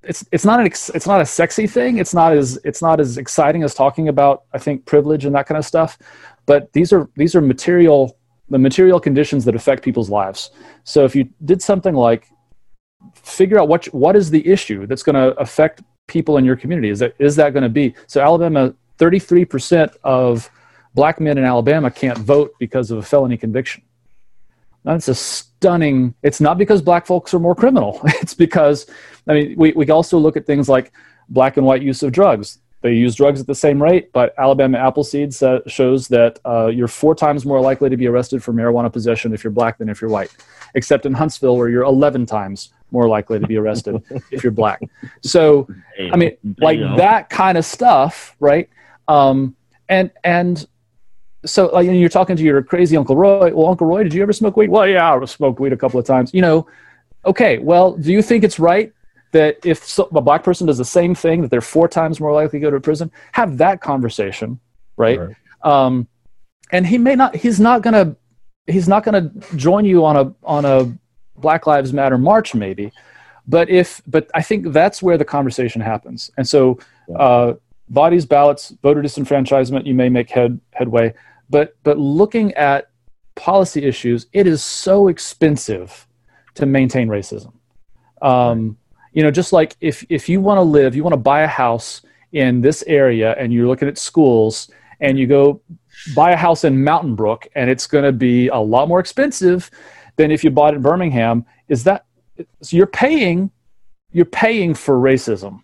it's 0.02 0.24
it's 0.30 0.44
not 0.44 0.60
an 0.60 0.66
it's 0.66 1.06
not 1.06 1.20
a 1.20 1.26
sexy 1.26 1.66
thing. 1.66 1.98
It's 1.98 2.14
not 2.14 2.32
as 2.32 2.58
it's 2.64 2.80
not 2.82 3.00
as 3.00 3.18
exciting 3.18 3.62
as 3.62 3.74
talking 3.74 4.08
about 4.08 4.44
I 4.52 4.58
think 4.58 4.84
privilege 4.86 5.24
and 5.24 5.34
that 5.34 5.46
kind 5.46 5.58
of 5.58 5.64
stuff. 5.64 5.98
But 6.46 6.72
these 6.72 6.92
are 6.92 7.10
these 7.16 7.34
are 7.34 7.40
material 7.40 8.16
the 8.50 8.58
material 8.58 9.00
conditions 9.00 9.44
that 9.44 9.54
affect 9.54 9.82
people's 9.82 10.08
lives. 10.08 10.50
So 10.84 11.04
if 11.04 11.14
you 11.14 11.28
did 11.44 11.60
something 11.60 11.94
like 11.94 12.28
figure 13.14 13.58
out 13.58 13.68
what 13.68 13.86
what 13.86 14.16
is 14.16 14.30
the 14.30 14.46
issue 14.46 14.86
that's 14.86 15.02
going 15.02 15.14
to 15.14 15.38
affect 15.38 15.82
people 16.06 16.38
in 16.38 16.44
your 16.44 16.56
community, 16.56 16.90
is 16.90 17.00
that 17.00 17.14
is 17.18 17.36
that 17.36 17.52
going 17.52 17.64
to 17.64 17.68
be 17.68 17.94
so 18.06 18.20
Alabama 18.20 18.74
33% 18.98 19.96
of 20.04 20.50
black 20.94 21.20
men 21.20 21.38
in 21.38 21.44
Alabama 21.44 21.90
can't 21.90 22.18
vote 22.18 22.52
because 22.58 22.90
of 22.90 22.98
a 22.98 23.02
felony 23.02 23.36
conviction. 23.36 23.82
That's 24.84 25.08
a 25.08 25.14
stunning. 25.14 26.14
It's 26.22 26.40
not 26.40 26.58
because 26.58 26.80
black 26.82 27.06
folks 27.06 27.34
are 27.34 27.38
more 27.38 27.54
criminal. 27.54 28.00
It's 28.22 28.34
because, 28.34 28.86
I 29.26 29.34
mean, 29.34 29.54
we, 29.56 29.72
we 29.72 29.90
also 29.90 30.18
look 30.18 30.36
at 30.36 30.46
things 30.46 30.68
like 30.68 30.92
black 31.28 31.56
and 31.56 31.66
white 31.66 31.82
use 31.82 32.02
of 32.02 32.12
drugs. 32.12 32.58
They 32.80 32.94
use 32.94 33.16
drugs 33.16 33.40
at 33.40 33.46
the 33.46 33.56
same 33.56 33.82
rate, 33.82 34.12
but 34.12 34.34
Alabama 34.38 34.78
Appleseed 34.78 35.42
uh, 35.42 35.60
shows 35.66 36.06
that 36.08 36.38
uh, 36.44 36.68
you're 36.68 36.86
four 36.86 37.14
times 37.14 37.44
more 37.44 37.60
likely 37.60 37.90
to 37.90 37.96
be 37.96 38.06
arrested 38.06 38.42
for 38.42 38.52
marijuana 38.52 38.92
possession 38.92 39.34
if 39.34 39.42
you're 39.42 39.50
black 39.50 39.78
than 39.78 39.88
if 39.88 40.00
you're 40.00 40.10
white, 40.10 40.34
except 40.76 41.04
in 41.04 41.12
Huntsville, 41.12 41.56
where 41.56 41.68
you're 41.68 41.82
11 41.82 42.26
times 42.26 42.72
more 42.92 43.08
likely 43.08 43.40
to 43.40 43.46
be 43.46 43.56
arrested 43.56 44.00
if 44.30 44.44
you're 44.44 44.52
black. 44.52 44.80
So, 45.22 45.68
I 46.12 46.16
mean, 46.16 46.36
like 46.58 46.78
that 46.96 47.30
kind 47.30 47.58
of 47.58 47.64
stuff, 47.64 48.36
right? 48.38 48.68
Um, 49.08 49.56
and 49.88 50.10
and 50.22 50.66
so 51.44 51.66
like 51.66 51.86
you're 51.86 52.08
talking 52.08 52.36
to 52.36 52.42
your 52.42 52.62
crazy 52.62 52.96
uncle 52.96 53.16
roy 53.16 53.52
well 53.54 53.68
uncle 53.68 53.86
roy 53.86 54.02
did 54.02 54.12
you 54.12 54.22
ever 54.22 54.32
smoke 54.32 54.56
weed? 54.56 54.70
Well 54.70 54.86
yeah 54.86 55.14
i 55.14 55.24
smoked 55.24 55.60
weed 55.60 55.72
a 55.72 55.76
couple 55.76 56.00
of 56.00 56.06
times. 56.06 56.34
You 56.34 56.42
know 56.42 56.66
okay 57.24 57.58
well 57.58 57.96
do 57.96 58.12
you 58.12 58.22
think 58.22 58.44
it's 58.44 58.58
right 58.58 58.92
that 59.32 59.58
if 59.64 59.84
so, 59.84 60.08
a 60.14 60.20
black 60.20 60.42
person 60.42 60.66
does 60.66 60.78
the 60.78 60.84
same 60.84 61.14
thing 61.14 61.42
that 61.42 61.50
they're 61.50 61.60
four 61.60 61.86
times 61.86 62.18
more 62.20 62.32
likely 62.32 62.58
to 62.58 62.64
go 62.64 62.70
to 62.70 62.80
prison? 62.80 63.10
Have 63.32 63.58
that 63.58 63.80
conversation 63.80 64.58
right, 64.96 65.20
right. 65.20 65.36
Um, 65.62 66.08
and 66.72 66.86
he 66.86 66.98
may 66.98 67.14
not 67.14 67.36
he's 67.36 67.60
not 67.60 67.82
gonna 67.82 68.16
he's 68.66 68.88
not 68.88 69.04
gonna 69.04 69.30
join 69.56 69.84
you 69.84 70.04
on 70.04 70.16
a 70.16 70.34
on 70.42 70.64
a 70.64 70.92
black 71.36 71.66
lives 71.66 71.92
matter 71.92 72.18
march 72.18 72.54
maybe. 72.54 72.92
But 73.46 73.70
if 73.70 74.02
but 74.06 74.28
i 74.34 74.42
think 74.42 74.72
that's 74.72 75.02
where 75.02 75.16
the 75.16 75.24
conversation 75.24 75.80
happens. 75.80 76.30
And 76.36 76.46
so 76.46 76.78
uh, 77.16 77.54
bodies 77.90 78.26
ballots 78.26 78.74
voter 78.82 79.02
disenfranchisement 79.02 79.86
you 79.86 79.94
may 79.94 80.08
make 80.08 80.30
head 80.30 80.60
headway 80.72 81.12
but 81.50 81.76
but 81.82 81.98
looking 81.98 82.52
at 82.54 82.90
policy 83.38 83.84
issues, 83.84 84.26
it 84.32 84.46
is 84.46 84.62
so 84.62 85.08
expensive 85.08 86.06
to 86.54 86.66
maintain 86.66 87.08
racism. 87.08 87.52
Um, 88.20 88.76
you 89.12 89.22
know, 89.22 89.30
just 89.30 89.52
like 89.52 89.76
if 89.80 90.04
if 90.10 90.28
you 90.28 90.40
want 90.40 90.58
to 90.58 90.62
live, 90.62 90.94
you 90.94 91.02
want 91.02 91.14
to 91.14 91.18
buy 91.20 91.42
a 91.42 91.46
house 91.46 92.02
in 92.32 92.60
this 92.60 92.84
area, 92.86 93.34
and 93.38 93.52
you're 93.52 93.66
looking 93.66 93.88
at 93.88 93.96
schools, 93.96 94.70
and 95.00 95.18
you 95.18 95.26
go 95.26 95.62
buy 96.14 96.32
a 96.32 96.36
house 96.36 96.64
in 96.64 96.84
Mountain 96.84 97.14
Brook, 97.14 97.46
and 97.54 97.70
it's 97.70 97.86
going 97.86 98.04
to 98.04 98.12
be 98.12 98.48
a 98.48 98.58
lot 98.58 98.88
more 98.88 99.00
expensive 99.00 99.70
than 100.16 100.30
if 100.30 100.44
you 100.44 100.50
bought 100.50 100.74
it 100.74 100.78
in 100.78 100.82
Birmingham. 100.82 101.46
Is 101.68 101.84
that 101.84 102.04
so? 102.60 102.76
You're 102.76 102.86
paying, 102.86 103.50
you're 104.12 104.24
paying 104.26 104.74
for 104.74 104.96
racism, 104.96 105.62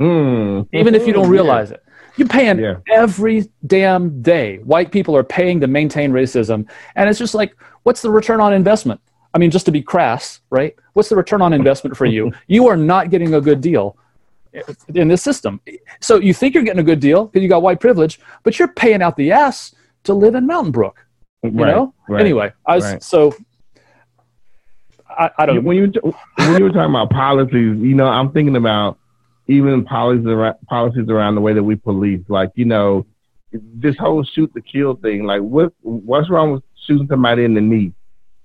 mm. 0.00 0.68
even 0.72 0.94
if 0.94 1.06
you 1.06 1.12
don't 1.12 1.28
realize 1.28 1.70
it. 1.70 1.82
You're 2.16 2.28
paying 2.28 2.58
yeah. 2.58 2.76
every 2.90 3.48
damn 3.66 4.20
day. 4.20 4.58
White 4.58 4.92
people 4.92 5.16
are 5.16 5.24
paying 5.24 5.60
to 5.60 5.66
maintain 5.66 6.12
racism. 6.12 6.68
And 6.94 7.08
it's 7.08 7.18
just 7.18 7.34
like, 7.34 7.56
what's 7.84 8.02
the 8.02 8.10
return 8.10 8.40
on 8.40 8.52
investment? 8.52 9.00
I 9.34 9.38
mean, 9.38 9.50
just 9.50 9.64
to 9.66 9.72
be 9.72 9.80
crass, 9.80 10.40
right? 10.50 10.76
What's 10.92 11.08
the 11.08 11.16
return 11.16 11.40
on 11.40 11.52
investment 11.54 11.96
for 11.96 12.04
you? 12.04 12.32
You 12.48 12.68
are 12.68 12.76
not 12.76 13.08
getting 13.08 13.34
a 13.34 13.40
good 13.40 13.62
deal 13.62 13.96
in 14.94 15.08
this 15.08 15.22
system. 15.22 15.60
So 16.00 16.20
you 16.20 16.34
think 16.34 16.54
you're 16.54 16.64
getting 16.64 16.80
a 16.80 16.84
good 16.84 17.00
deal 17.00 17.26
because 17.26 17.42
you 17.42 17.48
got 17.48 17.62
white 17.62 17.80
privilege, 17.80 18.20
but 18.42 18.58
you're 18.58 18.68
paying 18.68 19.00
out 19.00 19.16
the 19.16 19.32
ass 19.32 19.74
to 20.04 20.12
live 20.12 20.34
in 20.34 20.46
Mountain 20.46 20.72
Brook. 20.72 21.06
You 21.42 21.50
right, 21.50 21.74
know? 21.74 21.94
Right, 22.08 22.20
anyway, 22.20 22.52
I 22.66 22.76
was, 22.76 22.84
right. 22.84 23.02
so 23.02 23.34
I, 25.08 25.30
I 25.38 25.46
don't. 25.46 25.64
When 25.64 25.76
you 25.76 25.92
when 26.36 26.58
you 26.58 26.64
were 26.64 26.70
talking 26.70 26.90
about 26.90 27.10
policies, 27.10 27.78
you 27.78 27.94
know, 27.94 28.06
I'm 28.06 28.30
thinking 28.32 28.56
about 28.56 28.98
even 29.48 29.84
policies 29.84 30.26
around, 30.26 30.56
policies 30.68 31.08
around 31.08 31.34
the 31.34 31.40
way 31.40 31.52
that 31.52 31.62
we 31.62 31.76
police. 31.76 32.22
Like, 32.28 32.50
you 32.54 32.64
know, 32.64 33.06
this 33.52 33.96
whole 33.98 34.24
shoot 34.24 34.52
the 34.54 34.60
kill 34.60 34.96
thing. 34.96 35.24
Like, 35.24 35.42
what 35.42 35.72
what's 35.82 36.30
wrong 36.30 36.52
with 36.52 36.62
shooting 36.86 37.08
somebody 37.08 37.44
in 37.44 37.54
the 37.54 37.60
knee? 37.60 37.92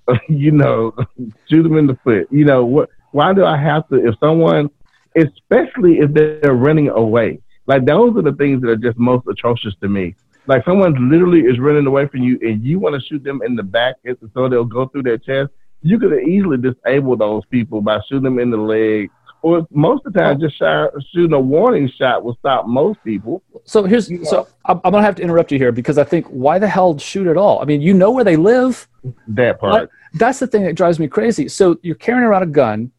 you 0.30 0.52
know, 0.52 0.93
shoot 1.50 1.64
them 1.64 1.78
in 1.78 1.88
the 1.88 1.98
foot. 2.04 2.28
You 2.32 2.45
know 2.45 2.66
what? 2.66 2.89
Why 3.12 3.34
do 3.34 3.45
I 3.45 3.58
have 3.58 3.88
to? 3.89 3.95
If 3.95 4.16
someone, 4.20 4.70
especially 5.16 6.00
if 6.00 6.14
they're 6.14 6.54
running 6.54 6.89
away, 6.89 7.39
like 7.66 7.86
those 7.86 8.16
are 8.18 8.22
the 8.22 8.34
things 8.34 8.62
that 8.62 8.70
are 8.70 8.78
just 8.78 8.98
most 8.98 9.28
atrocious 9.28 9.74
to 9.82 9.88
me. 9.88 10.16
Like 10.45 10.64
someone 10.64 11.10
literally 11.10 11.41
is 11.41 11.60
running 11.60 11.86
away 11.86 12.08
from 12.08 12.22
you, 12.22 12.39
and 12.41 12.64
you 12.64 12.80
want 12.80 12.95
to 12.95 13.02
shoot 13.02 13.24
them 13.24 13.41
in 13.45 13.56
the 13.56 13.64
back 13.64 13.95
so 14.34 14.48
they'll 14.48 14.66
go 14.66 14.88
through 14.88 15.04
their 15.04 15.18
chest. 15.18 15.52
You 15.82 16.00
could 16.00 16.12
have 16.12 16.22
easily 16.22 16.58
disable 16.58 17.16
those 17.16 17.45
people 17.45 17.82
by 17.82 18.00
shooting 18.08 18.24
them 18.24 18.39
in 18.39 18.50
the 18.50 18.58
leg 18.58 19.12
or 19.48 19.66
most 19.72 20.06
of 20.06 20.12
the 20.12 20.20
time, 20.20 20.41
just 20.41 20.58
shooting 20.58 21.32
a 21.32 21.39
warning 21.39 21.89
shot 21.98 22.22
will 22.22 22.36
stop 22.36 22.68
most 22.68 23.02
people. 23.06 23.41
So 23.64 23.84
here's 23.84 24.08
so 24.30 24.45
I'm, 24.66 24.82
I'm, 24.84 24.91
gonna 24.91 25.04
have 25.06 25.16
to 25.16 25.24
interrupt 25.24 25.54
you 25.54 25.58
here 25.58 25.72
because 25.72 25.98
I 25.98 26.04
think 26.04 26.26
why 26.28 26.60
the 26.60 26.68
hell 26.68 26.98
shoot 26.98 27.28
at 27.28 27.38
all? 27.38 27.62
I 27.62 27.66
mean, 27.66 27.82
you 27.82 27.93
know 27.93 28.12
where 28.12 28.26
they 28.26 28.36
live. 28.36 28.89
That 29.30 29.60
part. 29.62 29.89
That's 30.16 30.39
the 30.39 30.48
thing 30.48 30.64
that 30.64 30.76
drives 30.76 31.00
me 31.00 31.08
crazy. 31.08 31.48
So 31.48 31.80
you're 31.82 31.95
carrying 31.95 32.26
around 32.26 32.43
a 32.43 32.48
gun. 32.48 32.91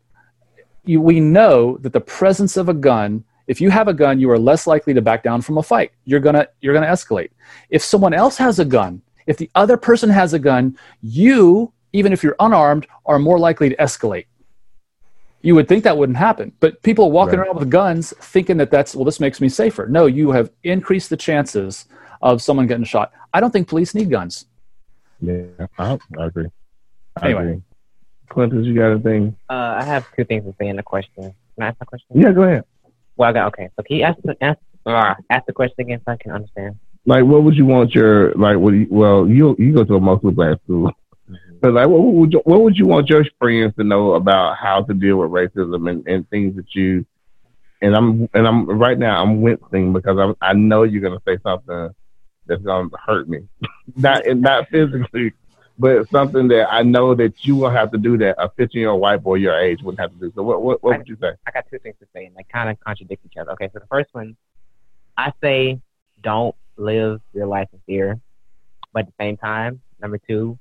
You, 0.84 1.02
we 1.02 1.20
know 1.20 1.76
that 1.82 1.92
the 1.92 2.00
presence 2.00 2.56
of 2.56 2.70
a 2.70 2.74
gun. 2.74 3.24
If 3.46 3.60
you 3.60 3.68
have 3.70 3.88
a 3.88 3.94
gun, 3.94 4.18
you 4.18 4.30
are 4.30 4.38
less 4.38 4.66
likely 4.66 4.94
to 4.94 5.02
back 5.02 5.22
down 5.22 5.42
from 5.42 5.58
a 5.58 5.62
fight. 5.62 5.92
You're 6.06 6.20
gonna 6.20 6.48
you're 6.62 6.72
gonna 6.72 6.86
escalate. 6.86 7.30
If 7.68 7.82
someone 7.82 8.14
else 8.14 8.38
has 8.38 8.58
a 8.58 8.64
gun, 8.64 9.02
if 9.26 9.36
the 9.36 9.50
other 9.54 9.76
person 9.76 10.08
has 10.08 10.32
a 10.32 10.38
gun, 10.38 10.78
you 11.02 11.74
even 11.92 12.12
if 12.12 12.22
you're 12.22 12.36
unarmed 12.40 12.86
are 13.04 13.18
more 13.18 13.38
likely 13.38 13.68
to 13.68 13.76
escalate 13.76 14.26
you 15.42 15.54
would 15.54 15.68
think 15.68 15.84
that 15.84 15.96
wouldn't 15.96 16.18
happen 16.18 16.52
but 16.60 16.82
people 16.82 17.10
walking 17.10 17.38
right. 17.38 17.46
around 17.46 17.58
with 17.58 17.70
guns 17.70 18.12
thinking 18.20 18.56
that 18.56 18.70
that's 18.70 18.94
well 18.94 19.04
this 19.04 19.20
makes 19.20 19.40
me 19.40 19.48
safer. 19.48 19.86
No 19.86 20.06
you 20.06 20.32
have 20.32 20.50
increased 20.64 21.10
the 21.10 21.16
chances 21.16 21.86
of 22.22 22.42
someone 22.42 22.66
getting 22.66 22.84
shot. 22.84 23.12
I 23.32 23.40
don't 23.40 23.52
think 23.52 23.68
police 23.68 23.94
need 23.94 24.10
guns. 24.10 24.46
Yeah 25.20 25.44
i, 25.78 25.98
I 26.18 26.26
agree. 26.26 26.48
I 27.16 27.26
anyway. 27.26 27.42
agree. 27.42 27.62
Clinton, 28.28 28.64
you 28.64 28.74
got 28.74 28.92
a 28.92 28.98
thing 28.98 29.36
uh, 29.48 29.76
i 29.78 29.84
have 29.84 30.06
two 30.14 30.24
things 30.24 30.44
to 30.44 30.54
say 30.60 30.68
in 30.68 30.76
the 30.76 30.82
question. 30.82 31.22
Can 31.22 31.34
i 31.60 31.66
ask 31.68 31.78
the 31.78 31.86
question? 31.86 32.08
Yeah 32.14 32.32
go 32.32 32.42
ahead. 32.42 32.64
Well 33.16 33.30
i 33.30 33.32
got 33.32 33.46
okay. 33.48 33.68
So 33.76 33.82
can 33.82 33.96
you 33.96 34.02
ask 34.02 34.18
the, 34.22 34.36
ask, 34.42 34.58
uh, 34.86 35.14
ask 35.30 35.46
the 35.46 35.52
question 35.52 35.80
again 35.80 36.00
so 36.04 36.12
i 36.12 36.16
can 36.16 36.32
understand? 36.32 36.78
Like 37.06 37.24
what 37.24 37.42
would 37.42 37.56
you 37.56 37.64
want 37.64 37.94
your 37.94 38.32
like 38.34 38.58
what 38.58 38.74
you, 38.74 38.86
well 38.90 39.28
you 39.28 39.56
you 39.58 39.72
go 39.72 39.84
to 39.84 39.94
a 39.94 40.00
mostly 40.00 40.32
black 40.32 40.58
school 40.64 40.92
but 41.60 41.72
like, 41.72 41.88
what 41.88 42.00
would 42.00 42.32
you, 42.32 42.40
what 42.44 42.62
would 42.62 42.76
you 42.76 42.86
want 42.86 43.08
your 43.08 43.24
friends 43.38 43.74
to 43.76 43.84
know 43.84 44.14
about 44.14 44.56
how 44.56 44.82
to 44.82 44.94
deal 44.94 45.16
with 45.16 45.30
racism 45.30 45.90
and, 45.90 46.06
and 46.06 46.28
things 46.30 46.56
that 46.56 46.74
you 46.74 47.04
and 47.80 47.94
I'm 47.94 48.28
and 48.34 48.46
I'm 48.46 48.66
right 48.68 48.98
now 48.98 49.22
I'm 49.22 49.40
wincing 49.40 49.92
because 49.92 50.18
I'm, 50.18 50.34
I 50.40 50.52
know 50.52 50.82
you're 50.82 51.02
gonna 51.02 51.22
say 51.26 51.38
something 51.42 51.90
that's 52.46 52.62
gonna 52.62 52.88
hurt 53.04 53.28
me, 53.28 53.40
not 53.96 54.22
not 54.26 54.68
physically, 54.68 55.32
but 55.78 56.08
something 56.10 56.48
that 56.48 56.72
I 56.72 56.82
know 56.82 57.14
that 57.14 57.44
you 57.44 57.56
will 57.56 57.70
have 57.70 57.92
to 57.92 57.98
do 57.98 58.18
that 58.18 58.36
a 58.38 58.50
15 58.50 58.80
year 58.80 58.90
old 58.90 59.00
white 59.00 59.22
boy 59.22 59.36
your 59.36 59.58
age 59.58 59.82
wouldn't 59.82 60.00
have 60.00 60.12
to 60.12 60.18
do. 60.18 60.32
So 60.34 60.42
what 60.42 60.62
what, 60.62 60.82
what 60.82 60.98
would 60.98 61.08
you 61.08 61.16
say? 61.20 61.32
I 61.46 61.50
got 61.50 61.66
two 61.70 61.78
things 61.78 61.96
to 62.00 62.06
say 62.14 62.26
and 62.26 62.36
they 62.36 62.44
kind 62.44 62.68
of 62.68 62.80
contradict 62.80 63.24
each 63.26 63.36
other. 63.36 63.52
Okay, 63.52 63.70
so 63.72 63.78
the 63.78 63.86
first 63.86 64.08
one, 64.12 64.36
I 65.16 65.32
say 65.42 65.80
don't 66.20 66.54
live 66.76 67.20
your 67.32 67.46
life 67.46 67.68
in 67.72 67.80
fear, 67.86 68.18
but 68.92 69.00
at 69.00 69.06
the 69.06 69.12
same 69.20 69.36
time, 69.36 69.80
number 70.00 70.18
two, 70.18 70.58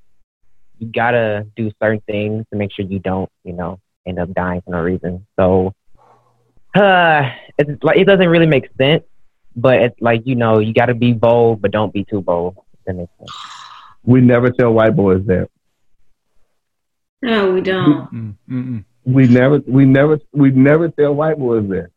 you 0.80 0.88
gotta 0.88 1.48
do 1.56 1.72
certain 1.82 2.02
things 2.02 2.46
to 2.52 2.58
make 2.58 2.72
sure 2.72 2.86
you 2.86 3.00
don't, 3.00 3.30
you 3.44 3.54
know, 3.54 3.80
end 4.06 4.20
up 4.20 4.34
dying 4.34 4.62
for 4.62 4.72
no 4.72 4.82
reason. 4.82 5.26
So, 5.40 5.74
uh, 6.76 7.30
it's 7.58 7.84
like 7.84 7.98
it 7.98 8.06
doesn't 8.06 8.30
really 8.30 8.48
make 8.48 8.70
sense, 8.78 9.04
but 9.56 9.82
it's 9.82 10.02
like 10.02 10.22
you 10.26 10.36
know, 10.36 10.60
you 10.60 10.74
gotta 10.74 10.96
be 10.96 11.14
bold, 11.14 11.62
but 11.62 11.72
don't 11.72 11.94
be 11.94 12.04
too 12.04 12.22
bold. 12.22 12.56
That 12.86 12.96
makes 12.96 13.12
sense. 13.18 13.32
We 14.04 14.22
never 14.22 14.52
tell 14.52 14.72
white 14.72 14.96
boys 14.96 15.26
that. 15.26 15.50
No, 17.22 17.52
we 17.52 17.62
don't. 17.62 18.36
Mm-mm. 18.50 18.86
We 19.06 19.28
never, 19.28 19.60
we 19.66 19.86
never, 19.86 20.20
we 20.34 20.52
never 20.52 20.90
tell 20.90 21.14
white 21.14 21.38
boys 21.38 21.68
that 21.70 21.90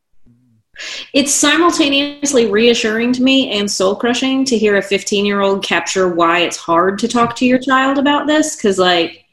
it's 1.12 1.34
simultaneously 1.34 2.46
reassuring 2.46 3.12
to 3.12 3.22
me 3.22 3.50
and 3.58 3.70
soul 3.70 3.96
crushing 3.96 4.44
to 4.44 4.56
hear 4.56 4.76
a 4.76 4.82
15 4.82 5.24
year 5.24 5.40
old 5.40 5.64
capture 5.64 6.08
why 6.08 6.40
it's 6.40 6.56
hard 6.56 6.98
to 6.98 7.08
talk 7.08 7.34
to 7.36 7.46
your 7.46 7.58
child 7.58 7.98
about 7.98 8.26
this 8.26 8.56
because 8.56 8.78
like 8.78 9.26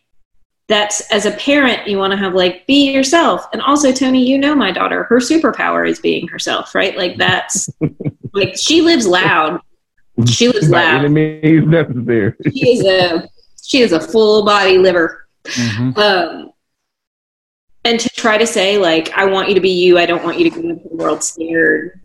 that's 0.67 1.01
as 1.11 1.25
a 1.25 1.31
parent 1.31 1.87
you 1.87 1.97
want 1.97 2.11
to 2.11 2.17
have 2.17 2.33
like 2.33 2.65
be 2.67 2.91
yourself. 2.91 3.47
And 3.53 3.61
also 3.61 3.91
tony 3.91 4.27
you 4.27 4.37
know 4.37 4.53
my 4.55 4.71
daughter. 4.71 5.03
Her 5.03 5.17
superpower 5.17 5.87
is 5.87 5.99
being 5.99 6.27
herself 6.27 6.75
right? 6.75 6.97
Like 6.97 7.17
that's 7.17 7.69
like 8.33 8.57
she 8.57 8.81
lives 8.81 9.07
loud. 9.07 9.61
She 10.25 10.47
lives 10.49 10.69
loud. 10.69 11.05
enemies 11.05 11.65
necessary. 11.67 12.33
She 12.51 12.69
is 12.71 12.85
a 12.85 13.29
she 13.63 13.81
is 13.81 13.91
a 13.91 13.99
full 13.99 14.45
body 14.45 14.77
liver. 14.77 15.25
Mm-hmm. 15.45 15.97
um 15.97 16.51
and 17.87 17.99
to 17.99 18.09
try 18.09 18.37
to 18.37 18.45
say 18.45 18.77
like 18.77 19.11
i 19.13 19.25
want 19.25 19.47
you 19.47 19.55
to 19.55 19.61
be 19.61 19.69
you 19.69 19.97
i 19.97 20.05
don't 20.05 20.23
want 20.23 20.37
you 20.37 20.49
to 20.49 20.61
go 20.61 20.69
into 20.69 20.87
the 20.89 20.95
world 20.95 21.23
scared. 21.23 21.99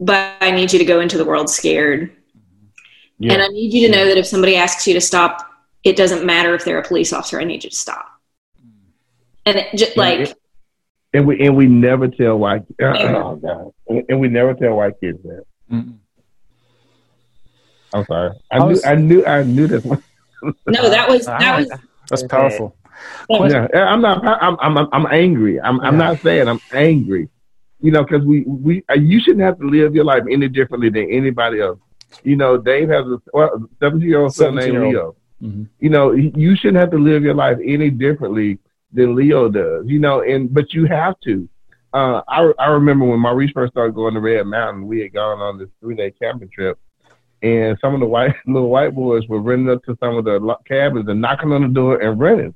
But 0.00 0.36
i 0.40 0.50
need 0.50 0.72
you 0.72 0.78
to 0.78 0.84
go 0.84 1.00
into 1.00 1.18
the 1.18 1.24
world 1.24 1.50
scared. 1.50 2.16
Yeah. 3.18 3.34
and 3.34 3.42
i 3.42 3.48
need 3.48 3.72
you 3.72 3.86
to 3.86 3.92
know 3.92 4.06
that 4.06 4.16
if 4.16 4.26
somebody 4.26 4.56
asks 4.56 4.86
you 4.86 4.94
to 4.94 5.00
stop 5.00 5.46
it 5.84 5.96
doesn't 5.96 6.24
matter 6.24 6.54
if 6.54 6.64
they're 6.64 6.78
a 6.78 6.86
police 6.86 7.12
officer 7.12 7.40
i 7.40 7.44
need 7.44 7.62
you 7.64 7.70
to 7.70 7.76
stop. 7.76 8.06
And 9.44 9.58
it 9.58 9.76
just 9.76 9.96
like 9.96 10.34
and 11.12 11.26
we 11.26 11.40
and 11.46 11.56
we 11.56 11.66
never 11.66 12.08
tell 12.08 12.36
white 12.38 12.64
oh 12.82 13.36
God. 13.36 13.72
and 14.08 14.20
we 14.20 14.28
never 14.28 14.54
tell 14.54 14.74
white 14.74 14.98
kids 15.00 15.22
that. 15.22 15.44
Mm 15.70 15.98
i'm 17.94 18.04
sorry. 18.04 18.30
I, 18.50 18.58
I 18.58 18.64
was, 18.64 18.84
knew 18.84 18.90
i 18.90 18.94
knew 18.94 19.26
i 19.26 19.42
knew 19.42 19.66
this 19.66 19.84
no 19.84 20.90
that 20.90 21.08
was 21.08 21.26
that 21.26 21.58
was 21.58 21.70
that's 22.10 22.22
powerful 22.24 22.76
yeah, 23.30 23.68
I'm 23.74 24.00
not. 24.00 24.24
I'm. 24.24 24.56
I'm. 24.60 24.88
I'm 24.92 25.06
angry. 25.12 25.60
I'm. 25.60 25.80
I'm 25.80 25.98
not 25.98 26.20
saying 26.20 26.48
I'm 26.48 26.60
angry. 26.72 27.28
You 27.80 27.90
know, 27.90 28.04
because 28.04 28.24
we 28.24 28.42
we 28.46 28.82
uh, 28.90 28.94
you 28.94 29.20
shouldn't 29.20 29.42
have 29.42 29.58
to 29.60 29.66
live 29.66 29.94
your 29.94 30.04
life 30.04 30.22
any 30.30 30.48
differently 30.48 30.88
than 30.88 31.10
anybody 31.10 31.60
else. 31.60 31.78
You 32.22 32.36
know, 32.36 32.56
Dave 32.56 32.88
has 32.88 33.04
a 33.06 33.18
well, 33.32 33.68
17 33.80 34.08
year 34.08 34.20
old 34.20 34.34
son 34.34 34.56
named 34.56 34.80
Leo. 34.80 35.16
Mm-hmm. 35.42 35.64
You 35.80 35.90
know, 35.90 36.12
you 36.12 36.56
shouldn't 36.56 36.78
have 36.78 36.90
to 36.92 36.98
live 36.98 37.22
your 37.22 37.34
life 37.34 37.58
any 37.62 37.90
differently 37.90 38.58
than 38.92 39.14
Leo 39.14 39.48
does. 39.48 39.84
You 39.86 39.98
know, 39.98 40.22
and 40.22 40.52
but 40.52 40.72
you 40.72 40.86
have 40.86 41.18
to. 41.24 41.48
Uh, 41.92 42.22
I 42.28 42.52
I 42.58 42.66
remember 42.68 43.04
when 43.04 43.20
Maurice 43.20 43.52
first 43.52 43.72
started 43.72 43.94
going 43.94 44.14
to 44.14 44.20
Red 44.20 44.46
Mountain, 44.46 44.86
we 44.86 45.00
had 45.00 45.12
gone 45.12 45.40
on 45.40 45.58
this 45.58 45.68
three 45.80 45.94
day 45.94 46.10
camping 46.10 46.48
trip, 46.48 46.78
and 47.42 47.78
some 47.80 47.94
of 47.94 48.00
the 48.00 48.06
white 48.06 48.34
little 48.46 48.70
white 48.70 48.94
boys 48.94 49.26
were 49.28 49.40
running 49.40 49.70
up 49.70 49.82
to 49.84 49.96
some 50.00 50.16
of 50.16 50.24
the 50.24 50.56
cabins 50.66 51.08
and 51.08 51.20
knocking 51.20 51.52
on 51.52 51.62
the 51.62 51.68
door 51.68 52.00
and 52.00 52.18
running. 52.18 52.54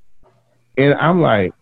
And 0.76 0.94
I'm 0.94 1.20
like, 1.20 1.52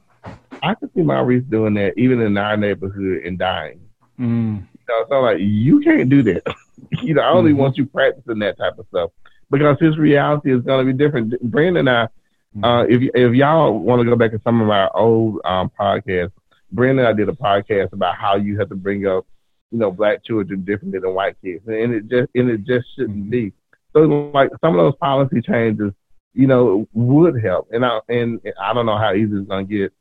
I 0.63 0.75
could 0.75 0.91
see 0.95 1.03
Maurice 1.03 1.45
doing 1.49 1.75
that 1.75 1.95
even 1.97 2.21
in 2.21 2.37
our 2.37 2.57
neighborhood 2.57 3.25
and 3.25 3.39
dying. 3.39 3.81
Mm. 4.19 4.67
So 4.87 5.15
I'm 5.15 5.23
like, 5.23 5.39
you 5.41 5.81
can't 5.81 6.09
do 6.09 6.23
that. 6.25 6.43
you 7.03 7.15
know, 7.15 7.23
I 7.23 7.31
only 7.31 7.53
mm-hmm. 7.53 7.61
want 7.61 7.77
you 7.77 7.87
practicing 7.87 8.39
that 8.41 8.59
type 8.59 8.79
of 8.79 8.87
stuff 8.89 9.11
because 9.51 9.77
his 9.81 9.99
reality 9.99 10.55
is 10.55 10.63
going 10.63 10.87
to 10.87 10.93
be 10.93 10.97
different. 10.97 11.41
Brandon 11.43 11.89
and 11.89 11.91
I, 11.91 12.05
mm-hmm. 12.57 12.65
uh, 12.65 12.83
if 12.85 13.11
if 13.15 13.35
y'all 13.35 13.79
want 13.79 14.01
to 14.01 14.09
go 14.09 14.17
back 14.17 14.33
to 14.33 14.41
some 14.43 14.61
of 14.61 14.71
our 14.71 14.95
old 14.97 15.41
um, 15.45 15.71
podcasts, 15.79 16.33
Brandon 16.73 17.05
and 17.05 17.09
I 17.09 17.13
did 17.13 17.29
a 17.29 17.33
podcast 17.33 17.93
about 17.93 18.17
how 18.17 18.37
you 18.37 18.59
have 18.59 18.68
to 18.71 18.76
bring 18.76 19.07
up, 19.07 19.26
you 19.71 19.79
know, 19.79 19.91
black 19.91 20.25
children 20.25 20.64
differently 20.64 21.01
than 21.01 21.14
white 21.14 21.37
kids, 21.43 21.67
and 21.67 21.95
it 21.95 22.09
just 22.09 22.30
and 22.35 22.51
it 22.51 22.64
just 22.64 22.87
shouldn't 22.97 23.30
be. 23.30 23.53
So 23.93 24.01
like 24.35 24.51
some 24.61 24.79
of 24.79 24.85
those 24.85 24.97
policy 24.97 25.41
changes 25.41 25.93
you 26.34 26.46
know, 26.46 26.88
would 26.92 27.42
help. 27.42 27.68
And 27.72 27.84
I 27.84 28.00
and 28.09 28.41
I 28.61 28.72
don't 28.72 28.87
know 28.87 28.99
how 28.99 29.14
easy 29.14 29.37
it's 29.37 29.49
gonna 29.49 29.64
get 29.64 29.92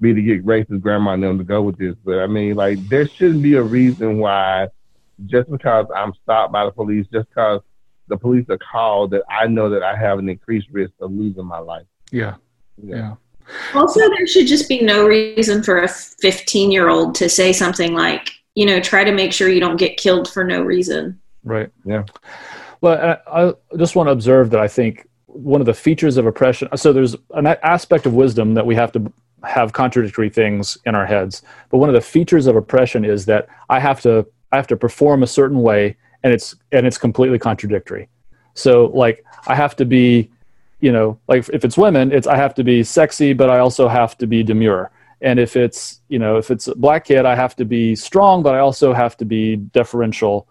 me 0.00 0.14
to 0.14 0.22
get 0.22 0.44
racist 0.46 0.80
grandma 0.80 1.12
and 1.12 1.22
them 1.22 1.38
to 1.38 1.44
go 1.44 1.62
with 1.62 1.76
this, 1.76 1.94
but 2.04 2.18
I 2.18 2.26
mean, 2.26 2.54
like, 2.54 2.78
there 2.88 3.08
shouldn't 3.08 3.42
be 3.42 3.54
a 3.54 3.62
reason 3.62 4.18
why 4.18 4.68
just 5.26 5.50
because 5.50 5.86
I'm 5.94 6.12
stopped 6.22 6.52
by 6.52 6.64
the 6.64 6.70
police, 6.70 7.06
just 7.12 7.28
because 7.28 7.60
the 8.06 8.16
police 8.16 8.46
are 8.48 8.58
called, 8.58 9.10
that 9.10 9.22
I 9.28 9.46
know 9.46 9.68
that 9.70 9.82
I 9.82 9.96
have 9.96 10.18
an 10.18 10.28
increased 10.28 10.68
risk 10.70 10.92
of 11.00 11.10
losing 11.10 11.44
my 11.44 11.58
life. 11.58 11.86
Yeah. 12.12 12.36
Yeah. 12.82 12.96
yeah. 12.96 13.14
Also, 13.74 14.00
there 14.00 14.26
should 14.26 14.46
just 14.46 14.68
be 14.68 14.82
no 14.82 15.06
reason 15.06 15.62
for 15.62 15.82
a 15.82 15.88
15 15.88 16.70
year 16.70 16.88
old 16.88 17.14
to 17.16 17.28
say 17.28 17.52
something 17.52 17.94
like, 17.94 18.30
you 18.54 18.66
know, 18.66 18.80
try 18.80 19.04
to 19.04 19.12
make 19.12 19.32
sure 19.32 19.48
you 19.48 19.60
don't 19.60 19.78
get 19.78 19.96
killed 19.96 20.30
for 20.30 20.44
no 20.44 20.62
reason. 20.62 21.20
Right. 21.44 21.70
Yeah. 21.84 22.04
Well, 22.80 23.18
I, 23.26 23.48
I 23.48 23.76
just 23.76 23.96
want 23.96 24.08
to 24.08 24.12
observe 24.12 24.50
that 24.50 24.60
I 24.60 24.68
think 24.68 25.07
one 25.38 25.60
of 25.60 25.66
the 25.66 25.74
features 25.74 26.16
of 26.16 26.26
oppression. 26.26 26.68
So 26.76 26.92
there's 26.92 27.14
an 27.34 27.46
aspect 27.46 28.06
of 28.06 28.14
wisdom 28.14 28.54
that 28.54 28.66
we 28.66 28.74
have 28.74 28.90
to 28.92 29.12
have 29.44 29.72
contradictory 29.72 30.28
things 30.28 30.76
in 30.84 30.96
our 30.96 31.06
heads. 31.06 31.42
But 31.70 31.78
one 31.78 31.88
of 31.88 31.94
the 31.94 32.00
features 32.00 32.48
of 32.48 32.56
oppression 32.56 33.04
is 33.04 33.24
that 33.26 33.48
I 33.68 33.78
have 33.78 34.00
to 34.02 34.26
I 34.50 34.56
have 34.56 34.66
to 34.68 34.76
perform 34.76 35.22
a 35.22 35.26
certain 35.26 35.62
way, 35.62 35.96
and 36.22 36.32
it's 36.32 36.56
and 36.72 36.86
it's 36.86 36.98
completely 36.98 37.38
contradictory. 37.38 38.08
So 38.54 38.86
like 38.86 39.24
I 39.46 39.54
have 39.54 39.76
to 39.76 39.84
be, 39.84 40.30
you 40.80 40.90
know, 40.90 41.18
like 41.28 41.48
if 41.50 41.64
it's 41.64 41.78
women, 41.78 42.10
it's 42.10 42.26
I 42.26 42.36
have 42.36 42.54
to 42.54 42.64
be 42.64 42.82
sexy, 42.82 43.32
but 43.32 43.48
I 43.48 43.60
also 43.60 43.86
have 43.86 44.18
to 44.18 44.26
be 44.26 44.42
demure. 44.42 44.90
And 45.20 45.38
if 45.38 45.54
it's 45.54 46.00
you 46.08 46.18
know 46.18 46.36
if 46.36 46.50
it's 46.50 46.66
a 46.66 46.74
black 46.74 47.04
kid, 47.04 47.26
I 47.26 47.36
have 47.36 47.54
to 47.56 47.64
be 47.64 47.94
strong, 47.94 48.42
but 48.42 48.56
I 48.56 48.58
also 48.58 48.92
have 48.92 49.16
to 49.18 49.24
be 49.24 49.56
deferential. 49.56 50.48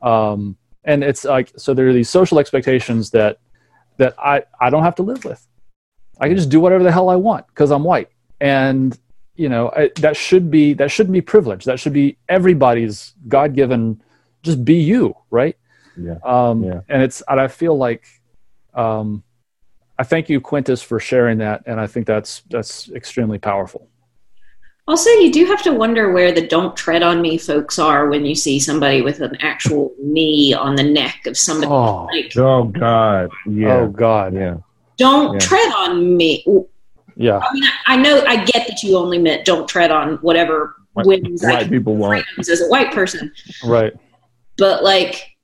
Um, 0.00 0.56
and 0.84 1.04
it's 1.04 1.24
like 1.24 1.52
so 1.56 1.74
there 1.74 1.88
are 1.88 1.92
these 1.92 2.08
social 2.08 2.38
expectations 2.38 3.10
that 3.10 3.38
that 4.00 4.14
I 4.18 4.42
I 4.60 4.70
don't 4.70 4.82
have 4.82 4.96
to 4.96 5.02
live 5.02 5.24
with. 5.24 5.46
I 6.18 6.28
can 6.28 6.36
just 6.36 6.48
do 6.48 6.58
whatever 6.58 6.82
the 6.82 6.90
hell 6.90 7.08
I 7.08 7.16
want 7.16 7.46
because 7.48 7.70
I'm 7.70 7.84
white, 7.84 8.08
and 8.40 8.98
you 9.36 9.48
know 9.48 9.70
I, 9.76 9.90
that 9.96 10.16
should 10.16 10.50
be 10.50 10.72
that 10.74 10.90
shouldn't 10.90 11.12
be 11.12 11.20
privilege. 11.20 11.64
That 11.64 11.78
should 11.78 11.92
be 11.92 12.16
everybody's 12.28 13.14
God 13.28 13.54
given. 13.54 14.02
Just 14.42 14.64
be 14.64 14.76
you, 14.76 15.14
right? 15.30 15.56
Yeah. 15.96 16.16
Um, 16.24 16.64
Yeah. 16.64 16.80
And 16.88 17.02
it's 17.02 17.22
and 17.28 17.38
I 17.38 17.48
feel 17.48 17.76
like 17.76 18.06
um, 18.72 19.22
I 19.98 20.02
thank 20.02 20.30
you, 20.30 20.40
Quintus, 20.40 20.82
for 20.82 20.98
sharing 20.98 21.38
that, 21.38 21.62
and 21.66 21.78
I 21.78 21.86
think 21.86 22.06
that's 22.06 22.42
that's 22.48 22.90
extremely 22.90 23.38
powerful. 23.38 23.89
Also, 24.90 25.08
you 25.10 25.30
do 25.30 25.44
have 25.46 25.62
to 25.62 25.72
wonder 25.72 26.10
where 26.10 26.32
the 26.32 26.44
"don't 26.44 26.76
tread 26.76 27.04
on 27.04 27.22
me" 27.22 27.38
folks 27.38 27.78
are 27.78 28.08
when 28.08 28.26
you 28.26 28.34
see 28.34 28.58
somebody 28.58 29.02
with 29.02 29.20
an 29.20 29.36
actual 29.40 29.92
knee 30.02 30.52
on 30.52 30.74
the 30.74 30.82
neck 30.82 31.26
of 31.26 31.38
somebody. 31.38 31.70
Oh, 31.70 32.08
Like, 32.12 32.36
Oh 32.36 32.64
God. 32.64 33.30
Yeah. 33.46 33.76
oh 33.76 33.86
God, 33.86 34.34
Yeah. 34.34 34.56
don't 34.96 35.34
Yeah. 35.34 35.38
tread 35.38 35.72
on 35.78 36.16
me. 36.16 36.44
yeah, 37.16 37.38
I 37.38 37.52
mean, 37.54 37.64
I 37.86 37.96
know, 37.98 38.24
I 38.26 38.44
get 38.44 38.66
that 38.66 38.82
you 38.82 38.96
only 38.96 39.18
meant 39.18 39.44
don't 39.44 39.68
tread 39.68 39.92
on 39.92 40.16
whatever 40.22 40.74
White- 40.94 41.06
whims 41.06 41.44
I 41.44 41.52
White 41.52 41.70
people 41.70 41.94
want. 41.94 42.24
freedoms 42.26 42.48
as 42.48 42.60
a 42.60 42.66
white 42.66 42.90
person. 42.90 43.30
right. 43.64 43.92
But 44.58 44.82
like, 44.82 45.36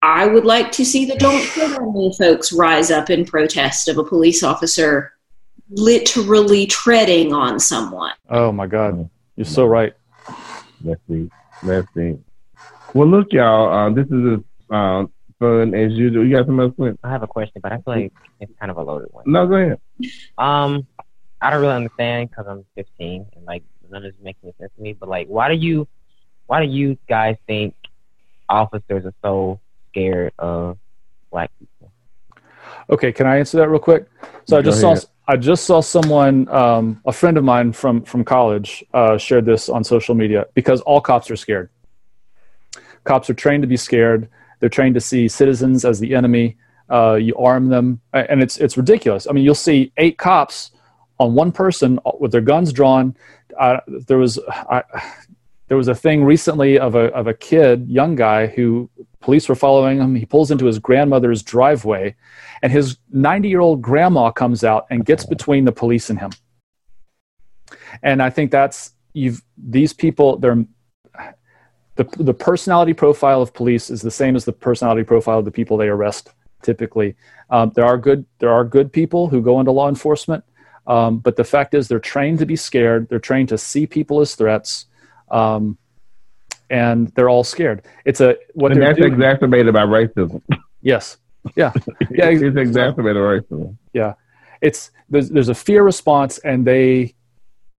I 0.00 0.26
would 0.26 0.44
like 0.44 0.70
to 0.72 0.84
see 0.84 1.06
the 1.06 1.16
"don't 1.16 1.42
tread 1.42 1.76
on 1.76 1.92
me" 1.92 2.14
folks 2.16 2.52
rise 2.52 2.92
up 2.92 3.10
in 3.10 3.24
protest 3.24 3.88
of 3.88 3.98
a 3.98 4.04
police 4.04 4.44
officer 4.44 5.12
literally 5.70 6.66
treading 6.66 7.32
on 7.32 7.60
someone. 7.60 8.12
Oh 8.28 8.52
my 8.52 8.66
God, 8.66 9.08
you're 9.36 9.44
so 9.44 9.66
right. 9.66 9.94
Let's 10.82 11.00
see. 11.08 11.30
Let's 11.62 11.88
see. 11.94 12.18
Well, 12.94 13.08
look, 13.08 13.32
y'all. 13.32 13.72
Uh, 13.72 13.90
this 13.90 14.06
is 14.06 14.38
as 14.38 14.40
uh, 14.70 15.04
fun 15.38 15.74
as 15.74 15.92
usual. 15.92 16.24
You 16.26 16.36
got 16.36 16.46
some 16.46 16.58
else, 16.60 16.74
Clint? 16.76 16.98
I 17.02 17.10
have 17.10 17.22
a 17.22 17.26
question, 17.26 17.60
but 17.62 17.72
I 17.72 17.76
feel 17.76 17.94
like 17.94 18.12
it's 18.40 18.52
kind 18.58 18.70
of 18.70 18.76
a 18.76 18.82
loaded 18.82 19.08
one. 19.12 19.24
No, 19.26 19.46
go 19.46 19.54
ahead. 19.54 19.80
Um, 20.38 20.86
I 21.40 21.50
don't 21.50 21.60
really 21.60 21.74
understand 21.74 22.30
because 22.30 22.46
I'm 22.46 22.64
15 22.74 23.26
and 23.34 23.44
like 23.44 23.62
none 23.90 24.04
of 24.04 24.12
this 24.12 24.22
makes 24.22 24.38
any 24.42 24.54
sense 24.58 24.72
to 24.76 24.82
me. 24.82 24.92
But 24.92 25.08
like, 25.08 25.28
why 25.28 25.48
do 25.48 25.54
you, 25.54 25.86
why 26.46 26.64
do 26.64 26.70
you 26.70 26.98
guys 27.08 27.36
think 27.46 27.74
officers 28.48 29.04
are 29.06 29.14
so 29.22 29.60
scared 29.90 30.32
of 30.38 30.78
black 31.30 31.50
people? 31.58 31.92
Okay, 32.90 33.12
can 33.12 33.26
I 33.26 33.38
answer 33.38 33.58
that 33.58 33.68
real 33.68 33.80
quick? 33.80 34.06
So 34.46 34.58
I 34.58 34.62
Go 34.62 34.70
just 34.70 34.80
saw 34.80 34.92
ahead. 34.92 35.04
I 35.30 35.36
just 35.36 35.64
saw 35.64 35.80
someone, 35.80 36.48
um, 36.48 37.00
a 37.06 37.12
friend 37.12 37.38
of 37.38 37.44
mine 37.44 37.72
from 37.72 38.02
from 38.02 38.24
college, 38.24 38.82
uh, 38.92 39.16
shared 39.16 39.44
this 39.44 39.68
on 39.68 39.84
social 39.84 40.16
media 40.16 40.46
because 40.54 40.80
all 40.80 41.00
cops 41.00 41.30
are 41.30 41.36
scared. 41.36 41.70
Cops 43.04 43.30
are 43.30 43.34
trained 43.34 43.62
to 43.62 43.68
be 43.68 43.76
scared. 43.76 44.28
They're 44.58 44.68
trained 44.68 44.96
to 44.96 45.00
see 45.00 45.28
citizens 45.28 45.84
as 45.84 46.00
the 46.00 46.16
enemy. 46.16 46.56
Uh, 46.90 47.14
you 47.14 47.36
arm 47.36 47.68
them, 47.68 48.00
and 48.12 48.42
it's 48.42 48.56
it's 48.58 48.76
ridiculous. 48.76 49.28
I 49.28 49.32
mean, 49.32 49.44
you'll 49.44 49.54
see 49.54 49.92
eight 49.98 50.18
cops 50.18 50.72
on 51.20 51.34
one 51.34 51.52
person 51.52 52.00
with 52.18 52.32
their 52.32 52.40
guns 52.40 52.72
drawn. 52.72 53.14
Uh, 53.56 53.78
there 54.08 54.18
was 54.18 54.40
I, 54.48 54.82
there 55.68 55.76
was 55.76 55.86
a 55.86 55.94
thing 55.94 56.24
recently 56.24 56.76
of 56.76 56.96
a 56.96 57.04
of 57.14 57.28
a 57.28 57.34
kid, 57.34 57.88
young 57.88 58.16
guy, 58.16 58.48
who 58.48 58.90
police 59.20 59.48
were 59.48 59.54
following 59.54 59.98
him. 59.98 60.14
He 60.14 60.26
pulls 60.26 60.50
into 60.50 60.66
his 60.66 60.78
grandmother's 60.78 61.42
driveway, 61.42 62.16
and 62.62 62.72
his 62.72 62.98
90 63.10 63.48
year 63.48 63.60
old 63.60 63.82
grandma 63.82 64.30
comes 64.30 64.64
out 64.64 64.86
and 64.90 65.04
gets 65.04 65.24
between 65.24 65.64
the 65.64 65.72
police 65.72 66.10
and 66.10 66.18
him. 66.18 66.30
And 68.02 68.22
I 68.22 68.30
think 68.30 68.50
that's 68.50 68.92
you've 69.12 69.42
these 69.56 69.92
people 69.92 70.38
they're 70.38 70.64
the 71.96 72.04
the 72.18 72.34
personality 72.34 72.94
profile 72.94 73.42
of 73.42 73.52
police 73.52 73.90
is 73.90 74.02
the 74.02 74.10
same 74.10 74.36
as 74.36 74.44
the 74.44 74.52
personality 74.52 75.04
profile 75.04 75.38
of 75.38 75.44
the 75.44 75.50
people 75.50 75.76
they 75.76 75.88
arrest 75.88 76.32
typically. 76.62 77.16
Um, 77.50 77.72
there 77.74 77.84
are 77.84 77.98
good 77.98 78.24
there 78.38 78.52
are 78.52 78.64
good 78.64 78.92
people 78.92 79.28
who 79.28 79.42
go 79.42 79.60
into 79.60 79.72
law 79.72 79.88
enforcement, 79.88 80.44
um, 80.86 81.18
but 81.18 81.36
the 81.36 81.44
fact 81.44 81.74
is 81.74 81.88
they're 81.88 81.98
trained 81.98 82.38
to 82.38 82.46
be 82.46 82.56
scared. 82.56 83.08
They're 83.08 83.18
trained 83.18 83.48
to 83.50 83.58
see 83.58 83.86
people 83.86 84.20
as 84.20 84.34
threats. 84.34 84.86
Um, 85.30 85.78
and 86.70 87.08
they're 87.14 87.28
all 87.28 87.44
scared. 87.44 87.84
It's 88.04 88.20
a 88.20 88.36
what 88.54 88.72
and 88.72 88.80
that's 88.80 88.98
doing. 88.98 89.12
exacerbated 89.12 89.74
by 89.74 89.82
racism. 89.82 90.40
yes, 90.80 91.18
yeah, 91.56 91.72
Yeah, 92.10 92.28
it's 92.30 92.56
exacerbated 92.56 93.16
by 93.22 93.56
racism. 93.56 93.76
Yeah. 93.92 94.14
It's 94.62 94.90
there's 95.08 95.28
there's 95.30 95.48
a 95.48 95.54
fear 95.54 95.82
response 95.82 96.38
and 96.38 96.66
they 96.66 97.14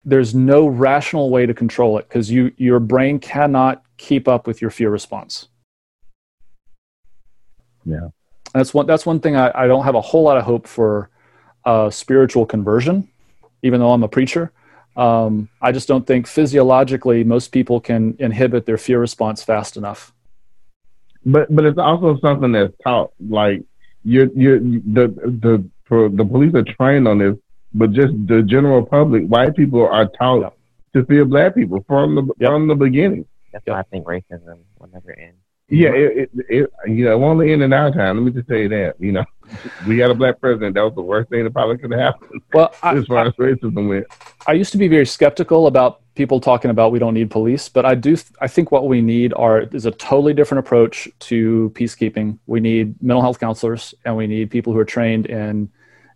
there's 0.04 0.34
no 0.34 0.66
rational 0.66 1.28
way 1.30 1.44
to 1.46 1.52
control 1.54 1.98
it 1.98 2.08
because 2.08 2.30
you 2.30 2.52
your 2.56 2.80
brain 2.80 3.18
cannot 3.18 3.82
keep 3.98 4.26
up 4.28 4.46
with 4.46 4.62
your 4.62 4.70
fear 4.70 4.88
response 4.90 5.48
Yeah. 7.84 8.08
that's 8.54 8.72
one 8.72 8.86
that's 8.86 9.04
one 9.04 9.20
thing 9.20 9.36
I, 9.36 9.50
I 9.54 9.66
don't 9.66 9.84
have 9.84 9.94
a 9.94 10.00
whole 10.00 10.22
lot 10.22 10.38
of 10.38 10.44
hope 10.44 10.66
for 10.66 11.10
uh, 11.66 11.90
spiritual 11.90 12.46
conversion 12.46 13.08
even 13.62 13.78
though 13.80 13.90
i'm 13.92 14.02
a 14.02 14.08
preacher 14.08 14.52
um, 14.96 15.48
i 15.62 15.70
just 15.72 15.88
don't 15.88 16.06
think 16.06 16.26
physiologically 16.26 17.22
most 17.24 17.48
people 17.52 17.80
can 17.80 18.14
inhibit 18.18 18.66
their 18.66 18.78
fear 18.78 18.98
response 19.00 19.42
fast 19.42 19.76
enough 19.76 20.12
But 21.24 21.54
but 21.54 21.64
it's 21.68 21.78
also 21.78 22.18
something 22.26 22.52
that's 22.52 22.72
taught. 22.82 23.10
Like 23.20 23.62
you're 24.04 24.30
you're 24.42 24.58
the 24.96 25.06
the 25.44 25.54
for 25.88 26.08
the 26.08 26.24
police 26.24 26.54
are 26.54 26.64
trained 26.78 27.06
on 27.06 27.18
this, 27.18 27.36
but 27.74 27.92
just 27.92 28.12
the 28.26 28.40
general 28.54 28.82
public, 28.96 29.22
white 29.34 29.54
people 29.60 29.84
are 29.86 30.06
taught 30.20 30.40
Yep. 30.42 30.54
to 30.94 30.98
fear 31.08 31.24
black 31.26 31.54
people 31.54 31.84
from 31.86 32.14
the 32.16 32.22
Yep. 32.40 32.48
from 32.50 32.62
the 32.72 32.74
beginning. 32.86 33.24
That's 33.52 33.66
why 33.66 33.80
I 33.80 33.86
think 33.90 34.06
racism 34.06 34.56
will 34.78 34.88
never 34.96 35.12
end. 35.12 35.36
Yeah, 35.70 35.90
it, 35.90 36.30
it, 36.34 36.46
it 36.48 36.70
you 36.86 37.04
know, 37.04 37.12
it 37.12 37.18
won't 37.18 37.48
end 37.48 37.62
in 37.62 37.72
our 37.72 37.92
time. 37.92 38.16
Let 38.16 38.24
me 38.24 38.32
just 38.32 38.48
tell 38.48 38.58
you 38.58 38.68
that. 38.70 38.96
You 38.98 39.12
know, 39.12 39.24
we 39.86 39.98
had 39.98 40.10
a 40.10 40.14
black 40.14 40.40
president. 40.40 40.74
That 40.74 40.82
was 40.82 40.94
the 40.94 41.02
worst 41.02 41.30
thing 41.30 41.44
that 41.44 41.52
probably 41.52 41.78
could 41.78 41.92
have 41.92 42.00
happened 42.00 42.42
well 42.52 42.74
I, 42.82 42.96
as 42.96 43.06
far 43.06 43.26
as 43.26 43.32
racism 43.34 43.88
went. 43.88 44.06
I 44.46 44.52
used 44.52 44.72
to 44.72 44.78
be 44.78 44.88
very 44.88 45.06
skeptical 45.06 45.68
about 45.68 46.02
people 46.14 46.40
talking 46.40 46.70
about 46.70 46.92
we 46.92 46.98
don't 46.98 47.14
need 47.14 47.30
police, 47.30 47.68
but 47.68 47.86
I 47.86 47.94
do. 47.94 48.16
I 48.40 48.48
think 48.48 48.72
what 48.72 48.88
we 48.88 49.00
need 49.00 49.32
are 49.34 49.60
is 49.60 49.86
a 49.86 49.92
totally 49.92 50.34
different 50.34 50.66
approach 50.66 51.08
to 51.20 51.72
peacekeeping. 51.74 52.38
We 52.46 52.60
need 52.60 53.00
mental 53.02 53.22
health 53.22 53.38
counselors, 53.38 53.94
and 54.04 54.16
we 54.16 54.26
need 54.26 54.50
people 54.50 54.72
who 54.72 54.78
are 54.80 54.84
trained 54.84 55.26
in 55.26 55.70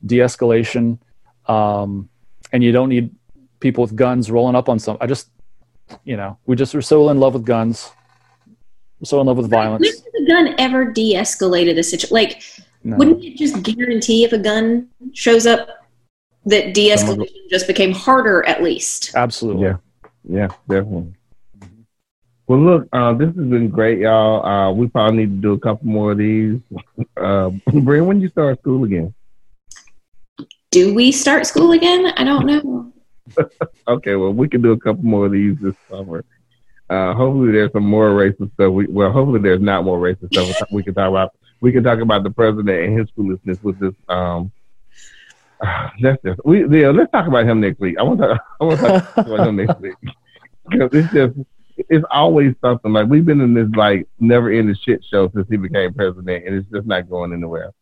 de-escalation. 0.05 0.99
Um, 1.47 2.09
and 2.53 2.63
you 2.63 2.73
don't 2.73 2.89
need 2.89 3.15
people 3.61 3.83
with 3.83 3.95
guns 3.95 4.31
rolling 4.31 4.57
up 4.57 4.69
on 4.69 4.79
some. 4.79 4.99
I 5.01 5.07
just, 5.07 5.31
you 6.05 6.17
know, 6.17 6.39
we 6.47 6.57
just 6.57 6.75
are 6.75 6.83
so 6.83 7.09
in 7.09 7.21
love 7.21 7.35
with 7.35 7.45
guns, 7.45 7.91
we're 9.05 9.09
so 9.09 9.21
in 9.21 9.27
love 9.27 9.37
with 9.37 9.51
When 9.51 9.63
violence. 9.63 9.87
has 9.87 10.03
a 10.23 10.27
gun 10.27 10.55
ever 10.59 10.91
de-escalated 10.91 11.79
a 11.79 11.83
situation? 11.83 12.15
Like, 12.15 12.43
No. 12.83 12.97
wouldn't 12.97 13.23
it 13.23 13.37
just 13.37 13.63
guarantee 13.63 14.25
if 14.25 14.33
a 14.33 14.39
gun 14.39 14.89
shows 15.13 15.47
up 15.47 15.69
that 16.47 16.73
de-escalation 16.75 17.51
just 17.51 17.67
became 17.67 17.93
harder 17.93 18.47
at 18.47 18.63
least? 18.63 19.13
Absolutely. 19.15 19.65
Yeah, 19.65 19.77
yeah, 20.29 20.49
definitely. 20.69 21.13
Well, 22.47 22.61
look, 22.61 22.89
uh, 22.93 23.13
this 23.15 23.29
has 23.29 23.47
been 23.47 23.69
great, 23.69 23.99
y'all. 24.01 24.45
Uh, 24.45 24.71
we 24.73 24.87
probably 24.89 25.19
need 25.19 25.37
to 25.37 25.43
do 25.43 25.53
a 25.53 25.59
couple 25.59 25.87
more 25.87 26.13
of 26.13 26.19
these. 26.19 26.61
Uh, 27.17 27.51
Brent, 27.73 28.07
when 28.07 28.21
you 28.21 28.29
start 28.29 28.59
school 28.61 28.85
again? 28.85 29.15
Do 30.71 30.95
we 30.95 31.13
start 31.13 31.47
school 31.47 31.73
again? 31.73 32.07
I 32.17 32.25
don't 32.25 32.47
know. 32.47 32.93
Okay, 33.89 34.17
well, 34.17 34.33
we 34.33 34.49
can 34.49 34.61
do 34.63 34.73
a 34.73 34.79
couple 34.79 35.05
more 35.05 35.27
of 35.27 35.33
these 35.33 35.57
this 35.61 35.75
summer. 35.91 36.25
Uh, 36.91 37.15
hopefully, 37.15 37.53
there's 37.53 37.73
some 37.73 37.87
more 37.87 38.11
racist 38.11 38.53
stuff. 38.55 38.73
We, 38.73 38.87
well, 38.87 39.11
hopefully, 39.11 39.41
there's 39.41 39.61
not 39.61 39.85
more 39.85 39.99
racist 39.99 40.35
stuff. 40.35 40.71
We 40.71 40.83
can 40.83 40.95
talk 40.95 41.09
about. 41.09 41.35
We 41.61 41.73
can 41.73 41.83
talk 41.83 42.01
about 42.01 42.25
the 42.25 42.31
president 42.31 42.69
and 42.69 42.99
his 42.99 43.09
foolishness 43.17 43.63
with 43.63 43.79
this. 43.79 43.95
Um, 44.09 44.53
that's 46.03 46.23
just 46.23 46.41
we. 46.45 46.67
Yeah, 46.81 46.91
let's 46.91 47.11
talk 47.11 47.27
about 47.27 47.47
him 47.47 47.61
next 47.61 47.81
week. 47.81 47.97
I 47.99 48.03
want 48.03 48.21
to. 48.21 48.39
I 48.61 48.65
want 48.65 48.81
to 48.81 48.87
talk 48.87 49.27
about 49.27 49.49
him 49.49 49.57
next 49.57 49.81
week 49.81 49.95
because 50.69 50.91
it's 50.93 51.13
just. 51.13 51.39
It's 51.77 52.05
always 52.09 52.55
something 52.61 52.93
like 52.93 53.09
we've 53.09 53.25
been 53.25 53.41
in 53.41 53.53
this 53.53 53.67
like 53.75 54.07
never 54.21 54.49
ending 54.49 54.77
shit 54.77 55.05
show 55.11 55.29
since 55.35 55.49
he 55.51 55.57
became 55.57 55.93
president, 55.93 56.47
and 56.47 56.55
it's 56.55 56.71
just 56.71 56.87
not 56.87 57.11
going 57.11 57.33
anywhere. 57.33 57.73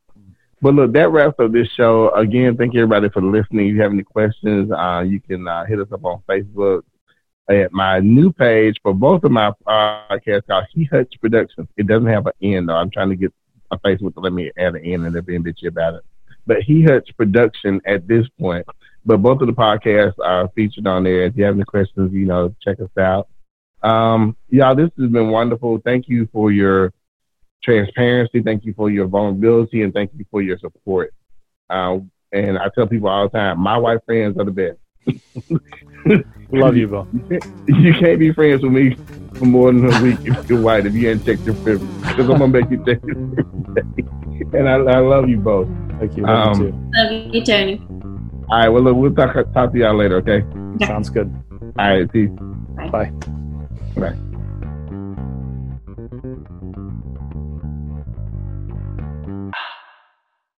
But 0.63 0.75
look, 0.75 0.93
that 0.93 1.11
wraps 1.11 1.39
up 1.41 1.53
this 1.53 1.69
show. 1.77 2.09
Again, 2.15 2.57
thank 2.57 2.73
you 2.73 2.81
everybody 2.81 3.11
for 3.11 3.21
listening. 3.21 3.69
If 3.69 3.75
you 3.75 3.83
have 3.83 3.93
any 3.93 4.05
questions, 4.05 4.71
uh, 4.71 5.05
you 5.07 5.21
can 5.21 5.47
uh, 5.47 5.67
hit 5.67 5.79
us 5.79 5.89
up 5.93 6.05
on 6.05 6.23
Facebook 6.27 6.85
at 7.49 7.73
my 7.73 7.99
new 8.01 8.33
page 8.33 8.79
for 8.83 8.95
both 8.95 9.25
of 9.25 9.31
my 9.31 9.53
podcasts 9.67 10.47
called 10.47 10.67
He 10.73 10.85
Hutch 10.85 11.15
Productions. 11.21 11.69
It 11.77 11.87
doesn't 11.87 12.09
have 12.09 12.27
an 12.27 12.33
end 12.43 12.69
though. 12.69 12.77
I'm 12.77 12.91
trying 12.91 13.11
to 13.11 13.17
get 13.17 13.33
a 13.71 13.79
Facebook 13.79 14.15
to 14.15 14.21
let 14.21 14.33
me 14.33 14.51
add 14.57 14.75
an 14.75 14.85
end 14.85 15.05
and 15.05 15.15
they're 15.15 15.23
being 15.23 15.43
bitchy 15.43 15.67
about 15.67 15.95
it. 15.95 16.03
But 16.47 16.63
He 16.63 16.83
Hutch 16.83 17.11
Production 17.17 17.81
at 17.87 18.07
this 18.07 18.27
point. 18.39 18.67
But 19.05 19.19
both 19.19 19.41
of 19.41 19.49
the 19.49 19.53
podcasts 19.53 20.19
are 20.23 20.49
featured 20.55 20.87
on 20.87 21.05
there. 21.05 21.25
If 21.25 21.37
you 21.37 21.45
have 21.45 21.55
any 21.55 21.65
questions, 21.65 22.13
you 22.13 22.25
know, 22.25 22.55
check 22.63 22.79
us 22.81 22.97
out. 22.97 23.29
Um, 23.83 24.37
y'all, 24.49 24.77
this 24.77 24.91
has 24.99 25.11
been 25.11 25.31
wonderful. 25.31 25.79
Thank 25.79 26.09
you 26.09 26.29
for 26.33 26.53
your 26.53 26.93
transparency. 27.65 28.43
Thank 28.43 28.65
you 28.65 28.75
for 28.75 28.91
your 28.91 29.07
vulnerability, 29.07 29.83
and 29.83 29.93
thank 29.93 30.13
you 30.17 30.25
for 30.31 30.41
your 30.41 30.59
support. 30.59 31.13
Uh, 31.69 31.99
and 32.33 32.59
I 32.59 32.69
tell 32.75 32.87
people 32.87 33.09
all 33.09 33.29
the 33.29 33.37
time, 33.37 33.59
my 33.59 33.77
white 33.77 34.05
friends 34.05 34.39
are 34.39 34.45
the 34.45 34.53
best. 34.53 34.79
Love 36.53 36.77
you, 36.77 36.89
Bo. 36.89 37.07
You 37.67 37.95
can't 37.95 38.19
be 38.19 38.33
friends 38.33 38.63
with 38.63 38.73
me 38.73 38.97
for 39.35 39.45
more 39.47 39.73
than 39.73 39.93
a 39.93 40.03
week 40.03 40.19
if 40.25 40.49
you're 40.51 40.61
white 40.61 40.85
if 40.87 40.95
you 40.95 41.09
ain't 41.11 41.25
checked 41.25 41.47
your 41.47 41.55
privilege. 41.57 41.91
Because 42.01 42.29
I'm 42.29 42.39
gonna 42.39 42.49
make 42.49 42.71
you 42.71 42.85
check 42.85 43.01
your 43.05 43.15
privilege. 43.27 44.07
And 44.55 44.69
I, 44.69 44.75
I 44.75 44.99
love 44.99 45.29
you 45.29 45.39
both. 45.39 45.69
Thank 45.99 46.17
you. 46.17 46.25
Love 46.27 46.59
you 46.59 46.65
Um, 46.65 46.73
too. 46.73 46.91
Love 46.99 47.35
you, 47.35 47.45
Tony. 47.45 47.81
All 48.51 48.59
right, 48.59 48.69
well 48.69 48.83
look, 48.83 48.97
we'll 48.97 49.15
talk 49.15 49.35
talk 49.55 49.73
to 49.73 49.79
y'all 49.79 49.95
later, 49.97 50.17
okay? 50.17 50.45
Sounds 50.85 51.09
good. 51.09 51.33
All 51.79 51.89
right, 51.89 52.11
peace. 52.13 52.29
Bye. 52.91 53.11
Bye. 53.97 54.19